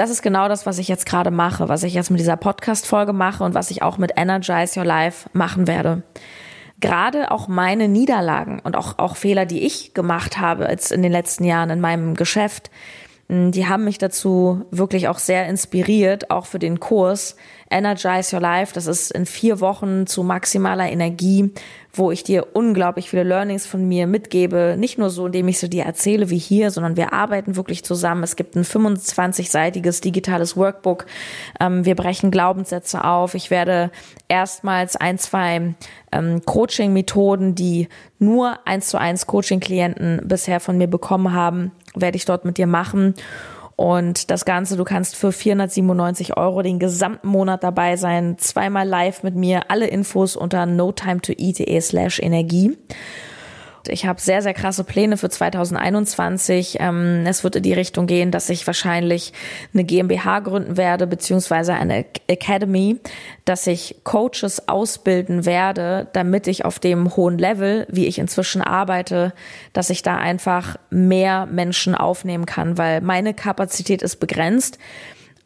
Das 0.00 0.08
ist 0.08 0.22
genau 0.22 0.48
das, 0.48 0.64
was 0.64 0.78
ich 0.78 0.88
jetzt 0.88 1.04
gerade 1.04 1.30
mache, 1.30 1.68
was 1.68 1.82
ich 1.82 1.92
jetzt 1.92 2.10
mit 2.10 2.20
dieser 2.20 2.38
Podcast-Folge 2.38 3.12
mache 3.12 3.44
und 3.44 3.52
was 3.52 3.70
ich 3.70 3.82
auch 3.82 3.98
mit 3.98 4.12
Energize 4.16 4.80
Your 4.80 4.86
Life 4.86 5.28
machen 5.34 5.66
werde. 5.66 6.04
Gerade 6.80 7.30
auch 7.30 7.48
meine 7.48 7.86
Niederlagen 7.86 8.60
und 8.60 8.76
auch, 8.76 8.98
auch 8.98 9.16
Fehler, 9.16 9.44
die 9.44 9.66
ich 9.66 9.92
gemacht 9.92 10.38
habe 10.38 10.64
jetzt 10.64 10.90
in 10.90 11.02
den 11.02 11.12
letzten 11.12 11.44
Jahren 11.44 11.68
in 11.68 11.82
meinem 11.82 12.14
Geschäft, 12.14 12.70
die 13.30 13.68
haben 13.68 13.84
mich 13.84 13.98
dazu 13.98 14.64
wirklich 14.72 15.06
auch 15.06 15.20
sehr 15.20 15.46
inspiriert, 15.46 16.32
auch 16.32 16.46
für 16.46 16.58
den 16.58 16.80
Kurs 16.80 17.36
Energize 17.70 18.34
Your 18.34 18.42
Life. 18.42 18.74
Das 18.74 18.88
ist 18.88 19.12
in 19.12 19.24
vier 19.24 19.60
Wochen 19.60 20.08
zu 20.08 20.24
maximaler 20.24 20.90
Energie, 20.90 21.52
wo 21.92 22.10
ich 22.10 22.24
dir 22.24 22.48
unglaublich 22.54 23.08
viele 23.08 23.22
Learnings 23.22 23.66
von 23.66 23.86
mir 23.86 24.08
mitgebe. 24.08 24.74
Nicht 24.76 24.98
nur 24.98 25.10
so, 25.10 25.26
indem 25.26 25.46
ich 25.46 25.60
so 25.60 25.68
dir 25.68 25.84
erzähle 25.84 26.30
wie 26.30 26.38
hier, 26.38 26.72
sondern 26.72 26.96
wir 26.96 27.12
arbeiten 27.12 27.54
wirklich 27.54 27.84
zusammen. 27.84 28.24
Es 28.24 28.34
gibt 28.34 28.56
ein 28.56 28.64
25-seitiges 28.64 30.00
digitales 30.00 30.56
Workbook. 30.56 31.06
Ähm, 31.60 31.84
wir 31.84 31.94
brechen 31.94 32.32
Glaubenssätze 32.32 33.04
auf. 33.04 33.34
Ich 33.34 33.52
werde 33.52 33.92
erstmals 34.28 34.96
ein, 34.96 35.18
zwei 35.18 35.74
ähm, 36.10 36.42
Coaching-Methoden, 36.44 37.54
die 37.54 37.88
nur 38.18 38.58
eins 38.66 38.88
zu 38.88 38.98
eins 38.98 39.28
Coaching-Klienten 39.28 40.22
bisher 40.24 40.58
von 40.58 40.76
mir 40.76 40.88
bekommen 40.88 41.32
haben, 41.32 41.70
werde 41.94 42.16
ich 42.16 42.24
dort 42.24 42.44
mit 42.44 42.58
dir 42.58 42.66
machen. 42.66 43.14
Und 43.76 44.30
das 44.30 44.44
Ganze, 44.44 44.76
du 44.76 44.84
kannst 44.84 45.16
für 45.16 45.32
497 45.32 46.36
Euro 46.36 46.60
den 46.60 46.78
gesamten 46.78 47.28
Monat 47.28 47.64
dabei 47.64 47.96
sein, 47.96 48.36
zweimal 48.36 48.86
live 48.86 49.22
mit 49.22 49.36
mir, 49.36 49.70
alle 49.70 49.86
Infos 49.86 50.36
unter 50.36 50.66
notimetoeat.de 50.66 51.80
slash 51.80 52.20
Energie. 52.20 52.76
Ich 53.88 54.06
habe 54.06 54.20
sehr, 54.20 54.42
sehr 54.42 54.54
krasse 54.54 54.84
Pläne 54.84 55.16
für 55.16 55.30
2021. 55.30 56.76
Ähm, 56.80 57.24
es 57.26 57.44
wird 57.44 57.56
in 57.56 57.62
die 57.62 57.72
Richtung 57.72 58.06
gehen, 58.06 58.30
dass 58.30 58.50
ich 58.50 58.66
wahrscheinlich 58.66 59.32
eine 59.72 59.84
GmbH 59.84 60.40
gründen 60.40 60.76
werde, 60.76 61.06
beziehungsweise 61.06 61.74
eine 61.74 62.04
Academy, 62.26 62.98
dass 63.44 63.66
ich 63.66 63.96
Coaches 64.04 64.68
ausbilden 64.68 65.46
werde, 65.46 66.08
damit 66.12 66.46
ich 66.46 66.64
auf 66.64 66.78
dem 66.78 67.16
hohen 67.16 67.38
Level, 67.38 67.86
wie 67.90 68.06
ich 68.06 68.18
inzwischen 68.18 68.62
arbeite, 68.62 69.32
dass 69.72 69.90
ich 69.90 70.02
da 70.02 70.16
einfach 70.16 70.76
mehr 70.90 71.46
Menschen 71.46 71.94
aufnehmen 71.94 72.46
kann, 72.46 72.78
weil 72.78 73.00
meine 73.00 73.34
Kapazität 73.34 74.02
ist 74.02 74.16
begrenzt. 74.16 74.78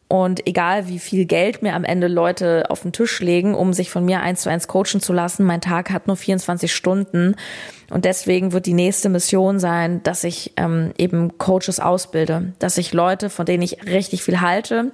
Und 0.07 0.45
egal 0.47 0.87
wie 0.87 0.99
viel 0.99 1.25
Geld 1.25 1.63
mir 1.63 1.73
am 1.73 1.83
Ende 1.83 2.07
Leute 2.07 2.65
auf 2.69 2.83
den 2.83 2.91
Tisch 2.91 3.21
legen, 3.21 3.55
um 3.55 3.73
sich 3.73 3.89
von 3.89 4.05
mir 4.05 4.21
eins 4.21 4.41
zu 4.41 4.49
eins 4.49 4.67
coachen 4.67 5.01
zu 5.01 5.13
lassen, 5.13 5.43
mein 5.45 5.61
Tag 5.61 5.89
hat 5.89 6.05
nur 6.05 6.15
24 6.15 6.73
Stunden. 6.73 7.35
Und 7.89 8.05
deswegen 8.05 8.51
wird 8.51 8.67
die 8.67 8.73
nächste 8.73 9.09
Mission 9.09 9.59
sein, 9.59 10.03
dass 10.03 10.23
ich 10.23 10.53
ähm, 10.57 10.93
eben 10.99 11.39
Coaches 11.39 11.79
ausbilde, 11.79 12.53
dass 12.59 12.77
ich 12.77 12.93
Leute, 12.93 13.31
von 13.31 13.47
denen 13.47 13.63
ich 13.63 13.87
richtig 13.87 14.23
viel 14.23 14.41
halte, 14.41 14.91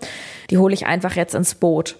die 0.50 0.58
hole 0.58 0.74
ich 0.74 0.86
einfach 0.86 1.16
jetzt 1.16 1.36
ins 1.36 1.56
Boot. 1.56 1.98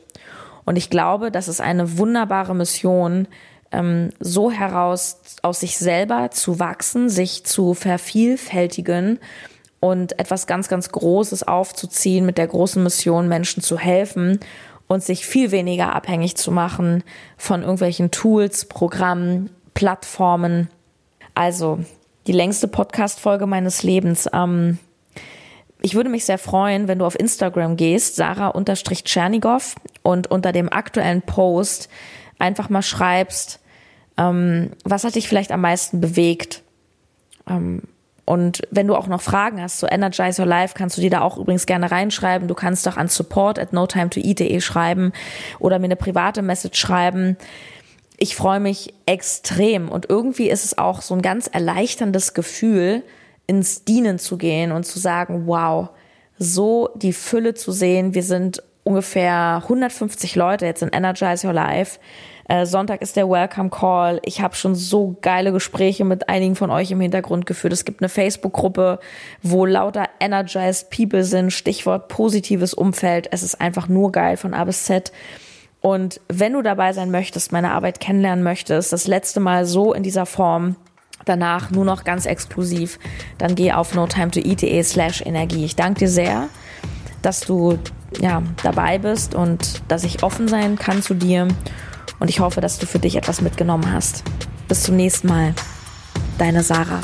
Und 0.64 0.78
ich 0.78 0.90
glaube, 0.90 1.32
das 1.32 1.50
ist 1.50 1.60
eine 1.60 1.98
wunderbare 1.98 2.56
Mission, 2.56 3.28
ähm, 3.74 4.12
so 4.20 4.52
heraus 4.52 5.18
aus 5.42 5.60
sich 5.60 5.78
selber 5.78 6.32
zu 6.32 6.60
wachsen, 6.60 7.10
sich 7.10 7.44
zu 7.46 7.74
vervielfältigen 7.74 9.20
und 9.82 10.18
etwas 10.20 10.48
ganz, 10.48 10.70
ganz 10.70 10.92
Großes 10.92 11.44
aufzuziehen 11.44 12.26
mit 12.26 12.38
der 12.38 12.48
großen 12.48 12.82
Mission, 12.82 13.28
Menschen 13.28 13.62
zu 13.62 13.78
helfen 13.78 14.40
und 14.88 15.04
sich 15.04 15.26
viel 15.26 15.52
weniger 15.52 15.94
abhängig 15.94 16.38
zu 16.38 16.52
machen 16.52 17.04
von 17.36 17.62
irgendwelchen 17.62 18.12
Tools, 18.12 18.66
Programmen, 18.66 19.50
Plattformen. 19.74 20.70
Also 21.34 21.80
die 22.28 22.32
längste 22.32 22.68
Podcast-Folge 22.68 23.48
meines 23.48 23.84
Lebens. 23.84 24.30
Ähm, 24.32 24.78
ich 25.82 25.96
würde 25.96 26.12
mich 26.12 26.26
sehr 26.26 26.38
freuen, 26.38 26.88
wenn 26.88 27.00
du 27.00 27.06
auf 27.06 27.20
Instagram 27.20 27.76
gehst, 27.76 28.16
Sarah-Tschernigow 28.18 29.76
und 30.04 30.30
unter 30.30 30.52
dem 30.52 30.72
aktuellen 30.72 31.24
Post 31.24 31.90
einfach 32.38 32.70
mal 32.70 32.84
schreibst, 32.84 33.60
ähm, 34.18 34.72
was 34.84 35.04
hat 35.04 35.16
dich 35.16 35.28
vielleicht 35.28 35.52
am 35.52 35.62
meisten 35.62 36.02
bewegt? 36.02 36.62
Ähm, 37.50 37.84
und 38.26 38.62
wenn 38.72 38.88
du 38.88 38.96
auch 38.96 39.08
noch 39.08 39.22
Fragen 39.22 39.62
hast 39.62 39.80
zu 39.80 39.88
Energize 39.88 40.42
Your 40.42 40.48
Life, 40.48 40.76
kannst 40.78 40.98
du 40.98 41.02
die 41.02 41.10
da 41.10 41.22
auch 41.22 41.38
übrigens 41.38 41.66
gerne 41.66 41.92
reinschreiben. 41.92 42.48
Du 42.48 42.54
kannst 42.54 42.86
doch 42.86 42.98
an 42.98 43.08
support 43.08 43.60
at 43.60 43.74
notimetoeat.de 43.74 44.62
schreiben 44.62 45.12
oder 45.60 45.80
mir 45.80 45.86
eine 45.86 45.96
private 45.96 46.42
Message 46.42 46.80
schreiben. 46.80 47.38
Ich 48.18 48.36
freue 48.36 48.60
mich 48.60 48.94
extrem 49.06 49.90
und 49.90 50.10
irgendwie 50.10 50.50
ist 50.50 50.64
es 50.64 50.78
auch 50.78 51.02
so 51.02 51.16
ein 51.16 51.24
ganz 51.24 51.48
erleichterndes 51.48 52.34
Gefühl, 52.34 53.04
ins 53.48 53.84
Dienen 53.84 54.20
zu 54.20 54.38
gehen 54.38 54.72
und 54.72 54.86
zu 54.86 55.00
sagen, 55.00 55.48
wow, 55.48 55.90
so 56.38 56.90
die 56.96 57.14
Fülle 57.14 57.54
zu 57.54 57.72
sehen. 57.72 58.14
Wir 58.14 58.24
sind 58.24 58.64
ungefähr 58.84 59.62
150 59.64 60.36
Leute 60.36 60.66
jetzt 60.66 60.84
in 60.84 60.90
Energize 60.90 61.46
Your 61.46 61.54
Life. 61.54 62.00
Äh, 62.52 62.66
Sonntag 62.66 63.02
ist 63.02 63.16
der 63.16 63.30
Welcome 63.30 63.70
Call. 63.70 64.20
Ich 64.26 64.42
habe 64.42 64.56
schon 64.56 64.76
so 64.76 65.16
geile 65.22 65.54
Gespräche 65.54 66.04
mit 66.04 66.28
einigen 66.28 66.58
von 66.58 66.70
euch 66.70 66.92
im 66.92 67.00
Hintergrund 67.00 67.46
geführt. 67.46 67.72
Es 67.72 67.86
gibt 67.86 68.02
eine 68.02 68.10
Facebook-Gruppe, 68.10 69.00
wo 69.42 69.66
lauter 69.66 70.10
energized 70.20 70.90
People 70.90 71.24
sind. 71.24 71.54
Stichwort 71.54 72.10
positives 72.10 72.74
Umfeld. 72.74 73.30
Es 73.32 73.42
ist 73.42 73.62
einfach 73.62 73.88
nur 73.88 74.12
geil 74.12 74.36
von 74.36 74.54
A 74.54 74.66
bis 74.66 74.84
Z. 74.84 75.14
Und 75.80 76.20
wenn 76.28 76.52
du 76.52 76.62
dabei 76.62 76.92
sein 76.92 77.10
möchtest, 77.10 77.54
meine 77.54 77.72
Arbeit 77.72 78.02
kennenlernen 78.02 78.44
möchtest, 78.44 78.92
das 78.92 79.08
letzte 79.08 79.40
Mal 79.40 79.66
so 79.66 79.94
in 79.94 80.04
dieser 80.04 80.26
Form, 80.26 80.76
danach 81.24 81.72
nur 81.72 81.86
noch 81.86 82.04
ganz 82.04 82.26
exklusiv, 82.26 83.00
dann 83.38 83.56
geh 83.56 83.72
auf 83.72 83.96
notimetoeat.de 83.96 84.84
slash 84.84 85.22
Energie. 85.22 85.64
Ich 85.64 85.78
danke 85.78 86.02
dir 86.02 86.10
sehr, 86.10 86.50
dass 87.22 87.40
du 87.40 87.80
ja, 88.20 88.44
dabei 88.62 88.98
bist 88.98 89.36
und 89.36 89.84
dass 89.88 90.04
ich 90.04 90.22
offen 90.22 90.50
sein 90.50 90.76
kann 90.78 91.02
zu 91.02 91.14
dir. 91.14 91.48
Und 92.22 92.30
ich 92.30 92.40
hoffe, 92.40 92.62
dass 92.62 92.78
du 92.78 92.86
für 92.86 93.00
dich 93.00 93.16
etwas 93.16 93.42
mitgenommen 93.42 93.92
hast. 93.92 94.24
Bis 94.68 94.84
zum 94.84 94.96
nächsten 94.96 95.28
Mal. 95.28 95.56
Deine 96.38 96.62
Sarah. 96.62 97.02